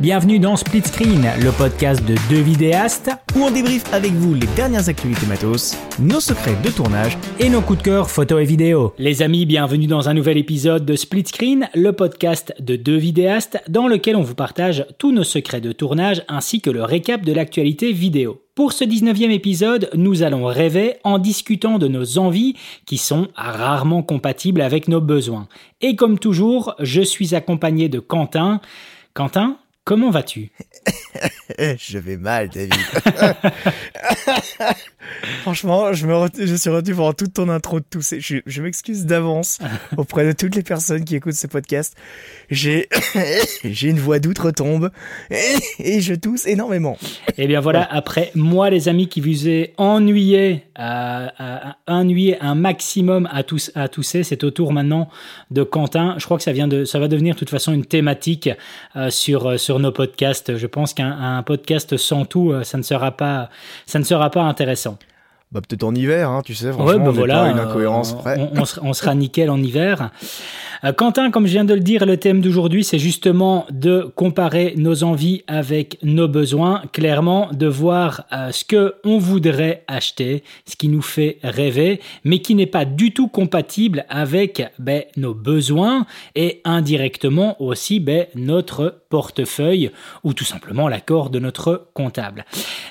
Bienvenue 0.00 0.38
dans 0.38 0.54
Split 0.54 0.82
Screen, 0.82 1.28
le 1.42 1.50
podcast 1.50 2.04
de 2.06 2.14
deux 2.28 2.40
vidéastes 2.40 3.10
où 3.34 3.42
on 3.42 3.50
débriefe 3.50 3.92
avec 3.92 4.12
vous 4.12 4.32
les 4.32 4.46
dernières 4.54 4.88
actualités 4.88 5.26
matos, 5.26 5.76
nos 5.98 6.20
secrets 6.20 6.54
de 6.62 6.70
tournage 6.70 7.18
et 7.40 7.48
nos 7.48 7.60
coups 7.60 7.80
de 7.80 7.82
cœur 7.82 8.08
photo 8.08 8.38
et 8.38 8.44
vidéo. 8.44 8.94
Les 8.96 9.22
amis, 9.22 9.44
bienvenue 9.44 9.88
dans 9.88 10.08
un 10.08 10.14
nouvel 10.14 10.38
épisode 10.38 10.86
de 10.86 10.94
Split 10.94 11.26
Screen, 11.26 11.68
le 11.74 11.90
podcast 11.90 12.54
de 12.60 12.76
deux 12.76 12.96
vidéastes 12.96 13.60
dans 13.68 13.88
lequel 13.88 14.14
on 14.14 14.22
vous 14.22 14.36
partage 14.36 14.86
tous 14.98 15.10
nos 15.10 15.24
secrets 15.24 15.60
de 15.60 15.72
tournage 15.72 16.22
ainsi 16.28 16.60
que 16.60 16.70
le 16.70 16.84
récap 16.84 17.22
de 17.22 17.32
l'actualité 17.32 17.90
vidéo. 17.90 18.40
Pour 18.54 18.72
ce 18.72 18.84
19e 18.84 19.32
épisode, 19.32 19.90
nous 19.94 20.22
allons 20.22 20.44
rêver 20.44 20.94
en 21.02 21.18
discutant 21.18 21.78
de 21.78 21.88
nos 21.88 22.18
envies 22.18 22.54
qui 22.86 22.98
sont 22.98 23.26
rarement 23.34 24.04
compatibles 24.04 24.60
avec 24.60 24.86
nos 24.86 25.00
besoins. 25.00 25.48
Et 25.80 25.96
comme 25.96 26.20
toujours, 26.20 26.76
je 26.78 27.02
suis 27.02 27.34
accompagné 27.34 27.88
de 27.88 27.98
Quentin. 27.98 28.60
Quentin, 29.12 29.56
Comment 29.88 30.10
vas-tu? 30.10 30.50
Je 31.58 31.96
vais 31.96 32.18
mal, 32.18 32.50
David. 32.50 32.74
Franchement, 35.42 35.92
je, 35.92 36.06
me 36.06 36.28
je 36.38 36.54
suis 36.54 36.70
retenu 36.70 36.94
pendant 36.94 37.12
toute 37.12 37.34
ton 37.34 37.48
intro 37.48 37.80
de 37.80 37.84
tousser. 37.88 38.20
Je, 38.20 38.38
je 38.46 38.62
m'excuse 38.62 39.06
d'avance 39.06 39.58
auprès 39.96 40.26
de 40.26 40.32
toutes 40.32 40.54
les 40.54 40.62
personnes 40.62 41.04
qui 41.04 41.16
écoutent 41.16 41.34
ce 41.34 41.46
podcast. 41.46 41.96
J'ai 42.50 42.88
j'ai 43.64 43.88
une 43.88 43.98
voix 43.98 44.18
d'outre-tombe 44.18 44.90
et, 45.30 46.00
je 46.00 46.14
tousse 46.14 46.46
énormément. 46.46 46.96
Et 47.30 47.44
eh 47.44 47.46
bien 47.46 47.60
voilà, 47.60 47.86
après 47.90 48.30
moi, 48.34 48.70
les 48.70 48.88
amis 48.88 49.08
qui 49.08 49.20
vous 49.20 49.48
ai 49.48 49.74
ennuyé, 49.76 50.64
à, 50.74 51.76
ennuyé 51.86 52.38
un 52.40 52.54
maximum 52.54 53.28
à, 53.32 53.42
tous, 53.42 53.70
à 53.74 53.88
tousser, 53.88 54.22
c'est 54.22 54.44
au 54.44 54.50
tour 54.50 54.72
maintenant 54.72 55.08
de 55.50 55.62
Quentin. 55.62 56.14
Je 56.18 56.24
crois 56.24 56.36
que 56.36 56.42
ça, 56.42 56.52
vient 56.52 56.68
de, 56.68 56.84
ça 56.84 56.98
va 56.98 57.08
devenir 57.08 57.34
de 57.34 57.38
toute 57.38 57.50
façon 57.50 57.72
une 57.72 57.84
thématique 57.84 58.50
euh, 58.96 59.10
sur, 59.10 59.58
sur 59.58 59.78
nos 59.78 59.92
podcasts. 59.92 60.56
Je 60.56 60.66
pense 60.66 60.94
qu'un 60.94 61.42
podcast 61.42 61.96
sans 61.96 62.24
tout, 62.24 62.52
euh, 62.52 62.64
ça 62.64 62.78
ne 62.78 62.82
sera 62.82 63.12
pas, 63.12 63.50
ça 63.86 63.98
ne 63.98 64.04
sera 64.04 64.30
pas 64.30 64.42
intéressant. 64.42 64.97
Bah, 65.50 65.62
peut-être 65.66 65.84
en 65.84 65.94
hiver, 65.94 66.28
hein, 66.28 66.42
tu 66.44 66.54
sais, 66.54 66.72
franchement, 66.72 67.06
bah 67.06 67.10
voilà, 67.10 67.44
pas 67.44 67.50
une 67.50 67.58
incohérence 67.58 68.12
près. 68.12 68.36
On, 68.82 68.92
sera 68.92 69.14
nickel 69.14 69.48
en 69.48 69.62
hiver. 69.62 70.10
Euh, 70.84 70.92
Quentin, 70.92 71.30
comme 71.30 71.46
je 71.46 71.52
viens 71.52 71.64
de 71.64 71.72
le 71.72 71.80
dire, 71.80 72.04
le 72.04 72.18
thème 72.18 72.42
d'aujourd'hui, 72.42 72.84
c'est 72.84 72.98
justement 72.98 73.64
de 73.70 74.12
comparer 74.14 74.74
nos 74.76 75.04
envies 75.04 75.44
avec 75.46 75.98
nos 76.02 76.28
besoins, 76.28 76.82
clairement, 76.92 77.48
de 77.50 77.66
voir 77.66 78.26
euh, 78.30 78.52
ce 78.52 78.62
que 78.66 78.96
on 79.04 79.16
voudrait 79.16 79.84
acheter, 79.88 80.44
ce 80.66 80.76
qui 80.76 80.88
nous 80.88 81.00
fait 81.00 81.38
rêver, 81.42 82.00
mais 82.24 82.40
qui 82.40 82.54
n'est 82.54 82.66
pas 82.66 82.84
du 82.84 83.14
tout 83.14 83.28
compatible 83.28 84.04
avec 84.10 84.62
ben, 84.78 85.04
nos 85.16 85.32
besoins 85.32 86.04
et 86.34 86.60
indirectement 86.66 87.56
aussi 87.62 88.00
ben, 88.00 88.26
notre 88.34 89.00
portefeuille 89.08 89.92
ou 90.24 90.34
tout 90.34 90.44
simplement 90.44 90.88
l'accord 90.88 91.30
de 91.30 91.38
notre 91.38 91.88
comptable. 91.94 92.44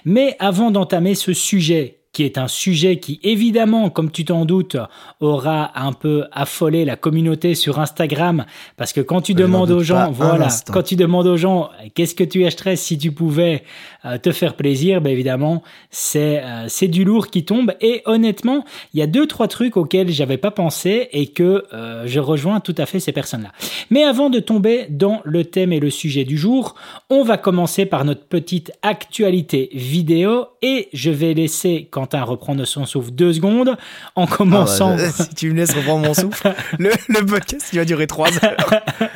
Mais 0.06 0.36
avant 0.40 0.72
d'entamer 0.72 1.14
ce 1.14 1.34
sujet 1.34 1.97
qui 2.18 2.24
est 2.24 2.40
un 2.40 2.48
sujet 2.48 2.98
qui, 2.98 3.20
évidemment, 3.22 3.92
comme 3.92 4.10
tu 4.10 4.26
t'en 4.26 4.46
doutes, 4.46 4.78
aura 5.20 5.80
un 5.80 5.94
peu 5.94 6.24
affolé 6.32 6.84
la 6.84 6.96
communauté 6.96 7.54
sur 7.54 7.80
Instagram, 7.80 8.46
parce 8.76 8.92
que 8.92 9.02
quand 9.02 9.22
tu 9.22 9.36
demandes 9.36 9.70
aux 9.70 9.84
gens, 9.84 10.10
voilà, 10.10 10.48
quand 10.74 10.82
tu 10.82 10.96
demandes 10.96 11.28
aux 11.28 11.38
gens, 11.38 11.70
qu'est-ce 11.94 12.16
que 12.16 12.24
tu 12.24 12.44
achèterais 12.44 12.76
si 12.76 12.98
tu 12.98 13.12
pouvais 13.12 13.62
euh, 14.04 14.18
te 14.18 14.32
faire 14.32 14.56
plaisir, 14.56 15.00
ben 15.00 15.12
évidemment, 15.12 15.62
c'est 15.92 16.42
euh, 16.44 16.66
c'est 16.70 16.88
du 16.88 17.04
lourd 17.04 17.28
qui 17.28 17.46
tombe. 17.46 17.74
Et 17.82 18.02
honnêtement, 18.06 18.66
il 18.96 19.00
y 19.00 19.04
a 19.04 19.08
deux 19.08 19.28
trois 19.28 19.48
trucs 19.48 19.78
auxquels 19.78 20.10
j'avais 20.10 20.38
pas 20.38 20.50
pensé 20.50 21.10
et 21.12 21.28
que 21.28 21.66
euh, 21.72 22.08
je 22.08 22.20
rejoins 22.20 22.62
tout 22.62 22.76
à 22.80 22.88
fait 22.88 23.00
ces 23.00 23.12
personnes-là. 23.12 23.52
Mais 23.92 24.04
avant 24.04 24.32
de 24.32 24.40
tomber 24.40 24.88
dans 24.90 25.22
le 25.24 25.46
thème 25.46 25.72
et 25.72 25.80
le 25.80 25.92
sujet 25.92 26.24
du 26.24 26.36
jour, 26.36 26.74
on 27.12 27.24
va 27.24 27.38
commencer 27.38 27.86
par 27.86 28.06
notre 28.06 28.26
petite 28.26 28.72
actualité 28.82 29.70
vidéo 29.74 30.48
et 30.64 30.90
je 30.94 31.12
vais 31.12 31.36
laisser 31.36 31.88
quand 31.92 32.07
Quentin 32.08 32.24
reprendre 32.24 32.64
son 32.66 32.86
souffle 32.86 33.12
deux 33.12 33.34
secondes 33.34 33.76
en 34.16 34.28
commençant. 34.28 34.96
Ah 34.98 35.02
bah, 35.02 35.12
si 35.12 35.36
tu 35.36 35.52
me 35.52 35.56
laisses 35.58 35.74
reprendre 35.74 36.08
mon 36.08 36.14
souffle, 36.14 36.54
le, 36.80 36.92
le 37.10 37.26
podcast 37.26 37.68
il 37.74 37.80
va 37.80 37.86
durer 37.86 38.08
trois 38.08 38.30
heures. 38.44 38.74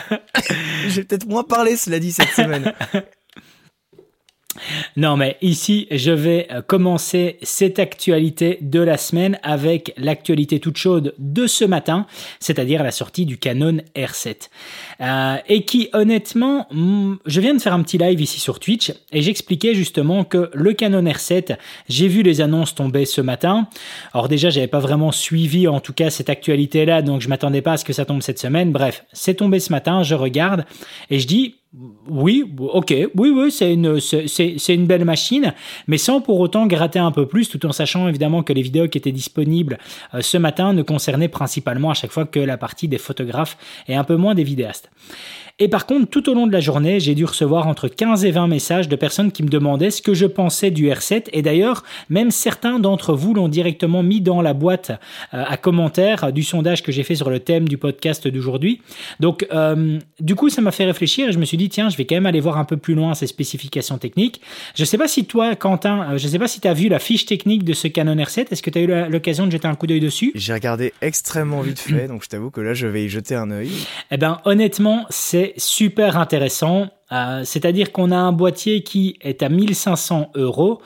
J'ai 0.90 1.03
peut-être 1.06 1.25
moins 1.25 1.44
parlé, 1.44 1.78
cela 1.78 2.00
dit, 2.00 2.12
cette 2.12 2.31
semaine. 2.31 2.74
Non, 4.97 5.17
mais 5.17 5.38
ici, 5.41 5.88
je 5.91 6.11
vais 6.11 6.47
euh, 6.51 6.61
commencer 6.61 7.38
cette 7.41 7.79
actualité 7.79 8.57
de 8.61 8.79
la 8.79 8.97
semaine 8.97 9.39
avec 9.44 9.94
l'actualité 9.97 10.59
toute 10.59 10.77
chaude 10.77 11.13
de 11.17 11.47
ce 11.47 11.66
matin, 11.66 12.05
c'est-à-dire 12.39 12.83
la 12.83 12.91
sortie 12.91 13.25
du 13.25 13.38
Canon 13.38 13.77
R7. 13.95 14.49
Euh, 15.01 15.38
et 15.47 15.63
qui, 15.63 15.89
honnêtement, 15.94 16.67
mm, 16.72 17.16
je 17.25 17.41
viens 17.41 17.53
de 17.53 17.61
faire 17.61 17.73
un 17.73 17.83
petit 17.83 17.97
live 17.97 18.22
ici 18.22 18.39
sur 18.39 18.59
Twitch 18.59 18.91
et 19.11 19.22
j'expliquais 19.22 19.73
justement 19.73 20.23
que 20.23 20.49
le 20.53 20.73
Canon 20.73 21.03
R7, 21.03 21.57
j'ai 21.89 22.07
vu 22.07 22.22
les 22.22 22.41
annonces 22.41 22.75
tomber 22.75 23.05
ce 23.05 23.22
matin. 23.22 23.67
Alors 24.13 24.28
déjà, 24.28 24.49
j'avais 24.49 24.67
pas 24.67 24.79
vraiment 24.79 25.11
suivi 25.11 25.67
en 25.67 25.79
tout 25.79 25.93
cas 25.93 26.09
cette 26.09 26.29
actualité-là, 26.29 27.01
donc 27.01 27.22
je 27.22 27.29
m'attendais 27.29 27.61
pas 27.61 27.73
à 27.73 27.78
ce 27.78 27.85
que 27.85 27.93
ça 27.93 28.05
tombe 28.05 28.22
cette 28.22 28.39
semaine. 28.39 28.72
Bref, 28.72 29.05
c'est 29.13 29.35
tombé 29.35 29.59
ce 29.59 29.72
matin, 29.72 30.03
je 30.03 30.16
regarde 30.16 30.66
et 31.09 31.19
je 31.19 31.28
dis, 31.28 31.55
oui, 32.09 32.44
ok, 32.59 32.94
oui, 33.16 33.30
oui, 33.30 33.50
c'est 33.50 33.74
une, 33.74 34.02
c'est, 34.02 34.76
une 34.76 34.88
belle 34.88 35.06
machine, 35.06 35.54
mais 35.88 35.98
sans 35.98 36.20
pour 36.20 36.38
autant 36.42 36.68
gratter 36.68 37.00
un 37.00 37.12
peu 37.12 37.28
plus, 37.28 37.48
tout 37.48 37.66
en 37.66 37.72
sachant 37.72 38.09
évidemment 38.09 38.44
que 38.44 38.52
les 38.52 38.62
vidéos 38.62 38.90
qui 38.90 38.98
étaient 38.98 39.14
disponibles 39.14 39.78
euh, 40.14 40.22
ce 40.22 40.38
matin 40.38 40.74
ne 40.74 40.82
concernaient 40.82 41.30
principalement 41.30 41.90
à 41.90 41.94
chaque 41.94 42.12
fois 42.12 42.26
que 42.26 42.42
la 42.42 42.58
partie 42.58 42.90
des 42.90 42.98
photographes 42.98 43.58
et 43.88 43.96
un 43.96 44.04
peu 44.04 44.18
moins 44.18 44.36
des 44.36 44.44
vidéastes. 44.44 44.92
Et 45.63 45.67
par 45.67 45.85
contre, 45.85 46.09
tout 46.09 46.27
au 46.27 46.33
long 46.33 46.47
de 46.47 46.51
la 46.51 46.59
journée, 46.59 46.99
j'ai 46.99 47.13
dû 47.13 47.23
recevoir 47.23 47.67
entre 47.67 47.88
15 47.88 48.25
et 48.25 48.31
20 48.31 48.47
messages 48.47 48.89
de 48.89 48.95
personnes 48.95 49.31
qui 49.31 49.44
me 49.44 49.47
demandaient 49.47 49.91
ce 49.91 50.01
que 50.01 50.16
je 50.16 50.25
pensais 50.25 50.72
du 50.72 50.88
R7. 50.88 51.25
Et 51.33 51.44
d'ailleurs, 51.44 51.83
même 52.09 52.31
certains 52.31 52.79
d'entre 52.79 53.13
vous 53.13 53.35
l'ont 53.35 53.47
directement 53.47 54.01
mis 54.01 54.22
dans 54.22 54.41
la 54.41 54.53
boîte 54.53 54.89
euh, 55.35 55.44
à 55.47 55.57
commentaires 55.57 56.33
du 56.33 56.41
sondage 56.41 56.81
que 56.81 56.91
j'ai 56.91 57.03
fait 57.03 57.13
sur 57.13 57.29
le 57.29 57.39
thème 57.39 57.69
du 57.69 57.77
podcast 57.77 58.27
d'aujourd'hui. 58.27 58.81
Donc, 59.19 59.45
euh, 59.53 59.99
du 60.19 60.33
coup, 60.33 60.49
ça 60.49 60.63
m'a 60.63 60.72
fait 60.72 60.85
réfléchir 60.85 61.29
et 61.29 61.31
je 61.31 61.38
me 61.38 61.45
suis 61.45 61.57
dit, 61.57 61.69
tiens, 61.69 61.89
je 61.89 61.97
vais 61.97 62.05
quand 62.05 62.16
même 62.16 62.25
aller 62.25 62.39
voir 62.39 62.57
un 62.57 62.66
peu 62.66 62.78
plus 62.78 62.95
loin 62.95 63.13
ces 63.13 63.28
spécifications 63.28 63.99
techniques. 63.99 64.41
Je 64.73 64.81
ne 64.81 64.88
sais 64.88 64.97
pas 64.97 65.07
si 65.07 65.25
toi, 65.25 65.55
Quentin, 65.55 66.13
euh, 66.13 66.17
je 66.17 66.25
ne 66.25 66.31
sais 66.31 66.39
pas 66.39 66.47
si 66.47 66.59
tu 66.59 66.67
as 66.67 66.73
vu 66.73 66.89
la 66.89 66.97
fiche 66.97 67.28
technique 67.28 67.66
de 67.66 67.73
ce 67.73 67.88
Canon 67.88 68.16
R7. 68.16 68.47
Est-ce 68.49 68.63
que 68.63 68.72
tu 68.72 68.79
as 68.79 68.81
eu 68.81 69.11
l'occasion 69.11 69.45
de 69.45 69.51
jeter 69.51 69.67
un 69.67 69.75
coup 69.75 69.85
d'œil 69.85 69.99
dessus? 69.99 70.31
J'ai 70.33 70.53
regardé 70.53 70.91
extrêmement 71.03 71.61
vite 71.61 71.78
fait, 71.78 72.07
donc 72.07 72.23
je 72.23 72.29
t'avoue 72.29 72.49
que 72.49 72.61
là, 72.61 72.73
je 72.73 72.88
vais 72.88 73.05
y 73.05 73.09
jeter 73.09 73.35
un 73.35 73.51
œil. 73.51 73.69
Eh 74.09 74.17
ben, 74.17 74.41
honnêtement, 74.45 75.05
c'est 75.11 75.50
super 75.57 76.17
intéressant. 76.17 76.88
Euh, 77.12 77.44
c'est-à-dire 77.44 77.91
qu'on 77.91 78.12
a 78.12 78.16
un 78.16 78.31
boîtier 78.31 78.84
qui 78.84 79.17
est 79.22 79.44
à 79.44 79.50
1500 79.50 80.31
euros. 80.35 80.81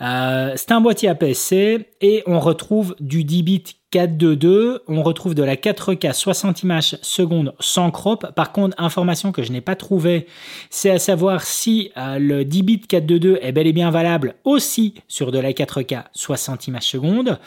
Euh, 0.00 0.52
c'est 0.56 0.72
un 0.72 0.80
boîtier 0.80 1.08
APS-C 1.08 1.88
et 2.00 2.22
on 2.26 2.40
retrouve 2.40 2.96
du 2.98 3.22
10 3.24 3.42
bits 3.42 3.79
4.2.2, 3.92 4.78
on 4.88 5.02
retrouve 5.02 5.34
de 5.34 5.42
la 5.42 5.56
4K 5.56 6.12
60 6.12 6.62
images 6.62 6.96
secondes 7.02 7.54
sans 7.60 7.90
crop. 7.90 8.32
Par 8.34 8.52
contre, 8.52 8.80
information 8.80 9.32
que 9.32 9.42
je 9.42 9.52
n'ai 9.52 9.60
pas 9.60 9.74
trouvée, 9.76 10.26
c'est 10.70 10.90
à 10.90 10.98
savoir 10.98 11.42
si 11.42 11.90
euh, 11.96 12.18
le 12.18 12.44
10 12.44 12.62
bits 12.62 12.82
4.2.2 12.88 13.38
est 13.40 13.52
bel 13.52 13.66
et 13.66 13.72
bien 13.72 13.90
valable 13.90 14.34
aussi 14.44 14.94
sur 15.08 15.32
de 15.32 15.38
la 15.38 15.52
4K 15.52 16.04
60 16.12 16.68
images 16.68 16.88
secondes. 16.88 17.38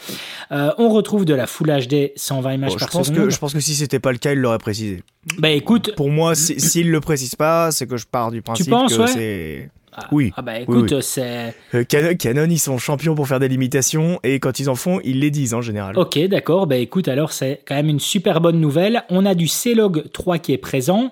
on 0.52 0.90
retrouve 0.90 1.26
de 1.26 1.34
la 1.34 1.48
Full 1.48 1.68
HD 1.68 2.12
120 2.16 2.54
images 2.54 2.78
par 2.78 2.88
je 2.88 2.98
pense 2.98 3.08
seconde. 3.08 3.26
Que, 3.26 3.30
je 3.30 3.40
pense 3.40 3.54
que 3.54 3.60
si 3.60 3.76
c'était 3.76 4.00
pas 4.00 4.12
le 4.12 4.18
cas, 4.18 4.34
il 4.34 4.40
l'aurait 4.40 4.58
précisé. 4.58 5.04
Bah 5.38 5.50
écoute, 5.50 5.96
pour 5.96 6.10
moi, 6.10 6.36
s'il 6.36 6.92
le 6.92 7.00
précise 7.00 7.36
pas, 7.36 7.72
c'est 7.72 7.88
que 7.88 7.98
je 7.98 8.06
pars 8.06 8.32
du 8.32 8.42
principe 8.42 8.70
que 8.70 9.08
c'est 9.08 9.70
ah, 9.96 10.08
oui. 10.12 10.32
Ah 10.36 10.42
bah 10.42 10.60
écoute, 10.60 11.02
c'est. 11.02 11.56
Euh, 11.76 11.84
Canon, 11.84 12.48
ils 12.50 12.60
sont 12.60 12.78
champions 12.78 13.14
pour 13.16 13.28
faire 13.28 13.40
des 13.40 13.48
limitations 13.48 14.20
et 14.24 14.40
quand 14.40 14.60
ils 14.60 14.70
en 14.70 14.76
font, 14.76 15.00
ils 15.04 15.20
les 15.20 15.30
disent 15.30 15.54
en 15.54 15.62
général. 15.62 15.98
Ok, 15.98 16.18
d'accord. 16.28 16.68
Bah 16.68 16.78
écoute, 16.78 17.08
alors 17.08 17.32
c'est 17.32 17.62
quand 17.66 17.76
même 17.76 17.90
une 17.90 18.00
super 18.00 18.42
bonne 18.42 18.60
nouvelle. 18.60 19.04
On 19.10 19.26
a 19.26 19.36
du 19.36 19.48
C-Log 19.48 20.12
3 20.12 20.40
qui 20.40 20.54
est 20.54 20.58
présent. 20.58 21.12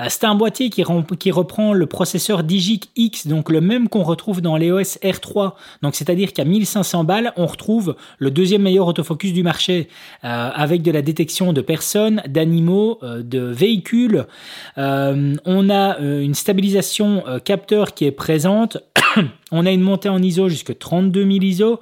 Euh, 0.00 0.06
c'est 0.08 0.24
un 0.24 0.34
boîtier 0.34 0.68
qui, 0.68 0.84
qui, 1.18 1.30
reprend 1.30 1.72
le 1.72 1.86
processeur 1.86 2.42
Digic 2.42 2.90
X, 2.96 3.26
donc 3.26 3.50
le 3.50 3.60
même 3.60 3.88
qu'on 3.88 4.02
retrouve 4.02 4.40
dans 4.40 4.56
l'EOS 4.56 4.98
R3. 5.02 5.52
Donc 5.82 5.94
c'est-à-dire 5.94 6.32
qu'à 6.32 6.44
1500 6.44 7.04
balles, 7.04 7.32
on 7.36 7.46
retrouve 7.46 7.96
le 8.18 8.30
deuxième 8.30 8.62
meilleur 8.62 8.86
autofocus 8.86 9.32
du 9.32 9.42
marché 9.42 9.88
euh, 10.24 10.50
avec 10.54 10.82
de 10.82 10.90
la 10.90 11.02
détection 11.02 11.52
de 11.52 11.60
personnes, 11.60 12.22
d'animaux, 12.26 12.98
de 13.02 13.40
véhicules. 13.40 14.26
on 14.76 15.70
a 15.70 15.98
une 15.98 16.34
stabilisation 16.34 17.24
capteur 17.44 17.94
qui 17.94 18.04
est 18.04 18.17
présente. 18.18 18.76
On 19.52 19.64
a 19.64 19.70
une 19.70 19.80
montée 19.80 20.10
en 20.10 20.22
ISO 20.22 20.50
jusqu'à 20.50 20.74
32 20.74 21.22
000 21.22 21.32
ISO. 21.42 21.80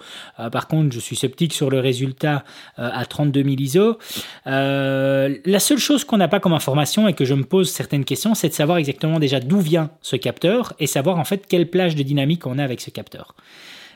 par 0.52 0.68
contre, 0.68 0.94
je 0.94 1.00
suis 1.00 1.16
sceptique 1.16 1.52
sur 1.52 1.70
le 1.70 1.80
résultat 1.80 2.44
euh, 2.78 2.88
à 2.92 3.04
32 3.06 3.42
000 3.42 3.56
ISO. 3.58 3.98
Euh, 4.46 5.36
la 5.44 5.58
seule 5.58 5.78
chose 5.78 6.04
qu'on 6.04 6.18
n'a 6.18 6.28
pas 6.28 6.38
comme 6.38 6.52
information 6.52 7.08
et 7.08 7.14
que 7.14 7.24
je 7.24 7.34
me 7.34 7.42
pose 7.42 7.70
certaines 7.70 8.04
questions, 8.04 8.34
c'est 8.34 8.48
de 8.48 8.54
savoir 8.54 8.78
exactement 8.78 9.18
déjà 9.18 9.40
d'où 9.40 9.58
vient 9.58 9.90
ce 10.02 10.14
capteur 10.16 10.74
et 10.78 10.86
savoir 10.86 11.18
en 11.18 11.24
fait 11.24 11.46
quelle 11.48 11.68
plage 11.68 11.96
de 11.96 12.02
dynamique 12.02 12.46
on 12.46 12.58
a 12.58 12.64
avec 12.64 12.80
ce 12.80 12.90
capteur. 12.90 13.34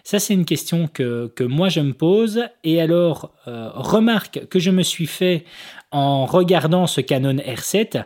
Ça, 0.03 0.19
c'est 0.19 0.35
une 0.35 0.47
question 0.47 0.89
que, 0.93 1.31
moi 1.41 1.69
je 1.69 1.81
me 1.81 1.93
pose. 1.93 2.45
Et 2.65 2.81
alors, 2.81 3.31
euh, 3.47 3.69
remarque 3.75 4.47
que 4.49 4.59
je 4.59 4.71
me 4.71 4.83
suis 4.83 5.07
fait 5.07 5.45
en 5.93 6.25
regardant 6.27 6.87
ce 6.87 7.01
Canon 7.01 7.37
R7. 7.37 8.05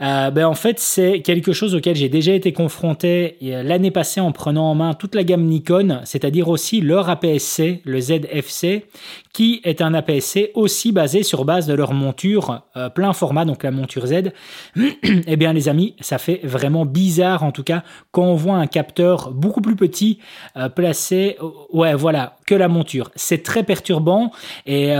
Euh, 0.00 0.30
ben 0.30 0.46
en 0.46 0.54
fait, 0.54 0.78
c'est 0.78 1.22
quelque 1.22 1.52
chose 1.52 1.74
auquel 1.74 1.96
j'ai 1.96 2.08
déjà 2.08 2.32
été 2.32 2.52
confronté 2.52 3.36
l'année 3.40 3.90
passée 3.90 4.20
en 4.20 4.30
prenant 4.30 4.70
en 4.70 4.74
main 4.74 4.94
toute 4.94 5.14
la 5.14 5.24
gamme 5.24 5.44
Nikon, 5.44 6.00
c'est-à-dire 6.04 6.48
aussi 6.48 6.80
leur 6.80 7.10
APS-C, 7.10 7.82
le 7.84 8.00
ZFC, 8.00 8.86
qui 9.32 9.60
est 9.64 9.82
un 9.82 9.94
APS-C 9.94 10.52
aussi 10.54 10.92
basé 10.92 11.22
sur 11.22 11.44
base 11.44 11.66
de 11.66 11.74
leur 11.74 11.92
monture 11.92 12.62
euh, 12.76 12.88
plein 12.88 13.12
format, 13.12 13.44
donc 13.44 13.64
la 13.64 13.70
monture 13.70 14.06
Z. 14.06 14.32
eh 15.02 15.36
bien, 15.36 15.52
les 15.52 15.68
amis, 15.68 15.96
ça 16.00 16.18
fait 16.18 16.40
vraiment 16.44 16.84
bizarre, 16.84 17.42
en 17.42 17.50
tout 17.50 17.64
cas, 17.64 17.82
quand 18.12 18.22
on 18.22 18.34
voit 18.34 18.56
un 18.56 18.66
capteur 18.66 19.32
beaucoup 19.32 19.60
plus 19.60 19.76
petit 19.76 20.18
euh, 20.56 20.68
placé, 20.68 21.36
ouais, 21.72 21.94
voilà, 21.94 22.36
que 22.46 22.54
la 22.54 22.68
monture. 22.68 23.10
C'est 23.16 23.42
très 23.42 23.62
perturbant 23.62 24.30
et 24.66 24.92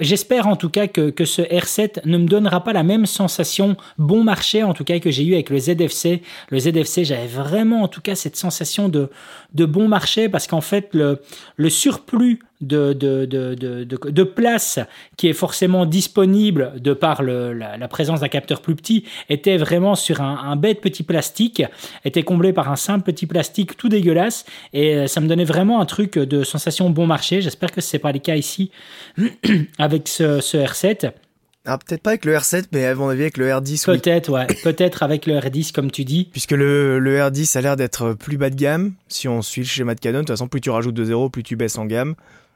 j'espère 0.00 0.46
en 0.46 0.56
tout 0.56 0.70
cas 0.70 0.86
que, 0.86 1.10
que 1.10 1.24
ce 1.24 1.42
R7 1.42 2.06
ne 2.06 2.18
me 2.18 2.26
donnera 2.26 2.64
pas 2.64 2.72
la 2.72 2.82
même 2.82 3.06
sensation 3.06 3.76
bon 3.98 4.27
marché 4.28 4.62
en 4.62 4.74
tout 4.74 4.84
cas 4.84 4.98
que 4.98 5.10
j'ai 5.10 5.24
eu 5.24 5.32
avec 5.34 5.48
le 5.48 5.58
ZFC. 5.58 6.22
Le 6.50 6.58
ZFC, 6.58 7.04
j'avais 7.04 7.26
vraiment 7.26 7.82
en 7.82 7.88
tout 7.88 8.02
cas 8.02 8.14
cette 8.14 8.36
sensation 8.36 8.90
de, 8.90 9.08
de 9.54 9.64
bon 9.64 9.88
marché 9.88 10.28
parce 10.28 10.46
qu'en 10.46 10.60
fait 10.60 10.90
le, 10.92 11.22
le 11.56 11.70
surplus 11.70 12.40
de, 12.60 12.92
de, 12.92 13.24
de, 13.24 13.54
de, 13.54 14.22
place 14.24 14.80
qui 15.16 15.28
est 15.28 15.32
forcément 15.32 15.86
disponible 15.86 16.72
de 16.80 16.92
par 16.92 17.22
le, 17.22 17.52
la, 17.52 17.88
présence 17.88 18.20
d'un 18.20 18.28
capteur 18.28 18.60
plus 18.60 18.74
petit 18.74 19.04
était 19.28 19.56
vraiment 19.56 19.94
sur 19.94 20.20
un, 20.20 20.36
un, 20.50 20.56
bête 20.56 20.80
petit 20.80 21.04
plastique, 21.04 21.62
était 22.04 22.24
comblé 22.24 22.52
par 22.52 22.70
un 22.70 22.76
simple 22.76 23.04
petit 23.04 23.26
plastique 23.26 23.76
tout 23.76 23.88
dégueulasse 23.88 24.44
et 24.72 24.96
euh, 24.96 25.06
ça 25.06 25.20
me 25.20 25.28
donnait 25.28 25.44
vraiment 25.44 25.80
un 25.80 25.86
truc 25.86 26.18
de 26.18 26.42
sensation 26.42 26.90
bon 26.90 27.06
marché. 27.06 27.40
J'espère 27.40 27.70
que 27.70 27.80
ce 27.80 27.96
n'est 27.96 28.00
pas 28.00 28.12
le 28.12 28.18
cas 28.18 28.34
ici 28.34 28.70
avec 29.78 30.08
ce 30.08 30.40
R7. 30.40 31.12
Ah, 31.70 31.76
peut-être 31.76 32.02
pas 32.02 32.10
avec 32.10 32.24
le 32.24 32.34
R7, 32.34 32.64
mais 32.72 32.86
à 32.86 32.94
mon 32.94 33.10
avis 33.10 33.20
avec 33.20 33.36
le 33.36 33.50
R10. 33.50 33.84
Peut-être, 33.84 34.30
ouais. 34.30 34.46
Peut-être 34.64 35.02
avec 35.02 35.26
le 35.26 35.34
R10, 35.34 35.72
comme 35.72 35.90
tu 35.90 36.06
dis. 36.06 36.30
Puisque 36.32 36.52
le, 36.52 36.98
le 36.98 37.18
R10 37.18 37.58
a 37.58 37.60
l'air 37.60 37.76
d'être 37.76 38.14
plus 38.14 38.38
bas 38.38 38.48
de 38.48 38.54
gamme. 38.54 38.94
Si 39.08 39.28
on 39.28 39.42
suit 39.42 39.60
le 39.60 39.66
schéma 39.66 39.94
de 39.94 40.00
Canon, 40.00 40.20
de 40.20 40.22
toute 40.22 40.30
façon, 40.30 40.48
plus 40.48 40.62
tu 40.62 40.70
rajoutes 40.70 40.94
de 40.94 41.04
0, 41.04 41.28
plus 41.28 41.42
tu 41.42 41.56
baisses 41.56 41.76
en 41.76 41.84
gamme. 41.84 42.14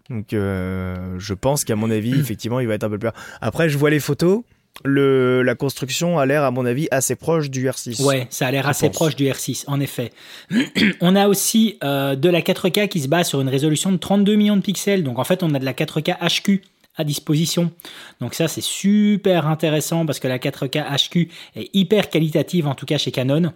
Donc, 0.08 0.32
euh, 0.32 1.16
je 1.18 1.34
pense 1.34 1.64
qu'à 1.64 1.76
mon 1.76 1.90
avis, 1.90 2.14
effectivement, 2.18 2.58
il 2.58 2.68
va 2.68 2.74
être 2.74 2.84
un 2.84 2.90
peu 2.90 2.98
plus. 2.98 3.10
Après, 3.42 3.68
je 3.68 3.76
vois 3.76 3.90
les 3.90 4.00
photos. 4.00 4.44
Le, 4.82 5.42
la 5.42 5.54
construction 5.54 6.18
a 6.18 6.24
l'air, 6.24 6.42
à 6.42 6.50
mon 6.50 6.64
avis, 6.64 6.88
assez 6.90 7.14
proche 7.14 7.50
du 7.50 7.68
R6. 7.68 8.02
Ouais, 8.02 8.26
ça 8.30 8.46
a 8.46 8.50
l'air 8.50 8.66
assez 8.66 8.88
proche 8.88 9.14
du 9.14 9.26
R6, 9.26 9.64
en 9.66 9.78
effet. 9.78 10.10
on 11.02 11.14
a 11.14 11.28
aussi 11.28 11.76
euh, 11.84 12.16
de 12.16 12.30
la 12.30 12.40
4K 12.40 12.88
qui 12.88 13.00
se 13.00 13.08
base 13.08 13.28
sur 13.28 13.42
une 13.42 13.50
résolution 13.50 13.92
de 13.92 13.98
32 13.98 14.34
millions 14.36 14.56
de 14.56 14.62
pixels. 14.62 15.04
Donc, 15.04 15.18
en 15.18 15.24
fait, 15.24 15.42
on 15.42 15.54
a 15.54 15.58
de 15.58 15.66
la 15.66 15.74
4K 15.74 16.16
HQ 16.18 16.62
à 16.96 17.04
disposition. 17.04 17.70
Donc 18.20 18.34
ça, 18.34 18.48
c'est 18.48 18.62
super 18.62 19.46
intéressant 19.46 20.06
parce 20.06 20.20
que 20.20 20.28
la 20.28 20.38
4K 20.38 20.84
HQ 20.84 21.30
est 21.56 21.70
hyper 21.74 22.10
qualitative, 22.10 22.66
en 22.66 22.74
tout 22.74 22.86
cas 22.86 22.98
chez 22.98 23.10
Canon. 23.10 23.52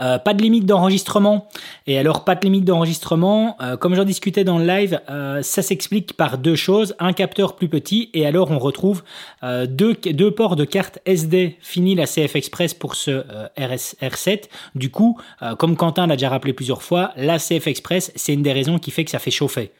Euh, 0.00 0.18
pas 0.18 0.34
de 0.34 0.42
limite 0.42 0.66
d'enregistrement. 0.66 1.48
Et 1.86 1.98
alors, 1.98 2.24
pas 2.24 2.34
de 2.34 2.40
limite 2.42 2.64
d'enregistrement, 2.64 3.56
euh, 3.60 3.76
comme 3.76 3.94
j'en 3.94 4.04
discutais 4.04 4.44
dans 4.44 4.58
le 4.58 4.66
live, 4.66 5.00
euh, 5.10 5.42
ça 5.42 5.62
s'explique 5.62 6.14
par 6.16 6.38
deux 6.38 6.56
choses. 6.56 6.94
Un 6.98 7.12
capteur 7.12 7.56
plus 7.56 7.68
petit, 7.68 8.10
et 8.14 8.26
alors 8.26 8.50
on 8.50 8.58
retrouve 8.58 9.02
deux, 9.42 10.30
ports 10.30 10.56
de 10.56 10.64
carte 10.64 10.98
SD. 11.04 11.56
Fini 11.60 11.94
la 11.94 12.06
CF 12.06 12.36
Express 12.36 12.74
pour 12.74 12.94
ce 12.94 13.22
RS, 13.58 13.96
R7. 14.02 14.44
Du 14.74 14.90
coup, 14.90 15.18
comme 15.58 15.76
Quentin 15.76 16.06
l'a 16.06 16.16
déjà 16.16 16.28
rappelé 16.28 16.52
plusieurs 16.52 16.82
fois, 16.82 17.12
la 17.16 17.38
CF 17.38 17.66
Express, 17.66 18.12
c'est 18.14 18.32
une 18.32 18.42
des 18.42 18.52
raisons 18.52 18.78
qui 18.78 18.90
fait 18.90 19.04
que 19.04 19.10
ça 19.10 19.18
fait 19.18 19.30
chauffer 19.30 19.72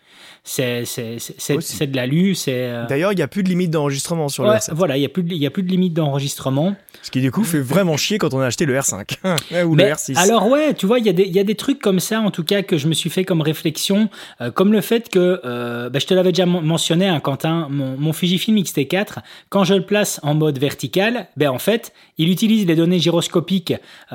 c'est 0.44 0.82
de 0.82 1.96
l'alu. 1.96 2.34
Euh, 2.48 2.86
D'ailleurs, 2.86 3.12
il 3.12 3.16
n'y 3.16 3.22
a 3.22 3.28
plus 3.28 3.42
de 3.42 3.48
limite 3.48 3.70
d'enregistrement 3.70 4.28
sur 4.28 4.44
le 4.44 4.50
R7. 4.50 4.70
Voilà, 4.72 4.96
il 4.96 5.00
n'y 5.00 5.06
a, 5.06 5.08
plus 5.08 5.22
de, 5.22 5.46
a 5.46 5.50
plus 5.50 5.62
de 5.62 5.68
limite 5.68 5.94
d'enregistrement. 5.94 6.74
Ce 7.02 7.10
qui, 7.10 7.20
du 7.20 7.30
coup, 7.30 7.44
fait 7.44 7.60
vraiment 7.60 7.96
chier 7.96 8.18
quand 8.18 8.34
on 8.34 8.40
a 8.40 8.46
acheté 8.46 8.66
le 8.66 8.76
R5 8.76 9.64
ou 9.64 9.74
le 9.74 9.84
R6. 9.84 10.18
Alors, 10.18 10.48
ouais, 10.48 10.74
tu 10.74 10.86
vois, 10.86 10.98
il 10.98 11.06
y, 11.06 11.30
y, 11.30 11.38
a 11.38 11.44
des 11.44 11.54
trucs 11.54 11.80
comme 11.80 12.00
ça, 12.00 12.20
en 12.20 12.30
tout 12.30 12.44
cas, 12.44 12.62
que 12.62 12.78
je 12.78 12.88
me 12.88 12.94
suis 12.94 13.10
fait 13.10 13.24
comme 13.24 13.42
réflexion, 13.42 14.08
euh, 14.40 14.50
comme 14.50 14.72
le 14.72 14.80
fait 14.80 15.08
que, 15.08 15.40
euh, 15.44 15.90
bah, 15.90 15.98
je 15.98 16.06
te 16.06 16.14
l'avais 16.14 16.32
déjà 16.32 16.46
mentionné, 16.46 17.08
hein, 17.08 17.20
Quentin, 17.20 17.68
mon, 17.70 17.96
mon, 17.96 18.12
Fujifilm 18.12 18.58
X-T4, 18.58 19.18
quand 19.48 19.64
je 19.64 19.74
le 19.74 19.86
place 19.86 20.20
en 20.22 20.34
mode 20.34 20.58
vertical, 20.58 21.28
ben, 21.36 21.50
en 21.50 21.58
fait, 21.58 21.92
il 22.18 22.28
utilise 22.28 22.66
les 22.66 22.74
données 22.74 22.98
gyroscopiques 22.98 23.74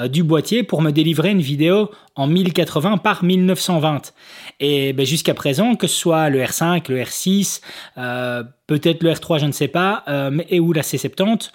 du 0.10 0.24
boîtier 0.24 0.64
pour 0.64 0.82
me 0.82 0.92
délivrer 0.92 1.32
une 1.32 1.42
vidéo 1.42 1.90
en 2.16 2.28
1080 2.28 2.98
par 2.98 3.24
1920. 3.24 4.14
Et 4.60 4.94
ben, 4.94 5.06
jusqu'à 5.06 5.34
présent, 5.34 5.76
que 5.76 5.88
ce 5.88 5.96
soit 5.96 6.30
le 6.30 6.42
R5, 6.42 6.90
le 6.90 7.02
R6, 7.02 7.62
euh, 7.98 8.44
peut-être 8.68 9.04
le 9.04 9.12
R3, 9.12 9.40
je 9.40 9.46
ne 9.46 9.52
sais 9.52 9.68
pas, 9.68 10.04
euh, 10.08 10.30
mais, 10.32 10.46
et 10.50 10.60
ou 10.60 10.72
la 10.72 10.82
C70, 10.82 11.52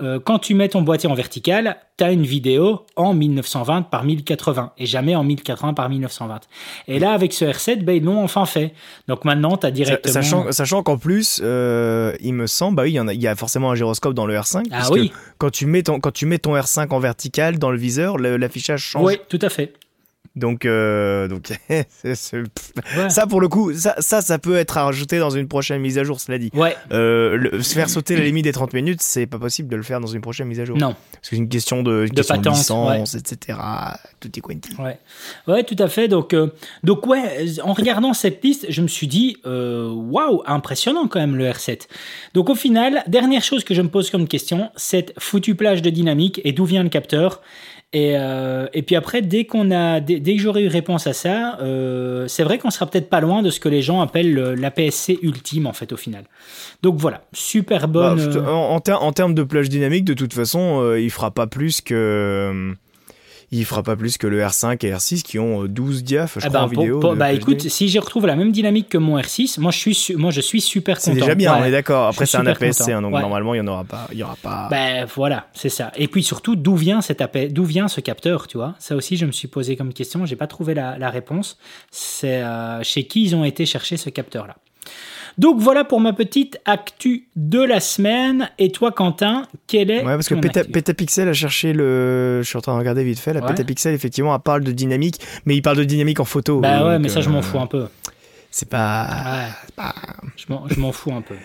euh, 0.00 0.18
quand 0.18 0.38
tu 0.38 0.54
mets 0.54 0.68
ton 0.68 0.82
boîtier 0.82 1.08
en 1.08 1.14
vertical, 1.14 1.76
tu 1.96 2.04
as 2.04 2.12
une 2.12 2.24
vidéo 2.24 2.86
en 2.96 3.14
1920 3.14 3.82
par 3.82 4.04
1080 4.04 4.72
et 4.76 4.86
jamais 4.86 5.14
en 5.14 5.22
1080 5.22 5.74
par 5.74 5.88
1920. 5.88 6.40
Et 6.88 6.98
là, 6.98 7.12
avec 7.12 7.32
ce 7.32 7.44
R7, 7.44 7.84
ben, 7.84 7.96
ils 7.96 8.02
l'ont 8.02 8.22
enfin 8.22 8.44
fait. 8.44 8.74
Donc 9.06 9.24
maintenant, 9.24 9.56
tu 9.56 9.66
as 9.66 9.70
directement. 9.70 10.12
Sachant, 10.12 10.50
sachant 10.50 10.82
qu'en 10.82 10.98
plus, 10.98 11.38
il 11.38 12.34
me 12.34 12.46
semble, 12.46 12.76
bah 12.76 12.82
oui, 12.82 12.92
il 12.92 12.94
y, 12.94 13.00
en 13.00 13.06
a, 13.08 13.14
il 13.14 13.22
y 13.22 13.28
a 13.28 13.36
forcément 13.36 13.70
un 13.70 13.74
gyroscope 13.76 14.14
dans 14.14 14.26
le 14.26 14.34
R5. 14.34 14.64
Ah 14.72 14.88
oui. 14.90 15.12
Quand 15.38 15.50
tu, 15.50 15.66
mets 15.66 15.84
ton, 15.84 16.00
quand 16.00 16.12
tu 16.12 16.26
mets 16.26 16.38
ton 16.38 16.56
R5 16.56 16.88
en 16.88 16.98
vertical 16.98 17.58
dans 17.58 17.70
le 17.70 17.78
viseur, 17.78 18.18
l'affichage 18.18 18.82
change. 18.82 19.04
Oui, 19.04 19.18
tout 19.28 19.38
à 19.40 19.50
fait. 19.50 19.74
Donc, 20.34 20.64
euh, 20.64 21.28
donc 21.28 21.52
ça 23.08 23.26
pour 23.26 23.40
le 23.40 23.48
coup, 23.48 23.74
ça, 23.74 23.96
ça, 23.98 24.22
ça 24.22 24.38
peut 24.38 24.56
être 24.56 24.70
rajouté 24.70 25.18
dans 25.18 25.28
une 25.28 25.46
prochaine 25.46 25.82
mise 25.82 25.98
à 25.98 26.04
jour, 26.04 26.20
cela 26.20 26.38
dit. 26.38 26.50
Ouais. 26.54 26.74
Euh, 26.90 27.36
le, 27.36 27.60
faire 27.60 27.90
sauter 27.90 28.16
la 28.16 28.24
limite 28.24 28.44
des 28.44 28.52
30 28.52 28.72
minutes, 28.72 29.02
c'est 29.02 29.26
pas 29.26 29.38
possible 29.38 29.68
de 29.68 29.76
le 29.76 29.82
faire 29.82 30.00
dans 30.00 30.06
une 30.06 30.22
prochaine 30.22 30.48
mise 30.48 30.60
à 30.60 30.64
jour. 30.64 30.78
Non. 30.78 30.94
C'est 31.20 31.36
une 31.36 31.50
question 31.50 31.82
de, 31.82 32.06
de, 32.06 32.14
question 32.14 32.36
patente, 32.36 32.56
licence, 32.56 33.14
etc. 33.14 33.58
Tout 34.20 34.30
est 34.34 34.40
quanti. 34.40 34.70
Ouais. 34.78 34.98
Ouais, 35.46 35.64
tout 35.64 35.76
à 35.78 35.88
fait. 35.88 36.08
Donc, 36.08 36.32
euh, 36.32 36.48
donc 36.82 37.06
ouais, 37.06 37.44
en 37.62 37.74
regardant 37.74 38.14
cette 38.14 38.42
liste, 38.42 38.64
je 38.70 38.80
me 38.80 38.88
suis 38.88 39.08
dit, 39.08 39.36
waouh, 39.44 40.42
impressionnant 40.46 41.08
quand 41.08 41.20
même 41.20 41.36
le 41.36 41.44
R7. 41.44 41.88
Donc 42.32 42.48
au 42.48 42.54
final, 42.54 43.02
dernière 43.06 43.42
chose 43.42 43.64
que 43.64 43.74
je 43.74 43.82
me 43.82 43.88
pose 43.88 44.10
comme 44.10 44.26
question, 44.26 44.70
cette 44.76 45.12
foutue 45.18 45.56
plage 45.56 45.82
de 45.82 45.90
dynamique 45.90 46.40
et 46.44 46.52
d'où 46.52 46.64
vient 46.64 46.82
le 46.82 46.88
capteur? 46.88 47.42
Et, 47.92 48.14
euh, 48.16 48.68
et 48.72 48.82
puis 48.82 48.96
après, 48.96 49.20
dès 49.20 49.44
qu'on 49.44 49.70
a, 49.70 50.00
dès, 50.20 50.36
que 50.36 50.42
j'aurai 50.42 50.62
eu 50.62 50.68
réponse 50.68 51.06
à 51.06 51.12
ça, 51.12 51.58
euh, 51.60 52.26
c'est 52.28 52.42
vrai 52.42 52.58
qu'on 52.58 52.70
sera 52.70 52.86
peut-être 52.86 53.08
pas 53.08 53.20
loin 53.20 53.42
de 53.42 53.50
ce 53.50 53.60
que 53.60 53.68
les 53.68 53.82
gens 53.82 54.00
appellent 54.00 54.34
l'APS-C 54.34 55.18
ultime 55.22 55.66
en 55.66 55.72
fait 55.72 55.92
au 55.92 55.96
final. 55.96 56.24
Donc 56.82 56.96
voilà, 56.96 57.22
super 57.32 57.88
bonne. 57.88 58.16
Bah, 58.16 58.36
euh, 58.36 58.46
en, 58.46 58.76
en, 58.76 59.12
termes 59.12 59.34
de 59.34 59.42
plage 59.42 59.68
dynamique, 59.68 60.04
de 60.04 60.14
toute 60.14 60.32
façon, 60.32 60.80
euh, 60.80 61.00
il 61.00 61.10
fera 61.10 61.30
pas 61.30 61.46
plus 61.46 61.80
que 61.80 62.74
il 63.52 63.66
fera 63.66 63.82
pas 63.82 63.96
plus 63.96 64.16
que 64.16 64.26
le 64.26 64.40
R5 64.40 64.84
et 64.86 64.92
R6 64.92 65.22
qui 65.22 65.38
ont 65.38 65.64
12 65.64 65.98
euh, 65.98 66.02
diaph, 66.02 66.38
je 66.38 66.46
eh 66.46 66.48
crois, 66.48 66.60
ben, 66.60 66.64
en 66.64 66.66
vidéo. 66.66 67.14
bah 67.14 67.32
écoute, 67.32 67.68
si 67.68 67.88
je 67.88 67.98
retrouve 68.00 68.26
la 68.26 68.34
même 68.34 68.50
dynamique 68.50 68.88
que 68.88 68.96
mon 68.96 69.18
R6, 69.18 69.60
moi 69.60 69.70
je 69.70 69.78
suis, 69.78 70.16
moi, 70.16 70.30
je 70.30 70.40
suis 70.40 70.62
super 70.62 70.96
content. 70.98 71.12
C'est 71.12 71.20
déjà 71.20 71.34
bien, 71.34 71.54
on 71.60 71.64
est 71.64 71.70
d'accord. 71.70 72.08
Après, 72.08 72.24
c'est 72.24 72.38
un 72.38 72.46
APS-C, 72.46 72.92
hein, 72.92 73.02
donc 73.02 73.12
normalement, 73.12 73.54
il 73.54 73.58
y 73.58 73.60
en 73.60 73.66
aura 73.66 73.84
pas. 73.84 74.08
Il 74.10 74.18
y 74.18 74.22
aura 74.22 74.36
pas... 74.36 74.68
Ben 74.70 75.06
voilà, 75.14 75.48
c'est 75.52 75.68
ça. 75.68 75.92
Et 75.96 76.08
puis 76.08 76.22
surtout, 76.22 76.56
d'où 76.56 76.76
vient, 76.76 77.02
cet 77.02 77.22
d'où 77.50 77.64
vient 77.64 77.88
ce 77.88 78.00
capteur, 78.00 78.48
tu 78.48 78.56
vois? 78.56 78.74
Ça 78.78 78.96
aussi, 78.96 79.16
je 79.16 79.26
me 79.26 79.32
suis 79.32 79.48
posé 79.48 79.76
comme 79.76 79.92
question, 79.92 80.24
j'ai 80.24 80.36
pas 80.36 80.46
trouvé 80.46 80.72
la, 80.74 80.96
la 80.98 81.10
réponse. 81.10 81.58
C'est 81.90 82.42
euh, 82.42 82.82
chez 82.82 83.04
qui 83.04 83.22
ils 83.22 83.36
ont 83.36 83.44
été 83.44 83.66
chercher 83.66 83.98
ce 83.98 84.08
capteur-là? 84.08 84.56
Donc 85.38 85.58
voilà 85.58 85.84
pour 85.84 86.00
ma 86.00 86.12
petite 86.12 86.58
actu 86.64 87.28
de 87.36 87.60
la 87.60 87.80
semaine. 87.80 88.50
Et 88.58 88.70
toi, 88.70 88.92
Quentin, 88.92 89.46
quel 89.66 89.90
est. 89.90 90.04
Ouais, 90.04 90.14
parce 90.14 90.28
que 90.28 90.34
Petapixel 90.34 91.28
a 91.28 91.32
cherché 91.32 91.72
le. 91.72 92.40
Je 92.42 92.48
suis 92.48 92.56
en 92.56 92.60
train 92.60 92.74
de 92.74 92.78
regarder 92.78 93.04
vite 93.04 93.18
fait. 93.18 93.32
La 93.32 93.42
Petapixel, 93.42 93.94
effectivement, 93.94 94.34
elle 94.34 94.42
parle 94.42 94.64
de 94.64 94.72
dynamique, 94.72 95.20
mais 95.46 95.56
il 95.56 95.62
parle 95.62 95.78
de 95.78 95.84
dynamique 95.84 96.20
en 96.20 96.24
photo. 96.24 96.60
Bah 96.60 96.86
ouais, 96.86 96.98
mais 96.98 97.08
ça, 97.08 97.20
je 97.20 97.28
m'en 97.28 97.38
euh, 97.38 97.42
fous 97.42 97.58
un 97.58 97.66
peu. 97.66 97.86
C'est 98.50 98.68
pas. 98.68 99.48
pas... 99.76 99.94
Je 100.36 100.80
m'en 100.80 100.92
fous 100.92 101.12
un 101.12 101.22
peu. 101.22 101.36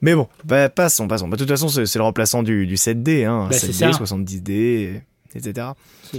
Mais 0.00 0.14
bon, 0.14 0.28
bah, 0.44 0.68
passons, 0.68 1.08
passons. 1.08 1.28
Bah, 1.28 1.36
de 1.36 1.44
toute 1.44 1.48
façon, 1.48 1.68
c'est 1.68 1.98
le 1.98 2.02
remplaçant 2.02 2.42
du, 2.42 2.66
du 2.66 2.76
7D, 2.76 3.24
hein, 3.26 3.48
7D, 3.50 3.96
70D, 3.96 5.00
etc. 5.34 5.68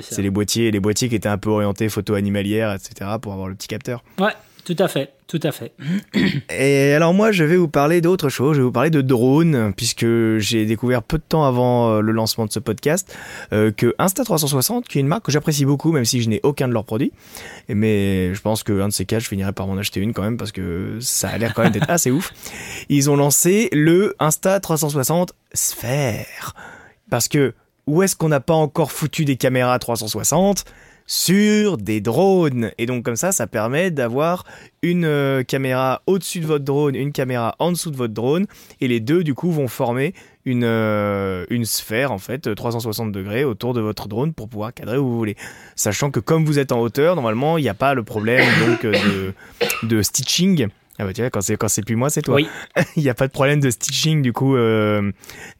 C'est 0.02 0.22
les 0.22 0.30
boîtiers, 0.30 0.72
les 0.72 0.80
boîtiers 0.80 1.10
qui 1.10 1.16
étaient 1.16 1.30
un 1.30 1.38
peu 1.38 1.50
orientés 1.50 1.90
photo 1.90 2.16
animalière, 2.16 2.74
etc. 2.74 3.12
pour 3.22 3.34
avoir 3.34 3.48
le 3.48 3.56
petit 3.56 3.68
capteur. 3.68 4.04
Ouais, 4.20 4.34
tout 4.66 4.76
à 4.80 4.88
fait, 4.88 5.14
tout 5.30 5.40
à 5.44 5.52
fait. 5.52 5.74
Et 6.50 6.92
alors 6.94 7.14
moi, 7.14 7.32
je 7.32 7.44
vais 7.44 7.56
vous 7.56 7.68
parler 7.68 8.02
d'autre 8.02 8.30
chose. 8.30 8.56
Je 8.56 8.62
vais 8.62 8.66
vous 8.66 8.72
parler 8.72 8.90
de 8.90 9.02
drone, 9.02 9.74
puisque 9.78 10.08
j'ai 10.40 10.66
découvert 10.66 11.04
peu 11.04 11.20
de 11.20 11.24
temps 11.24 11.46
avant 11.46 11.92
euh, 11.92 12.02
le 12.02 12.12
lancement 12.12 12.48
de 12.48 12.52
ce 12.52 12.58
podcast 12.58 13.16
euh, 13.54 13.72
que 13.72 13.96
Insta360, 14.00 14.86
qui 14.86 14.98
est 14.98 15.02
une 15.02 15.08
marque 15.08 15.26
que 15.26 15.32
j'apprécie 15.32 15.66
beaucoup, 15.66 15.92
même 15.92 16.04
si 16.04 16.24
je 16.24 16.30
n'ai 16.30 16.40
aucun 16.42 16.68
de 16.68 16.74
leurs 16.74 16.84
produits, 16.84 17.12
mais 17.68 18.34
je 18.34 18.42
pense 18.42 18.64
qu'un 18.64 18.88
de 18.88 18.94
ces 18.94 19.06
cas, 19.06 19.20
je 19.20 19.28
finirai 19.28 19.54
par 19.54 19.68
m'en 19.68 19.78
acheter 19.78 20.00
une 20.00 20.14
quand 20.14 20.24
même, 20.24 20.38
parce 20.38 20.52
que 20.52 20.98
ça 21.00 21.30
a 21.30 21.38
l'air 21.38 21.54
quand 21.54 21.62
même 21.62 21.74
d'être 21.74 21.92
assez 21.92 22.10
ouf. 22.10 22.34
Ils 22.90 23.12
ont 23.12 23.16
lancé 23.16 23.70
le 23.72 24.16
Insta360 24.20 25.30
Sphère. 25.54 26.56
Parce 27.12 27.28
que 27.28 27.54
où 27.86 28.02
est-ce 28.02 28.16
qu'on 28.16 28.30
n'a 28.30 28.40
pas 28.40 28.56
encore 28.56 28.92
foutu 28.92 29.26
des 29.26 29.36
caméras 29.36 29.78
360 29.78 30.66
sur 31.10 31.78
des 31.78 32.02
drones. 32.02 32.72
Et 32.78 32.86
donc 32.86 33.04
comme 33.04 33.16
ça, 33.16 33.32
ça 33.32 33.48
permet 33.48 33.90
d'avoir 33.90 34.46
une 34.84 35.06
euh, 35.06 35.44
caméra 35.44 36.04
au-dessus 36.06 36.40
de 36.40 36.46
votre 36.46 36.64
drone, 36.64 36.94
une 36.96 37.12
caméra 37.12 37.56
en 37.58 37.72
dessous 37.72 37.90
de 37.90 37.98
votre 37.98 38.14
drone, 38.14 38.46
et 38.80 38.88
les 38.88 39.00
deux 39.00 39.24
du 39.24 39.34
coup 39.34 39.52
vont 39.52 39.68
former 39.68 40.14
une, 40.46 40.64
euh, 40.64 41.46
sphère 41.64 42.12
en 42.12 42.20
fait 42.20 42.54
360 42.54 43.12
degrés 43.12 43.44
autour 43.44 43.74
de 43.74 43.82
votre 43.82 44.08
drone 44.08 44.34
pour 44.34 44.48
pouvoir 44.48 44.72
cadrer 44.72 44.98
où 44.98 45.10
vous 45.10 45.18
voulez. 45.18 45.36
Sachant 45.76 46.12
que 46.12 46.20
comme 46.20 46.46
vous 46.46 46.60
êtes 46.60 46.72
en 46.72 46.80
hauteur, 46.80 47.16
normalement 47.16 47.58
il 47.58 47.64
n'y 47.64 47.70
a 47.70 47.74
pas 47.74 47.96
le 47.96 48.04
problème 48.04 48.46
donc 48.68 48.84
de, 48.84 49.34
de 49.82 50.02
stitching 50.04 50.68
ah 51.00 51.06
bah 51.06 51.14
tu 51.14 51.22
vois, 51.22 51.30
quand 51.30 51.42
c'est 51.42 51.56
quand 51.56 51.70
c'est 51.70 51.82
plus 51.84 51.96
moi, 51.96 52.10
c'est 52.10 52.22
toi. 52.22 52.36
Oui. 52.36 52.48
Il 52.96 53.04
n'y 53.04 53.10
a 53.10 53.14
pas 53.14 53.28
de 53.28 53.32
problème 53.32 53.60
de 53.62 53.70
stitching 53.70 54.22
du 54.22 54.34
coup 54.34 54.56
euh, 54.58 55.12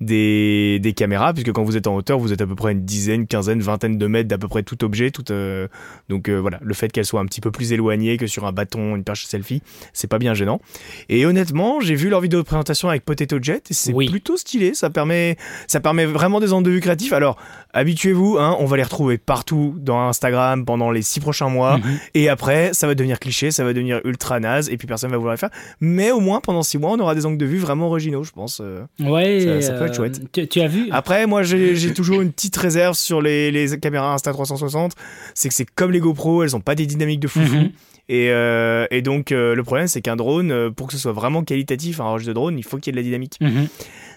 des, 0.02 0.80
des 0.80 0.94
caméras 0.94 1.34
puisque 1.34 1.52
quand 1.52 1.64
vous 1.64 1.78
êtes 1.78 1.88
en 1.88 1.96
hauteur, 1.96 2.20
vous 2.20 2.34
êtes 2.34 2.42
à 2.42 2.48
peu 2.48 2.56
près 2.56 2.72
une 2.74 2.84
dizaine, 2.86 3.28
quinzaine, 3.28 3.62
vingtaine 3.62 3.98
de 3.98 4.08
mètres 4.08 4.28
d'à 4.28 4.38
peu 4.38 4.48
près 4.48 4.64
tout 4.64 4.84
objet, 4.84 5.12
tout 5.12 5.32
euh, 5.32 5.68
donc 6.10 6.30
euh, 6.30 6.38
voilà, 6.38 6.60
le 6.62 6.74
fait 6.74 6.92
qu'elle 6.92 7.06
soit 7.06 7.20
un 7.22 7.26
petit 7.26 7.42
peu 7.42 7.52
plus 7.52 7.72
éloignée 7.74 8.18
que 8.18 8.28
sur 8.28 8.46
un 8.46 8.52
bâton, 8.52 8.96
une 8.96 9.04
perche 9.04 9.26
selfie, 9.26 9.62
c'est 9.94 10.08
pas 10.08 10.20
bien 10.20 10.34
gênant. 10.34 10.62
Et 11.10 11.26
honnêtement, 11.26 11.80
j'ai 11.80 11.96
vu 11.96 12.10
leur 12.10 12.22
vidéo 12.22 12.40
de 12.40 12.46
présentation 12.46 12.90
avec 12.90 13.06
Potato 13.06 13.38
Jet 13.42 13.70
et 13.72 13.74
c'est 13.74 13.94
Oui. 13.94 14.10
plutôt 14.10 14.38
stylé, 14.38 14.74
ça 14.74 14.90
permet 14.90 15.38
ça 15.68 15.80
permet 15.80 16.06
vraiment 16.06 16.40
des 16.40 16.54
angles 16.54 16.66
de 16.66 16.72
vue 16.72 16.82
créatifs. 16.82 17.14
Alors, 17.14 17.38
habituez-vous 17.74 18.38
hein, 18.40 18.56
on 18.60 18.66
va 18.66 18.78
les 18.78 18.84
retrouver 18.84 19.18
partout 19.18 19.76
dans 19.78 20.00
Instagram 20.08 20.66
pendant 20.66 20.92
les 20.92 21.02
six 21.02 21.20
prochains 21.20 21.50
mois 21.50 21.78
Mhm. 21.78 22.00
et 22.16 22.30
après, 22.30 22.74
ça 22.74 22.88
va 22.88 22.96
devenir 22.96 23.20
cliché, 23.20 23.52
ça 23.52 23.64
va 23.64 23.74
devenir 23.74 24.02
ultra 24.06 24.40
naze, 24.40 24.70
et 24.70 24.78
puis 24.78 24.88
personne 24.88 25.12
va 25.12 25.18
vouloir 25.18 25.34
le 25.34 25.38
faire. 25.40 25.50
Mais 25.80 26.12
au 26.12 26.20
moins, 26.20 26.42
pendant 26.42 26.64
six 26.64 26.78
mois, 26.78 26.92
on 26.92 27.00
aura 27.00 27.16
des 27.16 27.26
angles 27.26 27.38
de 27.38 27.46
vue 27.46 27.58
vraiment 27.60 27.88
originaux, 27.88 28.24
je 28.24 28.32
pense. 28.32 28.60
euh. 28.64 28.82
Ouais, 29.00 29.40
Ça- 29.42 29.62
ça 29.62 29.74
peut 29.74 29.86
être 29.86 29.92
euh, 29.92 29.96
chouette. 29.96 30.22
Tu, 30.32 30.48
tu 30.48 30.62
as 30.62 30.68
vu? 30.68 30.88
Après, 30.92 31.26
moi, 31.28 31.44
j'ai 31.44 31.94
toujours 31.94 32.22
une 32.22 32.32
petite 32.32 32.58
réserve 32.58 32.96
sur 32.96 33.22
les, 33.22 33.52
les 33.52 33.80
caméras 33.80 34.16
Insta360. 34.16 34.92
C'est 35.36 35.50
que 35.50 35.54
c'est 35.56 35.66
comme 35.70 35.92
les 35.92 36.00
GoPro, 36.00 36.44
elles 36.44 36.56
ont 36.56 36.62
pas 36.62 36.76
des 36.76 36.86
dynamiques 36.86 37.20
de 37.20 37.28
foufou. 37.28 37.56
Mhm. 37.56 37.72
Et, 38.12 38.32
euh, 38.32 38.88
et 38.90 39.04
donc, 39.04 39.32
euh, 39.32 39.54
le 39.54 39.64
problème, 39.64 39.88
c'est 39.88 40.02
qu'un 40.02 40.16
drone, 40.16 40.72
pour 40.72 40.88
que 40.88 40.94
ce 40.94 41.00
soit 41.00 41.12
vraiment 41.12 41.44
qualitatif, 41.44 42.00
un 42.02 42.10
rush 42.12 42.26
de 42.26 42.34
drone, 42.34 42.58
il 42.58 42.64
faut 42.64 42.78
qu'il 42.78 42.88
y 42.88 42.90
ait 42.90 42.94
de 42.94 42.98
la 42.98 43.04
dynamique. 43.08 43.38
Mhm. 43.40 43.68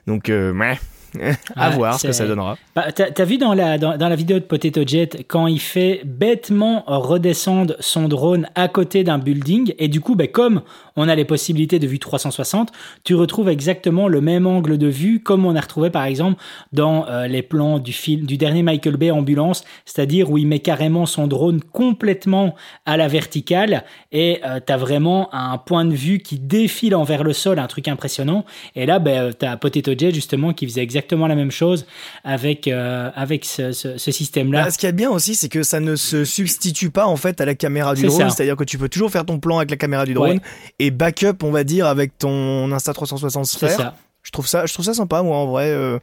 Donc, 0.06 0.30
euh, 0.30 0.54
meh. 0.54 0.78
à 1.56 1.70
Ouais, 1.70 1.76
voir 1.76 1.98
ce 1.98 2.06
que 2.06 2.12
ça 2.12 2.26
donnera. 2.26 2.56
Bah, 2.74 2.92
t'as, 2.92 3.24
vu 3.24 3.38
dans 3.38 3.54
la, 3.54 3.78
dans, 3.78 3.96
dans 3.96 4.08
la 4.08 4.16
vidéo 4.16 4.38
de 4.38 4.44
Potato 4.44 4.82
Jet 4.86 5.24
quand 5.28 5.46
il 5.46 5.60
fait 5.60 6.02
bêtement 6.04 6.84
redescendre 6.86 7.74
son 7.80 8.08
drone 8.08 8.48
à 8.54 8.68
côté 8.68 9.04
d'un 9.04 9.18
building 9.18 9.74
et 9.78 9.88
du 9.88 10.00
coup, 10.00 10.14
bah, 10.14 10.26
comme 10.26 10.62
on 10.96 11.08
a 11.08 11.14
les 11.14 11.24
possibilités 11.24 11.78
de 11.78 11.86
vue 11.86 11.98
360, 11.98 12.70
tu 13.04 13.14
retrouves 13.14 13.48
exactement 13.48 14.08
le 14.08 14.20
même 14.20 14.46
angle 14.46 14.78
de 14.78 14.86
vue 14.86 15.20
comme 15.20 15.46
on 15.46 15.54
a 15.56 15.60
retrouvé 15.60 15.90
par 15.90 16.04
exemple 16.04 16.42
dans 16.72 17.06
euh, 17.08 17.26
les 17.26 17.42
plans 17.42 17.78
du 17.78 17.92
film 17.92 18.26
du 18.26 18.36
dernier 18.36 18.62
Michael 18.62 18.96
Bay 18.96 19.10
Ambulance, 19.10 19.64
c'est-à-dire 19.84 20.30
où 20.30 20.38
il 20.38 20.46
met 20.46 20.60
carrément 20.60 21.06
son 21.06 21.26
drone 21.26 21.60
complètement 21.60 22.54
à 22.86 22.96
la 22.96 23.08
verticale 23.08 23.84
et 24.12 24.40
euh, 24.44 24.60
t'as 24.64 24.76
vraiment 24.76 25.28
un 25.34 25.58
point 25.58 25.84
de 25.84 25.94
vue 25.94 26.18
qui 26.18 26.38
défile 26.38 26.94
envers 26.94 27.24
le 27.24 27.32
sol, 27.32 27.58
un 27.58 27.66
truc 27.66 27.88
impressionnant. 27.88 28.44
Et 28.74 28.86
là, 28.86 28.98
ben, 28.98 29.32
t'as 29.32 29.56
Potato 29.56 29.92
Jet 29.96 30.12
justement 30.12 30.52
qui 30.52 30.66
faisait 30.66 30.82
exactement 30.82 31.01
la 31.10 31.34
même 31.34 31.50
chose 31.50 31.86
avec 32.24 32.68
euh, 32.68 33.10
avec 33.14 33.44
ce, 33.44 33.72
ce, 33.72 33.98
ce 33.98 34.10
système-là. 34.10 34.64
Bah, 34.64 34.70
ce 34.70 34.78
qui 34.78 34.86
est 34.86 34.92
bien 34.92 35.10
aussi, 35.10 35.34
c'est 35.34 35.48
que 35.48 35.62
ça 35.62 35.80
ne 35.80 35.96
se 35.96 36.24
substitue 36.24 36.90
pas 36.90 37.06
en 37.06 37.16
fait 37.16 37.40
à 37.40 37.44
la 37.44 37.54
caméra 37.54 37.94
du 37.94 38.02
drone. 38.06 38.30
C'est-à-dire 38.30 38.56
que 38.56 38.64
tu 38.64 38.78
peux 38.78 38.88
toujours 38.88 39.10
faire 39.10 39.24
ton 39.24 39.38
plan 39.38 39.58
avec 39.58 39.70
la 39.70 39.76
caméra 39.76 40.04
du 40.04 40.14
drone 40.14 40.22
Ouais. 40.32 40.40
et 40.78 40.90
backup, 40.90 41.42
on 41.42 41.50
va 41.50 41.64
dire, 41.64 41.86
avec 41.86 42.16
ton 42.18 42.68
Insta360 42.70 43.44
C'est 43.44 43.56
Sphere. 43.58 43.70
ça. 43.76 43.94
Je 44.22 44.30
trouve 44.30 44.46
ça, 44.46 44.66
je 44.66 44.72
trouve 44.72 44.84
ça 44.84 44.94
sympa, 44.94 45.22
moi, 45.22 45.36
en 45.36 45.46
vrai. 45.46 45.70
euh, 45.70 45.98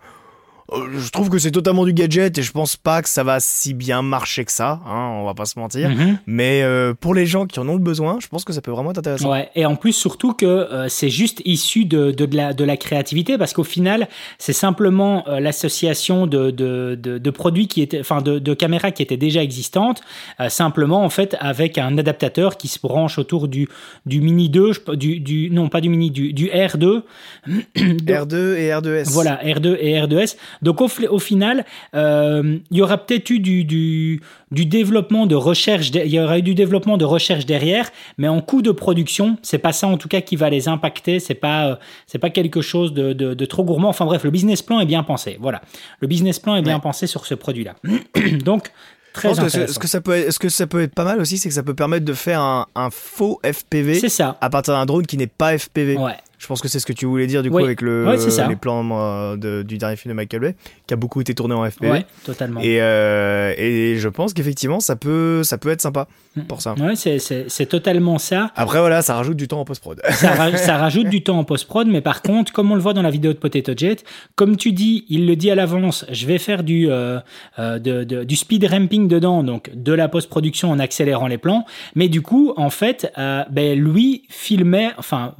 je 0.98 1.10
trouve 1.10 1.30
que 1.30 1.38
c'est 1.40 1.52
totalement 1.52 1.86
du 1.86 1.94
gadget 1.94 2.38
et 2.38 2.42
je 2.42 2.52
pense 2.52 2.76
pas 2.78 3.02
que 3.02 3.10
ça 3.10 3.24
va 3.24 3.40
si 3.40 3.74
bien 3.74 4.02
marcher 4.02 4.46
que 4.46 4.52
ça, 4.52 4.80
hein, 4.86 5.12
on 5.16 5.26
va 5.26 5.34
pas 5.34 5.46
se 5.46 5.58
mentir. 5.60 5.90
Mhm. 5.90 6.18
Mais 6.28 6.62
euh, 6.64 6.94
pour 6.94 7.14
les 7.14 7.26
gens 7.26 7.46
qui 7.46 7.60
en 7.60 7.68
ont 7.68 7.74
le 7.74 7.80
besoin, 7.80 8.18
je 8.20 8.28
pense 8.28 8.44
que 8.46 8.54
ça 8.54 8.62
peut 8.62 8.72
vraiment 8.72 8.92
être 8.92 8.98
intéressant. 9.00 9.32
Ouais, 9.32 9.50
et 9.56 9.66
en 9.66 9.76
plus 9.76 9.94
surtout 9.94 10.34
que 10.34 10.46
euh, 10.46 10.88
c'est 10.90 11.10
juste 11.10 11.42
issu 11.46 11.86
de, 11.86 12.12
de, 12.12 12.26
de 12.26 12.36
la, 12.38 12.54
de 12.54 12.64
la 12.64 12.78
créativité 12.78 13.38
parce 13.38 13.54
qu'au 13.54 13.64
final 13.64 14.08
c'est 14.38 14.54
simplement 14.54 15.28
euh, 15.28 15.40
l'association 15.40 16.28
de, 16.28 16.52
de, 16.52 16.98
de, 17.02 17.18
de 17.18 17.30
produits 17.30 17.68
qui 17.68 17.82
étaient, 17.82 18.00
enfin 18.00 18.22
de, 18.22 18.40
de 18.40 18.54
caméras 18.54 18.92
qui 18.92 19.02
étaient 19.04 19.18
déjà 19.18 19.42
existantes, 19.44 20.02
euh, 20.40 20.50
simplement 20.50 21.04
en 21.04 21.10
fait 21.10 21.36
avec 21.40 21.78
un 21.78 21.98
adaptateur 21.98 22.58
qui 22.58 22.68
se 22.68 22.80
branche 22.80 23.18
autour 23.18 23.48
du, 23.48 23.68
du 24.06 24.22
Mini 24.22 24.50
2, 24.50 24.74
je- 24.74 24.96
du, 24.96 25.20
du 25.20 25.50
non 25.52 25.70
pas 25.70 25.82
du 25.82 25.90
Mini, 25.90 26.12
du, 26.12 26.34
du 26.34 26.48
R2. 26.48 27.02
R2 27.76 28.56
et 28.56 28.70
R2S. 28.70 29.12
Voilà, 29.12 29.40
R2 29.44 29.78
et 29.80 29.94
R2S. 30.00 30.36
Donc 30.62 30.82
au, 30.82 31.20
final, 31.20 31.66
euh, 31.96 32.58
il 32.72 32.78
y 32.78 32.82
aura 32.82 32.98
peut-être 32.98 33.30
eu 33.30 33.40
du, 33.40 33.64
du, 33.64 34.22
du 34.52 34.66
développement 34.66 35.26
de 35.26 35.36
recherche, 35.36 35.90
il 35.90 36.08
y 36.08 36.20
aura 36.20 36.40
eu 36.40 36.42
du 36.42 36.56
développement 36.56 36.98
de 36.98 37.06
recherche 37.06 37.46
derrière, 37.46 37.90
mais 38.18 38.28
en 38.28 38.42
coût 38.42 38.62
de 38.62 38.72
production, 38.72 39.38
c'est 39.42 39.58
pas 39.58 39.72
ça 39.74 39.88
en 39.88 39.98
tout 39.98 40.08
cas 40.10 40.22
qui 40.22 40.36
va 40.36 40.50
les 40.50 40.68
impacter. 40.68 41.20
C'est 41.20 41.34
pas, 41.36 41.68
euh, 41.70 41.76
c'est 42.08 42.20
pas 42.20 42.30
quelque 42.30 42.62
chose 42.62 42.94
de, 42.94 43.14
de, 43.14 43.34
de 43.34 43.46
trop 43.46 43.64
gourmand. 43.64 43.90
Enfin 43.90 44.06
bref, 44.06 44.24
le 44.24 44.32
business 44.32 44.62
plan 44.62 44.80
est 44.80 44.86
bien 44.86 45.04
pensé. 45.04 45.38
Voilà, 45.40 45.62
le 46.00 46.08
business 46.08 46.40
plan 46.40 46.56
est 46.56 46.62
bien 46.62 46.76
Ouais. 46.76 46.82
pensé 46.82 47.08
sur 47.08 47.26
ce 47.26 47.34
produit-là. 47.36 47.76
Donc 48.46 48.72
très 49.14 49.30
que 49.30 49.36
ce, 49.36 49.42
intéressant. 49.42 49.74
ce 49.74 49.80
que 49.80 49.88
ça 49.88 50.02
peut 50.02 50.12
être, 50.14 50.32
ce 50.32 50.40
que 50.40 50.50
ça 50.50 50.68
peut 50.68 50.82
être 50.82 50.94
pas 50.94 51.04
mal 51.04 51.20
aussi, 51.20 51.38
c'est 51.38 51.50
que 51.50 51.56
ça 51.56 51.64
peut 51.64 51.74
permettre 51.74 52.06
de 52.06 52.14
faire 52.14 52.42
un, 52.42 52.68
un 52.76 52.90
faux 52.92 53.40
FPV 53.44 54.08
ça. 54.10 54.38
à 54.40 54.50
partir 54.50 54.74
d'un 54.76 54.86
drone 54.86 55.06
qui 55.08 55.18
n'est 55.18 55.28
pas 55.28 55.58
FPV. 55.58 55.98
Ouais. 55.98 56.14
Je 56.40 56.48
pense 56.48 56.62
que 56.62 56.68
c'est 56.68 56.80
ce 56.80 56.86
que 56.86 56.94
tu 56.94 57.06
voulais 57.06 57.28
dire 57.28 57.44
du 57.44 57.52
coup 57.52 57.58
avec 57.60 57.82
le, 57.82 58.08
Ouais, 58.08 58.18
les 58.48 58.56
plans 58.56 58.88
euh, 58.92 59.36
de- 59.36 59.62
du 59.62 59.78
dernier 59.78 59.98
film 59.98 60.12
de 60.14 60.16
Michael 60.16 60.40
Bay, 60.42 60.56
qui 60.88 60.94
a 60.94 60.98
beaucoup 60.98 61.20
été 61.22 61.36
tourné 61.36 61.54
en 61.54 61.70
FPV. 61.70 61.92
Ouais, 61.92 62.06
totalement. 62.26 62.62
Et, 62.62 62.82
euh, 62.82 63.54
et 63.58 63.98
je 63.98 64.08
pense 64.08 64.34
qu'effectivement 64.34 64.80
ça 64.80 64.96
peut, 64.96 65.44
ça 65.44 65.58
peut 65.58 65.70
être 65.70 65.82
sympa 65.82 66.08
Mm. 66.36 66.42
pour 66.44 66.62
ça. 66.62 66.76
Ouais, 66.76 66.96
c'est, 66.96 67.66
totalement 67.66 68.20
ça. 68.20 68.52
Après 68.56 68.80
voilà, 68.80 69.02
ça 69.02 69.16
rajoute 69.16 69.36
du 69.36 69.48
temps 69.48 69.60
en 69.60 69.66
post-prod. 69.66 70.00
ça, 70.12 70.32
ra- 70.36 70.56
ça 70.58 70.78
rajoute 70.78 71.10
du 71.10 71.24
temps 71.24 71.40
en 71.40 71.44
post-prod, 71.44 71.88
mais 71.88 72.02
par 72.02 72.22
contre, 72.22 72.54
comme 72.54 72.72
on 72.72 72.76
le 72.76 72.82
voit 72.82 72.94
dans 72.94 73.02
la 73.02 73.10
vidéo 73.10 73.34
de 73.34 73.38
Potato 73.38 73.74
Jet, 73.76 74.04
comme 74.36 74.56
tu 74.56 74.72
dis, 74.72 75.06
il 75.10 75.26
le 75.28 75.36
dit 75.36 75.50
à 75.52 75.56
l'avance, 75.56 76.06
je 76.12 76.26
vais 76.28 76.38
faire 76.38 76.64
du, 76.64 76.88
euh, 76.90 77.20
euh, 77.58 77.80
de- 77.80 78.04
de- 78.04 78.24
du 78.24 78.36
speed 78.36 78.64
ramping 78.66 79.08
dedans, 79.08 79.44
donc 79.44 79.72
de 79.74 79.92
la 79.92 80.08
post-production 80.08 80.72
en 80.72 80.80
accélérant 80.80 81.28
les 81.28 81.38
plans, 81.40 81.66
mais 81.96 82.08
du 82.10 82.22
coup, 82.22 82.54
en 82.58 82.70
fait, 82.70 83.12
euh, 83.18 83.44
ben, 83.50 83.78
lui 83.78 84.24
filmait, 84.30 84.92
enfin, 84.98 85.34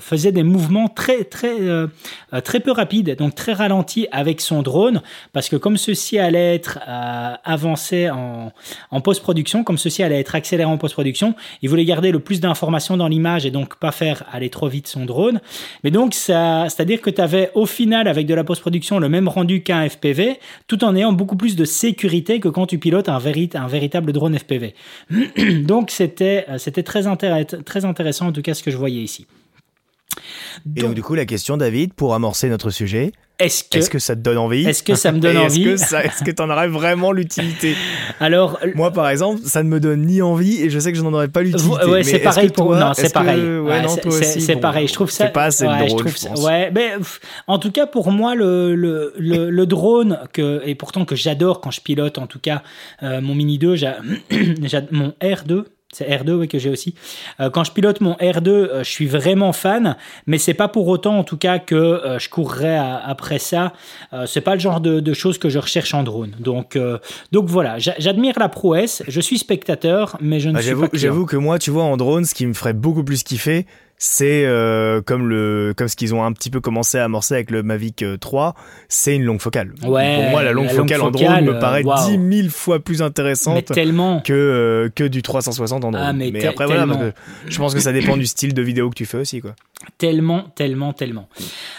faisait 0.00 0.32
des 0.32 0.42
mouvements 0.44 0.88
très, 0.88 1.24
très, 1.24 1.60
euh, 1.60 1.88
euh, 2.32 2.40
très 2.40 2.60
peu 2.60 2.70
rapides, 2.70 3.16
donc 3.16 3.34
très 3.34 3.52
ralentis 3.52 4.06
avec 4.12 4.40
son 4.40 4.62
drone, 4.62 5.02
parce 5.32 5.48
que 5.48 5.56
comme 5.56 5.76
ceci 5.76 6.18
allait 6.18 6.54
être 6.54 6.78
euh, 6.88 7.34
avancé 7.44 8.08
en, 8.10 8.52
en 8.90 9.00
post-production, 9.00 9.64
comme 9.64 9.78
ceci 9.78 10.02
allait 10.02 10.20
être 10.20 10.34
accéléré 10.34 10.70
en 10.70 10.78
post-production, 10.78 11.34
il 11.60 11.68
voulait 11.68 11.84
garder 11.84 12.12
le 12.12 12.20
plus 12.20 12.40
d'informations 12.40 12.96
dans 12.96 13.08
l'image 13.08 13.44
et 13.46 13.50
donc 13.50 13.76
pas 13.76 13.92
faire 13.92 14.24
aller 14.32 14.48
trop 14.48 14.68
vite 14.68 14.86
son 14.86 15.04
drone. 15.04 15.40
Mais 15.82 15.90
donc, 15.90 16.14
ça, 16.14 16.66
c'est-à-dire 16.68 17.00
que 17.00 17.10
tu 17.10 17.20
avais 17.20 17.50
au 17.54 17.66
final, 17.66 18.08
avec 18.08 18.26
de 18.26 18.34
la 18.34 18.44
post-production, 18.44 18.98
le 18.98 19.08
même 19.08 19.28
rendu 19.28 19.62
qu'un 19.62 19.88
FPV, 19.88 20.38
tout 20.68 20.84
en 20.84 20.94
ayant 20.94 21.12
beaucoup 21.12 21.36
plus 21.36 21.56
de 21.56 21.64
sécurité 21.64 22.40
que 22.40 22.48
quand 22.48 22.66
tu 22.66 22.78
pilotes 22.78 23.08
un, 23.08 23.20
un 23.54 23.66
véritable 23.68 24.12
drone 24.12 24.38
FPV. 24.38 24.74
donc, 25.64 25.90
c'était, 25.90 26.46
euh, 26.48 26.58
c'était 26.58 26.82
très, 26.82 27.06
intéress- 27.06 27.62
très 27.64 27.84
intéressant, 27.84 28.28
en 28.28 28.32
tout 28.32 28.42
cas, 28.42 28.54
ce 28.54 28.62
que 28.62 28.70
je 28.70 28.76
voyais 28.76 29.02
ici. 29.02 29.26
Et 30.76 30.80
donc 30.82 30.94
du 30.94 31.02
coup 31.02 31.14
la 31.14 31.24
question 31.26 31.56
David, 31.56 31.92
pour 31.94 32.14
amorcer 32.14 32.48
notre 32.48 32.70
sujet, 32.70 33.12
Est-ce 33.38 33.64
que, 33.64 33.78
est-ce 33.78 33.90
que 33.90 33.98
ça 33.98 34.14
te 34.14 34.20
donne 34.20 34.38
envie 34.38 34.64
est-ce 34.68 34.82
que 34.82 34.94
ça 34.94 35.10
me 35.10 35.18
donne 35.18 35.36
envie 35.38 35.68
Est-ce 35.68 36.20
que 36.20 36.24
que 36.26 36.30
t'en 36.30 36.48
aurais 36.50 36.68
vraiment 36.68 37.10
l'utilité 37.12 37.74
Alors, 38.20 38.58
Moi 38.74 38.90
par 38.92 39.08
exemple, 39.08 39.40
ça 39.44 39.62
ne 39.62 39.68
me 39.68 39.80
donne 39.80 40.02
ni 40.06 40.22
envie 40.22 40.62
et 40.62 40.70
je 40.70 40.78
sais 40.78 40.92
que 40.92 40.98
je 40.98 41.02
n'en 41.02 41.12
aurais 41.12 41.28
pas 41.28 41.42
l'utilité. 41.42 41.84
Ouais, 41.86 42.04
c'est 42.04 42.20
pareil 42.20 42.50
pour 42.50 42.74
non, 42.74 42.92
est-ce 42.92 43.02
c'est 43.02 43.12
pareil. 43.12 43.40
Ouais, 43.42 43.58
Ouais, 43.58 43.82
non, 43.82 43.88
c'est- 44.10 44.54
bon, 44.54 44.60
pareil. 44.60 44.86
Je 44.86 44.92
trouve 44.92 45.10
ça. 45.10 45.26
C'est 45.26 45.32
pas 45.32 45.44
assez 45.44 45.66
ouais, 45.66 45.86
drôle, 45.86 46.00
trouve 46.00 46.12
je 46.12 46.18
ça- 46.18 46.28
pense. 46.28 46.44
Ouais, 46.44 46.70
mais 46.72 46.92
en 47.46 47.58
tout 47.58 47.72
cas 47.72 47.86
pour 47.86 48.12
moi 48.12 48.34
le 48.34 48.74
le, 48.74 49.12
le, 49.18 49.50
le 49.58 49.66
drone 49.66 50.18
que 50.32 50.62
et 50.64 50.74
pourtant 50.74 51.04
que 51.04 51.16
j'adore 51.16 51.60
quand 51.60 51.70
je 51.70 51.80
pilote 51.80 52.18
en 52.18 52.26
tout 52.26 52.38
cas 52.40 52.62
euh, 53.02 53.20
mon 53.20 53.34
Mini 53.34 53.58
2, 53.58 53.74
j'a- 53.76 53.98
j'a- 54.62 54.82
mon 54.92 55.14
R2. 55.20 55.64
C'est 55.94 56.08
R2 56.08 56.32
ouais, 56.38 56.48
que 56.48 56.58
j'ai 56.58 56.70
aussi. 56.70 56.94
Euh, 57.38 57.50
quand 57.50 57.64
je 57.64 57.72
pilote 57.72 58.00
mon 58.00 58.14
R2, 58.14 58.48
euh, 58.48 58.78
je 58.82 58.88
suis 58.90 59.06
vraiment 59.06 59.52
fan, 59.52 59.96
mais 60.26 60.38
c'est 60.38 60.54
pas 60.54 60.68
pour 60.68 60.88
autant 60.88 61.18
en 61.18 61.24
tout 61.24 61.36
cas 61.36 61.58
que 61.58 61.74
euh, 61.74 62.18
je 62.18 62.30
courrais 62.30 62.76
à- 62.76 62.96
après 62.96 63.38
ça. 63.38 63.74
C'est 64.26 64.40
pas 64.40 64.54
le 64.54 64.60
genre 64.60 64.80
de, 64.80 65.00
de 65.00 65.12
choses 65.12 65.36
que 65.38 65.48
je 65.50 65.58
recherche 65.58 65.92
en 65.94 66.02
drone. 66.02 66.32
Donc 66.40 66.78
donc 67.30 67.46
voilà, 67.46 67.78
j'a- 67.78 67.94
j'admire 67.98 68.38
la 68.38 68.48
prouesse. 68.48 69.02
Je 69.06 69.20
suis 69.20 69.38
spectateur, 69.38 70.16
mais 70.20 70.40
je 70.40 70.48
ne 70.48 70.56
Ah, 70.56 70.62
suis 70.62 70.74
pas 70.74 70.88
j'avoue 70.94 71.26
que 71.26 71.36
moi, 71.36 71.58
tu 71.58 71.70
vois, 71.70 71.84
en 71.84 71.96
drone, 71.96 72.24
ce 72.24 72.34
qui 72.34 72.46
me 72.46 72.54
ferait 72.54 72.72
beaucoup 72.72 73.04
plus 73.04 73.22
kiffer, 73.22 73.66
c'est 74.04 74.44
euh, 74.46 75.00
comme 75.00 75.28
le 75.28 75.74
comme 75.76 75.86
ce 75.86 75.94
qu'ils 75.94 76.12
ont 76.12 76.24
un 76.24 76.32
petit 76.32 76.50
peu 76.50 76.58
commencé 76.60 76.98
à 76.98 77.04
amorcer 77.04 77.34
avec 77.34 77.52
le 77.52 77.62
Mavic 77.62 78.04
3, 78.20 78.56
c'est 78.88 79.14
une 79.14 79.22
longue 79.22 79.40
focale. 79.40 79.72
Ouais, 79.86 80.16
Pour 80.16 80.24
moi, 80.30 80.42
la 80.42 80.50
longue 80.50 80.66
la 80.66 80.72
longue 80.72 80.82
focale 80.88 81.00
Android 81.02 81.22
focale, 81.28 81.44
me 81.44 81.58
paraît 81.60 81.82
euh, 81.82 81.86
waouh. 81.86 82.16
10 82.30 82.36
000 82.42 82.48
fois 82.48 82.80
plus 82.80 83.00
intéressante 83.00 83.64
tellement. 83.66 84.20
que 84.20 84.32
euh, 84.32 84.88
que 84.92 85.04
du 85.04 85.22
360 85.22 85.84
Android. 85.84 86.02
Ah, 86.04 86.12
mais 86.12 86.44
après 86.44 86.66
voilà, 86.66 86.84
je 87.46 87.56
pense 87.58 87.74
que 87.74 87.80
ça 87.80 87.92
dépend 87.92 88.16
du 88.16 88.26
style 88.26 88.54
de 88.54 88.62
vidéo 88.62 88.90
que 88.90 88.96
tu 88.96 89.06
fais 89.06 89.18
aussi 89.18 89.40
quoi. 89.40 89.52
Tellement, 89.98 90.44
tellement, 90.54 90.92
tellement. 90.92 91.28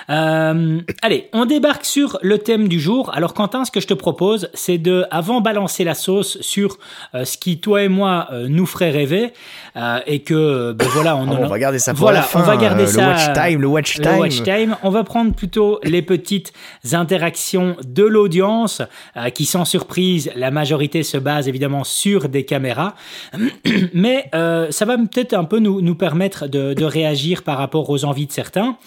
Euh, 0.10 0.82
allez, 1.02 1.30
on 1.34 1.46
débarque 1.46 1.86
sur 1.86 2.20
le 2.22 2.38
thème 2.38 2.68
du 2.68 2.80
jour. 2.80 3.12
Alors 3.14 3.34
Quentin, 3.34 3.64
ce 3.66 3.72
que 3.72 3.80
je 3.80 3.88
te 3.88 3.94
propose, 3.94 4.50
c'est 4.54 4.78
de, 4.78 5.06
avant 5.10 5.40
balancer 5.40 5.84
la 5.86 5.94
sauce 5.94 6.38
sur 6.42 6.78
euh, 7.16 7.24
ce 7.24 7.38
qui, 7.38 7.60
toi 7.62 7.82
et 7.84 7.88
moi, 7.88 8.28
euh, 8.34 8.48
nous 8.50 8.66
ferait 8.66 8.92
rêver, 8.92 9.32
euh, 9.78 10.00
et 10.06 10.22
que, 10.22 10.34
euh, 10.34 10.74
ben 10.74 10.86
voilà, 10.94 11.16
on, 11.16 11.20
Ah 11.28 11.32
en 11.32 11.36
bon, 11.36 11.44
a- 11.44 11.46
on 11.46 11.48
va 11.48 11.60
garder 11.60 11.80
ça 11.80 11.94
pour 11.94 12.02
Voilà, 12.02 12.13
la 12.14 12.22
fin. 12.22 12.42
on 12.42 12.44
va 12.44 12.58
garder 12.58 12.84
euh, 12.84 12.88
ça, 12.88 13.02
Le 13.02 13.08
watch 13.08 13.34
time, 13.34 13.62
le 13.62 13.68
watch 13.68 13.98
le 13.98 14.04
time. 14.04 14.18
watch 14.18 14.44
time. 14.44 14.78
On 14.84 14.90
va 14.90 15.04
prendre 15.04 15.34
plutôt 15.34 15.80
les 15.84 16.02
petites 16.02 16.54
interactions 16.92 17.76
de 17.84 18.04
l'audience, 18.04 18.82
euh, 19.18 19.30
qui 19.30 19.46
sans 19.46 19.66
surprise, 19.66 20.32
la 20.36 20.52
majorité 20.52 21.04
se 21.04 21.18
base 21.18 21.48
évidemment 21.48 21.84
sur 21.84 22.30
des 22.30 22.46
caméras, 22.46 22.96
mais 23.94 24.30
euh, 24.34 24.72
ça 24.72 24.86
va 24.86 24.98
peut-être 24.98 25.34
un 25.34 25.44
peu 25.44 25.60
nous, 25.60 25.82
nous 25.82 25.96
permettre 25.96 26.48
de, 26.48 26.74
de 26.74 26.86
réagir 26.86 27.44
par 27.44 27.58
rapport 27.58 27.90
aux 27.90 28.06
envies 28.06 28.28
de 28.28 28.32
certains. 28.32 28.78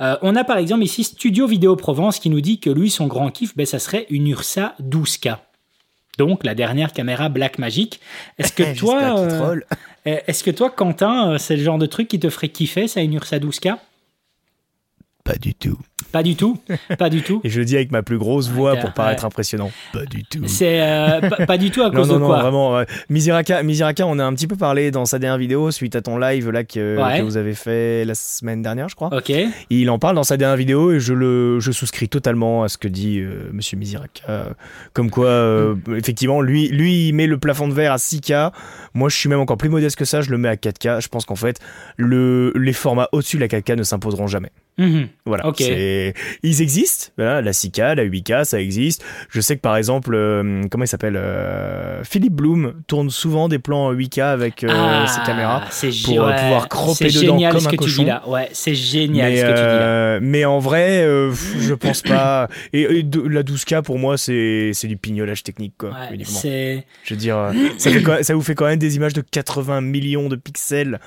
Euh, 0.00 0.16
on 0.22 0.36
a 0.36 0.44
par 0.44 0.58
exemple 0.58 0.82
ici 0.84 1.04
Studio 1.04 1.46
Vidéo 1.46 1.76
Provence 1.76 2.18
qui 2.18 2.30
nous 2.30 2.40
dit 2.40 2.58
que 2.60 2.70
lui, 2.70 2.90
son 2.90 3.06
grand 3.06 3.30
kiff, 3.30 3.56
ben, 3.56 3.66
ça 3.66 3.78
serait 3.78 4.06
une 4.10 4.26
Ursa 4.28 4.74
12K. 4.82 5.36
Donc 6.18 6.44
la 6.44 6.54
dernière 6.54 6.92
caméra 6.92 7.28
Black 7.28 7.58
Magic. 7.58 8.00
Est-ce 8.38 8.52
que 8.52 8.78
toi, 8.78 9.18
euh. 9.18 9.60
Est-ce 10.04 10.44
que 10.44 10.50
toi, 10.50 10.70
Quentin, 10.70 11.32
euh, 11.32 11.38
c'est 11.38 11.56
le 11.56 11.62
genre 11.62 11.78
de 11.78 11.86
truc 11.86 12.08
qui 12.08 12.20
te 12.20 12.28
ferait 12.28 12.48
kiffer, 12.48 12.88
ça, 12.88 13.00
une 13.00 13.14
Ursa 13.14 13.38
12K 13.38 13.76
Pas 15.24 15.36
du 15.36 15.54
tout. 15.54 15.78
Pas 16.12 16.22
du 16.22 16.36
tout, 16.36 16.58
pas 16.98 17.08
du 17.10 17.22
tout. 17.22 17.40
Et 17.44 17.48
je 17.48 17.58
le 17.58 17.64
dis 17.64 17.74
avec 17.74 17.90
ma 17.90 18.02
plus 18.02 18.18
grosse 18.18 18.48
voix 18.50 18.76
pour 18.76 18.92
paraître 18.92 19.22
ouais. 19.22 19.26
impressionnant. 19.26 19.72
Pas 19.92 20.04
du 20.04 20.22
tout. 20.22 20.42
C'est 20.46 20.80
euh, 20.82 21.20
pas, 21.28 21.46
pas 21.46 21.58
du 21.58 21.70
tout 21.70 21.82
à 21.82 21.86
Non, 21.90 21.92
cause 22.02 22.08
non, 22.08 22.14
de 22.16 22.20
non, 22.20 22.26
quoi 22.26 22.42
vraiment. 22.42 22.74
ouais. 22.76 22.86
Miziraka, 23.08 23.62
Miziraka, 23.62 24.06
on 24.06 24.18
a 24.18 24.24
un 24.24 24.32
petit 24.34 24.46
peu 24.46 24.54
parlé 24.54 24.90
dans 24.90 25.06
sa 25.06 25.18
dernière 25.18 25.38
vidéo 25.38 25.70
suite 25.70 25.96
à 25.96 26.02
ton 26.02 26.18
live 26.18 26.50
là 26.50 26.62
que, 26.62 27.02
Ouais. 27.02 27.18
que 27.18 27.24
vous 27.24 27.36
avez 27.36 27.54
fait 27.54 28.04
la 28.04 28.14
semaine 28.14 28.62
dernière, 28.62 28.88
je 28.88 28.94
crois. 28.94 29.08
Ok. 29.16 29.32
Il 29.70 29.90
en 29.90 29.98
parle 29.98 30.14
dans 30.14 30.22
sa 30.24 30.36
dernière 30.36 30.56
vidéo 30.58 30.92
et 30.92 31.00
je 31.00 31.14
le 31.14 31.58
je 31.58 31.72
souscris 31.72 32.08
totalement 32.08 32.62
à 32.62 32.68
ce 32.68 32.76
que 32.78 32.86
dit 32.86 33.18
euh, 33.20 33.48
Monsieur 33.52 33.76
Miziraka. 33.78 34.50
Comme 34.92 35.10
quoi, 35.10 35.26
euh, 35.26 35.74
Mm. 35.86 35.96
effectivement, 35.96 36.40
lui, 36.42 36.68
lui, 36.68 37.08
il 37.08 37.12
met 37.14 37.26
le 37.26 37.38
plafond 37.38 37.66
de 37.66 37.72
verre 37.72 37.92
à 37.92 37.96
6K. 37.96 38.52
Moi, 38.92 39.08
je 39.08 39.16
suis 39.16 39.28
même 39.30 39.40
encore 39.40 39.56
plus 39.56 39.68
modeste 39.70 39.96
que 39.96 40.04
ça. 40.04 40.20
Je 40.20 40.30
le 40.30 40.38
mets 40.38 40.48
à 40.50 40.56
4K. 40.56 41.00
Je 41.00 41.08
pense 41.08 41.24
qu'en 41.24 41.34
fait, 41.34 41.58
le, 41.96 42.52
les 42.54 42.72
formats 42.74 43.08
au-dessus 43.12 43.36
de 43.36 43.40
la 43.40 43.48
4K 43.48 43.76
ne 43.76 43.82
s'imposeront 43.82 44.26
jamais. 44.26 44.50
Mhm. 44.76 45.06
Voilà. 45.24 45.46
Ok. 45.46 45.56
C'est- 45.58 46.14
Ils 46.42 46.60
existent. 46.62 47.12
Voilà, 47.16 47.40
la 47.42 47.52
6K, 47.52 47.94
la 47.94 48.02
8K, 48.04 48.44
ça 48.44 48.60
existe. 48.60 49.04
Je 49.30 49.40
sais 49.40 49.54
que 49.56 49.60
par 49.60 49.76
exemple, 49.76 50.14
euh, 50.14 50.62
comment 50.70 50.82
il 50.84 50.88
s'appelle 50.88 51.16
euh, 51.16 52.02
Philippe 52.02 52.32
Bloom 52.34 52.74
tourne 52.88 53.08
souvent 53.10 53.48
des 53.48 53.60
plans 53.60 53.86
en 53.86 53.92
8K 53.92 54.18
avec 54.32 54.64
euh, 54.64 54.68
Ah, 54.72 55.06
ses 55.06 55.20
caméras. 55.24 55.62
c'est 55.70 55.90
pour, 56.04 56.18
ouais, 56.26 56.34
pouvoir 56.36 56.68
cropper 56.68 57.08
c'est 57.10 57.20
dedans 57.20 57.34
génial 57.36 57.52
comme 57.52 57.60
ce 57.60 57.66
un 57.68 57.70
que 57.70 57.76
tu 57.76 57.82
cochon. 57.82 58.02
dis 58.02 58.08
là. 58.08 58.22
Ouais, 58.28 58.48
c'est 58.52 58.74
génial 58.74 59.30
Mais, 59.32 59.36
ce 59.38 59.42
que 59.42 59.48
tu 59.48 59.54
dis 59.54 59.60
là. 59.60 60.20
mais 60.20 60.44
en 60.44 60.58
vrai, 60.58 61.04
je 61.60 61.74
pense 61.74 62.02
pas. 62.02 62.48
Et, 62.72 62.82
et 62.82 63.02
de- 63.04 63.20
la 63.28 63.42
12K 63.44 63.82
pour 63.82 63.98
moi, 64.00 64.18
c'est 64.18 64.72
du 64.84 64.96
pignolage 64.96 65.42
technique 65.44 65.74
quoi. 65.78 65.90
Ouais, 65.90 66.14
uniquement. 66.14 66.38
c'est 66.40 66.84
Je 67.04 67.14
veux 67.14 67.20
dire, 67.20 67.52
ça 67.78 68.34
vous 68.34 68.42
fait 68.42 68.54
quand 68.56 68.66
même 68.66 68.78
des 68.78 68.96
images 68.96 69.12
de 69.14 69.20
80 69.20 69.80
millions 69.82 70.28
de 70.28 70.36
pixels. 70.36 70.98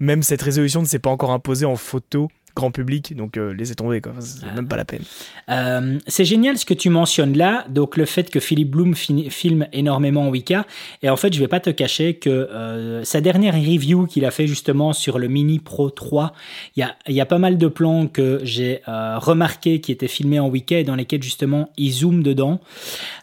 Même 0.00 0.22
cette 0.22 0.42
résolution 0.42 0.82
ne 0.82 0.86
s'est 0.86 0.98
pas 0.98 1.10
encore 1.10 1.30
imposée 1.30 1.64
en 1.66 1.76
photo 1.76 2.28
grand 2.56 2.70
public, 2.70 3.16
donc 3.16 3.36
euh, 3.36 3.52
laissez 3.52 3.74
tomber 3.74 4.00
quoi. 4.00 4.12
C'est 4.20 4.44
Ah. 4.48 4.54
même 4.54 4.68
pas 4.68 4.76
la 4.76 4.84
peine. 4.84 5.02
Euh, 5.50 5.98
c'est 6.06 6.24
génial 6.24 6.56
ce 6.56 6.64
que 6.64 6.74
tu 6.74 6.88
mentionnes 6.90 7.36
là, 7.36 7.64
donc 7.68 7.96
le 7.96 8.04
fait 8.04 8.30
que 8.30 8.38
Philippe 8.40 8.70
Bloom 8.70 8.94
filme 8.94 9.66
énormément 9.72 10.28
en 10.28 10.30
8K. 10.32 10.64
Et 11.02 11.10
en 11.10 11.16
fait, 11.16 11.32
je 11.34 11.40
vais 11.40 11.48
pas 11.48 11.60
te 11.60 11.70
cacher 11.70 12.14
que 12.14 12.30
euh, 12.30 13.02
sa 13.04 13.20
dernière 13.20 13.54
review 13.54 14.06
qu'il 14.06 14.24
a 14.24 14.30
fait 14.30 14.46
justement 14.46 14.92
sur 14.92 15.18
le 15.18 15.28
Mini 15.28 15.58
Pro 15.58 15.90
3, 15.90 16.32
il 16.76 16.80
y 16.80 16.82
a, 16.82 16.94
y 17.08 17.20
a 17.20 17.26
pas 17.26 17.38
mal 17.38 17.58
de 17.58 17.66
plans 17.66 18.06
que 18.06 18.40
j'ai 18.44 18.80
euh, 18.88 19.18
remarqué 19.18 19.80
qui 19.80 19.90
étaient 19.92 20.08
filmés 20.08 20.38
en 20.38 20.48
8K 20.50 20.74
et 20.80 20.84
dans 20.84 20.94
lesquels 20.96 21.22
justement 21.22 21.70
il 21.76 21.90
zoome 21.92 22.22
dedans. 22.22 22.60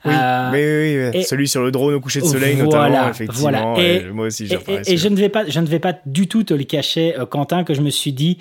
Oui, 0.06 0.12
mais 0.52 1.10
oui, 1.12 1.12
oui, 1.20 1.24
celui 1.24 1.48
sur 1.48 1.62
le 1.64 1.72
drone 1.72 1.94
au 1.94 2.00
coucher 2.02 2.22
de 2.22 2.26
soleil 2.26 2.56
Voilà, 2.56 2.90
notamment, 2.90 3.10
effectivement. 3.10 3.42
voilà. 3.74 3.82
Et- 3.82 4.10
moi 4.12 4.26
aussi, 4.28 4.46
j'ai 4.48 4.56
Et, 4.68 4.74
et- 4.88 4.94
et 4.94 4.98
je 4.98 5.08
ne 5.08 5.16
vais 5.16 5.30
pas, 5.30 5.46
je 5.48 5.60
ne 5.60 5.68
vais 5.68 5.80
pas 5.80 5.94
du 6.06 6.28
tout 6.28 6.44
te 6.44 6.54
le 6.54 6.64
cacher, 6.64 7.14
Quentin, 7.30 7.64
que 7.64 7.74
je 7.74 7.82
me 7.82 7.90
suis 7.90 8.12
dit, 8.14 8.38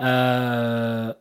euh, 0.00 0.33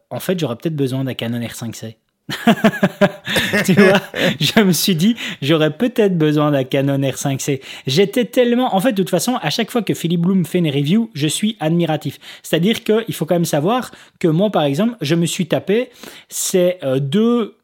en 0.09 0.19
fait, 0.19 0.39
j'aurais 0.39 0.55
peut-être 0.55 0.75
besoin 0.75 1.03
d'un 1.03 1.13
Canon 1.13 1.39
R5C. 1.39 1.95
tu 3.65 3.73
vois, 3.73 3.99
je 4.39 4.61
me 4.61 4.71
suis 4.71 4.95
dit, 4.95 5.15
j'aurais 5.41 5.75
peut-être 5.75 6.17
besoin 6.17 6.51
d'un 6.51 6.63
Canon 6.63 6.97
R5C. 6.97 7.61
J'étais 7.85 8.25
tellement, 8.25 8.75
en 8.75 8.79
fait, 8.79 8.93
de 8.93 8.97
toute 8.97 9.09
façon, 9.09 9.37
à 9.41 9.49
chaque 9.49 9.71
fois 9.71 9.81
que 9.81 9.93
Philippe 9.93 10.21
Bloom 10.21 10.45
fait 10.45 10.59
une 10.59 10.69
review, 10.69 11.09
je 11.13 11.27
suis 11.27 11.57
admiratif. 11.59 12.19
C'est-à-dire 12.41 12.83
qu'il 12.83 13.13
faut 13.13 13.25
quand 13.25 13.35
même 13.35 13.45
savoir 13.45 13.91
que 14.19 14.27
moi, 14.27 14.49
par 14.51 14.63
exemple, 14.63 14.95
je 15.01 15.15
me 15.15 15.25
suis 15.25 15.47
tapé 15.47 15.89
ces 16.29 16.77
euh, 16.83 16.99
deux 16.99 17.57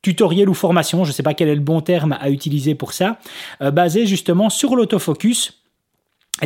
tutoriels 0.00 0.48
ou 0.48 0.54
formations, 0.54 1.04
je 1.04 1.10
ne 1.10 1.14
sais 1.14 1.22
pas 1.22 1.34
quel 1.34 1.48
est 1.48 1.54
le 1.54 1.60
bon 1.60 1.80
terme 1.80 2.16
à 2.20 2.30
utiliser 2.30 2.74
pour 2.74 2.92
ça, 2.92 3.18
euh, 3.60 3.70
basés 3.70 4.06
justement 4.06 4.50
sur 4.50 4.76
l'autofocus 4.76 5.62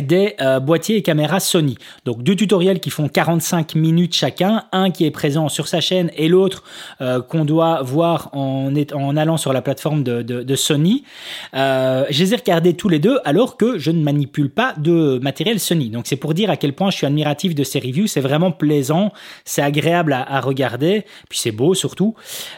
des 0.01 0.35
euh, 0.39 0.59
boîtiers 0.59 0.95
et 0.97 1.01
caméras 1.01 1.39
Sony. 1.41 1.77
Donc 2.05 2.23
deux 2.23 2.35
tutoriels 2.35 2.79
qui 2.79 2.89
font 2.89 3.09
45 3.09 3.75
minutes 3.75 4.15
chacun, 4.15 4.63
un 4.71 4.89
qui 4.89 5.05
est 5.05 5.11
présent 5.11 5.49
sur 5.49 5.67
sa 5.67 5.81
chaîne 5.81 6.11
et 6.15 6.27
l'autre 6.29 6.63
euh, 7.01 7.21
qu'on 7.21 7.43
doit 7.43 7.81
voir 7.81 8.29
en, 8.33 8.73
est- 8.75 8.93
en 8.93 9.17
allant 9.17 9.37
sur 9.37 9.51
la 9.51 9.61
plateforme 9.61 10.03
de, 10.03 10.21
de- 10.21 10.43
de 10.43 10.55
Sony. 10.55 11.03
Euh, 11.55 12.05
je 12.09 12.23
les 12.23 12.33
ai 12.33 12.37
regardés 12.37 12.73
tous 12.73 12.87
les 12.87 12.99
deux 12.99 13.19
alors 13.25 13.57
que 13.57 13.77
je 13.77 13.91
ne 13.91 14.01
manipule 14.01 14.49
pas 14.49 14.73
de 14.77 15.19
matériel 15.21 15.59
Sony. 15.59 15.89
Donc 15.89 16.07
c'est 16.07 16.15
pour 16.15 16.33
dire 16.33 16.49
à 16.49 16.55
quel 16.57 16.73
point 16.73 16.89
je 16.89 16.97
suis 16.97 17.05
admiratif 17.07 17.53
de 17.55 17.63
ces 17.63 17.79
reviews. 17.79 18.07
C'est 18.07 18.21
vraiment 18.21 18.51
plaisant, 18.51 19.11
c'est 19.43 19.61
agréable 19.61 20.13
à, 20.13 20.21
à 20.35 20.39
regarder, 20.39 21.03
puis 21.29 21.39
c'est 21.39 21.51
beau 21.51 21.73
surtout. 21.73 22.15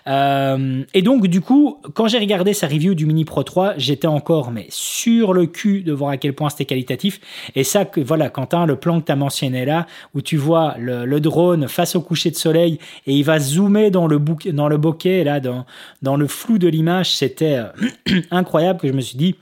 Euh, 0.07 0.83
et 0.93 1.01
donc 1.01 1.27
du 1.27 1.41
coup, 1.41 1.77
quand 1.93 2.07
j'ai 2.07 2.19
regardé 2.19 2.53
sa 2.53 2.67
review 2.67 2.93
du 2.93 3.05
Mini 3.05 3.25
Pro 3.25 3.43
3, 3.43 3.73
j'étais 3.77 4.07
encore 4.07 4.51
mais 4.51 4.67
sur 4.69 5.33
le 5.33 5.45
cul 5.47 5.81
de 5.83 5.91
voir 5.93 6.11
à 6.11 6.17
quel 6.17 6.33
point 6.33 6.49
c'était 6.49 6.65
qualitatif. 6.65 7.19
Et 7.55 7.63
ça, 7.63 7.85
voilà, 7.97 8.29
Quentin, 8.29 8.65
le 8.65 8.75
plan 8.75 8.99
que 8.99 9.05
tu 9.05 9.11
as 9.11 9.15
mentionné 9.15 9.65
là, 9.65 9.87
où 10.13 10.21
tu 10.21 10.37
vois 10.37 10.75
le, 10.77 11.19
drone 11.19 11.67
face 11.67 11.95
au 11.95 12.01
coucher 12.01 12.31
de 12.31 12.35
soleil 12.35 12.79
et 13.05 13.13
il 13.13 13.23
va 13.23 13.39
zoomer 13.39 13.91
dans 13.91 14.07
le, 14.07 14.17
bouquet, 14.17 14.51
bokeh, 14.51 15.23
là, 15.23 15.39
dans, 15.39 15.65
dans 16.01 16.17
le 16.17 16.27
flou 16.27 16.57
de 16.57 16.67
l'image, 16.67 17.15
c'était 17.15 17.57
euh, 17.57 18.21
incroyable 18.31 18.79
que 18.79 18.87
je 18.87 18.93
me 18.93 19.01
suis 19.01 19.17
dit, 19.17 19.35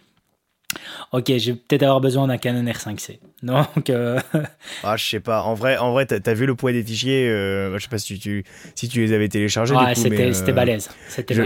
ok, 1.11 1.37
je 1.37 1.51
vais 1.51 1.57
peut-être 1.57 1.83
avoir 1.83 2.01
besoin 2.01 2.27
d'un 2.27 2.37
Canon 2.37 2.63
R5C. 2.63 3.19
Donc, 3.75 3.89
euh, 3.89 4.19
Ah, 4.83 4.97
je 4.97 5.03
sais 5.05 5.19
pas. 5.19 5.41
En 5.43 5.55
vrai, 5.55 5.77
en 5.77 5.91
vrai, 5.93 6.05
t'as 6.05 6.17
as 6.29 6.33
vu 6.35 6.45
le 6.45 6.53
poids 6.55 6.71
des 6.71 6.83
fichiers 6.83 7.27
euh, 7.27 7.75
Je 7.77 7.83
sais 7.83 7.89
pas 7.89 7.97
si 7.97 8.19
tu, 8.19 8.43
si 8.75 8.87
tu 8.87 8.99
les 9.01 9.13
avais 9.13 9.29
téléchargés. 9.29 9.73
ouais, 9.75 9.95
c'était 9.95 10.09
euh, 10.31 10.51
balèze. 10.53 10.53
Balèze. 10.53 10.89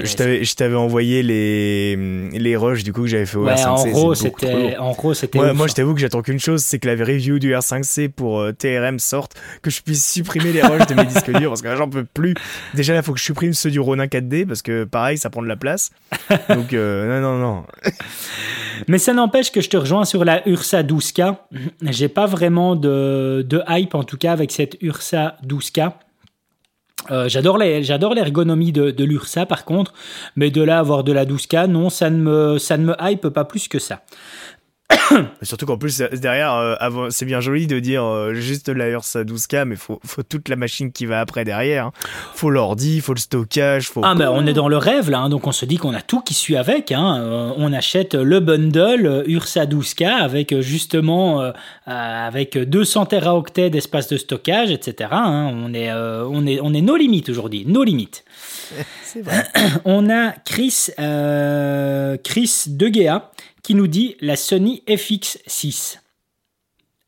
je 0.08 0.16
t'avais- 0.16 0.44
je 0.44 0.56
t'avais 0.56 0.76
envoyé 0.76 1.24
les, 1.24 1.96
les 2.38 2.58
rushs 2.58 2.84
du 2.84 2.92
coup 2.92 3.02
que 3.04 3.08
j'avais 3.08 3.26
fait 3.26 3.38
au 3.38 3.46
Ouais, 3.46 3.54
R5C. 3.56 3.68
en 3.68 3.86
gros, 3.92 4.14
c'était, 4.16 4.78
en 4.78 4.92
gros, 4.92 5.14
c'était. 5.14 5.40
Ouais, 5.40 5.54
moi, 5.54 5.68
je 5.68 5.74
t'avoue 5.74 5.94
que 5.94 6.02
j'attends 6.02 6.22
qu'une 6.22 6.40
chose, 6.40 6.62
c'est 6.64 6.80
que 6.80 6.88
la 6.90 6.96
review 7.04 7.40
du 7.40 7.54
R5C 7.54 8.10
pour 8.10 8.40
euh, 8.42 8.52
TRM 8.52 9.00
sorte, 9.00 9.36
que 9.62 9.70
je 9.70 9.82
puisse 9.82 10.06
supprimer 10.12 10.52
les 10.52 10.62
rushs 10.64 10.88
de 10.88 10.96
mes 10.96 11.06
disques 11.06 11.32
durs, 11.32 11.50
parce 11.52 11.62
que 11.62 11.68
là, 11.70 11.76
j'en 11.78 11.90
peux 11.90 12.04
plus. 12.04 12.34
Déjà, 12.74 12.94
là, 12.94 13.02
faut 13.04 13.14
que 13.14 13.20
je 13.20 13.24
supprime 13.24 13.54
ceux 13.54 13.72
du 13.72 13.80
Ronin 13.80 14.06
4D, 14.08 14.46
parce 14.46 14.62
que 14.62 14.84
pareil, 14.84 15.18
ça 15.18 15.30
prend 15.30 15.42
de 15.42 15.48
la 15.48 15.56
place. 15.56 15.92
Donc, 16.50 16.74
euh, 16.74 17.22
non, 17.22 17.38
non, 17.38 17.40
non. 17.40 17.64
Mais 18.88 18.98
ça 18.98 19.14
n'empêche 19.14 19.52
que 19.52 19.62
je 19.62 19.70
te 19.70 19.78
rejoins 19.78 20.04
sur 20.04 20.26
la 20.26 20.48
Ursa 20.50 20.84
12K. 20.84 21.38
J'ai 21.92 22.08
pas 22.08 22.26
vraiment 22.26 22.76
de, 22.76 23.64
hype, 23.68 23.96
en 23.96 24.04
tout 24.04 24.18
cas, 24.18 24.32
avec 24.32 24.52
cette 24.52 24.78
Ursa 24.82 25.38
12K. 25.46 25.94
Euh, 27.12 27.30
j'adore 27.30 27.58
l'ergonomie 27.58 28.72
de, 28.72 29.04
l'Ursa 29.04 29.46
par 29.46 29.64
contre, 29.64 29.94
mais 30.36 30.50
de 30.50 30.64
là 30.64 30.80
avoir 30.80 31.04
de 31.04 31.12
la 31.12 31.26
12K, 31.26 31.68
non, 31.68 31.90
ça 31.90 32.10
ne 32.10 32.18
me 32.18 32.96
hype 33.00 33.30
pas 33.30 33.46
plus 33.46 33.68
que 33.68 33.78
ça. 33.78 34.02
Surtout 35.42 35.66
qu'en 35.66 35.78
plus, 35.78 35.98
derrière, 36.14 36.54
euh, 36.54 36.76
avant, 36.80 37.10
c'est 37.10 37.26
bien 37.26 37.40
joli 37.40 37.68
de 37.68 37.80
dire 37.80 38.04
euh, 38.04 38.34
juste 38.34 38.70
la 38.70 38.90
Ursa 38.90 39.24
12K, 39.24 39.66
mais 39.66 39.76
faut, 39.76 40.00
faut 40.06 40.24
toute 40.24 40.48
la 40.50 40.56
machine 40.56 40.92
qui 40.92 41.06
va 41.06 41.20
après 41.20 41.44
derrière. 41.44 41.88
hein. 41.88 41.92
Faut 42.34 42.50
l'ordi, 42.50 43.02
faut 43.02 43.14
le 43.14 43.20
stockage, 43.20 43.90
faut. 43.90 44.02
Ah, 44.04 44.14
mais 44.16 44.26
on 44.28 44.46
est 44.46 44.54
dans 44.54 44.68
le 44.68 44.78
rêve 44.78 45.10
là, 45.10 45.20
hein, 45.20 45.30
donc 45.30 45.48
on 45.48 45.52
se 45.52 45.66
dit 45.66 45.78
qu'on 45.78 45.94
a 45.94 46.02
tout 46.02 46.22
qui 46.22 46.34
suit 46.34 46.56
avec. 46.56 46.92
hein. 46.92 47.18
Euh, 47.20 47.52
on 47.58 47.74
achète 47.74 48.14
le 48.16 48.40
bundle 48.40 49.06
euh, 49.06 49.24
Ursa 49.28 49.66
12K 49.66 50.06
avec 50.08 50.54
euh, 50.54 50.62
justement 50.62 51.42
euh, 51.42 51.52
euh, 51.88 52.28
avec 52.28 52.58
200 52.58 53.08
teraoctets 53.08 53.70
d'espace 53.70 54.08
de 54.08 54.18
stockage, 54.18 54.72
etc. 54.72 55.10
hein. 55.14 55.52
On 55.56 55.74
est, 55.74 55.92
euh, 55.92 56.28
on 56.30 56.46
est, 56.46 56.60
on 56.62 56.74
est 56.74 56.82
nos 56.82 56.96
limites 56.96 57.30
aujourd'hui, 57.30 57.66
nos 57.68 57.84
limites. 57.84 58.24
C'est 59.04 59.22
vrai. 59.22 59.46
On 59.86 60.10
a 60.10 60.32
Chris, 60.32 60.88
euh, 61.00 62.18
Chris 62.24 62.64
Deguea 62.68 63.32
qui 63.64 63.76
nous 63.76 63.88
dit 63.88 64.16
la 64.22 64.36
Sony 64.36 64.84
FX6. 64.88 65.98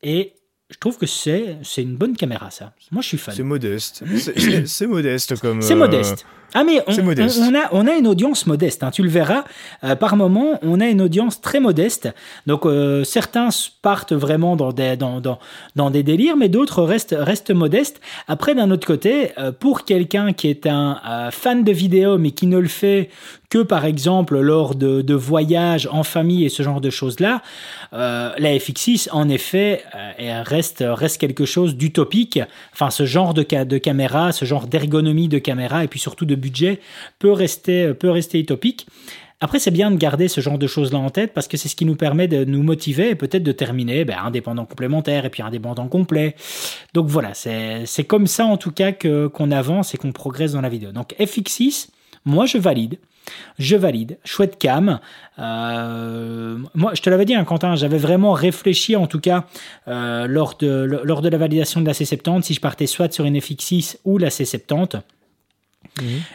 Et 0.03 0.33
je 0.69 0.77
trouve 0.77 0.97
que 0.97 1.05
c'est 1.05 1.57
c'est 1.63 1.81
une 1.81 1.95
bonne 1.95 2.15
caméra 2.15 2.51
ça. 2.51 2.73
Moi 2.91 3.01
je 3.01 3.07
suis 3.09 3.17
fan. 3.17 3.33
C'est 3.35 3.43
modeste. 3.43 4.03
C'est- 4.17 4.65
C'est 4.67 4.87
modeste 4.87 5.39
comme. 5.39 5.61
C'est 5.61 5.73
euh, 5.73 5.77
modeste. 5.77 6.25
Ah 6.53 6.63
mais 6.63 6.81
on, 6.87 6.91
c'est 6.91 7.01
modeste. 7.03 7.39
on- 7.41 7.51
on 7.51 7.55
a, 7.55 7.67
on 7.71 7.87
a 7.87 7.93
une 7.95 8.07
audience 8.07 8.47
modeste, 8.47 8.81
hein, 8.83 8.89
tu 8.91 9.03
le 9.03 9.09
verras. 9.09 9.43
euh, 9.83 9.95
par 9.95 10.15
moment, 10.15 10.57
on 10.63 10.79
a 10.79 10.87
une 10.87 11.01
audience 11.01 11.41
très 11.41 11.59
modeste. 11.59 12.09
Donc 12.47 12.65
euh, 12.65 13.03
certains 13.03 13.49
partent 13.81 14.13
vraiment 14.13 14.55
dans 14.55 14.71
des, 14.71 14.95
dans, 14.95 15.19
dans, 15.19 15.39
dans 15.75 15.89
des 15.91 16.03
délires, 16.03 16.37
mais 16.37 16.47
d'autres 16.49 16.83
restent, 16.83 17.15
restent 17.17 17.51
modestes. 17.51 17.99
Après, 18.27 18.55
d'un 18.55 18.71
autre 18.71 18.87
côté, 18.87 19.31
euh, 19.37 19.51
pour 19.51 19.83
quelqu'un 19.85 20.31
qui 20.33 20.47
est 20.47 20.65
un 20.67 20.97
fan 21.31 21.63
de 21.63 21.71
vidéo, 21.71 22.17
mais 22.17 22.31
qui 22.31 22.47
ne 22.47 22.57
le 22.57 22.67
fait 22.67 23.09
que 23.49 23.59
par 23.59 23.85
exemple 23.85 24.37
lors 24.39 24.75
de, 24.75 25.01
de 25.01 25.13
voyages 25.13 25.87
en 25.91 26.03
famille 26.03 26.43
et 26.45 26.49
ce 26.49 26.63
genre 26.63 26.81
de 26.81 26.89
choses-là, 26.89 27.41
la 27.93 28.35
FX6, 28.39 29.09
en 29.11 29.29
effet, 29.29 29.83
reste, 30.43 30.83
reste 30.85 31.19
quelque 31.19 31.45
chose 31.45 31.75
d'utopique. 31.75 32.39
Enfin, 32.73 32.89
ce 32.89 33.05
genre 33.05 33.33
de, 33.33 33.45
ca- 33.49 33.63
de 33.65 33.77
caméra, 33.77 34.31
ce 34.31 34.45
genre 34.45 34.67
d'ergonomie 34.67 35.27
de 35.29 35.37
caméra 35.39 35.83
et 35.83 35.87
puis 35.87 35.99
surtout 35.99 36.25
de 36.25 36.35
budget 36.37 36.79
peut 37.19 37.31
rester, 37.31 37.93
peut 37.93 38.09
rester 38.09 38.39
utopique. 38.39 38.87
Après, 39.39 39.59
c'est 39.59 39.71
bien 39.71 39.91
de 39.91 39.97
garder 39.97 40.27
ce 40.27 40.41
genre 40.41 40.57
de 40.57 40.65
choses-là 40.65 40.97
en 40.97 41.11
tête 41.11 41.33
parce 41.33 41.47
que 41.47 41.57
c'est 41.57 41.69
ce 41.69 41.75
qui 41.75 41.85
nous 41.85 41.95
permet 41.95 42.27
de 42.27 42.43
nous 42.43 42.63
motiver 42.63 43.11
et 43.11 43.15
peut-être 43.15 43.43
de 43.43 43.51
terminer 43.51 44.03
ben, 44.03 44.17
indépendant 44.23 44.65
complémentaire 44.65 45.25
et 45.25 45.29
puis 45.29 45.43
indépendant 45.43 45.87
complet. 45.87 46.35
Donc 46.95 47.07
voilà, 47.07 47.33
c'est 47.35 48.03
comme 48.07 48.25
ça 48.25 48.45
en 48.45 48.57
tout 48.57 48.71
cas 48.71 48.91
qu'on 48.93 49.51
avance 49.51 49.93
et 49.93 49.97
qu'on 49.97 50.11
progresse 50.11 50.53
dans 50.53 50.61
la 50.61 50.69
vidéo. 50.69 50.91
Donc 50.91 51.13
FX6, 51.19 51.89
moi 52.25 52.47
je 52.47 52.57
valide. 52.57 52.97
Je 53.59 53.75
valide. 53.75 54.17
Chouette 54.23 54.57
cam. 54.57 54.99
Euh, 55.37 56.57
moi, 56.73 56.93
je 56.95 57.01
te 57.01 57.09
l'avais 57.09 57.25
dit, 57.25 57.35
hein, 57.35 57.43
Quentin, 57.43 57.75
j'avais 57.75 57.97
vraiment 57.97 58.31
réfléchi, 58.31 58.95
en 58.95 59.05
tout 59.05 59.19
cas, 59.19 59.45
euh, 59.89 60.27
lors, 60.27 60.55
de, 60.57 61.01
lors 61.03 61.21
de 61.21 61.27
la 61.27 61.37
validation 61.37 61.81
de 61.81 61.85
la 61.85 61.91
C70, 61.91 62.43
si 62.43 62.53
je 62.53 62.61
partais 62.61 62.87
soit 62.87 63.11
sur 63.11 63.25
une 63.25 63.37
FX6 63.37 63.97
ou 64.05 64.17
la 64.17 64.29
C70. 64.29 65.01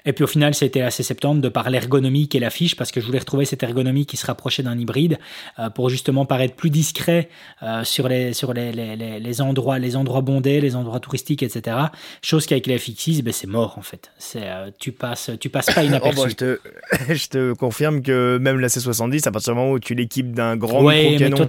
Et 0.06 0.12
puis 0.12 0.24
au 0.24 0.26
final, 0.26 0.54
c'était 0.54 0.80
la 0.80 0.88
C70 0.90 1.40
de 1.40 1.48
par 1.48 1.70
l'ergonomie 1.70 2.28
qu'est 2.28 2.38
l'affiche, 2.40 2.76
parce 2.76 2.90
que 2.92 3.00
je 3.00 3.06
voulais 3.06 3.18
retrouver 3.18 3.44
cette 3.44 3.62
ergonomie 3.62 4.06
qui 4.06 4.16
se 4.16 4.26
rapprochait 4.26 4.62
d'un 4.62 4.78
hybride 4.78 5.18
euh, 5.58 5.70
pour 5.70 5.88
justement 5.90 6.24
paraître 6.26 6.54
plus 6.54 6.70
discret 6.70 7.28
euh, 7.62 7.84
sur, 7.84 8.08
les, 8.08 8.32
sur 8.32 8.52
les, 8.54 8.72
les, 8.72 8.96
les, 8.96 9.20
les 9.20 9.40
endroits, 9.40 9.78
les 9.78 9.96
endroits 9.96 10.20
bondés, 10.20 10.60
les 10.60 10.76
endroits 10.76 11.00
touristiques, 11.00 11.42
etc. 11.42 11.76
Chose 12.22 12.46
qu'avec 12.46 12.66
la 12.66 12.76
FX6, 12.76 13.22
ben, 13.22 13.32
c'est 13.32 13.46
mort 13.46 13.78
en 13.78 13.82
fait. 13.82 14.10
C'est, 14.18 14.42
euh, 14.44 14.70
tu 14.78 14.92
passes, 14.92 15.30
tu 15.40 15.48
passes 15.48 15.66
pas 15.66 15.82
Oh, 15.82 15.86
inaperçu. 15.86 16.20
bah, 16.20 16.28
je, 16.28 16.34
te, 16.34 16.60
je 17.14 17.26
te 17.28 17.52
confirme 17.54 18.02
que 18.02 18.38
même 18.38 18.58
la 18.60 18.68
C70, 18.68 19.26
à 19.28 19.30
partir 19.32 19.52
du 19.54 19.58
moment 19.58 19.72
où 19.72 19.78
tu 19.80 19.94
l'équipes 19.94 20.32
d'un 20.32 20.56
grand 20.56 20.82
ouais, 20.82 20.94
mais 20.94 21.02
micro-canon 21.10 21.36
toi 21.36 21.46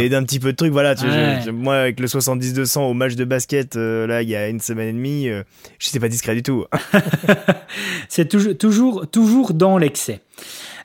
et 0.00 0.08
d'un 0.08 0.22
petit 0.24 0.38
peu 0.40 0.52
de 0.52 0.56
trucs, 0.56 0.72
voilà. 0.72 0.94
tu- 0.94 1.04
je- 1.06 1.10
Ouais. 1.10 1.38
je- 1.44 1.50
moi, 1.50 1.76
avec 1.76 2.00
le 2.00 2.06
70-200 2.06 2.80
au 2.90 2.94
match 2.94 3.14
de 3.14 3.24
basket, 3.24 3.76
là, 3.76 4.22
il 4.22 4.28
y 4.28 4.36
a 4.36 4.48
une 4.48 4.60
semaine 4.60 4.88
et 4.88 4.92
demie, 4.92 5.28
euh, 5.28 5.42
j'étais 5.78 6.00
pas 6.00 6.08
discret 6.08 6.34
du 6.34 6.42
tout. 6.42 6.64
C'est 8.08 8.28
toujours, 8.28 8.56
toujours, 8.56 9.06
toujours 9.10 9.54
dans 9.54 9.78
l'excès. 9.78 10.20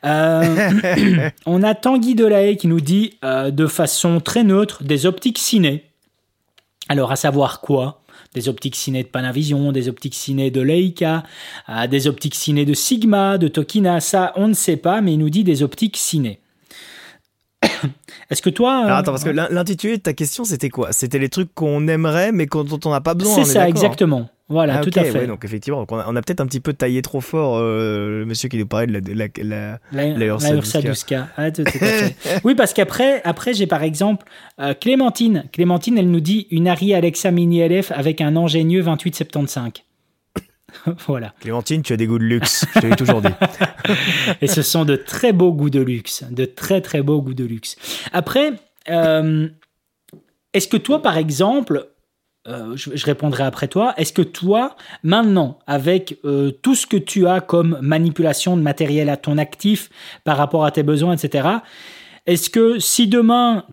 Euh, 0.06 0.72
on 1.46 1.62
a 1.64 1.76
Tanguy 1.76 2.16
Delahaye 2.16 2.58
qui 2.58 2.68
nous 2.68 2.82
dit 2.82 3.18
euh, 3.24 3.52
de 3.52 3.68
façon 3.68 4.20
très 4.20 4.44
neutre 4.44 4.84
des 4.84 5.06
optiques 5.06 5.38
ciné. 5.38 5.84
Alors, 6.90 7.12
à 7.12 7.16
savoir 7.16 7.62
quoi? 7.62 8.02
Des 8.34 8.48
optiques 8.50 8.76
ciné 8.76 9.04
de 9.04 9.08
Panavision, 9.10 9.72
des 9.72 9.90
optiques 9.90 10.16
ciné 10.16 10.52
de 10.52 10.62
Leica, 10.62 11.24
euh, 11.70 11.86
des 11.88 12.08
optiques 12.08 12.36
ciné 12.36 12.66
de 12.66 12.74
Sigma, 12.74 13.38
de 13.38 13.48
Tokina. 13.48 14.00
Ça, 14.00 14.32
on 14.36 14.48
ne 14.48 14.54
sait 14.54 14.78
pas, 14.78 15.02
mais 15.02 15.14
il 15.14 15.18
nous 15.18 15.30
dit 15.30 15.44
des 15.44 15.64
optiques 15.64 15.98
ciné. 15.98 16.40
Est-ce 18.30 18.42
que 18.42 18.50
toi. 18.50 18.86
Alors 18.86 18.98
attends, 18.98 19.12
parce 19.12 19.24
que 19.24 19.30
l'in- 19.30 19.50
l'intitulé 19.52 19.98
de 19.98 20.02
ta 20.02 20.14
question, 20.14 20.46
c'était 20.46 20.70
quoi? 20.70 20.94
C'était 20.94 21.20
les 21.20 21.30
trucs 21.30 21.54
qu'on 21.54 21.88
aimerait, 21.88 22.32
mais 22.32 22.46
dont 22.46 22.80
on 22.86 22.90
n'a 22.92 23.02
pas 23.02 23.14
besoin. 23.14 23.36
c'est 23.36 23.44
ça, 23.46 23.54
d'accord 23.66 23.70
exactement. 23.70 24.30
Voilà, 24.52 24.76
Ah, 24.80 24.82
tout 24.82 24.92
à 25.00 25.04
fait. 25.04 25.20
ouais, 25.20 25.28
donc 25.28 25.46
effectivement, 25.46 25.80
donc 25.80 25.92
on 25.94 25.98
a, 26.16 26.22
peut-être 26.22 26.42
un 26.42 26.46
petit 26.46 26.60
peu 26.60 26.74
taillé 26.74 27.02
trop 27.02 27.22
fort 27.22 27.58
euh, 27.58 28.20
le 28.20 28.26
monsieur 28.26 28.50
qui 28.50 28.58
nous 28.58 28.66
parlait 28.68 28.86
de 28.88 28.92
la, 28.94 29.00
de 29.02 29.14
la- 29.14 29.28
la- 29.44 29.80
La, 29.92 30.18
La 30.18 30.26
Ursa 30.26 30.50
la 30.50 30.56
Ursa 30.56 30.80
12K. 30.82 30.92
12K. 30.92 31.26
Ah, 31.38 31.52
tout- 31.52 31.64
tout 31.64 31.72
à 31.82 31.88
fait. 31.88 32.16
oui, 32.44 32.54
parce 32.56 32.74
qu'après, 32.74 33.22
après, 33.24 33.54
j'ai 33.54 33.66
par 33.68 33.82
exemple 33.82 34.26
euh, 34.60 34.74
Clémentine. 34.74 35.46
Clémentine, 35.54 35.98
elle 35.98 36.12
nous 36.12 36.20
dit 36.20 36.48
une 36.52 36.68
Arri 36.68 36.94
Alexa 36.94 37.32
Mini 37.32 37.66
LF 37.68 37.92
avec 37.92 38.20
un 38.22 38.36
ingénieux 38.36 38.84
2875. 38.84 39.72
voilà. 41.08 41.34
Clémentine, 41.42 41.82
tu 41.82 41.94
as 41.94 41.98
des 41.98 42.08
goûts 42.08 42.20
de 42.20 42.24
luxe, 42.24 42.66
je 42.76 42.80
te 42.82 42.86
l'ai 42.88 42.96
toujours 42.96 43.22
dit. 43.22 43.28
Et 44.42 44.48
ce 44.48 44.62
sont 44.62 44.86
de 44.86 44.96
très 44.96 45.34
beaux 45.34 45.52
goûts 45.54 45.70
de 45.70 45.82
luxe. 45.82 46.24
De 46.30 46.46
très, 46.46 46.82
très 46.82 47.02
beaux 47.02 47.22
goûts 47.22 47.34
de 47.34 47.44
luxe. 47.46 47.76
Après, 48.14 48.54
euh, 48.90 49.48
est-ce 50.54 50.68
que 50.68 50.78
toi, 50.78 51.02
par 51.02 51.18
exemple, 51.18 51.88
euh, 52.48 52.76
je, 52.76 52.90
je 52.96 53.06
répondrai 53.06 53.44
après 53.44 53.68
toi, 53.68 53.94
est-ce 53.98 54.14
que 54.14 54.22
toi, 54.22 54.76
maintenant, 55.04 55.60
avec 55.68 56.18
euh, 56.26 56.52
tout 56.52 56.74
ce 56.76 56.88
que 56.88 56.98
tu 56.98 57.28
as 57.28 57.40
comme 57.42 57.78
manipulation 57.82 58.58
de 58.58 58.62
matériel 58.62 59.10
à 59.10 59.18
ton 59.18 59.38
actif 59.38 59.90
par 60.24 60.38
rapport 60.38 60.66
à 60.66 60.72
tes 60.72 60.84
besoins, 60.84 61.16
etc., 61.16 61.48
est-ce 62.26 62.50
que 62.50 62.80
si 62.80 63.08
demain, 63.08 63.66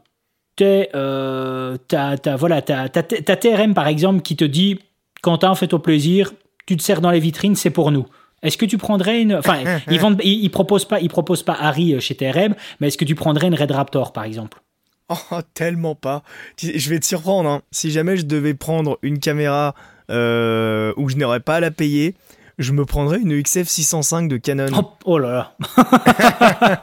t'es, 0.57 0.91
euh, 0.95 1.77
t'as, 1.89 2.17
t'as- 2.17 2.37
voilà, 2.37 2.63
t'as, 2.63 2.89
t'as- 2.89 3.03
t'as 3.03 3.37
TRM, 3.37 3.75
par 3.75 3.87
exemple, 3.89 4.23
qui 4.23 4.37
te 4.37 4.45
dit, 4.45 4.79
Quentin, 5.23 5.55
fais-toi 5.55 5.83
plaisir, 5.83 6.33
tu 6.67 6.77
te 6.77 6.83
sers 6.83 7.01
dans 7.01 7.11
les 7.11 7.21
vitrines, 7.21 7.57
c'est 7.57 7.71
pour 7.71 7.91
nous. 7.91 8.07
Est-ce 8.43 8.57
que 8.57 8.67
tu 8.67 8.79
prendrais 8.79 9.21
une. 9.21 9.35
Enfin, 9.35 9.59
ils, 9.91 9.99
vendent, 9.99 10.21
ils, 10.23 10.45
ils 10.45 10.51
proposent 10.51 10.85
pas, 10.85 11.01
ils 11.01 11.09
proposent 11.09 11.43
pas 11.43 11.57
Harry 11.59 12.01
chez 12.01 12.15
TRM, 12.15 12.55
mais 12.81 12.89
est-ce 12.89 12.97
que 12.99 13.05
tu 13.05 13.15
prendrais 13.15 13.49
une 13.49 13.55
Red 13.55 13.71
Raptor, 13.73 14.13
par 14.13 14.25
exemple? 14.25 14.61
Oh, 15.31 15.41
tellement 15.55 15.95
pas. 15.95 16.23
Je 16.61 16.91
vais 16.91 17.01
te 17.01 17.07
surprendre. 17.07 17.49
hein. 17.49 17.63
Si 17.71 17.91
jamais 17.91 18.17
je 18.17 18.27
devais 18.27 18.55
prendre 18.55 18.99
une 19.03 19.19
caméra 19.19 19.75
euh, 20.11 20.93
où 20.97 21.09
je 21.09 21.17
n'aurais 21.17 21.41
pas 21.41 21.57
à 21.57 21.61
la 21.61 21.71
payer, 21.71 22.15
je 22.59 22.73
me 22.73 22.85
prendrais 22.85 23.19
une 23.21 23.41
XF 23.41 23.69
605 23.69 24.29
de 24.29 24.37
Canon. 24.37 24.67
oh, 24.75 24.91
oh 25.05 25.19
là 25.19 25.55
là 25.77 26.83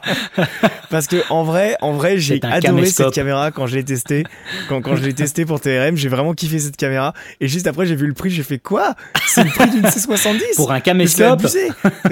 Parce 0.90 1.06
que 1.06 1.22
en 1.30 1.44
vrai, 1.44 1.76
en 1.82 1.92
vrai, 1.92 2.18
j'ai 2.18 2.36
adoré 2.42 2.60
caméscope. 2.60 3.06
cette 3.06 3.14
caméra 3.14 3.50
quand 3.50 3.66
je 3.66 3.76
l'ai 3.76 3.84
testée. 3.84 4.24
Quand, 4.68 4.80
quand 4.80 4.96
je 4.96 5.02
l'ai 5.02 5.12
testée 5.12 5.44
pour 5.44 5.60
TRM, 5.60 5.96
j'ai 5.96 6.08
vraiment 6.08 6.32
kiffé 6.32 6.58
cette 6.58 6.76
caméra. 6.76 7.12
Et 7.40 7.48
juste 7.48 7.66
après, 7.66 7.86
j'ai 7.86 7.96
vu 7.96 8.06
le 8.06 8.14
prix, 8.14 8.30
j'ai 8.30 8.42
fait 8.42 8.58
quoi? 8.58 8.94
C'est 9.26 9.44
le 9.44 9.50
prix 9.50 9.68
d'une 9.70 9.84
C70 9.84 10.56
Pour 10.56 10.72
un 10.72 10.80
caméscope 10.80 11.42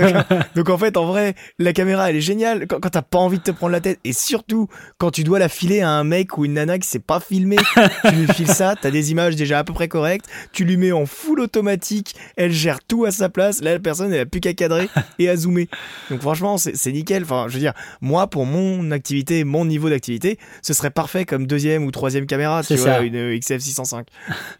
donc, 0.54 0.68
en 0.68 0.78
fait, 0.78 0.96
en 0.96 1.06
vrai, 1.06 1.34
la 1.58 1.72
caméra, 1.72 2.10
elle 2.10 2.16
est 2.16 2.20
géniale 2.20 2.66
quand, 2.66 2.80
quand 2.80 2.90
t'as 2.90 3.02
pas 3.02 3.18
envie 3.18 3.38
de 3.38 3.44
te 3.44 3.50
prendre 3.50 3.72
la 3.72 3.80
tête 3.80 3.98
et 4.04 4.12
surtout 4.12 4.68
quand 4.98 5.10
tu 5.10 5.24
dois 5.24 5.38
la 5.38 5.48
filer 5.48 5.80
à 5.80 5.90
un 5.90 6.04
mec 6.04 6.36
ou 6.36 6.44
une 6.44 6.54
nana 6.54 6.78
qui 6.78 6.88
sait 6.88 6.98
pas 6.98 7.20
filmer, 7.20 7.56
tu 8.08 8.14
lui 8.14 8.26
files 8.34 8.50
ça, 8.50 8.74
t'as 8.80 8.90
des 8.90 9.10
images 9.10 9.36
déjà 9.36 9.60
à 9.60 9.64
peu 9.64 9.72
près 9.72 9.88
correctes, 9.88 10.26
tu 10.52 10.64
lui 10.64 10.76
mets 10.76 10.92
en 10.92 11.06
full 11.06 11.40
automatique, 11.40 12.14
elle 12.36 12.52
gère 12.52 12.80
tout 12.82 13.04
à 13.04 13.10
sa 13.10 13.28
place. 13.28 13.53
Là, 13.62 13.72
la 13.72 13.78
personne, 13.78 14.12
elle 14.12 14.20
a 14.20 14.26
plus 14.26 14.40
qu'à 14.40 14.52
cadrer 14.54 14.88
et 15.18 15.28
à 15.28 15.36
zoomer. 15.36 15.66
Donc 16.10 16.20
franchement, 16.20 16.56
c'est 16.58 16.92
nickel. 16.92 17.22
Enfin, 17.24 17.46
je 17.48 17.54
veux 17.54 17.60
dire, 17.60 17.72
moi, 18.00 18.26
pour 18.28 18.46
mon 18.46 18.90
activité, 18.90 19.44
mon 19.44 19.64
niveau 19.64 19.88
d'activité, 19.90 20.38
ce 20.62 20.72
serait 20.74 20.90
parfait 20.90 21.24
comme 21.24 21.46
deuxième 21.46 21.84
ou 21.84 21.90
troisième 21.90 22.26
caméra, 22.26 22.60
tu 22.62 22.68
C'est 22.68 22.76
vois, 22.76 22.94
ça. 22.94 23.00
une 23.02 23.38
XF 23.38 23.58
605. 23.60 24.06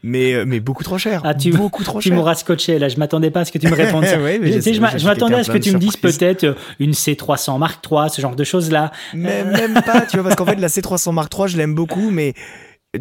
Mais, 0.03 0.35
euh, 0.35 0.45
mais 0.47 0.61
beaucoup 0.61 0.85
trop 0.85 0.99
cher. 0.99 1.23
Ah, 1.25 1.35
tu- 1.35 1.51
beaucoup 1.53 1.85
trop 1.85 2.01
Tu 2.01 2.13
m'auras 2.13 2.35
scotché 2.35 2.79
là, 2.79 2.89
je 2.89 2.97
m'attendais 2.97 3.31
pas 3.31 3.41
à 3.41 3.45
ce 3.45 3.53
que 3.53 3.59
tu 3.59 3.69
me 3.69 3.75
répondes 3.75 4.05
ça. 4.07 4.21
Ouais, 4.21 4.39
mais 4.39 4.53
je 4.53 4.61
je 4.61 5.07
m'attendais 5.07 5.35
à 5.37 5.45
ce 5.45 5.51
que 5.51 5.59
tu 5.59 5.73
me 5.73 5.79
dises 5.79 5.97
peut-être 5.97 6.45
euh, 6.45 6.55
une 6.79 6.93
C300 6.93 7.59
Mark 7.59 7.85
III, 7.91 8.11
ce 8.11 8.21
genre 8.21 8.37
de 8.37 8.45
choses 8.45 8.71
là. 8.71 8.93
Même, 9.15 9.51
même 9.51 9.75
pas, 9.85 10.03
tu 10.03 10.17
vois, 10.17 10.25
parce 10.25 10.37
qu'en 10.37 10.47
fait, 10.47 10.57
la 10.61 10.69
C300 10.69 11.13
Mark 11.13 11.33
III, 11.37 11.49
je 11.49 11.57
l'aime 11.57 11.75
beaucoup, 11.75 12.11
mais 12.11 12.35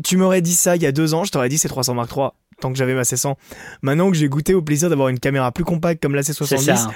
tu 0.04 0.18
m'aurais 0.18 0.42
dit 0.42 0.54
ça 0.56 0.76
il 0.76 0.82
y 0.82 0.86
a 0.86 0.92
deux 0.92 1.14
ans, 1.14 1.24
je 1.24 1.32
t'aurais 1.32 1.50
dit 1.50 1.58
C300 1.58 1.94
Mark 1.96 2.12
III, 2.16 2.30
tant 2.60 2.72
que 2.72 2.78
j'avais 2.78 2.94
ma 2.96 3.02
C100. 3.04 3.36
Maintenant 3.82 4.10
que 4.12 4.18
j'ai 4.18 4.30
goûté 4.30 4.54
au 4.54 4.62
plaisir 4.62 4.90
d'avoir 4.90 5.10
une 5.10 5.20
caméra 5.20 5.52
plus 5.52 5.64
compacte 5.64 6.02
comme 6.02 6.16
la 6.16 6.24
C'est 6.24 6.34
C70, 6.34 6.60
ça. 6.60 6.74
hein. 6.76 6.92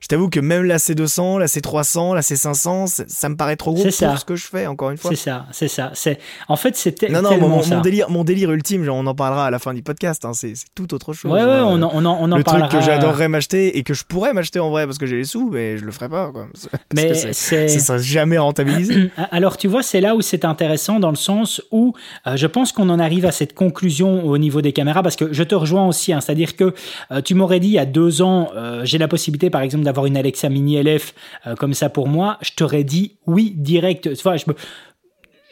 Je 0.00 0.06
t'avoue 0.08 0.28
que 0.28 0.40
même 0.40 0.64
la 0.64 0.78
C200, 0.78 1.38
la 1.38 1.46
C300, 1.46 2.14
la 2.14 2.20
C500, 2.22 2.86
ça, 2.86 3.04
ça 3.06 3.28
me 3.28 3.36
paraît 3.36 3.56
trop 3.56 3.72
gros 3.74 3.82
pour 3.84 3.92
ça. 3.92 4.16
ce 4.16 4.24
que 4.24 4.34
je 4.36 4.46
fais, 4.46 4.66
encore 4.66 4.90
une 4.90 4.96
fois. 4.96 5.10
C'est 5.10 5.16
ça, 5.16 5.46
c'est 5.52 5.68
ça. 5.68 5.90
C'est 5.94 6.18
en 6.48 6.56
fait 6.56 6.76
c'était 6.76 7.08
Non, 7.08 7.22
non, 7.22 7.36
mon, 7.38 7.48
mon 7.48 7.62
ça. 7.62 7.80
délire, 7.80 8.08
mon 8.10 8.24
délire 8.24 8.50
ultime, 8.52 8.82
genre, 8.84 8.96
on 8.96 9.06
en 9.06 9.14
parlera 9.14 9.46
à 9.46 9.50
la 9.50 9.58
fin 9.58 9.74
du 9.74 9.82
podcast, 9.82 10.24
hein, 10.24 10.32
c'est 10.32 10.54
tout 10.74 10.92
autre 10.94 11.12
chose. 11.12 11.30
Ouais, 11.30 11.38
ouais, 11.42 11.46
Euh, 11.46 11.64
on 11.64 11.82
en, 11.82 11.90
on 11.92 12.04
en, 12.04 12.16
on 12.20 12.32
en 12.32 12.36
le 12.36 12.42
parlera. 12.42 12.68
truc 12.68 12.80
que 12.80 12.86
j'adorerais 12.86 13.28
m'acheter 13.28 13.78
et 13.78 13.82
que 13.82 13.94
je 13.94 14.04
pourrais 14.04 14.32
m'acheter 14.32 14.58
en 14.58 14.70
vrai 14.70 14.86
parce 14.86 14.98
que 14.98 15.06
j'ai 15.06 15.16
les 15.16 15.24
sous, 15.24 15.50
mais 15.50 15.76
je 15.78 15.84
le 15.84 15.92
ferai 15.92 16.08
pas. 16.08 16.30
Quoi. 16.32 16.46
Mais 16.94 17.14
c'est. 17.14 17.68
ça 17.68 17.78
sera 17.78 17.98
jamais 17.98 18.38
rentabilisé. 18.38 19.10
Alors 19.30 19.56
tu 19.56 19.68
vois, 19.68 19.82
c'est 19.82 20.00
là 20.00 20.14
où 20.16 20.22
c'est 20.22 20.44
intéressant 20.44 20.98
dans 20.98 21.10
le 21.10 21.16
sens 21.16 21.60
où 21.70 21.92
euh, 22.26 22.36
je 22.36 22.46
pense 22.46 22.72
qu'on 22.72 22.88
en 22.88 22.98
arrive 22.98 23.26
à 23.26 23.32
cette 23.32 23.54
conclusion 23.54 24.24
au 24.24 24.38
niveau 24.38 24.60
des 24.62 24.72
caméras 24.72 25.02
parce 25.02 25.16
que 25.16 25.32
je 25.32 25.42
te 25.42 25.54
rejoins 25.54 25.86
aussi, 25.86 26.12
hein, 26.12 26.20
c'est-à-dire 26.20 26.56
que 26.56 26.74
euh, 27.12 27.20
tu 27.20 27.34
m'aurais 27.34 27.60
dit 27.60 27.68
il 27.68 27.72
y 27.74 27.78
a 27.78 27.86
deux 27.86 28.22
ans, 28.22 28.50
euh, 28.56 28.84
j'ai 28.84 28.98
la 28.98 29.08
possibilité 29.08 29.50
par 29.50 29.60
exemple 29.60 29.84
d'avoir 29.90 30.06
une 30.06 30.16
Alexa 30.16 30.48
Mini 30.48 30.80
LF 30.82 31.14
euh, 31.46 31.54
comme 31.56 31.74
ça 31.74 31.88
pour 31.90 32.08
moi, 32.08 32.38
je 32.40 32.52
t'aurais 32.56 32.84
dit 32.84 33.18
oui 33.26 33.52
direct. 33.56 34.08
Vois, 34.22 34.36
je, 34.36 34.44
me- 34.46 34.54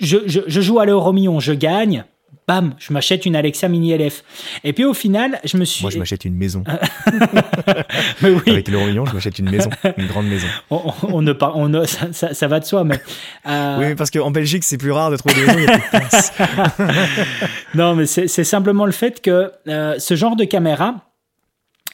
je, 0.01 0.17
je, 0.27 0.41
je 0.47 0.61
joue 0.61 0.79
à 0.79 0.87
l'euro 0.87 1.13
million, 1.13 1.41
je 1.41 1.53
gagne. 1.53 2.05
bam, 2.47 2.73
je 2.79 2.93
m'achète 2.95 3.27
une 3.27 3.37
Alexa 3.37 3.69
Mini 3.69 3.93
LF. 3.97 4.23
Et 4.65 4.73
puis 4.73 4.85
au 4.87 4.95
final, 4.95 5.39
je 5.45 5.57
me 5.59 5.65
suis. 5.67 5.83
Moi, 5.83 5.91
je 5.91 5.99
m'achète 5.99 6.25
une 6.25 6.35
maison. 6.35 6.65
Mais 8.23 8.31
oui. 8.31 8.41
Avec 8.47 8.69
l'euro 8.69 8.87
million, 8.87 9.05
je 9.07 9.13
m'achète 9.15 9.39
une 9.39 9.51
maison, 9.51 9.69
une 9.97 10.07
grande 10.07 10.27
maison. 10.29 10.47
On, 10.71 10.77
on- 11.03 11.15
on 11.15 11.23
ne 11.23 11.33
par- 11.33 11.57
on 11.57 11.69
ne- 11.69 11.85
ça, 11.85 12.13
ça- 12.13 12.33
ça 12.35 12.47
va 12.49 12.61
de 12.61 12.65
soi, 12.65 12.85
mais. 12.85 13.01
euh, 13.47 13.77
Oui, 13.79 13.85
mais 13.87 13.95
parce 13.97 14.11
qu'en 14.11 14.31
Belgique, 14.31 14.65
c'est 14.65 14.79
plus 14.79 14.93
rare 14.93 15.11
de 15.11 15.17
trouver 15.17 15.35
des 15.35 15.41
maisons. 15.47 15.59
il 15.59 15.65
y 15.65 15.69
a 15.69 15.79
plus 15.79 15.83
de 15.85 15.89
place. 15.91 16.33
Non, 17.75 17.95
mais 17.95 18.07
c'est 18.07 18.29
c'est 18.29 18.45
simplement 18.45 18.87
le 18.87 18.93
fait 18.93 19.21
que 19.21 19.53
euh, 19.69 19.99
ce 19.99 20.15
genre 20.17 20.37
de 20.37 20.45
caméra, 20.45 20.95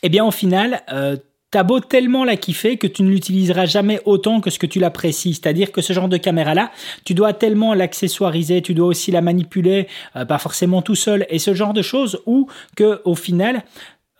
eh 0.02 0.08
bien, 0.08 0.24
au 0.24 0.30
final, 0.30 0.82
euh, 0.92 1.16
t'as 1.54 1.62
beau 1.62 1.78
tellement 1.78 2.24
la 2.24 2.36
kiffer 2.36 2.78
que 2.78 2.88
tu 2.88 3.04
ne 3.04 3.10
l'utiliseras 3.10 3.66
jamais 3.66 4.00
autant 4.06 4.40
que 4.40 4.50
ce 4.50 4.58
que 4.58 4.66
tu 4.66 4.80
l'apprécies. 4.80 5.34
C'est-à-dire 5.34 5.70
que 5.70 5.82
ce 5.82 5.92
genre 5.92 6.08
de 6.08 6.16
caméra-là, 6.16 6.72
tu 7.04 7.14
dois 7.14 7.32
tellement 7.32 7.74
l'accessoiriser, 7.74 8.60
tu 8.60 8.74
dois 8.74 8.88
aussi 8.88 9.12
la 9.12 9.20
manipuler, 9.20 9.86
euh, 10.16 10.24
pas 10.24 10.38
forcément 10.38 10.82
tout 10.82 10.96
seul, 10.96 11.26
et 11.30 11.38
ce 11.38 11.54
genre 11.54 11.72
de 11.72 11.80
choses 11.80 12.20
où 12.26 12.48
que, 12.74 13.00
au 13.04 13.14
final, 13.14 13.62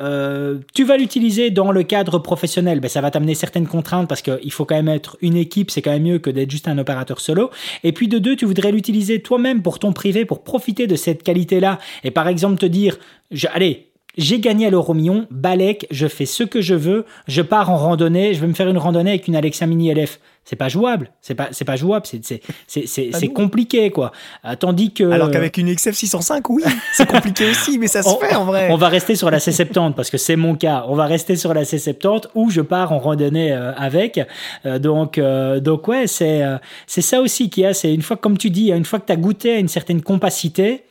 euh, 0.00 0.58
tu 0.74 0.84
vas 0.84 0.96
l'utiliser 0.96 1.50
dans 1.50 1.72
le 1.72 1.82
cadre 1.82 2.20
professionnel, 2.20 2.78
ben, 2.78 2.88
ça 2.88 3.00
va 3.00 3.10
t'amener 3.10 3.34
certaines 3.34 3.66
contraintes 3.66 4.08
parce 4.08 4.22
qu'il 4.22 4.52
faut 4.52 4.64
quand 4.64 4.76
même 4.76 4.88
être 4.88 5.16
une 5.20 5.36
équipe, 5.36 5.72
c'est 5.72 5.82
quand 5.82 5.90
même 5.92 6.04
mieux 6.04 6.18
que 6.20 6.30
d'être 6.30 6.52
juste 6.52 6.68
un 6.68 6.78
opérateur 6.78 7.18
solo. 7.20 7.50
Et 7.82 7.90
puis 7.90 8.06
de 8.06 8.20
deux, 8.20 8.36
tu 8.36 8.44
voudrais 8.44 8.70
l'utiliser 8.70 9.22
toi-même 9.22 9.60
pour 9.60 9.80
ton 9.80 9.92
privé, 9.92 10.24
pour 10.24 10.44
profiter 10.44 10.86
de 10.86 10.94
cette 10.94 11.24
qualité-là. 11.24 11.80
Et 12.04 12.12
par 12.12 12.28
exemple 12.28 12.58
te 12.58 12.66
dire, 12.66 12.96
je- 13.32 13.48
allez, 13.52 13.88
j'ai 14.16 14.40
gagné 14.40 14.66
à 14.66 14.70
l'euro 14.70 14.94
million, 14.94 15.26
balèque, 15.30 15.86
je 15.90 16.06
fais 16.06 16.26
ce 16.26 16.44
que 16.44 16.60
je 16.60 16.74
veux, 16.74 17.04
je 17.26 17.42
pars 17.42 17.70
en 17.70 17.76
randonnée, 17.76 18.34
je 18.34 18.40
vais 18.40 18.46
me 18.46 18.54
faire 18.54 18.68
une 18.68 18.78
randonnée 18.78 19.10
avec 19.10 19.28
une 19.28 19.36
Alexa 19.36 19.66
Mini 19.66 19.92
LF. 19.92 20.20
C'est 20.44 20.56
pas 20.56 20.68
jouable, 20.68 21.10
c'est 21.22 21.34
pas, 21.34 21.48
c'est 21.52 21.64
pas 21.64 21.76
jouable, 21.76 22.04
c'est, 22.04 22.20
c'est, 22.66 22.86
c'est, 22.86 23.28
compliqué 23.28 23.90
quoi. 23.90 24.12
Euh, 24.44 24.54
tandis 24.56 24.92
que 24.92 25.10
Alors 25.10 25.30
qu'avec 25.30 25.56
une 25.56 25.74
XF 25.74 25.94
605, 25.94 26.50
oui, 26.50 26.62
c'est 26.92 27.08
compliqué 27.08 27.50
aussi, 27.50 27.78
mais 27.78 27.86
ça 27.86 28.02
se 28.02 28.10
on, 28.10 28.18
fait 28.18 28.34
en 28.34 28.44
vrai. 28.44 28.68
on 28.70 28.76
va 28.76 28.88
rester 28.88 29.16
sur 29.16 29.30
la 29.30 29.38
C70 29.38 29.94
parce 29.94 30.10
que 30.10 30.18
c'est 30.18 30.36
mon 30.36 30.54
cas. 30.54 30.84
On 30.88 30.96
va 30.96 31.06
rester 31.06 31.36
sur 31.36 31.54
la 31.54 31.62
C70 31.62 32.26
où 32.34 32.50
je 32.50 32.60
pars 32.60 32.92
en 32.92 32.98
randonnée 32.98 33.52
euh, 33.52 33.72
avec. 33.74 34.20
Euh, 34.66 34.78
donc, 34.78 35.16
euh, 35.16 35.60
donc 35.60 35.88
ouais, 35.88 36.06
c'est 36.06 36.42
c'est 36.86 37.00
ça 37.00 37.22
aussi 37.22 37.48
qu'il 37.48 37.62
y 37.62 37.66
a. 37.66 37.72
C'est 37.72 37.94
une 37.94 38.02
fois, 38.02 38.18
comme 38.18 38.36
tu 38.36 38.50
dis, 38.50 38.70
une 38.70 38.84
fois 38.84 38.98
que 38.98 39.06
tu 39.06 39.12
as 39.12 39.16
goûté 39.16 39.54
à 39.54 39.58
une 39.58 39.68
certaine 39.68 40.02
compacité, 40.02 40.84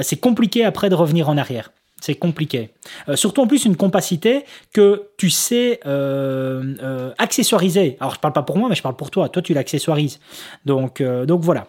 c'est 0.00 0.20
compliqué 0.20 0.64
après 0.64 0.90
de 0.90 0.94
revenir 0.94 1.28
en 1.28 1.36
arrière. 1.36 1.72
C'est 2.02 2.16
compliqué. 2.16 2.70
Euh, 3.08 3.14
surtout 3.14 3.42
en 3.42 3.46
plus 3.46 3.64
une 3.64 3.76
compacité 3.76 4.44
que 4.72 5.10
tu 5.18 5.30
sais 5.30 5.78
euh, 5.86 6.74
euh, 6.82 7.12
accessoiriser. 7.16 7.96
Alors 8.00 8.16
je 8.16 8.18
parle 8.18 8.34
pas 8.34 8.42
pour 8.42 8.58
moi, 8.58 8.68
mais 8.68 8.74
je 8.74 8.82
parle 8.82 8.96
pour 8.96 9.12
toi. 9.12 9.28
Toi 9.28 9.40
tu 9.40 9.54
l'accessoirises. 9.54 10.18
Donc 10.66 11.00
donc 11.00 11.42
voilà. 11.42 11.68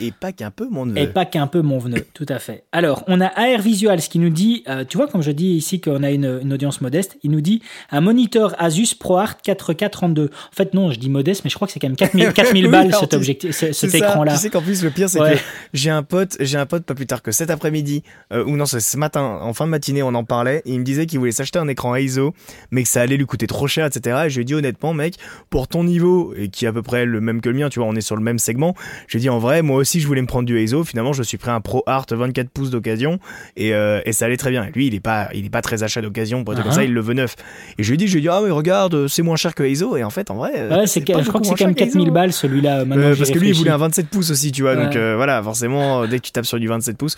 Et 0.00 0.10
pas 0.10 0.32
qu'un 0.32 0.50
peu, 0.50 0.68
mon 0.70 0.86
Et 0.96 1.00
neveu. 1.02 1.12
pas 1.12 1.26
qu'un 1.26 1.46
peu 1.46 1.60
mon 1.60 1.78
veneux, 1.78 2.06
tout 2.14 2.24
à 2.30 2.38
fait. 2.38 2.64
Alors, 2.72 3.04
on 3.08 3.20
a 3.20 3.26
AR 3.26 3.60
Visuals 3.60 4.00
qui 4.00 4.18
nous 4.18 4.30
dit, 4.30 4.64
euh, 4.68 4.84
tu 4.88 4.96
vois, 4.96 5.06
comme 5.06 5.20
je 5.22 5.30
dis 5.30 5.48
ici 5.52 5.82
qu'on 5.82 6.02
a 6.02 6.10
une, 6.10 6.40
une 6.42 6.52
audience 6.54 6.80
modeste, 6.80 7.18
il 7.22 7.30
nous 7.30 7.42
dit 7.42 7.60
un 7.90 8.00
moniteur 8.00 8.54
Asus 8.58 8.94
ProArt 8.98 9.36
4K32. 9.46 10.26
En 10.28 10.28
fait, 10.52 10.72
non, 10.72 10.90
je 10.92 10.98
dis 10.98 11.10
modeste, 11.10 11.42
mais 11.44 11.50
je 11.50 11.56
crois 11.56 11.66
que 11.66 11.72
c'est 11.74 11.78
quand 11.80 11.88
même 11.88 11.96
4000, 11.96 12.32
4000 12.32 12.64
Oui, 12.66 12.70
balles 12.72 12.86
alors 12.86 13.00
cet, 13.00 13.12
objectif, 13.12 13.62
écran-là. 13.94 14.32
Tu 14.32 14.38
sais 14.38 14.50
qu'en 14.50 14.62
plus, 14.62 14.82
le 14.82 14.90
pire, 14.90 15.10
c'est 15.10 15.20
Ouais. 15.20 15.34
que 15.36 15.40
j'ai 15.74 15.90
un 15.90 16.02
pote, 16.02 16.36
j'ai 16.40 16.56
un 16.56 16.66
pote 16.66 16.84
pas 16.84 16.94
plus 16.94 17.06
tard 17.06 17.20
que 17.22 17.30
cet 17.30 17.50
après-midi, 17.50 18.02
euh, 18.32 18.44
ou 18.46 18.56
non, 18.56 18.64
ce 18.64 18.96
matin, 18.96 19.38
en 19.42 19.52
fin 19.52 19.66
de 19.66 19.70
matinée, 19.70 20.02
on 20.02 20.14
en 20.14 20.24
parlait, 20.24 20.62
et 20.64 20.72
il 20.72 20.78
me 20.80 20.84
disait 20.84 21.04
qu'il 21.04 21.18
voulait 21.18 21.32
s'acheter 21.32 21.58
un 21.58 21.68
écran 21.68 21.94
ISO, 21.96 22.32
mais 22.70 22.82
que 22.82 22.88
ça 22.88 23.02
allait 23.02 23.18
lui 23.18 23.26
coûter 23.26 23.46
trop 23.46 23.66
cher, 23.66 23.84
etc. 23.86 24.22
Et 24.26 24.30
je 24.30 24.36
lui 24.36 24.42
ai 24.42 24.44
dit 24.46 24.54
honnêtement, 24.54 24.94
mec, 24.94 25.16
pour 25.50 25.68
ton 25.68 25.84
niveau, 25.84 26.32
et 26.34 26.48
qui 26.48 26.64
est 26.64 26.68
à 26.68 26.72
peu 26.72 26.82
près 26.82 27.04
le 27.04 27.20
même 27.20 27.42
que 27.42 27.50
le 27.50 27.56
mien, 27.56 27.68
tu 27.68 27.78
vois, 27.78 27.88
on 27.88 27.94
est 27.94 28.00
sur 28.00 28.16
le 28.16 28.22
même 28.22 28.38
segment, 28.38 28.74
je 29.06 29.18
lui 29.18 29.18
ai 29.18 29.20
dit 29.22 29.28
en 29.28 29.38
vrai, 29.38 29.62
moi 29.66 29.76
aussi, 29.76 30.00
je 30.00 30.06
voulais 30.06 30.22
me 30.22 30.26
prendre 30.26 30.46
du 30.46 30.58
ISO, 30.60 30.84
finalement, 30.84 31.12
je 31.12 31.22
suis 31.22 31.36
pris 31.36 31.50
un 31.50 31.60
Pro 31.60 31.82
Art 31.86 32.06
24 32.10 32.48
pouces 32.48 32.70
d'occasion, 32.70 33.18
et, 33.56 33.74
euh, 33.74 34.00
et 34.06 34.12
ça 34.12 34.24
allait 34.24 34.36
très 34.36 34.50
bien. 34.50 34.64
Et 34.64 34.70
lui, 34.72 34.86
il 34.86 34.94
est 34.94 35.00
pas, 35.00 35.28
il 35.34 35.44
est 35.44 35.50
pas 35.50 35.62
très 35.62 35.82
achat 35.82 36.00
d'occasion, 36.00 36.44
pour 36.44 36.54
être 36.54 36.62
comme 36.62 36.70
Uh-huh. 36.72 36.74
ça, 36.74 36.84
il 36.84 36.92
le 36.92 37.00
veut 37.00 37.14
neuf. 37.14 37.36
Et 37.78 37.82
je 37.82 37.88
lui 37.90 37.94
ai 37.94 37.96
dit, 37.98 38.06
je 38.06 38.12
lui 38.14 38.18
ai 38.20 38.22
dit, 38.22 38.28
ah, 38.28 38.40
mais 38.44 38.50
regarde, 38.50 39.06
c'est 39.08 39.22
moins 39.22 39.36
cher 39.36 39.54
que 39.54 39.62
ISO, 39.62 39.96
et 39.96 40.04
en 40.04 40.10
fait, 40.10 40.30
en 40.30 40.36
vrai, 40.36 40.52
euh, 40.56 40.78
Ouais, 40.80 40.86
c'est, 40.86 41.00
je 41.06 41.28
crois 41.28 41.40
que 41.40 41.46
c'est 41.46 41.54
quand 41.54 41.66
même 41.66 41.74
cher 41.76 41.86
que 41.86 41.90
4000 41.92 42.02
ISO. 42.04 42.12
balles 42.12 42.32
celui-là. 42.32 42.84
Maintenant, 42.84 43.12
parce 43.16 43.30
que 43.30 43.38
lui, 43.38 43.48
il 43.50 43.54
voulait 43.54 43.70
un 43.70 43.76
27 43.76 44.08
pouces 44.08 44.30
aussi, 44.30 44.52
tu 44.52 44.62
vois. 44.62 44.76
Donc 44.76 44.90
Ouais. 44.92 44.96
euh, 44.96 45.14
voilà, 45.16 45.42
forcément, 45.42 46.06
dès 46.06 46.18
que 46.18 46.24
tu 46.24 46.32
tapes 46.32 46.46
sur 46.46 46.58
du 46.60 46.68
27 46.68 46.96
pouces, 46.96 47.16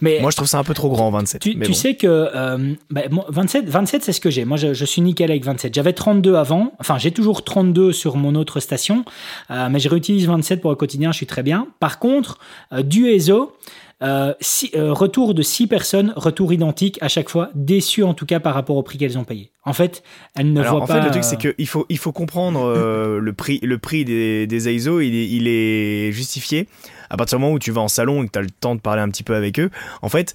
Mais 0.00 0.20
moi 0.20 0.30
je 0.30 0.36
trouve 0.36 0.48
ça 0.48 0.58
un 0.58 0.64
peu 0.64 0.74
trop 0.74 0.88
grand 0.90 1.10
27. 1.10 1.40
Tu, 1.42 1.54
mais 1.56 1.64
tu 1.66 1.72
bon. 1.72 1.76
sais 1.76 1.94
que 1.94 2.06
euh, 2.06 2.74
bah, 2.90 3.02
moi, 3.10 3.26
27, 3.30 3.68
27 3.68 4.04
c'est 4.04 4.12
ce 4.12 4.20
que 4.20 4.30
j'ai. 4.30 4.44
Moi, 4.44 4.56
je, 4.56 4.74
je 4.74 4.84
suis 4.84 5.00
nickel 5.02 5.30
avec 5.30 5.44
27. 5.44 5.74
J'avais 5.74 5.92
32 5.92 6.34
avant. 6.36 6.72
Enfin, 6.78 6.98
j'ai 6.98 7.10
toujours 7.10 7.44
32 7.44 7.92
sur 7.92 8.16
mon 8.16 8.34
autre 8.34 8.60
station. 8.60 9.04
Mais 9.50 9.78
je 9.78 9.88
réutilise 9.88 10.26
27 10.26 10.60
pour 10.60 10.70
le 10.70 10.76
quotidien. 10.76 11.12
Je 11.12 11.16
suis 11.16 11.26
très 11.26 11.42
bien. 11.42 11.66
Par 11.80 11.87
contre, 11.96 12.38
euh, 12.72 12.82
du 12.82 13.08
ESO, 13.08 13.56
euh, 14.00 14.32
euh, 14.76 14.92
retour 14.92 15.34
de 15.34 15.42
6 15.42 15.66
personnes, 15.66 16.12
retour 16.14 16.52
identique 16.52 16.98
à 17.00 17.08
chaque 17.08 17.28
fois. 17.28 17.50
Déçu 17.54 18.04
en 18.04 18.14
tout 18.14 18.26
cas 18.26 18.38
par 18.38 18.54
rapport 18.54 18.76
au 18.76 18.82
prix 18.84 18.96
qu'elles 18.96 19.18
ont 19.18 19.24
payé. 19.24 19.50
En 19.64 19.72
fait, 19.72 20.04
elles 20.36 20.52
ne 20.52 20.60
Alors 20.60 20.74
voient 20.74 20.82
en 20.84 20.86
pas. 20.86 21.00
fait, 21.00 21.04
le 21.06 21.10
truc 21.10 21.24
c'est 21.24 21.34
euh, 21.44 21.52
que 21.52 21.54
il 21.58 21.66
faut 21.66 21.84
il 21.88 21.98
faut 21.98 22.12
comprendre 22.12 22.60
euh, 22.64 23.18
le 23.20 23.32
prix 23.32 23.58
le 23.60 23.78
prix 23.78 24.04
des, 24.04 24.46
des 24.46 24.72
ISO, 24.72 25.00
il 25.00 25.16
est, 25.16 25.28
il 25.28 25.48
est 25.48 26.12
justifié 26.12 26.68
à 27.10 27.16
partir 27.16 27.38
du 27.38 27.42
moment 27.42 27.54
où 27.54 27.58
tu 27.58 27.72
vas 27.72 27.80
en 27.80 27.88
salon 27.88 28.22
et 28.22 28.26
que 28.26 28.32
tu 28.32 28.38
as 28.38 28.42
le 28.42 28.50
temps 28.50 28.76
de 28.76 28.80
parler 28.80 29.02
un 29.02 29.08
petit 29.08 29.24
peu 29.24 29.34
avec 29.34 29.58
eux. 29.58 29.70
En 30.02 30.08
fait, 30.08 30.34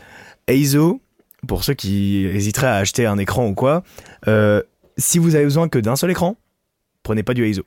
ISO 0.50 1.00
pour 1.48 1.64
ceux 1.64 1.74
qui 1.74 2.26
hésiteraient 2.26 2.68
à 2.68 2.76
acheter 2.76 3.06
un 3.06 3.18
écran 3.18 3.48
ou 3.48 3.54
quoi, 3.54 3.84
si 4.98 5.20
vous 5.20 5.36
avez 5.36 5.44
besoin 5.44 5.70
que 5.70 5.80
d'un 5.80 5.96
seul 5.96 6.12
écran, 6.12 6.36
prenez 7.04 7.24
pas 7.24 7.34
du 7.34 7.48
ISO. 7.48 7.64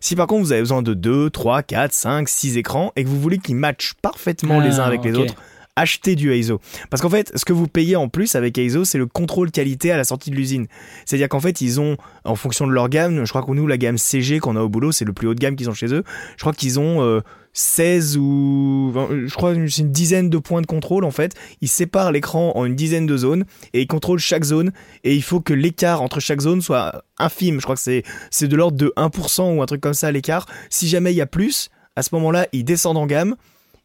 Si 0.00 0.16
par 0.16 0.26
contre 0.26 0.44
vous 0.44 0.52
avez 0.52 0.62
besoin 0.62 0.82
de 0.82 0.94
2, 0.94 1.30
3, 1.30 1.62
4, 1.62 1.92
5, 1.92 2.28
6 2.28 2.56
écrans 2.56 2.92
et 2.96 3.04
que 3.04 3.08
vous 3.08 3.20
voulez 3.20 3.38
qu'ils 3.38 3.56
matchent 3.56 3.94
parfaitement 4.02 4.60
les 4.60 4.78
uns 4.78 4.84
Ah, 4.84 4.86
avec 4.86 5.04
les 5.04 5.14
autres, 5.14 5.34
achetez 5.78 6.16
du 6.16 6.34
ISO. 6.34 6.60
Parce 6.90 7.00
qu'en 7.02 7.08
fait, 7.10 7.30
ce 7.36 7.44
que 7.44 7.52
vous 7.52 7.68
payez 7.68 7.96
en 7.96 8.08
plus 8.08 8.34
avec 8.34 8.56
ISO, 8.58 8.84
c'est 8.84 8.98
le 8.98 9.06
contrôle 9.06 9.50
qualité 9.50 9.92
à 9.92 9.96
la 9.96 10.04
sortie 10.04 10.30
de 10.30 10.36
l'usine. 10.36 10.66
C'est-à-dire 11.06 11.28
qu'en 11.28 11.40
fait, 11.40 11.60
ils 11.60 11.80
ont, 11.80 11.96
en 12.24 12.34
fonction 12.34 12.66
de 12.66 12.72
leur 12.72 12.88
gamme, 12.88 13.24
je 13.24 13.28
crois 13.30 13.42
que 13.42 13.50
nous, 13.52 13.66
la 13.66 13.78
gamme 13.78 13.98
CG 13.98 14.38
qu'on 14.40 14.56
a 14.56 14.60
au 14.60 14.68
boulot, 14.68 14.92
c'est 14.92 15.04
le 15.04 15.12
plus 15.12 15.28
haut 15.28 15.34
de 15.34 15.40
gamme 15.40 15.56
qu'ils 15.56 15.70
ont 15.70 15.74
chez 15.74 15.92
eux. 15.94 16.02
Je 16.36 16.40
crois 16.40 16.52
qu'ils 16.52 16.80
ont 16.80 17.02
euh, 17.02 17.20
16 17.52 18.16
ou... 18.18 18.90
vingt- 18.94 19.26
Je 19.26 19.34
crois 19.34 19.54
c'est 19.54 19.82
une 19.82 19.92
dizaine 19.92 20.30
de 20.30 20.38
points 20.38 20.60
de 20.62 20.66
contrôle, 20.66 21.04
en 21.04 21.10
fait. 21.10 21.34
Ils 21.60 21.68
séparent 21.68 22.12
l'écran 22.12 22.52
en 22.56 22.64
une 22.64 22.74
dizaine 22.76 23.06
de 23.06 23.16
zones 23.16 23.44
et 23.72 23.80
ils 23.82 23.86
contrôlent 23.86 24.18
chaque 24.18 24.44
zone. 24.44 24.72
Et 25.04 25.14
il 25.14 25.22
faut 25.22 25.40
que 25.40 25.54
l'écart 25.54 26.02
entre 26.02 26.20
chaque 26.20 26.40
zone 26.40 26.60
soit 26.60 27.04
infime. 27.18 27.58
Je 27.60 27.64
crois 27.64 27.74
que 27.76 27.80
c'est 27.82 28.02
c'est 28.30 28.48
de 28.48 28.56
l'ordre 28.56 28.76
de 28.76 28.92
1% 28.96 29.56
ou 29.56 29.62
un 29.62 29.66
truc 29.66 29.80
comme 29.80 29.94
ça, 29.94 30.10
l'écart. 30.12 30.46
Si 30.70 30.88
jamais 30.88 31.12
il 31.12 31.16
y 31.16 31.20
a 31.20 31.26
plus, 31.26 31.68
à 31.96 32.02
ce 32.02 32.10
moment-là, 32.14 32.46
ils 32.52 32.64
descendent 32.64 32.96
en 32.98 33.06
gamme. 33.06 33.34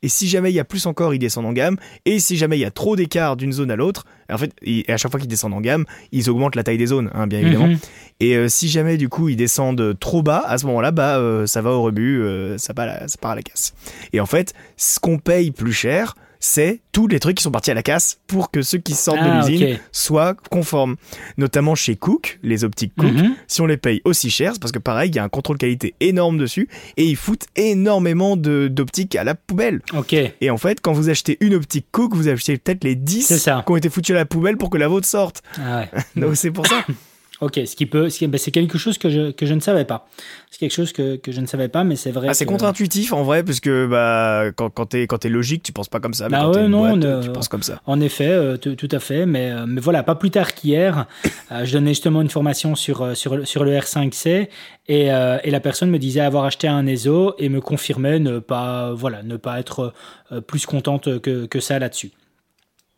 Et 0.04 0.10
si 0.10 0.28
jamais 0.28 0.52
il 0.52 0.56
y 0.56 0.60
a 0.60 0.66
plus 0.66 0.86
encore, 0.86 1.16
ils 1.16 1.20
descendent 1.20 1.48
en 1.48 1.54
gamme. 1.54 1.78
Et 2.06 2.20
si 2.20 2.38
jamais 2.38 2.58
il 2.58 2.62
y 2.62 2.66
a 2.66 2.72
trop 2.72 2.96
d'écart 2.96 3.36
d'une 3.36 3.54
zone 3.54 3.72
à 3.72 3.76
l'autre, 3.76 4.06
en 4.32 4.38
fait, 4.38 4.52
et 4.62 4.86
à 4.92 4.98
chaque 4.98 5.10
fois 5.10 5.20
qu'ils 5.20 5.30
descendent 5.30 5.54
en 5.54 5.62
gamme, 5.62 5.86
ils 6.12 6.30
augmentent 6.30 6.56
la 6.56 6.64
taille 6.64 6.78
des 6.78 6.88
zones, 6.88 7.10
hein, 7.14 7.26
bien 7.26 7.40
évidemment. 7.40 7.68
Mhm. 7.68 7.80
Et 8.20 8.36
euh, 8.36 8.48
si 8.50 8.70
jamais 8.70 8.98
du 8.98 9.10
coup 9.10 9.30
ils 9.30 9.36
descendent 9.36 9.98
trop 10.00 10.22
bas, 10.22 10.44
à 10.46 10.58
ce 10.58 10.66
moment-là, 10.68 10.92
bah 10.92 11.18
euh, 11.18 11.48
ça 11.48 11.62
va 11.62 11.72
au 11.72 11.82
rebut, 11.82 12.22
euh, 12.22 12.58
ça, 12.58 12.74
part 12.74 12.84
à 12.84 13.00
la, 13.00 13.08
ça 13.08 13.18
part 13.20 13.32
à 13.32 13.36
la 13.36 13.42
casse. 13.42 13.74
Et 14.12 14.20
en 14.20 14.26
fait, 14.26 14.54
ce 14.78 15.00
qu'on 15.00 15.18
paye 15.18 15.52
plus 15.52 15.74
cher, 15.74 16.16
c'est 16.46 16.82
tous 16.92 17.08
les 17.08 17.22
trucs 17.22 17.38
qui 17.38 17.44
sont 17.44 17.52
partis 17.52 17.72
à 17.72 17.74
la 17.74 17.84
casse 17.84 18.20
pour 18.28 18.52
que 18.52 18.62
ceux 18.62 18.78
qui 18.78 18.96
sortent 18.96 19.20
Ah, 19.22 19.42
de 19.46 19.50
l'usine 19.50 19.74
ok. 19.76 19.80
soient 19.94 20.34
conformes. 20.52 20.98
Notamment 21.38 21.74
chez 21.74 21.96
Cook, 21.96 22.38
les 22.44 22.66
optiques 22.66 22.92
Cook, 22.98 23.14
Mhm. 23.14 23.36
si 23.48 23.62
on 23.62 23.66
les 23.66 23.78
paye 23.78 24.02
aussi 24.04 24.30
cher, 24.30 24.52
c'est 24.54 24.60
parce 24.60 24.74
que 24.74 24.80
pareil, 24.80 25.10
il 25.10 25.16
y 25.16 25.20
a 25.20 25.24
un 25.24 25.30
contrôle 25.30 25.58
qualité 25.58 25.96
énorme 26.02 26.38
dessus 26.38 26.68
et 26.98 27.06
ils 27.06 27.16
foutent 27.16 27.46
énormément 27.56 28.36
d'optiques 28.36 29.16
à 29.16 29.24
la 29.24 29.36
poubelle. 29.36 29.80
Ok. 29.94 30.12
Et 30.14 30.50
en 30.50 30.58
fait, 30.58 30.82
quand 30.82 30.92
vous 30.92 31.10
achetez 31.10 31.38
une 31.40 31.54
optique 31.56 31.86
Cook, 31.94 32.14
vous 32.14 32.28
achetez 32.28 32.58
peut-être 32.58 32.84
les 32.84 32.96
10 32.96 33.22
C'est 33.26 33.40
ça. 33.40 33.64
qui 33.66 33.72
ont 33.72 33.78
été 33.78 33.90
foutus 33.90 34.14
à 34.14 34.20
la 34.20 34.26
poubelle 34.26 34.58
pour 34.58 34.70
que 34.70 34.78
la 34.78 34.90
vôtre 34.90 35.08
sorte. 35.08 35.44
Ah 35.58 35.80
ouais. 35.94 36.02
Donc 36.22 36.36
c'est 36.36 36.52
pour 36.52 36.68
ça. 36.68 36.86
Ok, 37.44 37.60
ce 37.66 37.76
qui 37.76 37.86
peut, 37.86 38.10
ce 38.10 38.26
ben, 38.26 38.38
c'est 38.38 38.52
quelque 38.52 38.78
chose 38.78 38.98
que 38.98 39.10
je, 39.10 39.32
que 39.32 39.46
je 39.46 39.54
ne 39.54 39.60
savais 39.60 39.86
pas. 39.86 40.08
C'est 40.50 40.60
quelque 40.60 40.72
chose 40.74 40.94
que, 40.94 41.18
que 41.18 41.32
je 41.32 41.42
ne 41.42 41.46
savais 41.46 41.68
pas, 41.68 41.84
mais 41.84 41.96
c'est 41.96 42.12
vrai. 42.12 42.28
Ah, 42.30 42.34
c'est 42.34 42.46
que- 42.46 42.50
contre-intuitif 42.50 43.12
en 43.14 43.24
vrai, 43.24 43.44
parce 43.44 43.60
que 43.60 43.86
bah, 43.88 44.52
quand, 44.56 44.70
quand 44.70 44.86
t'es 44.86 45.08
quand 45.08 45.18
t'es 45.18 45.30
logique, 45.30 45.64
tu 45.64 45.72
penses 45.74 45.90
pas 45.90 46.00
comme 46.00 46.14
ça. 46.14 46.30
Mais 46.30 46.38
Bah 46.38 46.44
quand 46.46 46.52
ouais, 46.62 46.68
non, 46.68 46.80
boîte, 46.80 46.94
on, 46.96 47.00
tu 47.22 47.30
euh, 47.30 47.34
penses 47.34 47.48
comme 47.50 47.64
ça. 47.64 47.82
En 47.86 48.00
effet, 48.00 48.30
euh, 48.30 48.58
tout 48.58 48.88
à 48.92 49.00
fait, 49.00 49.26
mais, 49.26 49.52
euh, 49.52 49.66
mais 49.68 49.82
voilà, 49.82 50.04
pas 50.04 50.16
plus 50.16 50.32
tard 50.32 50.54
qu'hier, 50.54 51.06
euh, 51.52 51.66
je 51.66 51.74
donnais 51.74 51.92
justement 51.92 52.22
une 52.22 52.30
formation 52.30 52.76
sur, 52.76 53.02
euh, 53.02 53.14
sur, 53.16 53.36
le- 53.36 53.46
sur 53.46 53.64
le 53.64 53.72
R5C 53.78 54.48
et, 54.88 55.12
euh, 55.14 55.38
et 55.44 55.52
la 55.52 55.60
personne 55.60 55.90
me 55.90 56.00
disait 56.00 56.22
avoir 56.22 56.46
acheté 56.46 56.68
un 56.68 56.86
ESO 56.88 57.36
et 57.40 57.50
me 57.50 57.62
confirmait 57.62 58.20
ne 58.20 58.40
pas, 58.40 58.94
voilà, 58.94 59.24
ne 59.24 59.38
pas 59.38 59.60
être 59.60 59.94
euh, 60.32 60.42
plus 60.42 60.66
contente 60.66 61.20
que, 61.20 61.46
que 61.46 61.60
ça 61.60 61.80
là-dessus. 61.80 62.12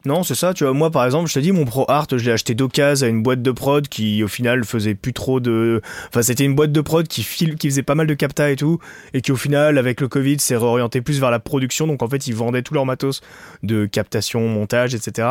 Non, 0.05 0.23
c'est 0.23 0.35
ça. 0.35 0.53
Tu 0.53 0.63
vois, 0.63 0.73
moi 0.73 0.91
par 0.91 1.03
exemple, 1.05 1.27
je 1.27 1.33
te 1.33 1.39
dis, 1.39 1.51
mon 1.51 1.65
Pro 1.65 1.85
Art, 1.89 2.07
je 2.11 2.17
l'ai 2.17 2.31
acheté 2.31 2.53
d'occasion 2.53 3.07
à 3.07 3.09
une 3.09 3.23
boîte 3.23 3.41
de 3.41 3.51
prod 3.51 3.87
qui 3.87 4.23
au 4.23 4.27
final 4.27 4.63
faisait 4.63 4.93
plus 4.95 5.13
trop 5.13 5.39
de. 5.39 5.81
Enfin, 6.09 6.21
c'était 6.21 6.45
une 6.45 6.55
boîte 6.55 6.71
de 6.71 6.81
prod 6.81 7.07
qui 7.07 7.23
faisait 7.23 7.83
pas 7.83 7.95
mal 7.95 8.07
de 8.07 8.13
capta 8.13 8.51
et 8.51 8.55
tout, 8.55 8.79
et 9.13 9.21
qui 9.21 9.31
au 9.31 9.35
final, 9.35 9.77
avec 9.77 10.01
le 10.01 10.07
Covid, 10.07 10.39
s'est 10.39 10.57
réorienté 10.57 11.01
plus 11.01 11.19
vers 11.19 11.31
la 11.31 11.39
production. 11.39 11.87
Donc 11.87 12.03
en 12.03 12.07
fait, 12.07 12.27
ils 12.27 12.35
vendaient 12.35 12.61
tout 12.61 12.73
leur 12.75 12.85
matos 12.85 13.21
de 13.63 13.85
captation, 13.85 14.47
montage, 14.47 14.93
etc. 14.93 15.27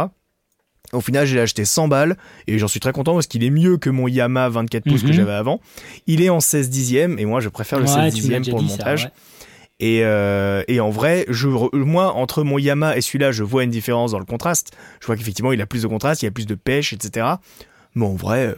Au 0.93 1.01
final, 1.01 1.27
j'ai 1.27 1.41
acheté 1.41 1.65
100 1.65 1.89
balles 1.89 2.17
et 2.47 2.59
j'en 2.59 2.69
suis 2.69 2.79
très 2.79 2.93
content 2.93 3.15
parce 3.15 3.27
qu'il 3.27 3.43
est 3.43 3.51
mieux 3.51 3.79
que 3.79 3.91
mon 3.91 4.07
Yamaha 4.07 4.49
24 4.51 4.85
pouces 4.85 5.03
que 5.03 5.07
Mhm. 5.09 5.13
j'avais 5.15 5.33
avant. 5.33 5.61
Il 6.07 6.21
est 6.23 6.29
en 6.29 6.41
16 6.41 6.69
dixièmes 6.69 7.19
et 7.19 7.25
moi 7.25 7.41
je 7.41 7.49
préfère 7.49 7.79
le 7.79 7.87
Ouais, 7.87 8.11
16 8.11 8.15
tu 8.15 8.27
me 8.27 8.33
l'as 8.33 8.39
dixièmes 8.41 8.45
pour 8.53 8.61
le 8.61 8.69
ça, 8.69 8.77
montage. 8.77 9.05
ouais. 9.05 9.11
Et, 9.85 10.01
euh, 10.03 10.63
et 10.67 10.81
en 10.81 10.89
vrai, 10.89 11.27
moi, 11.75 12.15
entre 12.15 12.43
mon 12.43 12.57
Yamaha 12.57 12.97
et 12.97 13.03
celui-là, 13.03 13.33
je 13.33 13.45
vois 13.45 13.65
une 13.65 13.71
différence 13.71 14.13
dans 14.13 14.19
le 14.19 14.25
contraste. 14.25 14.75
Je 14.99 15.07
vois 15.07 15.15
qu'effectivement, 15.15 15.53
il 15.53 15.61
a 15.61 15.67
plus 15.67 15.83
de 15.83 15.87
contraste, 15.89 16.23
il 16.23 16.25
y 16.25 16.29
a 16.29 16.31
plus 16.31 16.47
de 16.47 16.55
pêche, 16.55 16.95
etc. 16.95 17.27
Mais 17.95 18.07
en 18.07 18.15
vrai, 18.15 18.55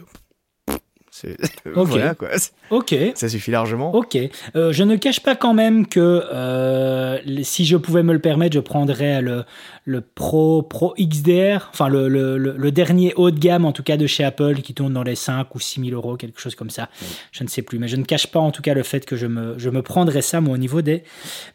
voilà 1.65 2.15
quoi. 2.15 2.29
Ok. 2.69 2.95
Ça 3.15 3.29
suffit 3.29 3.51
largement. 3.51 3.93
Ok. 3.95 4.17
Euh, 4.55 4.71
je 4.71 4.83
ne 4.83 4.95
cache 4.95 5.19
pas 5.21 5.35
quand 5.35 5.53
même 5.53 5.87
que 5.87 5.99
euh, 6.33 7.19
si 7.43 7.65
je 7.65 7.77
pouvais 7.77 8.03
me 8.03 8.13
le 8.13 8.19
permettre, 8.19 8.53
je 8.55 8.59
prendrais 8.59 9.21
le, 9.21 9.43
le 9.85 10.01
Pro, 10.01 10.61
Pro 10.61 10.93
XDR, 10.99 11.69
enfin 11.73 11.87
le, 11.87 12.07
le, 12.07 12.37
le- 12.37 12.55
le 12.57 12.71
dernier 12.71 13.13
haut 13.15 13.31
de 13.31 13.39
gamme 13.39 13.65
en 13.65 13.71
tout 13.71 13.83
cas 13.83 13.97
de 13.97 14.07
chez 14.07 14.23
Apple 14.23 14.55
qui 14.61 14.73
tourne 14.73 14.93
dans 14.93 15.03
les 15.03 15.15
5 15.15 15.53
ou 15.55 15.59
6 15.59 15.81
000 15.89 15.91
euros, 15.95 16.17
quelque 16.17 16.39
chose 16.41 16.55
comme 16.55 16.69
ça. 16.69 16.89
Je 17.31 17.43
ne 17.43 17.49
sais 17.49 17.61
plus. 17.61 17.79
Mais 17.79 17.87
je 17.87 17.95
ne 17.95 18.03
cache 18.03 18.27
pas 18.27 18.39
en 18.39 18.51
tout 18.51 18.61
cas 18.61 18.73
le 18.73 18.83
fait 18.83 19.05
que 19.05 19.15
je 19.15 19.27
me, 19.27 19.55
je 19.57 19.69
me 19.69 19.81
prendrais 19.81 20.21
ça 20.21 20.41
moi 20.41 20.53
au 20.55 20.57
niveau 20.57 20.81
des 20.81 21.03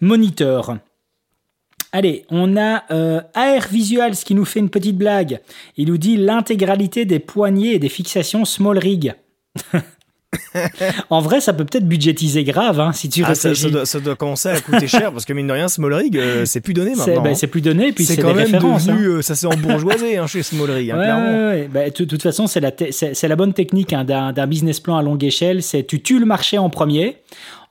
moniteurs. 0.00 0.76
Allez, 1.94 2.24
on 2.30 2.56
a 2.56 2.84
euh, 2.90 3.20
AR 3.34 3.68
Visuals 3.70 4.14
qui 4.16 4.34
nous 4.34 4.46
fait 4.46 4.60
une 4.60 4.70
petite 4.70 4.96
blague. 4.96 5.40
Il 5.76 5.88
nous 5.88 5.98
dit 5.98 6.16
l'intégralité 6.16 7.04
des 7.04 7.18
poignées 7.18 7.74
et 7.74 7.78
des 7.78 7.90
fixations 7.90 8.46
small 8.46 8.78
rig. 8.78 9.12
En 11.10 11.20
vrai, 11.20 11.40
ça 11.40 11.52
peut 11.52 11.64
peut-être 11.64 11.86
budgétiser 11.86 12.42
grave 12.44 12.80
hein, 12.80 12.92
si 12.92 13.08
tu 13.08 13.22
Ah, 13.22 13.34
ça, 13.34 13.50
réfléchis. 13.50 13.62
ça 13.62 13.70
doit, 13.70 13.86
ça 13.86 14.00
doit 14.00 14.16
commencer 14.16 14.48
à 14.48 14.60
coûter 14.60 14.86
cher 14.86 15.12
parce 15.12 15.24
que 15.26 15.32
mine 15.34 15.46
de 15.46 15.52
rien, 15.52 15.68
Small 15.68 15.92
Rig, 15.92 16.16
euh, 16.16 16.44
c'est 16.46 16.60
plus 16.60 16.72
donné 16.74 16.94
C'est 16.96 17.06
maintenant. 17.08 17.22
ben, 17.22 17.30
hein. 17.30 17.34
c'est 17.34 17.46
plus 17.48 17.60
donné, 17.60 17.92
puis 17.92 18.04
c'est 18.04 18.16
quand 18.16 18.28
des 18.34 18.44
même 18.44 18.52
devenu, 18.52 18.66
hein. 18.90 18.96
euh, 19.18 19.22
ça 19.22 19.34
s'est 19.34 19.46
embourgeoisé 19.46 20.16
hein, 20.16 20.26
chez 20.26 20.42
Small 20.42 20.70
Rig, 20.70 20.90
hein, 20.90 20.96
Ouais, 20.98 21.04
clairement. 21.04 21.26
ouais, 21.26 21.48
ouais. 21.62 21.68
Ben, 21.72 21.90
de 21.96 22.04
toute 22.04 22.22
façon, 22.22 22.46
c'est 22.46 22.60
la, 22.60 22.70
c'est 22.90 23.28
la 23.28 23.36
bonne 23.36 23.52
technique 23.52 23.92
hein, 23.92 24.04
d'un 24.04 24.46
business 24.46 24.80
plan 24.80 24.96
à 24.96 25.02
longue 25.02 25.22
échelle. 25.22 25.62
C'est 25.62 25.84
tu 25.86 26.00
tues 26.02 26.18
le 26.18 26.26
marché 26.26 26.56
en 26.58 26.70
premier 26.70 27.18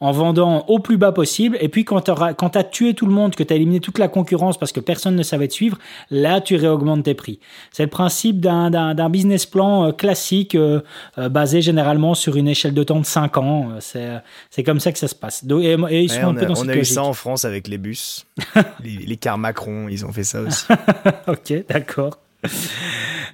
en 0.02 0.12
vendant 0.12 0.66
au 0.68 0.80
plus 0.80 0.98
bas 0.98 1.14
possible. 1.14 1.58
Et 1.62 1.70
puis 1.70 1.86
quand 1.86 2.02
tu 2.02 2.12
as 2.58 2.64
tué 2.66 2.94
tout 2.94 3.06
le 3.06 3.14
monde, 3.14 3.36
que 3.36 3.44
tu 3.44 3.54
as 3.54 3.56
éliminé 3.56 3.80
toute 3.80 3.98
la 4.00 4.10
concurrence 4.10 4.58
parce 4.58 4.74
que 4.74 4.80
personne 4.82 5.16
ne 5.16 5.24
savait 5.24 5.48
te 5.48 5.54
suivre, 5.54 5.78
là 6.10 6.42
tu 6.42 6.56
réaugmentes 6.58 7.04
tes 7.04 7.14
prix. 7.14 7.40
C'est 7.72 7.84
le 7.84 7.90
principe 7.90 8.40
d'un- 8.42 9.10
business 9.10 9.46
plan 9.46 9.86
euh, 9.88 9.92
classique 9.92 10.56
euh, 10.56 10.82
euh, 11.18 11.30
basé 11.30 11.62
généralement 11.62 12.14
sur 12.16 12.36
une 12.36 12.48
échelle 12.48 12.74
de 12.74 12.84
temps 12.84 13.00
de 13.00 13.06
5 13.06 13.38
ans. 13.38 13.70
Euh, 13.96 14.20
C'est 14.50 14.64
comme 14.64 14.80
ça 14.80 14.92
que 14.92 14.98
ça 15.00 15.08
se 15.08 15.16
passe. 15.16 15.46
Donc, 15.46 15.62
et, 15.64 15.78
et 15.90 16.02
ils 16.02 16.10
sont 16.10 16.18
Ouais, 16.18 16.24
un 16.24 16.28
on 16.30 16.34
peu 16.34 16.42
a, 16.42 16.46
dans 16.46 16.52
on 16.54 16.56
cette 16.56 16.70
a 16.70 16.74
eu 16.74 16.78
logique. 16.78 16.94
ça 16.96 17.04
en 17.04 17.14
France 17.14 17.46
avec 17.46 17.68
les 17.68 17.78
bus. 17.78 18.26
les, 18.84 19.06
les 19.06 19.18
cars 19.18 19.38
Macron, 19.38 19.88
ils 19.90 20.06
ont 20.06 20.12
fait 20.12 20.24
ça 20.24 20.42
aussi. 20.42 20.66
Ok, 21.28 21.54
d'accord. 21.70 22.18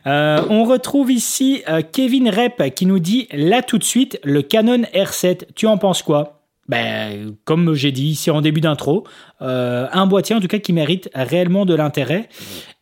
Euh, 0.06 0.42
on 0.50 0.64
retrouve 0.66 1.12
ici 1.12 1.64
euh, 1.70 1.82
Kevin 1.92 2.30
Rep 2.30 2.74
qui 2.76 2.86
nous 2.86 3.00
dit 3.00 3.28
là 3.32 3.62
tout 3.62 3.78
de 3.78 3.84
suite 3.84 4.20
le 4.24 4.42
Canon 4.42 4.82
R7. 4.94 5.44
Tu 5.56 5.66
en 5.68 5.78
penses 5.78 6.02
quoi? 6.02 6.37
Ben, 6.68 7.36
comme 7.46 7.74
j'ai 7.74 7.92
dit 7.92 8.08
ici 8.08 8.30
en 8.30 8.42
début 8.42 8.62
d'intro, 8.62 9.06
euh, 9.42 9.88
un 9.92 10.06
boîtier 10.06 10.36
en 10.36 10.40
tout 10.40 10.48
cas 10.48 10.60
qui 10.60 10.74
mérite 10.74 11.10
réellement 11.14 11.66
de 11.66 11.74
l'intérêt. 11.74 12.30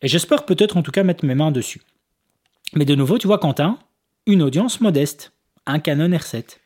Et 0.02 0.08
j'espère 0.08 0.44
peut-être 0.44 0.76
en 0.76 0.82
tout 0.82 0.90
cas 0.90 1.02
mettre 1.02 1.24
mes 1.24 1.34
mains 1.34 1.52
dessus. 1.52 1.82
Mais 2.74 2.84
de 2.84 2.94
nouveau, 2.94 3.18
tu 3.18 3.26
vois 3.26 3.38
Quentin, 3.38 3.78
une 4.26 4.42
audience 4.42 4.80
modeste, 4.80 5.32
un 5.66 5.78
Canon 5.78 6.08
R7. 6.08 6.58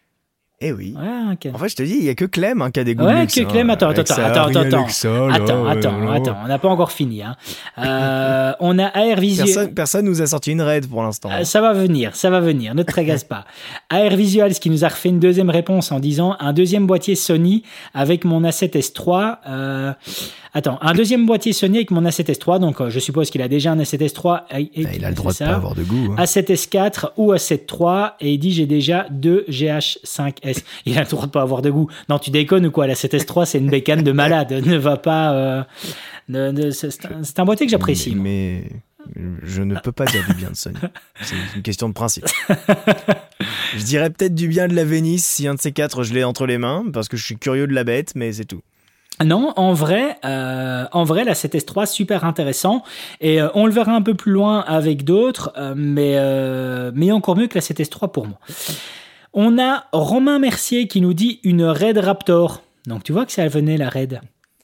Eh 0.62 0.72
oui. 0.72 0.94
Ouais. 0.94 1.50
En 1.54 1.58
fait, 1.58 1.70
je 1.70 1.76
te 1.76 1.82
dis, 1.82 1.96
il 2.00 2.04
y 2.04 2.10
a 2.10 2.14
que 2.14 2.26
Clem 2.26 2.60
hein, 2.60 2.70
qui 2.70 2.80
a 2.80 2.84
des 2.84 2.94
goûts 2.94 3.06
Ouais, 3.06 3.14
de 3.14 3.20
luxe, 3.20 3.34
que 3.34 3.40
hein. 3.40 3.44
Clem, 3.50 3.70
attends, 3.70 3.86
Avec 3.86 4.00
attends, 4.00 4.14
ça, 4.14 4.26
attends, 4.26 4.44
attends, 4.48 4.60
là, 4.60 4.66
Attends, 4.66 5.64
euh, 5.64 5.68
attends, 5.70 5.98
là. 6.04 6.12
attends, 6.12 6.36
on 6.44 6.48
n'a 6.48 6.58
pas 6.58 6.68
encore 6.68 6.92
fini. 6.92 7.22
hein. 7.22 7.34
Euh, 7.78 8.52
on 8.60 8.78
a 8.78 8.84
AR 8.88 9.18
Visual. 9.20 9.46
Personne, 9.46 9.74
personne 9.74 10.04
nous 10.04 10.20
a 10.20 10.26
sorti 10.26 10.52
une 10.52 10.60
raid 10.60 10.86
pour 10.86 11.02
l'instant. 11.02 11.30
Euh, 11.32 11.44
Ça 11.44 11.62
va 11.62 11.72
venir, 11.72 12.14
ça 12.14 12.28
va 12.28 12.40
venir, 12.40 12.74
ne 12.74 12.82
te 12.82 12.92
tracasse 12.92 13.24
pas. 13.24 13.46
AR 13.88 14.10
Visuals 14.14 14.52
qui 14.52 14.68
nous 14.68 14.84
a 14.84 14.88
refait 14.88 15.08
une 15.08 15.18
deuxième 15.20 15.48
réponse 15.48 15.92
en 15.92 15.98
disant 15.98 16.36
un 16.40 16.52
deuxième 16.52 16.86
boîtier 16.86 17.14
Sony 17.14 17.62
avec 17.94 18.26
mon 18.26 18.42
A7S3. 18.42 19.38
Euh, 19.48 19.92
attends, 20.54 20.78
un 20.82 20.92
deuxième 20.94 21.26
boîtier 21.26 21.52
Sony 21.52 21.78
avec 21.78 21.90
mon 21.90 22.02
A7S3, 22.02 22.58
donc 22.60 22.80
euh, 22.80 22.90
je 22.90 22.98
suppose 22.98 23.30
qu'il 23.30 23.42
a 23.42 23.48
déjà 23.48 23.72
un 23.72 23.78
A7S3. 23.78 24.42
et- 24.58 24.80
et 24.80 24.86
Ah, 24.86 24.90
il 24.94 25.04
a 25.04 25.08
le 25.10 25.14
droit 25.14 25.32
de 25.32 25.36
ça. 25.36 25.46
pas 25.46 25.54
avoir 25.54 25.74
de 25.74 25.82
goût. 25.82 26.14
hein. 26.16 26.22
A7S4 26.22 27.10
ou 27.16 27.32
A7III 27.32 28.12
et 28.20 28.32
il 28.32 28.38
dit 28.38 28.52
j'ai 28.52 28.66
déjà 28.66 29.06
deux 29.10 29.44
GH5S. 29.48 30.62
Il 30.86 30.96
a 30.98 31.02
le 31.02 31.06
droit 31.08 31.26
de 31.26 31.30
pas 31.30 31.42
avoir 31.42 31.62
de 31.62 31.70
goût. 31.70 31.88
Non, 32.08 32.18
tu 32.18 32.30
déconnes 32.30 32.66
ou 32.66 32.70
quoi? 32.70 32.86
La 32.86 32.94
7S3 32.94 33.46
c'est 33.46 33.58
une 33.58 33.70
bécane 33.70 34.02
de 34.02 34.12
malade. 34.12 34.52
Ne 34.64 34.76
va 34.76 34.96
pas. 34.96 35.32
euh, 35.34 35.62
ne- 36.28 36.50
ne- 36.50 36.70
c'est 36.70 37.38
un, 37.38 37.44
boîtier 37.44 37.66
que 37.66 37.70
j'apprécie. 37.72 38.14
Mais, 38.14 38.64
mais 39.16 39.22
je 39.42 39.62
ne 39.62 39.74
peux 39.78 39.92
pas 39.92 40.04
dire 40.04 40.24
du 40.28 40.34
bien 40.34 40.50
de 40.50 40.56
Sony. 40.56 40.76
C'est 41.22 41.34
une 41.56 41.62
question 41.62 41.88
de 41.88 41.94
principe. 41.94 42.26
je 43.76 43.82
dirais 43.84 44.10
peut-être 44.10 44.34
du 44.34 44.48
bien 44.48 44.68
de 44.68 44.74
la 44.74 44.84
Vénice 44.84 45.24
si 45.24 45.46
un 45.48 45.54
de 45.54 45.60
ces 45.60 45.72
quatre 45.72 46.02
je 46.02 46.14
l'ai 46.14 46.24
entre 46.24 46.46
les 46.46 46.58
mains 46.58 46.84
parce 46.92 47.08
que 47.08 47.16
je 47.16 47.24
suis 47.24 47.36
curieux 47.38 47.66
de 47.66 47.72
la 47.74 47.84
bête, 47.84 48.12
mais 48.14 48.32
c'est 48.32 48.44
tout. 48.44 48.60
Non, 49.24 49.52
en 49.56 49.74
vrai, 49.74 50.16
euh, 50.24 50.86
en 50.92 51.04
vrai, 51.04 51.24
la 51.24 51.34
7S3 51.34 51.86
super 51.86 52.24
intéressant 52.24 52.82
et 53.20 53.40
euh, 53.40 53.48
on 53.54 53.66
le 53.66 53.72
verra 53.72 53.92
un 53.92 54.00
peu 54.02 54.14
plus 54.14 54.32
loin 54.32 54.60
avec 54.60 55.04
d'autres, 55.04 55.52
euh, 55.58 55.74
mais 55.76 56.14
euh, 56.16 56.90
mais 56.94 57.12
encore 57.12 57.36
mieux 57.36 57.46
que 57.46 57.54
la 57.54 57.60
7S3 57.60 58.10
pour 58.10 58.26
moi. 58.26 58.38
On 59.34 59.58
a 59.58 59.84
Romain 59.92 60.38
Mercier 60.38 60.88
qui 60.88 61.00
nous 61.00 61.14
dit 61.14 61.40
une 61.44 61.64
Red 61.64 61.98
Raptor. 61.98 62.62
Donc 62.86 63.04
tu 63.04 63.12
vois 63.12 63.26
que 63.26 63.32
ça 63.32 63.46
venait 63.46 63.76
la 63.76 63.90
Red. 63.90 64.20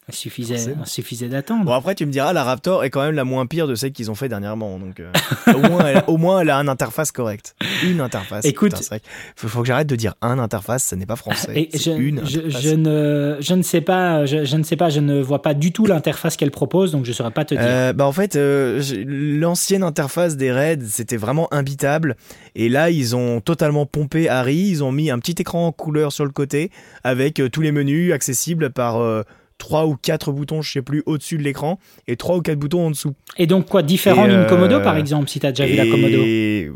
Il 0.09 0.14
suffisait, 0.14 0.55
il 0.81 0.87
suffisait 0.87 1.29
d'attendre. 1.29 1.64
Bon 1.64 1.73
après 1.73 1.97
tu 1.97 2.07
me 2.07 2.12
diras 2.12 2.33
la 2.33 2.45
Raptor 2.45 2.85
est 2.85 2.90
quand 2.90 3.03
même 3.03 3.16
la 3.16 3.25
moins 3.25 3.47
pire 3.47 3.66
de 3.66 3.75
celles 3.75 3.90
qu'ils 3.90 4.09
ont 4.09 4.14
fait 4.14 4.29
dernièrement 4.29 4.79
donc 4.79 5.01
euh, 5.01 5.11
au 5.53 5.59
moins 5.69 5.85
elle, 5.87 6.05
au 6.07 6.16
moins 6.16 6.40
elle 6.40 6.51
a 6.51 6.57
une 6.61 6.69
interface 6.69 7.11
correcte. 7.11 7.57
Une 7.85 8.01
interface. 8.01 8.45
Écoute- 8.45 8.75
Putain, 8.81 8.99
faut, 9.35 9.49
faut 9.49 9.61
que 9.62 9.66
j'arrête 9.66 9.88
de 9.88 9.97
dire 9.97 10.14
un 10.23 10.38
interface, 10.38 10.85
ça 10.85 10.95
n'est 10.97 11.07
pas 11.07 11.16
français. 11.16 11.69
Et 11.73 11.77
je, 11.77 11.90
une 11.90 12.25
je, 12.25 12.38
interface. 12.38 12.62
je 12.62 12.71
ne, 12.71 13.37
je 13.40 13.55
ne 13.55 13.62
sais 13.62 13.81
pas, 13.81 14.27
je, 14.27 14.45
je 14.45 14.57
ne 14.57 14.62
sais 14.62 14.77
pas, 14.77 14.90
je 14.90 15.01
ne 15.01 15.21
vois 15.21 15.42
pas 15.42 15.55
du 15.55 15.73
tout 15.73 15.87
l'interface 15.87 16.37
qu'elle 16.37 16.53
propose, 16.53 16.92
donc 16.92 17.05
je 17.05 17.12
saurais 17.12 17.33
pas 17.33 17.45
te 17.45 17.55
dire. 17.55 17.64
Euh, 17.66 17.92
bah 17.92 18.07
en 18.07 18.12
fait, 18.12 18.37
euh, 18.37 18.81
l'ancienne 19.07 19.83
interface 19.83 20.37
des 20.37 20.53
raids, 20.53 20.79
c'était 20.88 21.16
vraiment 21.16 21.53
imbitable. 21.53 22.16
Et 22.55 22.69
là, 22.69 22.90
ils 22.90 23.16
ont 23.16 23.40
totalement 23.40 23.87
pompé 23.87 24.29
Harry. 24.29 24.57
Ils 24.69 24.85
ont 24.85 24.92
mis 24.92 25.11
un 25.11 25.19
petit 25.19 25.35
écran 25.40 25.66
en 25.66 25.73
couleur 25.73 26.12
sur 26.12 26.25
le 26.25 26.31
côté 26.31 26.71
avec 27.03 27.42
tous 27.53 27.61
les 27.61 27.73
menus 27.73 28.12
accessibles 28.12 28.71
par 28.71 29.25
trois 29.59 29.87
ou 29.87 29.97
quatre 29.97 30.33
boutons, 30.33 30.61
je 30.62 30.71
sais 30.71 30.83
plus, 30.83 31.03
au-dessus 31.07 31.38
de 31.38 31.42
l'écran 31.42 31.79
et 32.07 32.16
trois 32.16 32.37
ou 32.37 32.40
quatre 32.42 32.59
boutons 32.59 32.87
en 32.87 32.90
dessous. 32.90 33.14
Et 33.38 33.47
donc 33.47 33.66
quoi, 33.69 33.83
différent 33.83 34.25
d'une 34.27 34.37
euh, 34.40 34.49
Komodo 34.49 34.81
par 34.81 34.97
exemple, 34.97 35.29
si 35.29 35.40
tu 35.40 35.47
as 35.47 35.51
déjà 35.53 35.66
vu 35.66 35.75
la 35.77 35.87
Komodo. 35.87 36.19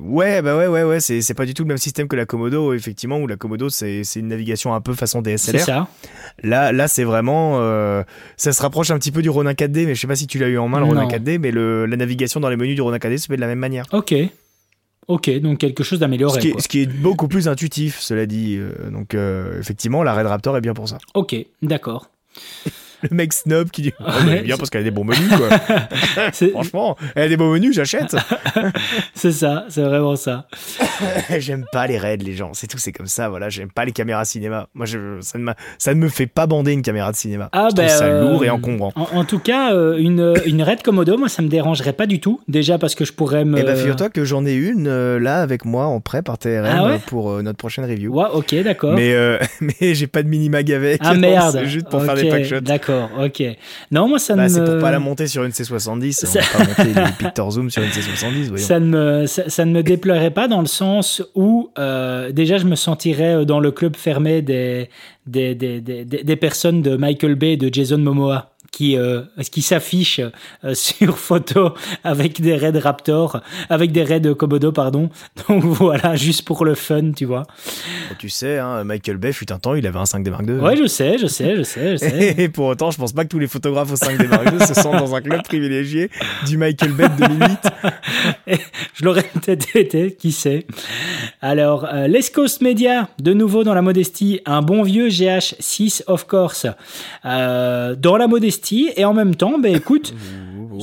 Ouais, 0.03 0.43
bah 0.43 0.57
ouais, 0.57 0.66
ouais, 0.66 0.83
ouais, 0.85 1.01
c'est 1.01 1.21
c'est 1.21 1.35
pas 1.35 1.47
du 1.47 1.55
tout 1.55 1.62
le 1.62 1.69
même 1.69 1.79
système 1.79 2.09
que 2.09 2.16
la 2.16 2.27
Komodo, 2.27 2.73
effectivement, 2.73 3.19
où 3.19 3.27
la 3.27 3.37
Komodo, 3.37 3.69
c'est 3.69 4.03
c'est 4.05 4.21
une 4.21 4.29
navigation 4.29 4.75
un 4.75 4.81
peu 4.81 4.95
façon 4.95 5.23
C'est 5.25 5.53
DSLR. 5.53 5.61
ça. 5.64 5.88
Là, 6.43 6.73
là, 6.73 6.88
c'est 6.88 7.05
vraiment, 7.05 7.59
euh, 7.61 8.03
ça 8.37 8.53
se 8.53 8.62
rapproche 8.62 8.90
un 8.90 8.99
petit 8.99 9.12
peu 9.12 9.23
du 9.23 9.31
Ronin 9.31 9.53
4D, 9.53 9.87
mais 9.87 9.95
je 9.95 10.01
sais 10.01 10.07
pas 10.07 10.16
si 10.16 10.27
tu 10.27 10.38
l'as 10.38 10.49
eu 10.49 10.59
en 10.59 10.69
main 10.69 10.81
le 10.81 10.87
Non. 10.87 10.90
Ronin 10.93 11.07
4D, 11.09 11.38
mais 11.38 11.51
le, 11.51 11.87
la 11.87 11.97
navigation 11.97 12.40
dans 12.40 12.49
les 12.49 12.57
menus 12.57 12.75
du 12.77 12.83
Ronin 12.83 12.97
4D 12.99 13.19
se 13.19 13.27
fait 13.27 13.37
de 13.37 13.40
la 13.40 13.47
même 13.47 13.59
manière. 13.59 13.85
Ok. 13.93 14.14
Ok, 15.09 15.29
donc 15.40 15.59
quelque 15.59 15.83
chose 15.83 15.99
d'amélioré. 15.99 16.40
ce 16.59 16.69
qui 16.69 16.83
est 16.83 16.87
beaucoup 16.87 17.27
plus 17.27 17.49
intuitif, 17.49 17.99
cela 17.99 18.27
dit. 18.27 18.57
euh, 18.59 18.90
donc, 18.90 19.14
euh, 19.14 19.59
effectivement, 19.59 20.03
la 20.05 20.14
Red 20.14 20.27
Raptor 20.27 20.57
est 20.57 20.61
bien 20.61 20.73
pour 20.75 20.88
ça. 20.88 20.99
Ok, 21.14 21.35
d'accord. 21.62 22.11
Le 23.03 23.16
mec 23.16 23.33
snob 23.33 23.71
qui 23.71 23.83
dit 23.83 23.93
oh, 23.99 24.05
mais 24.27 24.43
bien 24.43 24.59
parce 24.59 24.69
qu'elle 24.69 24.83
a 24.83 24.85
des 24.85 24.90
bons 24.90 25.05
menus, 25.05 25.31
quoi. 25.35 25.49
Franchement, 26.53 26.99
elle 27.14 27.25
a 27.25 27.29
des 27.29 27.37
bons 27.37 27.51
menus, 27.51 27.75
j'achète. 27.75 28.14
c'est 29.14 29.33
ça, 29.33 29.64
c'est 29.69 29.83
vraiment 29.83 30.16
ça. 30.16 30.47
J'aime 31.39 31.65
pas 31.73 31.87
les 31.87 31.99
raids, 31.99 32.17
les 32.19 32.33
gens. 32.35 32.53
C'est 32.55 32.67
tout, 32.67 32.79
c'est 32.79 32.93
comme 32.93 33.07
ça, 33.07 33.29
voilà. 33.29 33.49
J'aime 33.49 33.71
pas 33.71 33.85
les 33.85 33.93
caméras 33.93 34.25
cinéma. 34.25 34.69
Moi, 34.75 34.87
je, 34.87 35.19
ça, 35.21 35.39
ne 35.39 35.51
ça 35.79 35.95
ne 35.95 36.01
me 36.01 36.09
fait 36.09 36.27
pas 36.27 36.47
bander 36.47 36.73
une 36.73 36.83
caméra 36.83 37.11
de 37.13 37.17
cinéma. 37.17 37.49
Ah, 37.53 37.69
je 37.71 37.75
trouve 37.77 37.87
ben, 37.87 37.89
ça 37.89 38.05
euh, 38.05 38.23
lourd 38.31 38.45
et 38.45 38.51
encombrant. 38.51 38.93
En, 38.97 39.19
en 39.19 39.25
tout 39.25 39.39
cas, 39.39 39.73
euh, 39.75 39.97
une, 39.99 40.35
une 40.47 40.63
Red 40.63 40.83
Komodo, 40.83 41.17
moi, 41.19 41.29
ça 41.29 41.43
me 41.43 41.49
dérangerait 41.49 41.93
pas 41.93 42.07
du 42.07 42.21
tout. 42.21 42.41
Déjà 42.49 42.79
parce 42.79 42.95
que 42.95 43.05
je 43.05 43.13
pourrais 43.13 43.45
me. 43.45 43.59
Eh 43.59 43.63
ben, 43.63 43.77
figure-toi 43.77 44.09
que 44.11 44.25
j'en 44.25 44.45
ai 44.47 44.55
une 44.55 44.87
euh, 44.89 45.19
là 45.19 45.41
avec 45.43 45.65
moi 45.65 45.87
en 45.87 46.01
prêt 46.01 46.23
par 46.23 46.39
TRM 46.39 46.65
Ah 46.67 46.85
ouais 46.87 46.93
euh, 46.95 46.99
pour 47.07 47.31
euh, 47.31 47.43
notre 47.43 47.59
prochaine 47.59 47.85
review. 47.85 48.13
Ouais, 48.15 48.27
ok, 48.33 48.55
d'accord. 48.63 48.93
Mais, 48.95 49.13
euh, 49.15 49.39
mais 49.61 49.95
j'ai 49.95 50.07
pas 50.07 50.23
de 50.23 50.29
mini-mag 50.29 50.71
avec. 50.73 51.01
Ah 51.05 51.15
Non, 51.15 51.21
merde. 51.21 51.53
C'est 51.53 51.67
juste 51.67 51.89
pour 51.89 52.03
faire 52.05 52.15
des 52.15 52.29
packshots. 52.29 52.61
D'accord, 52.61 53.11
ok. 53.21 53.43
Non, 53.91 54.09
moi 54.09 54.19
ça 54.19 54.35
Bah, 54.37 54.45
ne 54.45 54.49
c'est 54.49 54.65
pour 54.65 54.79
pas 54.79 54.91
la 54.91 54.99
monter 54.99 55.27
sur 55.27 55.45
une 55.45 55.51
C70. 55.53 56.13
Ça- 56.13 56.41
On 56.55 56.59
va 56.59 56.65
pas 56.65 56.85
monter 56.85 56.95
les 57.01 57.13
pictors 57.19 57.51
zoom 57.53 57.71
sur 57.71 57.83
une 57.83 57.91
C70, 57.91 58.49
voyons. 58.49 58.67
ça 58.67 58.81
ne 58.81 58.87
me 58.87 59.27
ça, 59.27 59.49
ça 59.49 59.65
ne 59.65 59.73
me 59.73 59.83
déplairait 59.83 60.31
pas 60.31 60.49
dans 60.49 60.61
le 60.61 60.67
sens 60.67 60.89
où 61.35 61.70
euh, 61.79 62.33
déjà 62.33 62.59
je 62.59 62.66
me 62.66 62.74
sentirais 62.76 63.44
dans 63.44 63.61
le 63.61 63.70
club 63.70 63.96
fermé 63.96 64.42
des, 64.42 64.88
des, 65.26 65.55
des, 65.55 65.81
des- 65.81 66.05
des 66.05 66.37
personnes 66.37 66.83
de 66.83 66.96
Michael 66.96 67.35
Bay 67.37 67.53
et 67.53 67.57
de 67.57 67.72
Jason 67.72 67.98
Momoa. 67.98 68.50
Qui, 68.71 68.97
euh, 68.97 69.23
qui 69.51 69.63
s'affiche 69.63 70.21
euh, 70.65 70.75
sur 70.75 71.19
photo 71.19 71.75
avec 72.05 72.41
des 72.41 72.57
Red 72.57 72.77
Raptor, 72.77 73.41
avec 73.69 73.93
des 73.93 74.05
Red 74.05 74.35
Komodo, 74.35 74.73
pardon. 74.73 75.11
Donc 75.49 75.65
voilà, 75.65 76.17
juste 76.17 76.43
pour 76.43 76.65
le 76.65 76.75
fun, 76.75 77.13
tu 77.13 77.25
vois. 77.25 77.47
tu 78.19 78.29
sais, 78.29 78.59
hein, 78.59 78.85
Michael 78.85 79.17
Bay 79.17 79.33
fut 79.33 79.53
un 79.53 79.59
temps, 79.59 79.75
il 79.75 79.87
avait 79.87 79.99
un 79.99 80.05
5D 80.05 80.31
Mark 80.31 80.45
II. 80.47 80.55
Ouais, 80.55 80.77
je 80.77 80.87
sais, 80.87 81.19
je 81.19 81.27
sais, 81.27 81.57
je 81.57 81.63
sais, 81.63 81.93
je 81.93 81.97
sais. 81.97 82.35
Et 82.39 82.49
pour 82.49 82.67
autant, 82.67 82.91
je 82.91 82.99
pense 82.99 83.13
pas 83.13 83.25
que 83.25 83.31
tous 83.31 83.39
les 83.39 83.49
photographes 83.49 83.93
au 83.93 83.97
5D 83.97 84.29
Mark 84.29 84.53
II 84.53 84.67
se 84.67 84.75
sentent 84.75 84.99
dans 84.99 85.15
un 85.15 85.21
club 85.21 85.43
privilégié 85.43 86.11
du 86.47 86.57
Michael 86.57 86.93
Bay 86.93 87.09
de 87.09 87.27
2008. 87.27 88.59
je 88.95 89.05
l'aurais 89.05 89.25
peut-être 89.25 89.77
été, 89.77 90.15
qui 90.15 90.33
sait. 90.33 90.67
Alors, 91.43 91.87
euh, 91.93 92.09
Media, 92.61 93.09
de 93.19 93.33
nouveau 93.33 93.65
dans 93.65 93.75
la 93.75 93.83
modestie, 93.83 94.41
un 94.45 94.63
bon 94.63 94.83
vieux 94.83 95.09
GH6, 95.09 96.03
of 96.07 96.27
course. 96.27 96.67
Euh, 97.25 97.95
dans 97.95 98.17
la 98.17 98.27
modestie, 98.27 98.60
et 98.96 99.05
en 99.05 99.14
même 99.14 99.35
temps, 99.35 99.59
ben 99.59 99.75
écoute, 99.75 100.14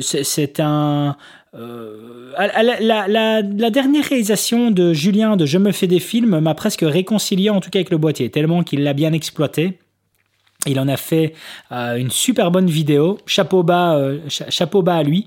c'est 0.00 0.60
un... 0.60 1.16
Euh, 1.54 2.32
la, 2.36 3.08
la, 3.08 3.42
la, 3.42 3.70
dernière 3.70 4.04
réalisation 4.04 4.70
de 4.70 4.92
Julien 4.92 5.36
de 5.36 5.46
Je 5.46 5.56
me 5.58 5.72
fais 5.72 5.86
des 5.86 5.98
films 5.98 6.40
m'a 6.40 6.54
presque 6.54 6.84
réconcilié 6.86 7.48
en 7.48 7.60
tout 7.60 7.70
cas 7.70 7.78
avec 7.78 7.90
le 7.90 7.96
boîtier, 7.96 8.30
tellement 8.30 8.62
qu'il 8.62 8.82
l'a 8.84 8.92
bien 8.92 9.12
exploité. 9.12 9.78
Il 10.66 10.78
en 10.80 10.88
a 10.88 10.96
fait 10.96 11.34
euh, 11.70 11.96
une 11.96 12.10
super 12.10 12.50
bonne 12.50 12.66
vidéo, 12.66 13.18
chapeau 13.26 13.62
bas, 13.62 13.96
euh, 13.96 14.18
chapeau 14.28 14.82
bas 14.82 14.96
à 14.96 15.02
lui, 15.04 15.26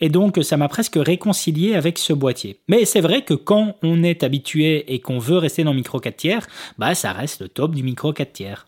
et 0.00 0.08
donc 0.08 0.38
ça 0.42 0.56
m'a 0.56 0.68
presque 0.68 0.96
réconcilié 0.96 1.74
avec 1.74 1.98
ce 1.98 2.12
boîtier. 2.12 2.60
Mais 2.68 2.84
c'est 2.84 3.00
vrai 3.00 3.22
que 3.22 3.34
quand 3.34 3.74
on 3.82 4.04
est 4.04 4.22
habitué 4.22 4.92
et 4.92 5.00
qu'on 5.00 5.18
veut 5.18 5.36
rester 5.36 5.64
dans 5.64 5.72
le 5.72 5.76
micro 5.76 5.98
4 5.98 6.16
tiers, 6.16 6.46
bah 6.78 6.94
ça 6.94 7.12
reste 7.12 7.42
le 7.42 7.48
top 7.48 7.74
du 7.74 7.82
micro 7.82 8.12
4 8.12 8.32
tiers. 8.32 8.66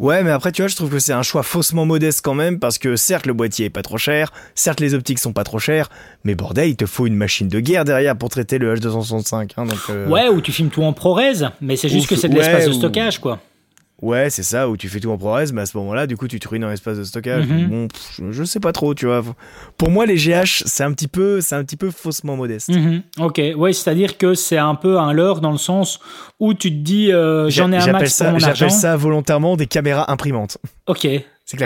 Ouais, 0.00 0.22
mais 0.22 0.30
après, 0.30 0.50
tu 0.50 0.62
vois, 0.62 0.68
je 0.68 0.76
trouve 0.76 0.88
que 0.88 0.98
c'est 0.98 1.12
un 1.12 1.22
choix 1.22 1.42
faussement 1.42 1.84
modeste 1.84 2.22
quand 2.24 2.32
même, 2.32 2.58
parce 2.58 2.78
que 2.78 2.96
certes, 2.96 3.26
le 3.26 3.34
boîtier 3.34 3.66
est 3.66 3.70
pas 3.70 3.82
trop 3.82 3.98
cher, 3.98 4.32
certes, 4.54 4.80
les 4.80 4.94
optiques 4.94 5.18
sont 5.18 5.34
pas 5.34 5.44
trop 5.44 5.58
chères, 5.58 5.90
mais 6.24 6.34
bordel, 6.34 6.70
il 6.70 6.76
te 6.76 6.86
faut 6.86 7.06
une 7.06 7.16
machine 7.16 7.48
de 7.48 7.60
guerre 7.60 7.84
derrière 7.84 8.16
pour 8.16 8.30
traiter 8.30 8.56
le 8.56 8.74
H265. 8.74 9.50
Hein, 9.58 9.66
donc, 9.66 9.78
euh, 9.90 10.08
Ouais, 10.08 10.30
ou 10.30 10.40
tu 10.40 10.52
filmes 10.52 10.70
tout 10.70 10.82
en 10.82 10.94
ProRes, 10.94 11.52
mais 11.60 11.76
c'est 11.76 11.90
juste 11.90 12.08
que 12.08 12.16
c'est 12.16 12.30
de 12.30 12.34
l'espace 12.34 12.66
de 12.66 12.72
stockage, 12.72 13.18
quoi. 13.18 13.40
Ouais, 14.02 14.30
c'est 14.30 14.42
ça, 14.42 14.68
où 14.68 14.76
tu 14.76 14.88
fais 14.88 14.98
tout 14.98 15.10
en 15.10 15.18
ProRes, 15.18 15.52
mais 15.52 15.62
à 15.62 15.66
ce 15.66 15.76
moment-là, 15.76 16.06
du 16.06 16.16
coup, 16.16 16.26
tu 16.26 16.40
te 16.40 16.48
ruines 16.48 16.64
en 16.64 16.70
espace 16.70 16.96
de 16.96 17.04
stockage. 17.04 17.46
Mhm. 17.46 17.68
Bon, 17.68 17.88
je, 18.30 18.44
sais 18.44 18.60
pas 18.60 18.72
trop, 18.72 18.94
tu 18.94 19.06
vois. 19.06 19.22
Pour 19.76 19.90
moi, 19.90 20.06
les 20.06 20.16
GH, 20.16 20.62
c'est 20.64 20.84
un 20.84 20.92
petit 20.92 21.08
peu, 21.08 21.40
c'est 21.40 21.54
un 21.54 21.64
petit 21.64 21.76
peu 21.76 21.90
faussement 21.90 22.36
modeste. 22.36 22.70
Mhm. 22.70 23.02
Ok, 23.18 23.40
ouais, 23.56 23.72
c'est-à-dire 23.72 24.16
que 24.16 24.34
c'est 24.34 24.58
un 24.58 24.74
peu 24.74 24.98
un 24.98 25.12
leurre 25.12 25.40
dans 25.40 25.52
le 25.52 25.58
sens 25.58 26.00
où 26.38 26.54
tu 26.54 26.70
te 26.70 26.82
dis, 26.82 27.12
euh, 27.12 27.50
j'en 27.50 27.72
ai 27.72 27.76
un 27.76 27.92
max 27.92 28.14
ça, 28.14 28.38
J'appelle 28.38 28.70
ça 28.70 28.96
volontairement 28.96 29.56
des 29.56 29.66
caméras 29.66 30.10
imprimantes. 30.10 30.58
Ok, 30.86 31.06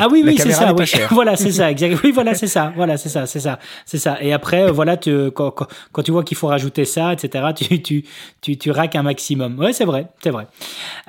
ah 0.00 0.08
oui, 0.10 0.22
oui, 0.24 0.36
c'est 0.38 0.52
ça. 0.52 0.72
Oui. 0.72 0.84
voilà, 1.10 1.36
c'est 1.36 1.52
ça. 1.52 1.70
Exactement. 1.70 2.00
Oui, 2.04 2.12
voilà, 2.12 2.34
c'est 2.34 2.46
ça. 2.46 2.72
Voilà, 2.76 2.96
c'est 2.96 3.08
ça, 3.08 3.26
c'est 3.26 3.40
ça, 3.40 3.58
c'est 3.84 3.98
ça. 3.98 4.18
Et 4.20 4.32
après, 4.32 4.64
euh, 4.64 4.72
voilà, 4.72 4.96
tu, 4.96 5.30
quand, 5.32 5.50
quand, 5.50 6.02
tu 6.02 6.10
vois 6.10 6.24
qu'il 6.24 6.36
faut 6.36 6.46
rajouter 6.46 6.84
ça, 6.84 7.12
etc., 7.12 7.46
tu, 7.54 7.82
tu, 7.82 8.04
tu, 8.40 8.56
tu 8.56 8.70
raques 8.70 8.96
un 8.96 9.02
maximum. 9.02 9.58
Ouais, 9.58 9.72
c'est 9.72 9.84
vrai, 9.84 10.06
c'est 10.22 10.30
vrai. 10.30 10.46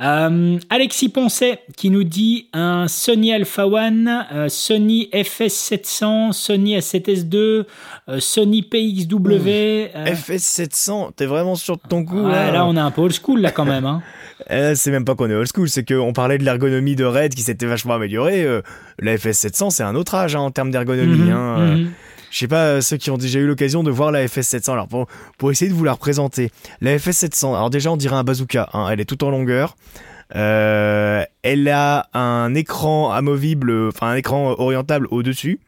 Euh, 0.01 0.57
Alexis 0.69 1.09
Poncet 1.09 1.59
qui 1.77 1.89
nous 1.89 2.03
dit 2.03 2.47
un 2.53 2.87
Sony 2.87 3.33
Alpha 3.33 3.67
One, 3.67 4.25
euh, 4.33 4.49
Sony 4.49 5.09
FS700, 5.13 6.33
Sony 6.33 6.77
A7S2, 6.77 7.65
Sony 8.19 8.61
PXW. 8.63 9.91
FS700, 10.05 11.11
t'es 11.15 11.25
vraiment 11.25 11.55
sûr 11.55 11.77
de 11.77 11.87
ton 11.87 12.03
coup 12.03 12.27
là, 12.27 12.51
là, 12.51 12.65
on 12.65 12.75
est 12.75 12.79
un 12.79 12.91
peu 12.91 13.01
old 13.01 13.13
school 13.13 13.41
là 13.41 13.51
quand 13.51 13.65
même. 13.65 13.85
Hein. 13.85 14.01
c'est 14.49 14.91
même 14.91 15.05
pas 15.05 15.15
qu'on 15.15 15.29
est 15.29 15.33
old 15.33 15.49
school, 15.53 15.69
c'est 15.69 15.87
qu'on 15.87 16.13
parlait 16.13 16.37
de 16.37 16.43
l'ergonomie 16.43 16.95
de 16.95 17.05
Red 17.05 17.33
qui 17.33 17.41
s'était 17.41 17.65
vachement 17.65 17.95
améliorée 17.95 18.45
la 18.99 19.15
FS700, 19.15 19.71
c'est 19.71 19.83
un 19.83 19.95
autre 19.95 20.15
âge 20.15 20.35
hein, 20.35 20.41
en 20.41 20.51
termes 20.51 20.71
d'ergonomie. 20.71 21.29
Mhm, 21.29 21.31
hein, 21.31 21.59
euh. 21.59 21.75
mhm. 21.77 21.91
Je 22.31 22.39
sais 22.39 22.47
pas, 22.47 22.81
ceux 22.81 22.97
qui 22.97 23.11
ont 23.11 23.17
déjà 23.17 23.39
eu 23.39 23.47
l'occasion 23.47 23.81
de 23.81 23.91
voir 23.91 24.11
la 24.11 24.25
FS700, 24.25 24.73
alors 24.73 24.87
pour, 24.89 25.07
pour 25.37 25.51
essayer 25.51 25.71
de 25.71 25.75
vous 25.75 25.85
la 25.85 25.93
représenter, 25.93 26.51
la 26.81 26.97
FS700, 26.97 27.55
alors 27.55 27.69
déjà 27.69 27.91
on 27.91 27.97
dirait 27.97 28.15
un 28.15 28.25
bazooka, 28.25 28.69
hein, 28.73 28.89
elle 28.91 28.99
est 28.99 29.05
tout 29.05 29.23
en 29.23 29.29
longueur, 29.29 29.77
euh, 30.35 31.23
elle 31.43 31.69
a 31.69 32.09
un 32.13 32.53
écran 32.53 33.11
amovible, 33.13 33.87
enfin 33.87 34.07
un 34.07 34.15
écran 34.15 34.55
orientable 34.57 35.07
au-dessus, 35.11 35.61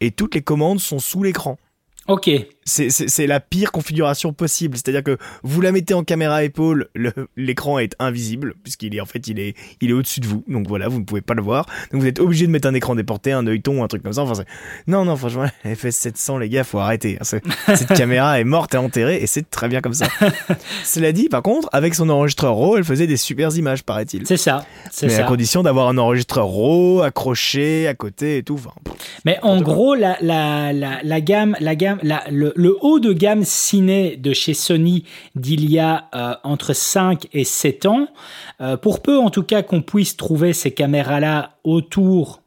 et 0.00 0.12
toutes 0.12 0.36
les 0.36 0.42
commandes 0.42 0.78
sont 0.78 1.00
sous 1.00 1.22
l'écran. 1.22 1.58
Ok. 2.06 2.30
C'est 2.66 3.26
la 3.26 3.40
pire 3.40 3.72
configuration 3.72 4.32
possible. 4.32 4.76
C'est-à-dire 4.76 5.02
que 5.02 5.18
vous 5.42 5.60
la 5.60 5.72
mettez 5.72 5.94
en 5.94 6.02
caméra 6.02 6.44
épaule, 6.44 6.88
l'écran 7.36 7.78
est 7.78 7.94
invisible 7.98 8.54
puisqu'il 8.62 8.94
est 8.94 9.00
en 9.00 9.06
fait 9.06 9.26
il 9.28 9.38
est 9.38 9.54
il 9.80 9.90
est 9.90 9.92
au-dessus 9.92 10.20
de 10.20 10.26
vous. 10.26 10.44
Donc 10.48 10.66
voilà, 10.66 10.88
vous 10.88 10.98
ne 10.98 11.04
pouvez 11.04 11.20
pas 11.20 11.34
le 11.34 11.42
voir. 11.42 11.66
Donc 11.92 12.00
vous 12.02 12.06
êtes 12.06 12.20
obligé 12.20 12.46
de 12.46 12.52
mettre 12.52 12.68
un 12.68 12.74
écran 12.74 12.94
déporté, 12.94 13.32
un 13.32 13.46
œilleton, 13.46 13.84
un 13.84 13.88
truc 13.88 14.02
comme 14.02 14.12
ça. 14.12 14.22
Enfin, 14.22 14.44
non 14.86 15.04
non, 15.04 15.16
franchement, 15.16 15.46
FS700 15.64 16.40
les 16.40 16.48
gars, 16.48 16.64
faut 16.64 16.78
arrêter. 16.78 17.18
Hein. 17.20 17.24
Cette 17.74 17.94
caméra 17.94 18.40
est 18.40 18.44
morte 18.44 18.74
et 18.74 18.78
enterrée 18.78 19.16
et 19.22 19.26
c'est 19.26 19.48
très 19.50 19.68
bien 19.68 19.80
comme 19.80 19.94
ça. 19.94 20.06
Cela 20.84 21.12
dit, 21.12 21.28
par 21.28 21.42
contre, 21.42 21.68
avec 21.72 21.94
son 21.94 22.08
enregistreur 22.10 22.54
RAW, 22.54 22.78
elle 22.78 22.84
faisait 22.84 23.06
des 23.06 23.16
super 23.16 23.54
images, 23.56 23.82
paraît-il. 23.82 24.26
C'est 24.26 24.36
ça. 24.36 24.66
Mais 25.02 25.08
ça. 25.10 25.24
à 25.24 25.28
condition 25.28 25.62
d'avoir 25.62 25.88
un 25.88 25.98
enregistreur 25.98 26.46
RAW 26.48 27.02
accroché 27.02 27.86
à 27.88 27.94
côté 27.94 28.38
et 28.38 28.42
tout. 28.42 28.54
Enfin, 28.54 28.72
Mais 29.24 29.38
en 29.42 29.60
gros, 29.60 29.94
la, 29.94 30.16
la, 30.20 30.72
la, 30.72 31.00
la 31.02 31.20
gamme, 31.20 31.56
la 31.60 31.74
gamme 31.74 31.93
le, 32.02 32.76
haut 32.80 33.00
de 33.00 33.12
gamme 33.12 33.44
ciné 33.44 34.16
de 34.16 34.32
chez 34.32 34.54
Sony 34.54 35.04
d'il 35.34 35.70
y 35.70 35.78
a 35.78 36.08
euh, 36.14 36.34
entre 36.44 36.72
5 36.72 37.28
et 37.32 37.44
7 37.44 37.86
ans, 37.86 38.08
euh, 38.60 38.76
pour 38.76 39.02
peu 39.02 39.18
en 39.18 39.30
tout 39.30 39.42
cas 39.42 39.62
qu'on 39.62 39.82
puisse 39.82 40.16
trouver 40.16 40.52
ces 40.52 40.70
caméras-là 40.72 41.56
autour 41.64 42.40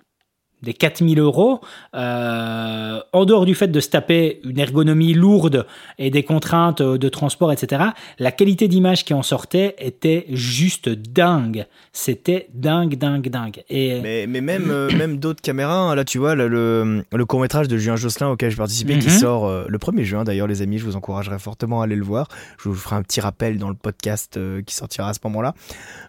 des 0.64 0.74
4000 0.74 1.20
euros, 1.20 1.62
euh, 1.96 3.00
en 3.14 3.26
dehors 3.26 3.46
du 3.46 3.54
fait 3.54 3.68
de 3.68 3.80
se 3.80 3.90
taper 3.90 4.42
une 4.44 4.60
ergonomie 4.60 5.14
lourde 5.14 5.68
et 6.00 6.10
des 6.10 6.24
contraintes 6.24 6.82
de 6.82 7.10
transport, 7.10 7.52
etc., 7.52 7.84
la 8.18 8.32
qualité 8.32 8.68
d'image 8.68 9.06
qui 9.06 9.14
en 9.14 9.22
sortait 9.22 9.76
était 9.78 10.26
juste 10.30 10.90
dingue. 10.90 11.68
C'était 11.94 12.50
dingue, 12.54 12.96
dingue, 12.96 13.30
dingue. 13.30 13.64
Et... 13.70 14.02
Mais, 14.02 14.26
mais 14.28 14.42
même, 14.42 14.72
euh, 14.72 14.90
même 14.98 15.18
d'autres 15.18 15.42
caméras, 15.42 15.80
hein, 15.80 15.96
là 15.96 16.04
tu 16.04 16.18
vois, 16.18 16.34
le, 16.34 17.04
le, 17.12 17.26
court-métrage 17.26 17.68
de 17.68 17.78
Julien 17.78 17.96
Josselin 17.96 18.30
auquel 18.30 18.50
j'ai 18.50 18.58
participé, 18.58 18.98
qui 18.98 19.10
mhm. 19.10 19.14
sort 19.14 19.46
euh, 19.46 19.66
le 19.68 19.78
1er 19.78 20.04
juin 20.04 20.24
d'ailleurs, 20.24 20.48
les 20.48 20.64
amis, 20.64 20.80
je 20.80 20.86
vous 20.86 20.96
encouragerais 20.96 21.40
fortement 21.40 21.82
à 21.82 21.84
aller 21.84 21.96
le 21.96 22.04
voir. 22.04 22.30
Je 22.58 22.70
vous 22.70 22.76
ferai 22.76 22.96
un 22.96 23.04
petit 23.04 23.22
rappel 23.22 23.60
dans 23.60 23.70
le 23.70 23.76
podcast 23.76 24.40
qui 24.66 24.74
sortira 24.74 25.10
à 25.10 25.14
ce 25.14 25.20
moment-là. 25.26 25.54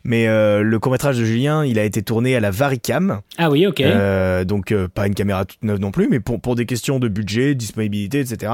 Mais 0.04 0.26
le 0.26 0.78
court-métrage 0.78 1.18
de 1.18 1.24
Julien, 1.24 1.64
il 1.64 1.78
a 1.78 1.84
été 1.84 2.02
tourné 2.02 2.34
à 2.34 2.40
la 2.40 2.50
Varicam. 2.50 3.20
Ah 3.36 3.50
oui, 3.50 3.66
ok 3.66 3.82
euh, 4.38 4.44
donc 4.44 4.72
euh, 4.72 4.88
pas 4.88 5.06
une 5.06 5.14
caméra 5.14 5.44
toute 5.44 5.62
neuve 5.62 5.78
non 5.78 5.90
plus, 5.90 6.08
mais 6.08 6.20
pour, 6.20 6.40
pour 6.40 6.54
des 6.54 6.66
questions 6.66 6.98
de 6.98 7.08
budget, 7.08 7.54
disponibilité, 7.54 8.20
etc. 8.20 8.52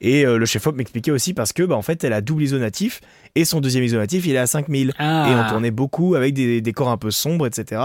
Et 0.00 0.24
euh, 0.26 0.38
le 0.38 0.46
chef-op 0.46 0.76
m'expliquait 0.76 1.10
aussi 1.10 1.34
parce 1.34 1.52
que 1.52 1.62
bah, 1.62 1.76
en 1.76 1.82
fait 1.82 2.04
elle 2.04 2.12
a 2.12 2.20
double 2.20 2.42
isonatif 2.42 3.00
et 3.34 3.44
son 3.44 3.60
deuxième 3.60 3.84
isonatif 3.84 4.26
il 4.26 4.34
est 4.34 4.38
à 4.38 4.46
5000 4.46 4.92
ah. 4.98 5.28
et 5.28 5.34
on 5.34 5.48
tournait 5.48 5.70
beaucoup 5.70 6.14
avec 6.14 6.34
des 6.34 6.60
décors 6.60 6.88
un 6.88 6.96
peu 6.96 7.10
sombres, 7.10 7.46
etc. 7.46 7.82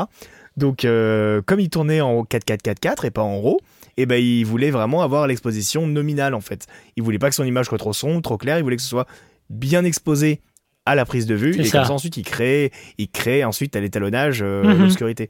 Donc 0.55 0.81
comme 0.81 1.59
il 1.59 1.69
tournait 1.69 2.01
en 2.01 2.23
4-4-4-4 2.23 3.05
et 3.05 3.11
pas 3.11 3.21
en 3.21 3.39
RAW, 3.39 3.59
et 3.99 4.03
eh 4.03 4.05
ben 4.05 4.15
il 4.15 4.43
voulait 4.43 4.71
vraiment 4.71 5.01
avoir 5.01 5.27
l'exposition 5.27 5.87
nominale 5.87 6.33
en 6.33 6.41
fait. 6.41 6.67
Il 6.95 7.03
voulait 7.03 7.19
pas 7.19 7.29
que 7.29 7.35
son 7.35 7.43
image 7.43 7.67
soit 7.67 7.77
trop 7.77 7.93
sombre, 7.93 8.21
trop 8.21 8.37
claire, 8.37 8.57
il 8.57 8.63
voulait 8.63 8.75
que 8.75 8.81
ce 8.81 8.89
soit 8.89 9.07
bien 9.49 9.83
exposé 9.83 10.41
à 10.87 10.95
la 10.95 11.05
prise 11.05 11.25
de 11.25 11.35
vue 11.35 11.53
et 11.53 11.69
comme 11.69 11.83
ça 11.83 11.91
ensuite 11.91 12.15
il 12.17 12.23
crée 12.23 12.71
il 12.97 13.09
crée 13.09 13.43
ensuite 13.43 13.75
à 13.75 13.81
l'étalonnage 13.81 14.39
euh, 14.41 14.63
mhm. 14.63 14.83
l'obscurité. 14.83 15.29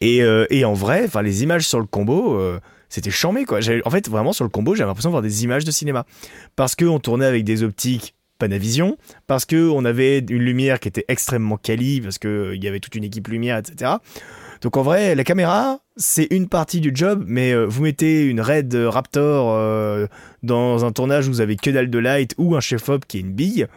Et, 0.00 0.22
euh, 0.22 0.46
et, 0.50 0.64
en 0.64 0.72
vrai 0.72 1.02
enfin 1.04 1.22
les 1.22 1.42
images 1.42 1.66
sur 1.66 1.80
le 1.80 1.86
combo 1.86 2.38
euh, 2.38 2.60
c'était 2.88 3.10
chambé 3.10 3.44
quoi. 3.44 3.58
En 3.84 3.90
fait 3.90 4.08
vraiment 4.08 4.32
sur 4.32 4.44
le 4.44 4.50
combo 4.50 4.74
j'avais 4.74 4.88
l'impression 4.88 5.10
de 5.10 5.14
voir 5.14 5.22
des 5.22 5.44
images 5.44 5.64
de 5.64 5.70
cinéma. 5.70 6.06
Parce 6.54 6.76
que 6.76 6.84
on 6.84 7.00
tournait 7.00 7.26
avec 7.26 7.44
des 7.44 7.62
optiques 7.62 8.14
Panavision 8.38 8.96
parce 9.26 9.44
que 9.44 9.68
on 9.68 9.84
avait 9.84 10.18
une 10.18 10.42
lumière 10.42 10.80
qui 10.80 10.88
était 10.88 11.04
extrêmement 11.08 11.56
quali 11.56 12.00
parce 12.00 12.18
que 12.18 12.52
il 12.54 12.62
y 12.62 12.68
avait 12.68 12.80
toute 12.80 12.96
une 12.96 13.04
équipe 13.04 13.28
lumière 13.28 13.58
etc 13.58 13.92
donc 14.60 14.76
en 14.76 14.82
vrai 14.82 15.14
la 15.14 15.22
caméra 15.22 15.78
c'est 15.96 16.26
une 16.32 16.48
partie 16.48 16.80
du 16.80 16.90
job 16.92 17.22
mais 17.28 17.54
vous 17.64 17.84
mettez 17.84 18.24
une 18.24 18.40
Red 18.40 18.74
Raptor 18.74 20.08
dans 20.42 20.84
un 20.84 20.90
tournage 20.90 21.28
où 21.28 21.30
vous 21.30 21.40
avez 21.40 21.54
que 21.54 21.70
dalle 21.70 21.90
de 21.90 21.98
light 21.98 22.34
ou 22.36 22.56
un 22.56 22.60
chef 22.60 22.88
op 22.88 23.04
qui 23.06 23.18
est 23.18 23.20
une 23.20 23.32
bille 23.32 23.68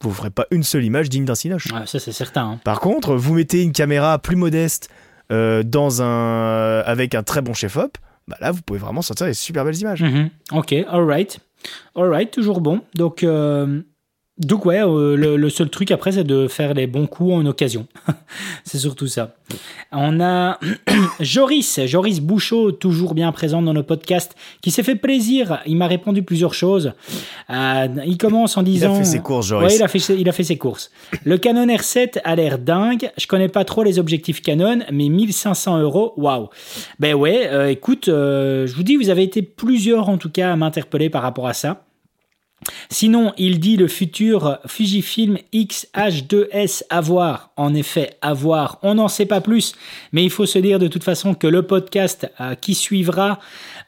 vous 0.00 0.12
ferez 0.12 0.30
pas 0.30 0.46
une 0.50 0.62
seule 0.62 0.84
image 0.84 1.08
digne 1.08 1.24
d'un 1.24 1.34
cinoche. 1.34 1.68
ça 1.86 1.98
c'est 1.98 2.12
certain. 2.12 2.44
Hein. 2.44 2.60
Par 2.64 2.80
contre, 2.80 3.14
vous 3.14 3.34
mettez 3.34 3.62
une 3.62 3.72
caméra 3.72 4.18
plus 4.18 4.36
modeste 4.36 4.88
euh, 5.32 5.62
dans 5.62 6.02
un 6.02 6.80
avec 6.80 7.14
un 7.14 7.22
très 7.22 7.40
bon 7.40 7.54
chef-op, 7.54 7.96
bah 8.28 8.36
là 8.40 8.52
vous 8.52 8.60
pouvez 8.62 8.78
vraiment 8.78 9.02
sortir 9.02 9.26
des 9.26 9.34
super 9.34 9.64
belles 9.64 9.78
images. 9.80 10.02
Mhm. 10.02 10.30
Ok, 10.52 10.72
alright, 10.88 11.38
alright, 11.96 12.30
toujours 12.30 12.60
bon. 12.60 12.82
Donc 12.94 13.22
euh, 13.22 13.80
Donc 14.38 14.66
ouais, 14.66 14.82
euh, 14.82 15.16
le, 15.16 15.36
le, 15.36 15.48
seul 15.48 15.70
truc 15.70 15.92
après, 15.92 16.10
c'est 16.10 16.24
de 16.24 16.48
faire 16.48 16.74
les 16.74 16.88
bons 16.88 17.06
coups 17.06 17.34
en 17.34 17.46
occasion. 17.46 17.86
c'est 18.64 18.78
surtout 18.78 19.06
ça. 19.06 19.36
On 19.92 20.20
a 20.20 20.58
Joris, 21.20 21.80
Joris 21.86 22.18
Bouchot, 22.20 22.72
toujours 22.72 23.14
bien 23.14 23.30
présent 23.30 23.62
dans 23.62 23.72
nos 23.72 23.84
podcasts, 23.84 24.34
qui 24.60 24.72
s'est 24.72 24.82
fait 24.82 24.96
plaisir. 24.96 25.60
Il 25.66 25.76
m'a 25.76 25.86
répondu 25.86 26.24
plusieurs 26.24 26.52
choses. 26.52 26.94
Euh, 27.48 27.86
il 28.04 28.18
commence 28.18 28.56
en 28.56 28.64
disant... 28.64 28.94
Il 28.94 28.96
a 28.96 28.98
fait 28.98 29.04
ses 29.04 29.20
courses, 29.20 29.46
Joris. 29.46 29.68
Ouais, 29.68 29.76
il 29.76 29.82
a 29.84 29.88
fait, 29.88 29.98
il 29.98 30.28
a 30.28 30.32
fait 30.32 30.42
ses 30.42 30.58
courses. 30.58 30.90
Le 31.22 31.38
Canon 31.38 31.66
R7 31.66 32.18
a 32.24 32.34
l'air 32.34 32.58
dingue. 32.58 33.12
Je 33.16 33.28
connais 33.28 33.48
pas 33.48 33.64
trop 33.64 33.84
les 33.84 34.00
objectifs 34.00 34.42
Canon, 34.42 34.80
mais 34.90 35.10
1500 35.10 35.78
euros, 35.78 36.12
waouh. 36.16 36.48
Ben 36.98 37.14
ouais, 37.14 37.46
euh, 37.52 37.70
écoute, 37.70 38.08
euh, 38.08 38.66
je 38.66 38.74
vous 38.74 38.82
dis, 38.82 38.96
vous 38.96 39.10
avez 39.10 39.22
été 39.22 39.42
plusieurs 39.42 40.08
en 40.08 40.18
tout 40.18 40.30
cas 40.30 40.52
à 40.52 40.56
m'interpeller 40.56 41.08
par 41.08 41.22
rapport 41.22 41.46
à 41.46 41.54
ça. 41.54 41.84
Sinon, 42.90 43.32
il 43.38 43.60
dit 43.60 43.76
le 43.76 43.88
futur 43.88 44.58
Fujifilm 44.66 45.38
X-H2S 45.52 46.84
à 46.90 47.00
voir. 47.00 47.50
En 47.56 47.74
effet, 47.74 48.16
à 48.22 48.34
voir. 48.34 48.78
On 48.82 48.94
n'en 48.94 49.08
sait 49.08 49.26
pas 49.26 49.40
plus, 49.40 49.74
mais 50.12 50.24
il 50.24 50.30
faut 50.30 50.46
se 50.46 50.58
dire 50.58 50.78
de 50.78 50.88
toute 50.88 51.04
façon 51.04 51.34
que 51.34 51.46
le 51.46 51.62
podcast 51.62 52.30
euh, 52.40 52.54
qui 52.54 52.74
suivra 52.74 53.38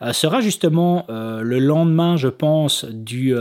euh, 0.03 0.13
sera 0.13 0.41
justement 0.41 1.07
euh, 1.09 1.43
le 1.43 1.59
lendemain, 1.59 2.17
je 2.17 2.29
pense, 2.29 2.85
du, 2.85 3.35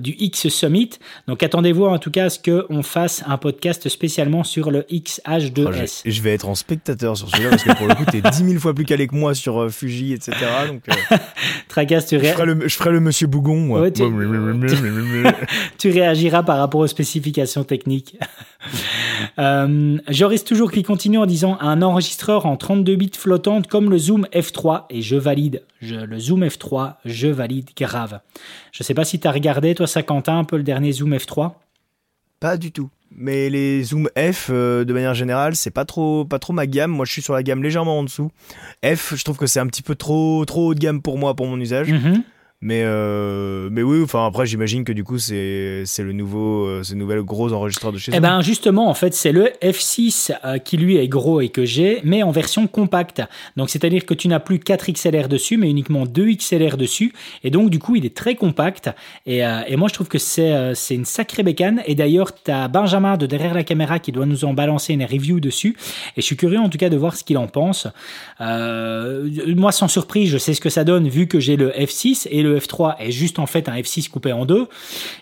du 0.00 0.16
X 0.18 0.48
Summit. 0.48 0.90
Donc 1.28 1.42
attendez-vous 1.42 1.86
en 1.86 1.98
tout 1.98 2.10
cas 2.10 2.26
à 2.26 2.30
ce 2.30 2.38
qu'on 2.38 2.82
fasse 2.82 3.22
un 3.26 3.36
podcast 3.36 3.88
spécialement 3.88 4.44
sur 4.44 4.70
le 4.70 4.84
X-H2S. 4.88 6.02
je, 6.04 6.22
vais 6.22 6.34
être 6.34 6.48
en 6.48 6.54
spectateur 6.54 7.16
sur 7.16 7.28
celui-là 7.30 7.50
parce 7.50 7.64
que 7.64 7.76
pour 7.76 7.86
le 7.86 7.94
coup, 7.94 8.04
t'es 8.04 8.20
10 8.20 8.44
000 8.44 8.58
fois 8.60 8.74
plus 8.74 8.84
calé 8.84 9.06
que 9.06 9.14
moi 9.14 9.34
sur 9.34 9.70
Fuji, 9.70 10.12
etc. 10.12 10.36
Donc, 10.68 10.82
Tracasse, 11.68 12.06
tu 12.06 12.18
je, 12.18 12.24
ferai 12.24 12.46
le, 12.46 12.68
je 12.68 12.76
ferai 12.76 12.90
le 12.90 13.00
monsieur 13.00 13.26
Bougon, 13.26 13.56
moi. 13.56 13.90
tu 13.90 14.02
réagiras 15.84 16.42
par 16.42 16.58
rapport 16.58 16.80
aux 16.80 16.86
spécifications 16.86 17.64
techniques. 17.64 18.18
euh, 19.38 19.98
Joris 20.08 20.44
toujours 20.44 20.70
qui 20.70 20.82
continue 20.82 21.18
en 21.18 21.26
disant 21.26 21.58
un 21.60 21.82
enregistreur 21.82 22.46
en 22.46 22.56
32 22.56 22.96
bits 22.96 23.10
flottante 23.16 23.66
comme 23.66 23.90
le 23.90 23.98
Zoom 23.98 24.26
F3 24.32 24.84
et 24.90 25.02
je 25.02 25.16
valide. 25.16 25.62
Je, 25.80 25.96
le 25.96 26.18
Zoom 26.18 26.44
F3, 26.44 26.94
je 27.04 27.28
valide 27.28 27.70
grave. 27.76 28.20
Je 28.72 28.82
sais 28.82 28.94
pas 28.94 29.04
si 29.04 29.20
tu 29.20 29.28
as 29.28 29.32
regardé 29.32 29.74
toi 29.74 29.86
Saint-Quentin 29.86 30.38
un 30.38 30.44
peu 30.44 30.56
le 30.56 30.62
dernier 30.62 30.92
Zoom 30.92 31.14
F3. 31.14 31.52
Pas 32.40 32.56
du 32.56 32.72
tout. 32.72 32.90
Mais 33.16 33.48
les 33.48 33.84
Zoom 33.84 34.08
F, 34.16 34.48
euh, 34.50 34.84
de 34.84 34.92
manière 34.92 35.14
générale, 35.14 35.54
c'est 35.54 35.70
pas 35.70 35.84
trop, 35.84 36.24
pas 36.24 36.40
trop 36.40 36.52
ma 36.52 36.66
gamme. 36.66 36.90
Moi, 36.90 37.04
je 37.04 37.12
suis 37.12 37.22
sur 37.22 37.34
la 37.34 37.44
gamme 37.44 37.62
légèrement 37.62 38.00
en 38.00 38.02
dessous. 38.02 38.30
F, 38.84 39.14
je 39.14 39.22
trouve 39.22 39.36
que 39.36 39.46
c'est 39.46 39.60
un 39.60 39.66
petit 39.68 39.82
peu 39.82 39.94
trop, 39.94 40.44
trop 40.44 40.68
haut 40.68 40.74
de 40.74 40.80
gamme 40.80 41.00
pour 41.00 41.16
moi, 41.16 41.34
pour 41.34 41.46
mon 41.46 41.60
usage. 41.60 41.92
Mhm. 41.92 42.24
Mais, 42.64 42.80
euh, 42.82 43.68
mais 43.70 43.82
oui, 43.82 44.02
enfin 44.02 44.26
après, 44.26 44.46
j'imagine 44.46 44.84
que 44.84 44.92
du 44.92 45.04
coup, 45.04 45.18
c'est 45.18 45.82
c'est 45.84 46.02
le 46.02 46.12
nouveau, 46.12 46.64
euh, 46.64 46.82
ce 46.82 46.94
nouvel 46.94 47.20
gros 47.20 47.52
enregistreur 47.52 47.92
de 47.92 47.98
chez 47.98 48.10
Eh 48.14 48.20
ben 48.20 48.40
justement, 48.40 48.88
en 48.88 48.94
fait, 48.94 49.12
c'est 49.12 49.32
le 49.32 49.50
F6 49.62 50.32
euh, 50.46 50.56
qui 50.56 50.78
lui 50.78 50.96
est 50.96 51.06
gros 51.06 51.42
et 51.42 51.50
que 51.50 51.66
j'ai, 51.66 52.00
mais 52.04 52.22
en 52.22 52.30
version 52.30 52.66
compacte. 52.66 53.20
Donc 53.58 53.68
c'est-à-dire 53.68 54.06
que 54.06 54.14
tu 54.14 54.28
n'as 54.28 54.40
plus 54.40 54.60
4 54.60 54.92
XLR 54.92 55.28
dessus, 55.28 55.58
mais 55.58 55.68
uniquement 55.68 56.06
2 56.06 56.36
XLR 56.36 56.78
dessus. 56.78 57.12
Et 57.42 57.50
donc 57.50 57.68
du 57.68 57.78
coup, 57.78 57.96
il 57.96 58.06
est 58.06 58.16
très 58.16 58.34
compact. 58.34 58.90
Et, 59.26 59.44
euh, 59.44 59.60
et 59.68 59.76
moi, 59.76 59.88
je 59.88 59.92
trouve 59.92 60.08
que 60.08 60.18
c'est 60.18 60.72
c'est 60.74 60.94
une 60.94 61.04
sacrée 61.04 61.42
bécane. 61.42 61.82
Et 61.84 61.94
d'ailleurs, 61.94 62.32
tu 62.32 62.50
as 62.50 62.68
Benjamin 62.68 63.18
de 63.18 63.26
derrière 63.26 63.52
la 63.52 63.64
caméra 63.64 63.98
qui 63.98 64.10
doit 64.10 64.24
nous 64.24 64.46
en 64.46 64.54
balancer 64.54 64.94
une 64.94 65.04
review 65.04 65.38
dessus. 65.38 65.76
Et 66.16 66.22
je 66.22 66.24
suis 66.24 66.36
curieux 66.38 66.60
en 66.60 66.70
tout 66.70 66.78
cas 66.78 66.88
de 66.88 66.96
voir 66.96 67.14
ce 67.14 67.24
qu'il 67.24 67.36
en 67.36 67.46
pense. 67.46 67.88
Moi, 68.40 69.72
sans 69.72 69.88
surprise, 69.88 70.30
je 70.30 70.38
sais 70.38 70.54
ce 70.54 70.62
que 70.62 70.70
ça 70.70 70.84
donne 70.84 71.10
vu 71.10 71.26
que 71.26 71.40
j'ai 71.40 71.56
le 71.56 71.68
F6 71.68 72.26
et 72.30 72.42
le 72.42 72.53
F3 72.58 72.96
est 72.98 73.10
juste 73.10 73.38
en 73.38 73.46
fait 73.46 73.68
un 73.68 73.76
F6 73.76 74.08
coupé 74.08 74.32
en 74.32 74.46
deux. 74.46 74.66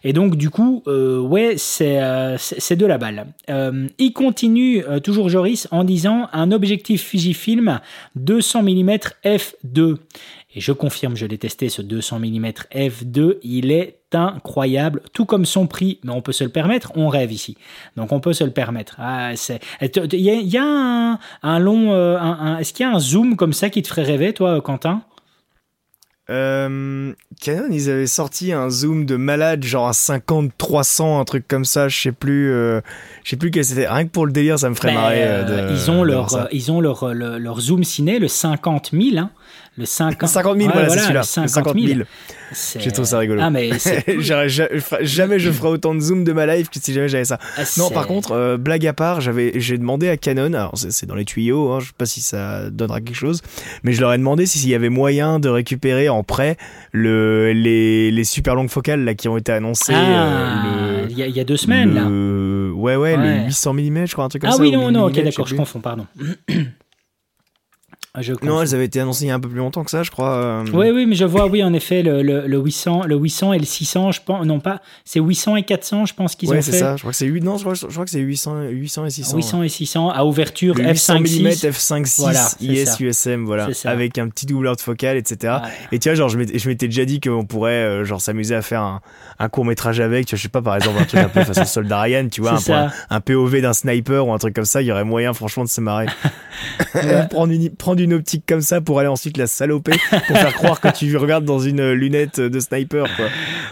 Et 0.05 0.12
donc 0.12 0.37
du 0.37 0.51
coup, 0.51 0.83
euh, 0.87 1.20
ouais, 1.20 1.55
c'est 1.57 2.01
euh, 2.03 2.37
c'est 2.39 2.76
de 2.76 2.87
la 2.87 2.99
balle. 2.99 3.26
Euh, 3.51 3.89
il 3.99 4.12
continue 4.12 4.85
toujours 5.03 5.28
Joris 5.28 5.68
en 5.70 5.85
disant 5.85 6.28
un 6.33 6.53
objectif 6.53 7.03
Fujifilm 7.03 7.80
200 8.16 8.62
mm 8.62 8.91
f2. 9.24 9.97
Et 10.55 10.61
je 10.61 10.72
confirme, 10.72 11.16
je 11.16 11.24
l'ai 11.24 11.39
testé 11.39 11.70
ce 11.70 11.80
200 11.80 12.18
mm 12.18 12.47
f2, 12.74 13.39
il 13.43 13.70
est 13.70 13.99
incroyable, 14.12 15.01
tout 15.14 15.24
comme 15.24 15.47
son 15.47 15.66
prix, 15.66 15.99
mais 16.05 16.12
on 16.12 16.20
peut 16.20 16.33
se 16.33 16.45
le 16.45 16.51
permettre, 16.51 16.93
on 16.95 17.09
rêve 17.09 17.33
ici. 17.33 17.57
Donc 17.97 18.12
on 18.12 18.20
peut 18.20 18.35
se 18.35 18.45
le 18.45 18.51
permettre. 18.51 18.97
Ah, 18.99 19.33
il 19.80 20.20
y 20.20 20.28
a, 20.28 20.35
il 20.35 20.49
y 20.49 20.59
a 20.59 21.18
un, 21.43 21.59
long, 21.59 22.59
est-ce 22.59 22.74
qu'il 22.74 22.85
y 22.85 22.87
a 22.87 22.93
un 22.93 23.01
zoom 23.01 23.37
comme 23.37 23.55
ça 23.55 23.70
qui 23.70 23.80
te 23.80 23.89
ferait 23.89 24.03
rêver, 24.03 24.35
toi, 24.35 24.61
Quentin? 24.61 25.03
Euh, 26.30 27.12
Canon, 27.40 27.66
ils 27.70 27.90
avaient 27.90 28.06
sorti 28.06 28.52
un 28.52 28.70
zoom 28.70 29.04
de 29.06 29.16
malade, 29.16 29.64
genre 29.64 29.88
à 29.88 29.92
50, 29.92 30.52
300, 30.56 31.20
un 31.20 31.24
truc 31.24 31.46
comme 31.48 31.64
ça. 31.64 31.88
Je 31.88 32.00
sais 32.00 32.12
plus, 32.12 32.52
euh, 32.52 32.80
je 33.24 33.30
sais 33.30 33.36
plus 33.36 33.50
quel 33.50 33.64
c'était. 33.64 33.88
Rien 33.88 34.04
que 34.04 34.10
pour 34.10 34.26
le 34.26 34.32
délire, 34.32 34.58
ça 34.58 34.70
me 34.70 34.74
ferait 34.74 34.88
Ben, 34.88 34.94
marrer. 35.00 35.24
euh, 35.24 35.42
euh, 35.44 35.68
de- 35.68 35.74
ils 35.74 35.90
ont 35.90 36.04
leur, 36.04 36.48
ils 36.52 36.70
ont 36.72 36.80
leur, 36.80 37.02
euh, 37.02 37.12
le- 37.12 37.38
leur 37.38 37.60
zoom 37.60 37.82
ciné, 37.84 38.18
le 38.18 38.28
50 38.28 38.90
000, 38.92 39.18
hein. 39.18 39.30
Le 39.78 39.86
50, 39.86 40.28
50 40.28 40.56
000, 40.58 40.68
Ouais, 40.68 40.74
voilà, 40.84 40.94
le 40.94 41.00
celui-là. 41.00 41.20
Le 41.42 41.48
50 41.48 41.78
000. 41.78 42.00
C'est- 42.52 42.78
J'ai 42.80 42.90
trouvé 42.92 43.08
ça 43.08 43.18
rigolo. 43.18 43.40
Ah, 43.42 43.48
mais 43.48 43.70
jamais 45.00 45.38
je 45.38 45.50
ferai 45.50 45.68
autant 45.68 45.94
de 45.94 46.00
zoom 46.00 46.24
de 46.24 46.32
ma 46.34 46.44
life 46.44 46.68
que 46.68 46.78
si 46.78 46.92
jamais 46.92 47.08
j'avais 47.08 47.24
ça. 47.24 47.38
Ah, 47.56 47.62
Non, 47.78 47.88
par 47.88 48.06
contre, 48.06 48.32
euh, 48.32 48.58
blague 48.58 48.86
à 48.86 48.92
part, 48.92 49.22
j'avais, 49.22 49.52
j'ai 49.58 49.78
demandé 49.78 50.10
à 50.10 50.18
Canon, 50.18 50.52
alors 50.52 50.74
c'est 50.76 51.06
dans 51.06 51.14
les 51.14 51.24
tuyaux, 51.24 51.70
hein, 51.72 51.80
je 51.80 51.86
sais 51.86 51.92
pas 51.96 52.04
si 52.04 52.20
ça 52.20 52.68
donnera 52.68 53.00
quelque 53.00 53.16
chose, 53.16 53.40
mais 53.82 53.94
je 53.94 54.00
leur 54.02 54.12
ai 54.12 54.18
demandé 54.18 54.44
si- 54.44 54.58
s'il 54.58 54.68
y 54.68 54.74
avait 54.74 54.90
moyen 54.90 55.40
de 55.40 55.48
récupérer 55.48 56.10
en 56.10 56.22
prêt 56.22 56.58
le, 56.92 57.52
les, 57.54 58.10
les 58.10 58.24
super 58.24 58.54
longues 58.54 58.68
focales 58.68 59.02
là 59.04 59.14
qui 59.14 59.28
ont 59.28 59.38
été 59.38 59.52
annoncées. 59.52 59.94
Ah, 59.96 60.66
euh, 60.66 61.06
il 61.08 61.16
y, 61.18 61.22
a- 61.22 61.26
il 61.28 61.34
y 61.34 61.40
a 61.40 61.44
deux 61.44 61.56
semaines, 61.56 61.94
là. 61.94 62.04
Ouais, 62.76 62.96
ouais, 62.96 63.16
Ouais. 63.16 63.38
le 63.38 63.44
800 63.46 63.72
mm, 63.74 64.06
je 64.06 64.12
crois, 64.12 64.24
un 64.24 64.28
truc 64.28 64.42
comme 64.42 64.50
Ah 64.52 64.56
ça. 64.56 64.62
oui, 64.62 64.68
ou 64.76 64.80
non, 64.80 64.90
non, 64.90 65.04
ok, 65.06 65.14
1000 65.14 65.24
d'accord, 65.24 65.46
je 65.46 65.54
confonds, 65.54 65.80
pardon. 65.80 66.06
Je 68.20 68.34
Non, 68.42 68.60
elles 68.60 68.74
avaient 68.74 68.84
été 68.84 69.00
annoncées 69.00 69.24
il 69.24 69.28
y 69.28 69.30
a 69.30 69.34
un 69.34 69.40
peu 69.40 69.48
plus 69.48 69.56
longtemps 69.56 69.84
que 69.84 69.90
ça, 69.90 70.02
je 70.02 70.10
crois. 70.10 70.34
euh. 70.34 70.64
Oui, 70.74 70.90
oui, 70.90 71.06
mais 71.06 71.14
je 71.14 71.24
vois, 71.24 71.46
oui, 71.46 71.64
en 71.64 71.72
effet, 71.72 72.02
le, 72.02 72.22
le, 72.22 72.46
le 72.46 72.58
800, 72.58 73.04
le 73.06 73.16
800 73.16 73.54
et 73.54 73.58
le 73.58 73.64
600, 73.64 74.12
je 74.12 74.20
pense, 74.22 74.44
non 74.44 74.60
pas, 74.60 74.82
c'est 75.06 75.18
800 75.18 75.56
et 75.56 75.62
400, 75.62 76.04
je 76.04 76.12
pense 76.12 76.34
qu'ils 76.36 76.50
Ouais, 76.50 76.58
ont 76.58 76.60
c'est 76.62 76.72
fait. 76.72 76.78
ça. 76.78 76.96
Je 76.96 77.00
crois 77.00 77.12
que 77.12 77.16
c'est 77.16 77.24
8, 77.24 77.40
non, 77.42 77.56
je 77.56 77.62
crois, 77.62 77.72
je 77.72 77.86
crois 77.86 78.04
que 78.04 78.10
c'est 78.10 78.18
800, 78.20 78.64
800 78.68 79.06
et 79.06 79.10
600. 79.10 79.36
800 79.38 79.62
et 79.62 79.68
600 79.70 80.10
à 80.10 80.24
ouverture 80.26 80.74
Le 80.74 80.90
800 80.90 81.20
mm 81.20 81.24
f5.6. 81.24 81.70
f5.6 81.70 82.20
Voilà, 82.20 82.38
c'est 82.40 82.64
IS 82.66 82.84
ça. 82.86 82.96
USM, 83.00 83.44
voilà, 83.46 83.68
C'est 83.72 83.88
avec 83.88 84.18
un 84.18 84.28
petit 84.28 84.44
doubleur 84.44 84.76
de 84.76 84.82
focale, 84.82 85.16
etc. 85.16 85.54
Ouais. 85.62 85.68
Et 85.92 85.98
tu 85.98 86.10
vois, 86.10 86.14
genre, 86.14 86.28
je 86.28 86.36
m'étais 86.36 86.88
déjà 86.88 87.06
dit 87.06 87.18
qu'on 87.18 87.46
pourrait, 87.46 87.70
euh, 87.72 88.04
genre, 88.04 88.20
s'amuser 88.20 88.54
à 88.54 88.60
faire 88.60 88.82
un, 88.82 89.00
un 89.38 89.48
court 89.48 89.64
métrage 89.64 90.00
avec, 90.00 90.26
tu 90.26 90.34
vois, 90.34 90.36
je 90.36 90.42
sais 90.42 90.48
pas, 90.50 90.60
par 90.60 90.76
exemple, 90.76 90.98
un 91.00 91.04
truc 91.06 91.20
un 91.20 91.28
peu 91.30 91.44
façon 91.44 91.64
Soldat 91.72 92.02
Ryan, 92.02 92.28
tu 92.30 92.42
vois, 92.42 92.56
un, 92.56 92.58
C'est 92.58 92.74
POV 93.24 93.62
d'un 93.62 93.72
sniper 93.72 94.26
ou 94.26 94.34
un 94.34 94.38
truc 94.38 94.54
comme 94.54 94.66
ça, 94.66 94.82
il 94.82 94.88
y 94.88 94.92
aurait 94.92 95.04
moyen, 95.04 95.32
franchement, 95.32 95.64
de 95.64 95.70
se 95.70 95.80
marrer. 95.80 96.04
prendre, 97.30 97.52
une, 97.52 97.70
prendre 97.70 98.01
une 98.03 98.14
optique 98.14 98.44
comme 98.46 98.61
ça 98.61 98.80
pour 98.80 98.98
aller 98.98 99.09
ensuite 99.09 99.36
la 99.36 99.46
saloper, 99.46 99.92
pour 100.11 100.36
faire 100.36 100.55
croire 100.55 100.80
que 100.80 100.88
tu 100.88 101.16
regardes 101.16 101.44
dans 101.44 101.59
une 101.59 101.92
lunette 101.92 102.40
de 102.40 102.61
sniper. 102.61 103.07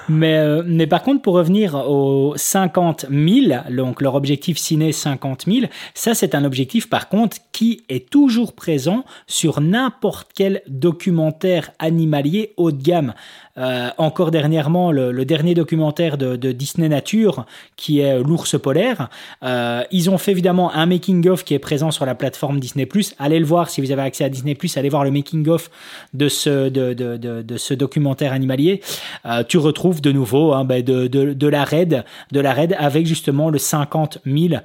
Mais, 0.09 0.39
euh, 0.39 0.63
mais 0.67 0.87
par 0.87 1.03
contre, 1.03 1.23
pour 1.23 1.35
revenir 1.35 1.75
aux 1.75 2.35
50 2.37 3.07
000, 3.11 3.63
donc 3.71 4.01
leur 4.01 4.15
objectif 4.15 4.59
ciné 4.59 4.93
50 4.93 5.45
000, 5.47 5.67
ça 5.95 6.15
c'est 6.15 6.35
un 6.35 6.45
objectif 6.45 6.89
par 6.89 7.09
contre 7.09 7.39
qui 7.53 7.83
est 7.89 8.09
toujours 8.09 8.55
présent 8.55 9.05
sur 9.27 9.61
n'importe 9.61 10.31
quel 10.35 10.63
documentaire 10.69 11.71
animalier 11.79 12.55
haut 12.57 12.73
de 12.73 12.83
gamme. 12.83 13.15
Euh, 13.59 13.91
encore 13.99 14.31
dernièrement, 14.31 14.93
le, 14.93 15.11
le 15.11 15.25
dernier 15.25 15.55
documentaire 15.55 16.17
de, 16.17 16.37
de 16.37 16.53
Disney 16.53 16.89
Nature, 16.89 17.47
qui 17.77 18.01
est 18.01 18.23
l'ours 18.23 18.59
polaire, 18.59 19.09
euh, 19.43 19.83
ils 19.91 20.09
ont 20.09 20.19
fait 20.19 20.31
évidemment 20.31 20.73
un 20.73 20.87
making-of 20.87 21.45
qui 21.45 21.55
est 21.55 21.59
présent 21.59 21.91
sur 21.91 22.07
la 22.07 22.15
plateforme 22.15 22.61
Disney+. 22.61 22.89
Allez 23.19 23.39
le 23.39 23.45
voir 23.45 23.69
si 23.69 23.81
vous 23.81 23.91
avez 23.91 24.03
accès 24.03 24.25
à 24.25 24.29
Disney+, 24.29 24.57
allez 24.77 24.89
voir 24.89 25.05
le 25.05 25.11
making-of 25.11 25.71
de 26.15 26.29
ce, 26.29 26.69
de, 26.69 26.93
de, 26.95 27.17
de, 27.17 27.57
ce 27.57 27.75
documentaire 27.75 28.33
animalier. 28.33 28.81
Euh, 29.27 29.43
tu 29.47 29.59
retrouves 29.59 30.01
de 30.01 30.13
nouveau 30.13 30.53
hein, 30.53 30.65
de, 30.65 31.09
de, 31.09 31.33
de 31.33 31.49
la 31.49 31.65
raid, 31.65 32.05
de 32.31 32.41
la 32.41 32.53
raid 32.53 32.77
avec 32.79 33.07
justement 33.07 33.51
le 33.51 33.59
50 33.59 34.19
000 34.25 34.61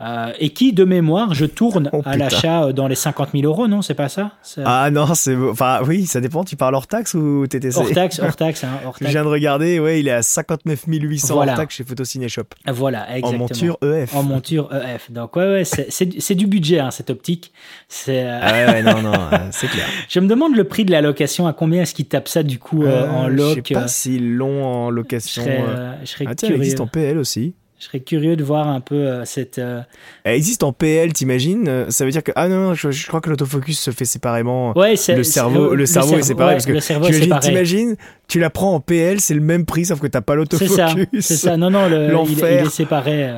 euh, 0.00 0.32
et 0.38 0.50
qui, 0.50 0.72
de 0.72 0.84
mémoire, 0.84 1.34
je 1.34 1.44
tourne 1.46 1.90
Oh, 1.92 2.02
à 2.04 2.16
l'achat 2.16 2.64
euh, 2.64 2.72
dans 2.72 2.88
les 2.88 2.94
50 2.94 3.30
000 3.34 3.44
euros, 3.44 3.68
non 3.68 3.82
C'est 3.82 3.94
pas 3.94 4.08
ça 4.08 4.32
Ah 4.64 4.90
non, 4.90 5.14
c'est, 5.14 5.36
enfin, 5.36 5.80
oui, 5.86 6.06
ça 6.06 6.20
dépend, 6.20 6.42
tu 6.44 6.56
parles 6.56 6.74
hors 6.74 6.86
taxe 6.86 7.14
ou 7.14 7.46
TTC? 7.46 7.76
Hors 7.78 7.90
taxe, 7.90 8.20
hors 8.22 8.36
taxe, 8.36 8.64
hein, 8.64 8.68
hors 8.86 8.94
Je 8.98 9.04
taxe. 9.04 9.10
viens 9.12 9.22
de 9.24 9.28
regarder, 9.28 9.78
ouais, 9.80 10.00
il 10.00 10.08
est 10.08 10.12
à 10.12 10.22
59 10.22 10.84
800 10.86 11.34
Voilà. 11.34 11.52
hors 11.52 11.58
taxe 11.58 11.74
chez 11.76 11.84
Photociné 11.84 12.28
Shop. 12.28 12.44
Voilà, 12.66 13.06
En 13.10 13.14
exactement. 13.14 13.38
monture 13.38 13.78
EF. 13.82 14.14
En 14.14 14.22
monture 14.22 14.70
EF. 14.74 15.10
Donc 15.10 15.36
ouais, 15.36 15.46
ouais, 15.46 15.64
c'est- 15.64 16.34
du 16.34 16.46
budget 16.46 16.78
hein, 16.78 16.90
cette 16.90 17.10
optique. 17.10 17.52
C'est. 17.88 18.24
euh, 18.24 18.38
Ah 18.42 18.52
ouais, 18.52 18.66
ouais, 18.66 18.82
non, 18.82 19.02
non, 19.02 19.12
euh, 19.12 19.36
c'est 19.50 19.66
clair. 19.68 19.84
Je 20.08 20.20
me 20.20 20.26
demande 20.28 20.54
le 20.56 20.64
prix 20.64 20.84
de 20.84 20.92
la 20.92 21.00
location. 21.02 21.46
À 21.46 21.52
combien 21.52 21.82
est-ce 21.82 21.94
qu'ils 21.94 22.06
tapent 22.06 22.28
ça 22.28 22.42
du 22.42 22.58
coup 22.58 22.84
euh, 22.84 23.08
en 23.10 23.26
loc 23.28 23.58
Je 23.66 23.68
sais 23.68 23.74
pas 23.74 23.88
s'ils 23.88 24.36
l'ont 24.36 24.64
en 24.64 24.90
Je 24.90 24.94
location. 24.94 25.42
serais, 25.42 25.58
euh. 25.60 25.64
euh, 25.76 25.92
je 26.02 26.06
serais 26.08 26.24
Ah 26.28 26.34
tiens, 26.34 26.48
il 26.50 26.54
existe 26.56 26.80
en 26.80 26.86
PL 26.86 27.18
aussi. 27.18 27.54
Je 27.80 27.86
serais 27.86 28.00
curieux 28.00 28.36
de 28.36 28.44
voir 28.44 28.68
un 28.68 28.80
peu 28.80 28.94
euh, 28.94 29.24
cette. 29.24 29.58
euh, 29.58 29.80
Elle 30.24 30.34
existe 30.34 30.62
en 30.64 30.72
PL, 30.74 31.14
t'imagines 31.14 31.66
Euh, 31.66 31.86
Ça 31.88 32.04
veut 32.04 32.10
dire 32.10 32.22
que 32.22 32.30
ah 32.36 32.46
non, 32.46 32.56
non 32.60 32.74
je, 32.74 32.90
je 32.90 33.06
crois 33.08 33.22
que 33.22 33.30
l'autofocus 33.30 33.80
se 33.80 33.90
fait 33.90 34.04
séparément. 34.04 34.76
Ouais, 34.76 34.96
le 35.08 35.22
cerveau, 35.24 35.74
le, 35.74 35.86
cerveau 35.86 36.18
est 36.18 36.22
séparé 36.22 36.48
ouais, 36.50 36.54
parce 36.56 36.66
que 36.66 36.72
le 36.72 36.80
cerveau 36.80 37.06
est 37.06 37.12
t'imagines- 37.12 37.24
séparé. 37.24 37.46
t'imagines, 37.48 37.96
tu 38.28 38.38
la 38.38 38.50
prends 38.50 38.74
en 38.74 38.80
PL, 38.80 39.20
c'est 39.22 39.32
le 39.32 39.40
même 39.40 39.64
prix 39.64 39.86
sauf 39.86 39.98
que 39.98 40.06
t'as 40.08 40.20
pas 40.20 40.34
l'autofocus. 40.34 41.06
c'est 41.20 41.36
ça. 41.36 41.56
Non, 41.56 41.70
non, 41.70 41.88
le- 41.88 42.04
il, 42.04 42.10
L'enfer. 42.12 42.60
il 42.60 42.66
est 42.66 42.70
séparé. 42.70 43.30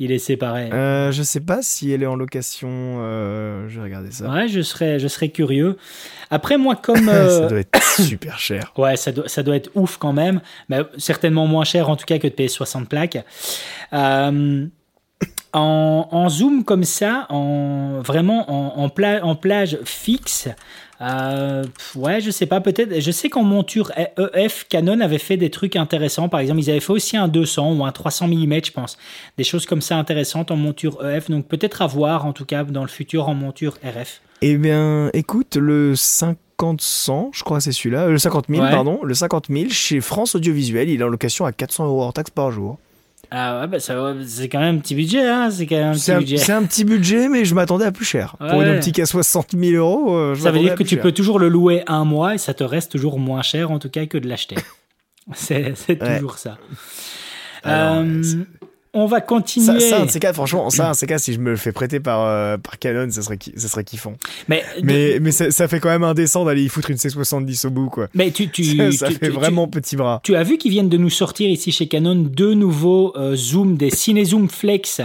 Il 0.00 0.10
est 0.12 0.18
séparé. 0.18 0.70
Euh, 0.72 1.12
je 1.12 1.22
sais 1.22 1.38
pas 1.40 1.58
si 1.62 1.92
elle 1.92 2.02
est 2.02 2.06
en 2.06 2.16
location. 2.16 2.68
euh, 2.70 3.68
je 3.68 3.76
vais 3.78 3.84
regarder 3.84 4.10
ça. 4.10 4.28
Ouais, 4.28 4.48
je 4.48 4.60
serais, 4.62 4.98
je 4.98 5.06
serais 5.06 5.28
curieux. 5.28 5.76
Après, 6.30 6.56
moi, 6.58 6.74
comme. 6.74 6.96
ça 7.06 7.12
euh, 7.12 7.48
doit 7.48 7.60
être 7.60 7.82
super 8.00 8.38
cher. 8.38 8.72
Ouais, 8.76 8.96
ça 8.96 9.12
doit, 9.12 9.28
ça 9.28 9.42
doit 9.44 9.54
être 9.56 9.70
ouf 9.74 9.98
quand 9.98 10.12
même, 10.12 10.40
mais 10.68 10.80
certainement 10.98 11.46
moins 11.46 11.64
cher 11.64 11.88
en 11.90 11.96
tout 11.96 12.06
cas 12.06 12.18
que 12.18 12.26
de 12.26 12.32
payer 12.32 12.48
60 12.48 12.88
plaques. 12.88 13.18
Euh, 13.92 14.66
en, 15.52 16.08
en 16.10 16.28
zoom 16.28 16.64
comme 16.64 16.84
ça, 16.84 17.26
en, 17.28 18.00
vraiment 18.04 18.50
en, 18.50 18.82
en, 18.84 18.88
pla- 18.88 19.24
en 19.24 19.34
plage 19.34 19.78
fixe, 19.84 20.48
euh, 21.00 21.64
ouais, 21.96 22.20
je 22.20 22.30
sais 22.30 22.46
pas, 22.46 22.60
peut-être. 22.60 23.00
Je 23.00 23.10
sais 23.10 23.28
qu'en 23.28 23.42
monture 23.42 23.90
EF, 24.34 24.66
Canon 24.68 25.00
avait 25.00 25.18
fait 25.18 25.36
des 25.36 25.50
trucs 25.50 25.76
intéressants. 25.76 26.28
Par 26.28 26.40
exemple, 26.40 26.60
ils 26.60 26.70
avaient 26.70 26.80
fait 26.80 26.92
aussi 26.92 27.16
un 27.16 27.28
200 27.28 27.72
ou 27.74 27.84
un 27.84 27.92
300 27.92 28.28
mm, 28.28 28.60
je 28.66 28.70
pense. 28.72 28.98
Des 29.38 29.44
choses 29.44 29.66
comme 29.66 29.80
ça 29.80 29.96
intéressantes 29.96 30.50
en 30.50 30.56
monture 30.56 31.04
EF. 31.06 31.30
Donc 31.30 31.46
peut-être 31.46 31.82
à 31.82 31.86
voir 31.86 32.26
en 32.26 32.32
tout 32.32 32.44
cas 32.44 32.64
dans 32.64 32.82
le 32.82 32.88
futur 32.88 33.28
en 33.28 33.34
monture 33.34 33.78
RF. 33.82 34.20
Eh 34.42 34.56
bien, 34.56 35.10
écoute, 35.12 35.56
le 35.56 35.94
50-100, 35.94 37.30
je 37.32 37.42
crois 37.44 37.58
que 37.58 37.64
c'est 37.64 37.72
celui-là, 37.72 38.04
euh, 38.04 38.10
le 38.10 38.18
50 38.18 38.46
000, 38.48 38.62
Ouais. 38.62 38.70
pardon, 38.70 39.00
le 39.02 39.14
50 39.14 39.46
000 39.50 39.68
chez 39.70 40.00
France 40.00 40.34
Audiovisuel, 40.34 40.88
il 40.88 41.00
est 41.00 41.04
en 41.04 41.08
location 41.08 41.44
à 41.44 41.52
400 41.52 41.86
euros 41.86 42.02
hors 42.02 42.12
taxe 42.12 42.30
par 42.30 42.50
jour. 42.50 42.78
Ah 43.32 43.60
ouais, 43.60 43.66
bah 43.68 43.78
ça, 43.78 43.94
c'est 44.26 44.48
quand 44.48 44.58
même 44.58 44.76
un 44.76 44.78
petit 44.80 44.94
budget, 44.96 45.24
hein. 45.26 45.50
C'est 45.50 45.66
quand 45.66 45.76
même 45.76 45.90
un 45.90 45.92
petit 45.92 46.10
un, 46.12 46.18
budget. 46.18 46.36
c'est 46.38 46.52
un 46.52 46.64
petit 46.64 46.84
budget, 46.84 47.28
mais 47.28 47.44
je 47.44 47.54
m'attendais 47.54 47.84
à 47.84 47.92
plus 47.92 48.04
cher. 48.04 48.36
Pour 48.38 48.58
Ouais. 48.58 48.68
une 48.68 48.76
optique 48.76 48.98
à 48.98 49.06
60 49.06 49.52
000 49.56 49.76
euros, 49.76 50.14
euh, 50.16 50.34
je 50.34 50.40
Ça 50.42 50.50
veut 50.50 50.58
dire 50.58 50.74
que 50.74 50.82
tu 50.82 50.96
cher. 50.96 51.02
peux 51.02 51.12
toujours 51.12 51.38
le 51.38 51.48
louer 51.48 51.84
un 51.86 52.04
mois 52.04 52.34
et 52.34 52.38
ça 52.38 52.54
te 52.54 52.64
reste 52.64 52.90
toujours 52.90 53.18
moins 53.20 53.42
cher 53.42 53.70
en 53.70 53.78
tout 53.78 53.88
cas 53.90 54.06
que 54.06 54.18
de 54.18 54.28
l'acheter. 54.28 54.56
c'est 55.34 55.74
toujours 56.18 56.38
ça. 56.38 56.58
Euh, 57.66 58.22
on 58.92 59.06
va 59.06 59.18
Ça, 59.18 59.22
continuer. 59.22 59.80
ça, 59.80 60.02
un 60.02 60.06
de 60.06 60.10
ces 60.10 60.18
cas, 60.20 60.32
franchement, 60.32 60.68
ça, 60.70 60.88
un 60.88 60.90
de 60.92 60.96
ces 60.96 61.06
cas, 61.06 61.18
si 61.18 61.32
je 61.32 61.38
me 61.38 61.50
le 61.50 61.56
fais 61.56 61.72
prêter 61.72 62.00
par, 62.00 62.22
euh, 62.26 62.56
par 62.58 62.78
Canon, 62.78 63.08
ça 63.10 63.22
serait, 63.22 63.38
ça 63.56 63.68
serait 63.68 63.84
kiffant. 63.84 64.14
mais 64.48 64.64
Mais, 64.82 65.18
mais 65.20 65.30
ça, 65.30 65.50
ça 65.50 65.68
fait 65.68 65.78
quand 65.80 65.88
même 65.90 66.02
indécent 66.02 66.44
d'aller 66.44 66.62
y 66.64 66.68
foutre 66.68 66.90
une 66.90 66.96
C70 66.96 67.66
au 67.66 67.70
bout, 67.70 67.88
quoi. 67.88 68.08
mais 68.14 68.30
tu, 68.30 68.48
tu, 68.50 68.64
ça 68.92 68.92
ça 68.92 69.08
tu- 69.08 69.14
fait 69.14 69.26
tu- 69.28 69.32
vraiment 69.32 69.68
petit 69.68 69.96
bras. 69.96 70.20
Tu 70.24 70.34
as 70.34 70.42
vu 70.42 70.58
qu'ils 70.58 70.72
viennent 70.72 70.88
de 70.88 70.96
nous 70.96 71.10
sortir 71.10 71.48
ici 71.48 71.70
chez 71.72 71.86
Canon 71.88 72.16
deux 72.16 72.54
nouveaux 72.54 73.12
euh, 73.16 73.36
zooms, 73.36 73.76
des 73.76 73.90
CineZoom 73.90 74.48
Flex. 74.48 75.00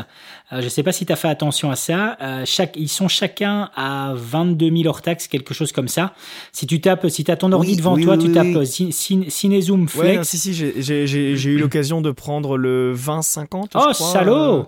Euh, 0.54 0.60
je 0.60 0.66
ne 0.66 0.70
sais 0.70 0.84
pas 0.84 0.92
si 0.92 1.06
tu 1.06 1.12
as 1.12 1.16
fait 1.16 1.28
attention 1.28 1.72
à 1.72 1.76
ça. 1.76 2.18
Euh, 2.22 2.44
chaque, 2.46 2.76
ils 2.78 2.88
sont 2.88 3.08
chacun 3.08 3.70
à 3.76 4.14
22 4.16 4.70
000 4.70 4.88
hors 4.88 5.02
taxe, 5.02 5.28
quelque 5.28 5.54
chose 5.54 5.72
comme 5.72 5.88
ça. 5.88 6.14
Si 6.52 6.68
tu 6.68 6.80
tapes, 6.82 7.08
si 7.10 7.24
tu 7.24 7.32
as 7.32 7.36
ton 7.36 7.52
ordi 7.52 7.72
Oui, 7.72 7.78
devant 7.78 7.96
oui, 7.96 8.04
toi, 8.04 8.16
oui, 8.16 8.26
tu 8.26 8.32
tapes 8.32 8.56
euh, 8.56 8.66
CineZoom 8.66 9.82
Ouais, 9.84 9.88
Flex. 9.88 10.18
non, 10.18 10.24
si, 10.24 10.38
si, 10.38 10.54
j'ai- 10.54 11.50
eu 11.50 11.58
l'occasion 11.58 12.02
de 12.02 12.12
prendre 12.12 12.58
le 12.58 12.94
20-50. 12.96 13.72
je 13.74 13.80
oh, 13.80 13.94
salaud 13.94 14.68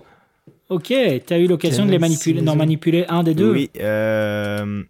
Ok, 0.68 0.92
tu 1.26 1.32
as 1.32 1.38
eu 1.38 1.46
l'occasion 1.46 1.86
de 1.86 1.90
les 1.90 1.98
manipuler, 1.98 2.42
d'en 2.42 2.56
manipuler 2.56 3.06
un 3.08 3.22
des 3.22 3.34
deux. 3.34 3.52
Oui, 3.52 3.70
euh, 3.80 4.82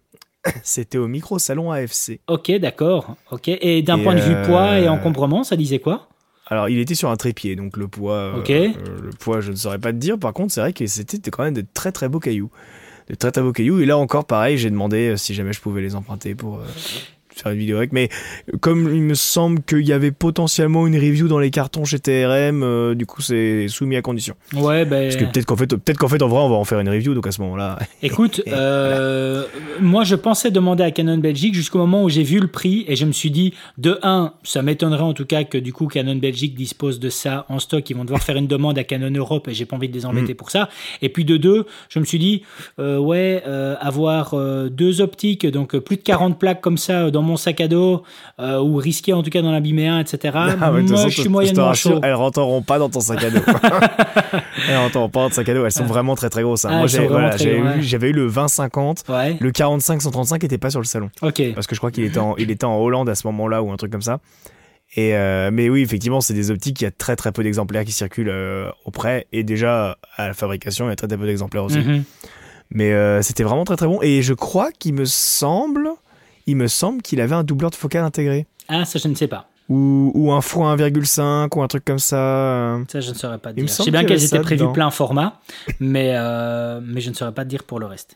c'était 0.63 0.97
au 0.97 1.07
micro 1.07 1.39
salon 1.39 1.71
AFC. 1.71 2.19
Ok, 2.27 2.51
d'accord. 2.59 3.15
Ok. 3.31 3.47
Et 3.47 3.81
d'un 3.81 3.99
point 3.99 4.15
de 4.15 4.19
vue 4.21 4.33
euh, 4.33 4.45
poids 4.45 4.79
et 4.79 4.89
encombrement, 4.89 5.43
ça 5.43 5.55
disait 5.55 5.79
quoi? 5.79 6.09
Alors, 6.49 6.67
il 6.67 6.79
était 6.79 6.95
sur 6.95 7.11
un 7.11 7.15
trépied, 7.15 7.55
donc 7.55 7.77
le 7.77 7.87
poids, 7.87 8.15
euh, 8.15 8.43
euh, 8.49 8.73
le 9.03 9.09
poids, 9.11 9.39
je 9.39 9.51
ne 9.51 9.55
saurais 9.55 9.77
pas 9.77 9.91
te 9.91 9.97
dire. 9.97 10.17
Par 10.17 10.33
contre, 10.33 10.51
c'est 10.51 10.61
vrai 10.61 10.73
que 10.73 10.85
c'était 10.87 11.29
quand 11.29 11.43
même 11.43 11.53
de 11.53 11.63
très 11.73 11.91
très 11.91 12.09
beaux 12.09 12.19
cailloux, 12.19 12.49
de 13.07 13.13
très 13.15 13.31
très 13.31 13.43
beaux 13.43 13.53
cailloux. 13.53 13.79
Et 13.79 13.85
là 13.85 13.97
encore, 13.97 14.25
pareil, 14.25 14.57
j'ai 14.57 14.71
demandé 14.71 15.09
euh, 15.09 15.15
si 15.15 15.35
jamais 15.35 15.53
je 15.53 15.61
pouvais 15.61 15.81
les 15.81 15.95
emprunter 15.95 16.33
pour 16.33 16.57
euh, 16.57 16.65
faire 17.41 17.51
une 17.51 17.59
vidéo 17.59 17.77
avec. 17.77 17.93
Mais 17.93 18.09
comme 18.61 18.93
il 18.93 19.01
me 19.01 19.15
semble 19.15 19.61
qu'il 19.63 19.87
y 19.87 19.93
avait 19.93 20.11
potentiellement 20.11 20.87
une 20.87 20.95
review 20.95 21.27
dans 21.27 21.39
les 21.39 21.51
cartons 21.51 21.85
chez 21.85 21.99
TRM, 21.99 22.63
euh, 22.63 22.95
du 22.95 23.05
coup, 23.05 23.21
c'est 23.21 23.67
soumis 23.67 23.95
à 23.95 24.01
condition. 24.01 24.35
Ouais, 24.53 24.85
ben. 24.85 25.09
Parce 25.09 25.15
que 25.15 25.25
peut-être 25.25 25.45
qu'en 25.45 25.57
fait, 25.57 25.67
peut-être 25.67 25.97
qu'en 25.97 26.07
fait, 26.07 26.21
en 26.21 26.27
vrai, 26.27 26.39
on 26.39 26.49
va 26.49 26.55
en 26.55 26.65
faire 26.65 26.79
une 26.79 26.89
review. 26.89 27.13
Donc 27.13 27.27
à 27.27 27.31
ce 27.31 27.41
moment-là, 27.41 27.79
Écoute, 28.01 28.41
euh, 28.47 29.45
moi 29.81 30.03
je 30.03 30.15
pensais 30.15 30.51
demander 30.51 30.83
à 30.83 30.91
Canon 30.91 31.17
Belgique 31.17 31.53
jusqu'au 31.53 31.79
moment 31.79 32.03
où 32.03 32.09
j'ai 32.09 32.23
vu 32.23 32.39
le 32.39 32.47
prix 32.47 32.85
et 32.87 32.95
je 32.95 33.05
me 33.05 33.11
suis 33.11 33.31
dit, 33.31 33.53
de 33.77 33.99
un, 34.03 34.33
ça 34.43 34.61
m'étonnerait 34.61 35.03
en 35.03 35.13
tout 35.13 35.25
cas 35.25 35.43
que 35.43 35.57
du 35.57 35.73
coup 35.73 35.87
Canon 35.87 36.15
Belgique 36.15 36.55
dispose 36.55 36.99
de 36.99 37.09
ça 37.09 37.45
en 37.49 37.59
stock. 37.59 37.89
Ils 37.89 37.95
vont 37.95 38.05
devoir 38.05 38.21
faire 38.21 38.37
une 38.37 38.47
demande 38.47 38.77
à 38.77 38.83
Canon 38.83 39.11
Europe 39.11 39.47
et 39.47 39.53
j'ai 39.53 39.65
pas 39.65 39.75
envie 39.75 39.89
de 39.89 39.93
les 39.93 40.05
embêter 40.05 40.33
pour 40.33 40.51
ça. 40.51 40.69
Et 41.01 41.09
puis 41.09 41.25
de 41.25 41.37
deux, 41.37 41.65
je 41.89 41.99
me 41.99 42.05
suis 42.05 42.19
dit, 42.19 42.43
euh, 42.79 42.97
ouais, 42.97 43.43
euh, 43.47 43.75
avoir 43.79 44.35
deux 44.69 45.01
optiques, 45.01 45.45
donc 45.45 45.77
plus 45.77 45.97
de 45.97 46.01
40 46.01 46.39
plaques 46.39 46.61
comme 46.61 46.77
ça 46.77 47.11
dans 47.11 47.21
mon 47.21 47.28
sac 47.37 47.61
à 47.61 47.67
dos, 47.67 48.03
euh, 48.39 48.59
ou 48.59 48.75
risquer 48.77 49.13
en 49.13 49.23
tout 49.23 49.29
cas 49.29 49.41
d'en 49.41 49.53
abîmer 49.53 49.87
un, 49.87 49.99
etc. 49.99 50.17
Ah 50.61 50.71
de 50.71 50.79
toute 50.79 50.89
moi 50.89 50.97
façon, 50.97 51.09
je 51.09 51.21
suis 51.21 51.29
moyennement 51.29 51.73
chaud. 51.73 51.99
Elles 52.03 52.13
rentreront 52.13 52.61
pas 52.61 52.79
dans 52.79 52.89
ton 52.89 52.99
sac 52.99 53.23
à 53.23 53.29
dos. 53.29 53.39
elles 54.69 54.77
rentreront 54.77 55.09
pas 55.09 55.21
dans 55.21 55.29
ton 55.29 55.35
sac 55.35 55.49
à 55.49 55.53
dos. 55.53 55.65
Elles 55.65 55.71
sont 55.71 55.85
vraiment 55.85 56.15
très 56.15 56.29
très 56.29 56.43
grosses. 56.43 56.65
hein. 56.65 56.69
Ah, 56.71 56.77
Moi, 56.79 56.87
j'avais 56.87 57.07
voilà, 57.07 57.35
eu, 57.37 57.61
ouais. 57.63 58.09
eu 58.09 58.13
le 58.13 58.29
20-50. 58.29 59.09
Ouais, 59.09 59.37
Le 59.39 59.51
45-135 59.51 60.43
était 60.45 60.57
pas 60.57 60.69
sur 60.69 60.79
le 60.79 60.85
salon. 60.85 61.09
ok. 61.21 61.41
Parce 61.53 61.67
que 61.67 61.75
je 61.75 61.79
crois 61.79 61.91
qu'il 61.91 62.03
était, 62.03 62.19
en, 62.19 62.35
il 62.37 62.51
était 62.51 62.65
en 62.65 62.77
Hollande 62.77 63.09
à 63.09 63.15
ce 63.15 63.25
moment-là 63.27 63.61
ou 63.63 63.71
un 63.71 63.77
truc 63.77 63.91
comme 63.91 64.01
ça. 64.01 64.19
Et 64.95 65.15
euh, 65.15 65.51
mais 65.53 65.69
oui, 65.69 65.81
effectivement, 65.81 66.19
c'est 66.19 66.33
des 66.33 66.49
optiques. 66.49 66.81
Il 66.81 66.83
y 66.85 66.87
a 66.87 66.91
très 66.91 67.15
très 67.15 67.31
peu 67.31 67.43
d'exemplaires 67.43 67.85
qui 67.85 67.91
circulent 67.91 68.29
euh, 68.29 68.69
auprès. 68.85 69.27
Et 69.31 69.43
déjà, 69.43 69.97
à 70.17 70.27
la 70.29 70.33
fabrication, 70.33 70.85
il 70.87 70.89
y 70.89 70.93
a 70.93 70.95
très 70.95 71.07
très 71.07 71.17
peu 71.17 71.27
d'exemplaires 71.27 71.63
aussi. 71.63 71.77
Mhm. 71.79 72.03
Mais 72.71 72.91
euh, 72.91 73.21
c'était 73.21 73.43
vraiment 73.43 73.65
très 73.65 73.75
très 73.75 73.85
bon. 73.87 73.99
Et 74.01 74.21
je 74.21 74.33
crois 74.33 74.71
qu'il 74.71 74.93
me 74.95 75.05
semble, 75.05 75.89
il 76.49 76.55
me 76.55 76.67
semble 76.67 77.01
qu'il 77.01 77.21
avait 77.21 77.35
un 77.35 77.43
doubleur 77.43 77.71
de 77.71 77.75
focale 77.75 78.03
intégré. 78.03 78.47
Ah, 78.67 78.85
ça 78.85 78.99
je 78.99 79.07
ne 79.07 79.15
sais 79.15 79.27
pas. 79.27 79.47
Ou, 79.69 80.11
ou 80.15 80.31
un 80.31 80.41
fois 80.41 80.75
1,5 80.75 81.55
ou 81.55 81.61
un 81.61 81.67
truc 81.67 81.85
comme 81.85 81.99
ça. 81.99 82.17
euh. 82.17 82.83
Ça, 82.91 83.01
je 83.01 83.09
ne 83.11 83.15
saurais 83.15 83.37
pas 83.37 83.51
te 83.51 83.55
dire. 83.57 83.67
Je 83.67 83.71
sais 83.71 83.91
bien 83.91 84.03
qu'elles 84.03 84.23
étaient 84.23 84.39
prévues 84.39 84.71
plein 84.73 84.89
format, 84.89 85.39
mais, 85.79 86.13
euh, 86.15 86.79
mais 86.83 87.01
je 87.01 87.09
ne 87.11 87.15
saurais 87.15 87.33
pas 87.33 87.43
te 87.43 87.49
dire 87.49 87.63
pour 87.63 87.79
le 87.79 87.85
reste. 87.85 88.15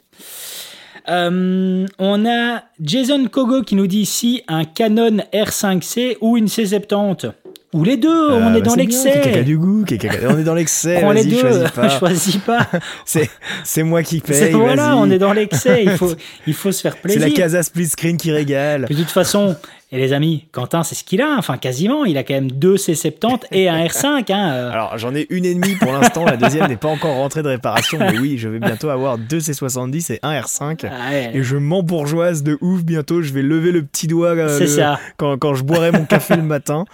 Euh, 1.09 1.85
on 1.99 2.25
a 2.25 2.63
Jason 2.81 3.27
Kogo 3.27 3.61
qui 3.61 3.75
nous 3.75 3.87
dit 3.87 3.99
ici 3.99 4.41
un 4.47 4.63
Canon 4.63 5.17
R5C 5.33 6.17
ou 6.21 6.37
une 6.37 6.45
C70. 6.45 7.33
Ou 7.73 7.83
les 7.83 7.97
deux, 7.97 8.07
on 8.09 8.33
Euh, 8.33 8.49
est 8.53 8.59
bah, 8.59 8.61
dans 8.61 8.71
c'est 8.71 8.77
l'excès. 8.77 9.43
du 9.43 9.57
goût, 9.57 9.83
quelqu'un- 9.83 10.11
on 10.29 10.37
est 10.37 10.43
dans 10.43 10.53
l'excès. 10.53 10.99
Prends 11.01 11.11
les 11.11 11.25
deux, 11.25 11.39
choisis 11.39 11.71
pas. 11.71 11.89
choisis 11.99 12.37
pas. 12.37 12.67
C'est, 13.05 13.29
c'est 13.63 13.81
moi 13.83 14.03
qui 14.03 14.21
C'est- 14.25 14.45
paye. 14.47 14.53
voilà, 14.53 14.95
on 14.97 15.09
est 15.09 15.17
dans 15.17 15.33
l'excès. 15.33 15.83
Il 15.83 15.91
faut, 15.97 16.13
il 16.45 16.53
faut 16.53 16.71
se 16.71 16.81
faire 16.81 16.93
C'est 16.95 17.01
plaisir. 17.01 17.21
la 17.21 17.29
casa 17.31 17.63
split 17.63 17.87
screen 17.87 18.17
qui 18.17 18.31
régale. 18.31 18.85
Puis 18.85 18.95
de 18.95 19.01
toute 19.01 19.11
façon, 19.11 19.55
et 19.93 19.97
les 19.97 20.11
amis, 20.11 20.43
Quentin, 20.51 20.83
c'est 20.83 20.95
ce 20.95 21.03
qu'il 21.05 21.21
a, 21.21 21.35
enfin 21.37 21.57
quasiment. 21.57 22.03
Il 22.03 22.17
a 22.17 22.23
quand 22.23 22.33
même 22.33 22.51
deux 22.51 22.75
C70 22.75 23.41
et 23.51 23.69
un 23.69 23.85
R5. 23.85 24.33
Hein, 24.33 24.51
euh. 24.53 24.71
Alors 24.71 24.97
j'en 24.97 25.13
ai 25.15 25.25
une 25.29 25.45
et 25.45 25.53
demie 25.53 25.75
pour 25.75 25.93
l'instant, 25.93 26.25
la 26.25 26.35
deuxième 26.35 26.67
n'est 26.67 26.75
pas 26.75 26.89
encore 26.89 27.15
rentrée 27.15 27.43
de 27.43 27.47
réparation, 27.47 27.99
mais 27.99 28.17
oui, 28.17 28.37
je 28.37 28.49
vais 28.49 28.59
bientôt 28.59 28.89
avoir 28.89 29.17
deux 29.17 29.37
C70 29.39 30.13
et 30.13 30.19
un 30.23 30.33
R5. 30.41 30.85
Ah 30.85 31.11
ouais, 31.11 31.31
Et 31.35 31.43
je 31.43 31.55
m'embourgeoise 31.57 32.43
de 32.43 32.57
ouf 32.59 32.83
bientôt, 32.83 33.21
je 33.21 33.31
vais 33.31 33.43
lever 33.43 33.71
le 33.71 33.83
petit 33.83 34.07
doigt 34.07 34.29
euh, 34.29 34.49
c'est 34.57 34.63
le- 34.65 34.67
ça. 34.69 34.99
Quand, 35.17 35.37
quand 35.37 35.53
je 35.53 35.63
boirai 35.63 35.91
mon 35.91 36.05
café 36.05 36.35
le 36.35 36.41
matin 36.43 36.85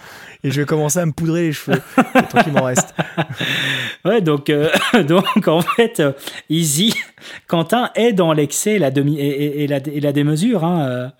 et 0.44 0.50
je 0.50 0.60
vais 0.60 0.66
commencer 0.66 0.98
à 0.98 1.06
me 1.06 1.12
poudrer 1.12 1.42
les 1.42 1.52
cheveux. 1.52 1.80
Temps 2.30 2.42
qu'il 2.44 2.52
m'en 2.52 2.64
reste. 2.64 2.94
Ouais, 4.06 4.22
donc, 4.22 4.48
euh, 4.48 4.70
donc 5.06 5.46
en 5.46 5.60
fait, 5.60 6.02
Easy, 6.48 6.94
Quentin 7.48 7.90
est 7.94 8.14
dans 8.14 8.32
l'excès 8.32 8.76
et 8.76 8.78
la, 8.78 8.90
demi, 8.90 9.18
et, 9.20 9.26
et- 9.28 9.64
et 9.64 9.66
la, 9.66 9.76
et 9.76 10.00
la 10.00 10.12
démesure. 10.12 10.64
Hein, 10.64 11.10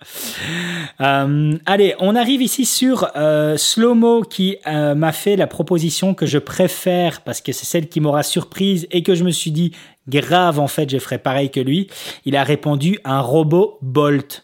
euh. 0.99 1.57
Allez, 1.73 1.95
on 1.99 2.17
arrive 2.17 2.41
ici 2.41 2.65
sur 2.65 3.09
euh, 3.15 3.55
Slomo 3.55 4.23
qui 4.23 4.57
euh, 4.67 4.93
m'a 4.93 5.13
fait 5.13 5.37
la 5.37 5.47
proposition 5.47 6.13
que 6.13 6.25
je 6.25 6.37
préfère 6.37 7.21
parce 7.21 7.39
que 7.39 7.53
c'est 7.53 7.65
celle 7.65 7.87
qui 7.87 8.01
m'aura 8.01 8.23
surprise 8.23 8.89
et 8.91 9.03
que 9.03 9.15
je 9.15 9.23
me 9.23 9.31
suis 9.31 9.51
dit, 9.51 9.71
grave, 10.09 10.59
en 10.59 10.67
fait, 10.67 10.89
je 10.89 10.97
ferai 10.97 11.17
pareil 11.17 11.49
que 11.49 11.61
lui. 11.61 11.87
Il 12.25 12.35
a 12.35 12.43
répondu 12.43 12.99
un 13.05 13.21
robot 13.21 13.77
Bolt. 13.81 14.43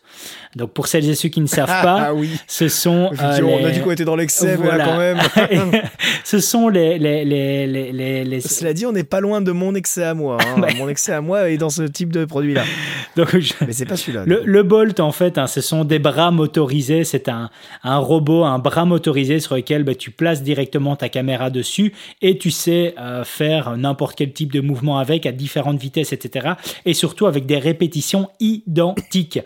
Donc 0.58 0.72
pour 0.72 0.88
celles 0.88 1.08
et 1.10 1.16
ceux 1.16 1.30
qui 1.30 1.40
ne 1.42 1.48
savent 1.48 1.68
pas, 1.84 2.08
Ah 2.08 2.14
oui. 2.14 2.30
ce 2.48 2.68
sont 2.68 3.06
euh, 3.06 3.14
Effectivement, 3.14 3.54
on 3.54 3.64
a 3.66 3.68
les- 3.70 3.74
dit 3.74 3.80
qu'on 3.82 3.92
était 3.92 4.06
dans 4.06 4.16
l'excès, 4.16 4.56
Voilà. 4.56 4.78
là 4.78 4.86
quand 4.86 4.98
même. 4.98 5.72
ce 6.24 6.40
sont 6.40 6.68
les 6.70 6.98
les 7.00 7.24
les 7.24 7.68
les 7.68 7.92
les, 7.92 8.24
les- 8.24 8.42
Cela 8.42 8.74
dit, 8.74 8.86
on 8.86 8.92
n'est 8.92 9.04
pas 9.04 9.22
loin 9.22 9.42
de 9.42 9.52
mon 9.52 9.76
excès 9.76 10.04
à 10.04 10.14
moi. 10.14 10.38
hein. 10.42 10.56
Bah. 10.62 10.68
Mon 10.78 10.90
excès 10.90 11.14
à 11.14 11.22
moi 11.22 11.50
est 11.50 11.58
dans 11.58 11.70
ce 11.70 11.84
type 11.84 12.12
de 12.12 12.26
produit-là. 12.26 12.64
donc 13.16 13.38
je- 13.38 13.54
Mais 13.66 13.74
c'est 13.74 13.86
pas 13.86 13.96
celui-là. 13.98 14.24
Le, 14.26 14.42
le 14.44 14.64
Bolt, 14.64 15.00
en 15.00 15.12
fait, 15.12 15.38
hein, 15.38 15.48
ce 15.48 15.62
sont 15.62 15.86
des 15.86 16.00
bras 16.00 16.32
motorisés. 16.32 17.04
C'est 17.04 17.30
un, 17.30 17.50
un 17.84 17.98
robot, 17.98 18.44
un 18.44 18.60
bras 18.60 18.86
motorisé 18.86 19.40
sur 19.40 19.56
lequel 19.56 19.84
bah, 19.84 19.96
tu 19.96 20.12
places 20.12 20.42
directement 20.44 20.96
ta 20.96 21.10
caméra 21.10 21.50
dessus 21.50 21.94
et 22.22 22.38
tu 22.38 22.52
sais 22.52 22.96
euh, 23.00 23.24
faire 23.24 23.78
n'importe 23.78 24.16
quel 24.18 24.34
type 24.34 24.52
de 24.52 24.62
mouvement 24.62 24.98
avec 25.00 25.26
à 25.26 25.32
différentes 25.32 25.80
vitesses, 25.80 26.14
etc. 26.14 26.50
Et 26.86 26.94
surtout 26.94 27.28
avec 27.28 27.46
des 27.46 27.58
répétitions 27.60 28.30
identiques. 28.40 29.40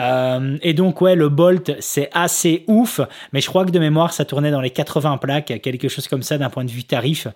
Euh, 0.00 0.45
et 0.62 0.74
donc, 0.74 1.00
ouais, 1.00 1.14
le 1.14 1.28
Bolt, 1.28 1.76
c'est 1.80 2.10
assez 2.12 2.64
ouf. 2.66 3.00
Mais 3.32 3.40
je 3.40 3.48
crois 3.48 3.64
que 3.64 3.70
de 3.70 3.78
mémoire, 3.78 4.12
ça 4.12 4.24
tournait 4.24 4.50
dans 4.50 4.60
les 4.60 4.70
80 4.70 5.18
plaques, 5.18 5.60
quelque 5.62 5.88
chose 5.88 6.08
comme 6.08 6.22
ça 6.22 6.38
d'un 6.38 6.50
point 6.50 6.64
de 6.64 6.70
vue 6.70 6.84
tarif. 6.84 7.28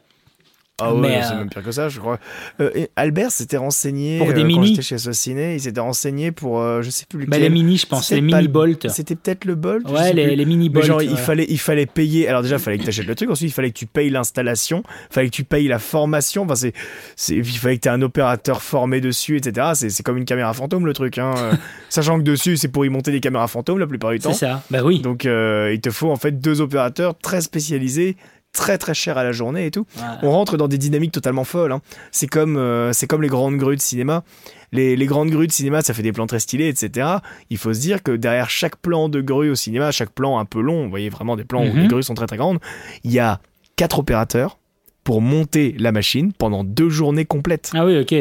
Ah 0.81 0.95
ouais, 0.95 1.21
c'est 1.23 1.35
euh, 1.35 1.39
même 1.39 1.49
pire 1.49 1.63
que 1.63 1.73
ça, 1.73 1.89
je 1.89 1.99
crois. 1.99 2.19
Euh, 2.61 2.87
Albert 2.97 3.31
s'était 3.31 3.57
renseigné 3.57 4.19
Pour 4.19 4.29
des 4.29 4.33
euh, 4.33 4.41
quand 4.41 4.47
mini. 4.47 4.69
j'étais 4.75 4.83
chez 4.83 5.55
il 5.55 5.61
s'était 5.61 5.81
renseigné 5.81 6.33
pour 6.33 6.61
euh, 6.61 6.83
je 6.83 6.91
sais 6.91 7.07
plus 7.09 7.21
lequel. 7.21 7.31
Bah, 7.31 7.39
les 7.39 7.51
mini, 7.51 7.77
je 7.77 7.87
pense, 7.87 8.11
les 8.11 8.21
mini 8.21 8.49
Bolt. 8.49 8.89
C'était 8.89 9.17
peut-être 9.17 9.45
le 9.45 9.55
Bolt. 9.55 9.89
Ouais, 9.89 10.13
les, 10.13 10.45
mini 10.45 10.69
Mais 10.69 10.75
Bolt. 10.75 10.87
genre, 10.87 11.03
il 11.03 11.17
fallait, 11.17 11.47
il 11.49 11.59
fallait 11.59 11.87
payer. 11.87 12.29
Alors 12.29 12.43
déjà, 12.43 12.57
il 12.57 12.61
fallait 12.61 12.79
que 12.79 12.85
tu 12.85 12.89
achètes 12.89 13.07
le 13.07 13.15
truc. 13.15 13.31
Ensuite, 13.31 13.51
il 13.51 13.53
fallait 13.53 13.71
que 13.71 13.79
tu 13.79 13.87
payes 13.87 14.11
l'installation. 14.11 14.83
Il 15.11 15.15
fallait 15.15 15.29
que 15.29 15.35
tu 15.35 15.45
payes 15.45 15.69
la 15.69 15.79
formation. 15.79 16.43
Enfin, 16.43 16.55
c'est, 16.57 16.73
c'est, 17.17 17.37
il 17.37 17.45
fallait 17.45 17.77
que 17.77 17.83
tu 17.83 17.89
aies 17.89 17.93
un 17.93 18.03
opérateur 18.03 18.63
formé 18.63 19.01
dessus, 19.01 19.37
etc. 19.37 19.69
C'est, 19.75 19.91
c'est 19.91 20.03
comme 20.03 20.17
une 20.17 20.25
caméra 20.25 20.53
fantôme, 20.53 20.87
le 20.87 20.93
truc. 20.93 21.19
Hein. 21.19 21.35
Euh, 21.41 21.55
Sachant 21.89 22.19
que 22.19 22.23
dessus, 22.23 22.57
c'est 22.57 22.69
pour 22.69 22.85
y 22.85 22.89
monter 22.89 23.13
des 23.13 23.21
caméras 23.21 23.49
fantômes 23.49 23.79
la 23.79 23.87
plupart 23.87 24.11
du 24.11 24.19
temps. 24.19 24.33
C'est 24.33 24.47
ça. 24.47 24.63
Bah 24.71 24.81
oui. 24.85 25.01
Donc, 25.01 25.27
euh, 25.27 25.73
il 25.73 25.81
te 25.81 25.91
faut 25.91 26.11
en 26.11 26.17
fait 26.17 26.41
deux 26.41 26.61
opérateurs 26.61 27.17
très 27.17 27.41
spécialisés, 27.41 28.17
très 28.53 28.79
très 28.79 28.95
chers 28.95 29.17
à 29.17 29.25
la 29.25 29.33
journée 29.33 29.67
et 29.67 29.71
tout. 29.71 29.87
Voilà. 29.95 30.19
On 30.23 30.31
rentre 30.33 30.57
dans 30.57 30.69
des 30.69 30.79
dynamiques 30.79 31.13
totalement 31.13 31.45
folles. 31.45 31.73
hein. 31.73 31.81
C'est 32.11 32.27
comme, 32.27 32.57
euh, 32.57 32.93
c'est 32.93 33.07
comme 33.07 33.23
les 33.23 33.29
grandes 33.29 33.57
grues 33.57 33.77
de 33.77 33.81
cinéma. 33.81 34.25
Les, 34.73 34.97
les 34.97 35.07
grandes 35.07 35.31
grues 35.31 35.47
de 35.47 35.53
cinéma, 35.53 35.83
ça 35.83 35.95
fait 35.95 36.03
des 36.03 36.13
plans 36.13 36.27
très 36.27 36.39
stylés, 36.41 36.69
etc. 36.69 37.09
Il 37.51 37.59
faut 37.59 37.73
se 37.73 37.81
dire 37.81 38.03
que 38.03 38.13
derrière 38.13 38.51
chaque 38.51 38.77
plan 38.77 39.09
de 39.09 39.21
grue 39.21 39.51
au 39.51 39.55
cinéma, 39.55 39.91
chaque 39.93 40.11
plan 40.11 40.39
un 40.39 40.45
peu 40.45 40.61
long, 40.61 40.85
vous 40.85 40.91
voyez 40.91 41.09
vraiment 41.11 41.37
des 41.37 41.45
plans 41.45 41.63
où 41.65 41.73
Mhm. 41.73 41.81
les 41.83 41.89
grues 41.89 42.03
sont 42.03 42.15
très 42.15 42.27
très 42.27 42.37
grandes, 42.37 42.59
il 43.05 43.13
y 43.13 43.19
a 43.19 43.41
quatre 43.77 43.99
opérateurs 44.01 44.59
pour 45.05 45.21
monter 45.23 45.75
la 45.79 45.91
machine 45.93 46.33
pendant 46.33 46.63
deux 46.63 46.89
journées 46.91 47.25
complètes 47.25 47.71
Ah 47.75 47.85
oui, 47.87 47.99
ok. 47.99 48.15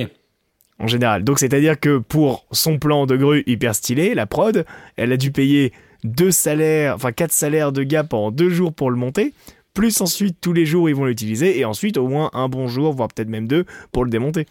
en 0.80 0.88
général. 0.88 1.23
Donc 1.23 1.39
c'est-à-dire 1.39 1.80
que 1.80 1.97
pour 1.97 2.45
son 2.51 2.80
plan 2.80 3.05
de 3.05 3.15
grue 3.17 3.43
hyper 3.45 3.75
stylé, 3.75 4.15
la 4.15 4.25
prod, 4.25 4.65
elle 4.95 5.11
a 5.11 5.17
dû 5.17 5.32
payer 5.32 5.73
deux 6.05 6.32
salaires, 6.32 6.95
enfin 6.95 7.11
quatre 7.11 7.34
salaires 7.34 7.71
de 7.73 7.84
gars 7.84 8.05
pendant 8.05 8.32
deux 8.32 8.49
jours 8.49 8.73
pour 8.73 8.89
le 8.89 8.95
monter, 8.95 9.34
plus 9.74 10.01
ensuite 10.01 10.38
tous 10.41 10.51
les 10.53 10.65
jours 10.65 10.89
ils 10.89 10.95
vont 10.95 11.05
l'utiliser, 11.05 11.59
et 11.59 11.65
ensuite 11.65 11.97
au 11.97 12.07
moins 12.07 12.30
un 12.34 12.49
bon 12.49 12.67
jour, 12.67 12.93
voire 12.93 13.07
peut-être 13.07 13.30
même 13.30 13.47
deux, 13.47 13.65
pour 13.91 14.03
le 14.03 14.09
démonter. 14.09 14.45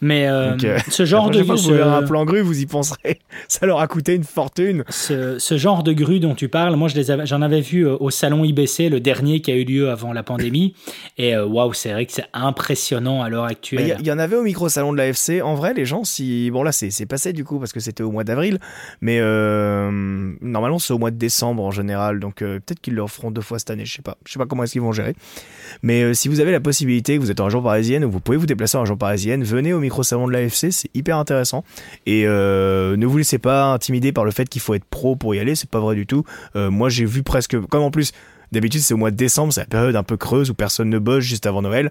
Mais 0.00 0.26
euh, 0.26 0.52
Donc, 0.52 0.64
euh, 0.64 0.78
ce 0.88 1.04
genre 1.04 1.30
de 1.30 1.38
ce, 1.38 1.42
vous 1.42 1.56
verrez 1.74 1.82
un 1.90 2.02
plan 2.02 2.24
grue, 2.24 2.40
vous 2.40 2.60
y 2.60 2.66
penserez. 2.66 3.20
Ça 3.48 3.66
leur 3.66 3.80
a 3.80 3.86
coûté 3.86 4.14
une 4.14 4.24
fortune. 4.24 4.84
ce, 4.88 5.38
ce 5.38 5.56
genre 5.58 5.82
de 5.82 5.92
grue 5.92 6.18
dont 6.20 6.34
tu 6.34 6.48
parles, 6.48 6.74
moi 6.76 6.88
je 6.88 6.94
les 6.96 7.10
avais- 7.10 7.26
j'en 7.26 7.42
avais 7.42 7.60
vu 7.60 7.86
euh, 7.86 7.96
au 8.00 8.10
salon 8.10 8.44
IBC, 8.44 8.88
le 8.88 8.98
dernier 9.00 9.40
qui 9.40 9.50
a 9.52 9.54
eu 9.56 9.64
lieu 9.64 9.90
avant 9.90 10.12
la 10.12 10.22
pandémie. 10.22 10.74
Et 11.18 11.36
waouh, 11.36 11.72
c'est 11.74 11.92
vrai 11.92 12.06
que 12.06 12.12
c'est 12.12 12.24
impressionnant 12.32 13.22
à 13.22 13.28
l'heure 13.28 13.42
Bah, 13.44 13.50
Il 13.50 13.52
actuelle. 13.52 13.96
y, 13.98 14.02
il 14.02 14.06
y 14.06 14.12
en 14.12 14.18
avait 14.18 14.36
au 14.36 14.42
micro-salon 14.42 14.92
de 14.92 14.98
l'AFC. 14.98 15.42
En 15.42 15.54
vrai, 15.54 15.74
les 15.74 15.84
gens, 15.84 16.04
si. 16.04 16.50
Bon, 16.50 16.62
là, 16.62 16.72
c'est 16.72 17.06
passé 17.06 17.32
du 17.32 17.44
coup, 17.44 17.58
parce 17.58 17.72
que 17.72 17.80
c'était 17.80 18.02
au 18.02 18.10
mois 18.10 18.24
d'avril. 18.24 18.58
Mais 19.00 19.18
euh, 19.20 19.90
normalement, 20.40 20.78
c'est 20.78 20.92
au 20.92 20.98
mois 20.98 21.10
de 21.10 21.16
décembre 21.16 21.62
en 21.62 21.70
général. 21.70 22.18
Donc, 22.20 22.36
peut-être 22.36 22.80
qu'ils 22.80 22.94
le 22.94 23.06
feront 23.06 23.30
deux 23.30 23.40
fois 23.40 23.58
cette 23.58 23.70
année. 23.70 23.84
Je 23.84 23.94
sais 23.94 24.02
pas. 24.02 24.16
Je 24.26 24.32
sais 24.32 24.38
pas 24.38 24.46
comment 24.46 24.61
est-ce 24.62 24.72
qu'ils 24.72 24.82
vont 24.82 24.92
gérer. 24.92 25.14
Mais 25.82 26.02
euh, 26.02 26.14
si 26.14 26.28
vous 26.28 26.40
avez 26.40 26.52
la 26.52 26.60
possibilité, 26.60 27.16
que 27.16 27.22
vous 27.22 27.30
êtes 27.30 27.40
en 27.40 27.44
région 27.44 27.62
parisienne, 27.62 28.04
ou 28.04 28.10
vous 28.10 28.20
pouvez 28.20 28.36
vous 28.36 28.46
déplacer 28.46 28.76
en 28.76 28.80
région 28.80 28.96
parisienne, 28.96 29.42
venez 29.42 29.72
au 29.72 29.80
micro-salon 29.80 30.26
de 30.26 30.32
l'AFC. 30.32 30.70
C'est 30.70 30.90
hyper 30.94 31.16
intéressant. 31.16 31.64
Et 32.06 32.24
euh, 32.26 32.96
ne 32.96 33.06
vous 33.06 33.18
laissez 33.18 33.38
pas 33.38 33.72
intimider 33.72 34.12
par 34.12 34.24
le 34.24 34.30
fait 34.30 34.48
qu'il 34.48 34.60
faut 34.60 34.74
être 34.74 34.84
pro 34.84 35.16
pour 35.16 35.34
y 35.34 35.38
aller. 35.38 35.54
C'est 35.54 35.70
pas 35.70 35.80
vrai 35.80 35.94
du 35.94 36.06
tout. 36.06 36.24
Euh, 36.56 36.70
moi, 36.70 36.88
j'ai 36.88 37.04
vu 37.04 37.22
presque. 37.22 37.58
Comme 37.66 37.82
en 37.82 37.90
plus. 37.90 38.12
D'habitude, 38.50 38.82
c'est 38.82 38.92
au 38.92 38.98
mois 38.98 39.10
de 39.10 39.16
décembre, 39.16 39.50
c'est 39.50 39.60
la 39.60 39.66
période 39.66 39.96
un 39.96 40.02
peu 40.02 40.18
creuse 40.18 40.50
où 40.50 40.54
personne 40.54 40.90
ne 40.90 40.98
bosse 40.98 41.24
juste 41.24 41.46
avant 41.46 41.62
Noël. 41.62 41.90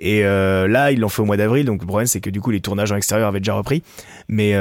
Et 0.00 0.22
là, 0.22 0.90
ils 0.90 0.98
l'ont 0.98 1.08
fait 1.08 1.22
au 1.22 1.24
mois 1.24 1.36
d'avril, 1.36 1.64
donc 1.66 1.82
le 1.82 1.86
problème, 1.86 2.08
c'est 2.08 2.20
que 2.20 2.30
du 2.30 2.40
coup, 2.40 2.50
les 2.50 2.60
tournages 2.60 2.90
en 2.90 2.96
extérieur 2.96 3.28
avaient 3.28 3.38
déjà 3.38 3.54
repris. 3.54 3.84
Mais 4.26 4.56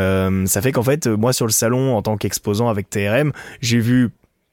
ça 0.45 0.61
fait 0.61 0.71
qu'en 0.71 0.83
fait, 0.83 1.07
moi, 1.07 1.33
sur 1.33 1.47
le 1.47 1.51
salon, 1.51 1.95
en 1.95 2.03
tant 2.03 2.17
qu'exposant 2.17 2.69
avec 2.69 2.91
TRM, 2.91 3.31
j'ai 3.61 3.79
vu 3.79 4.11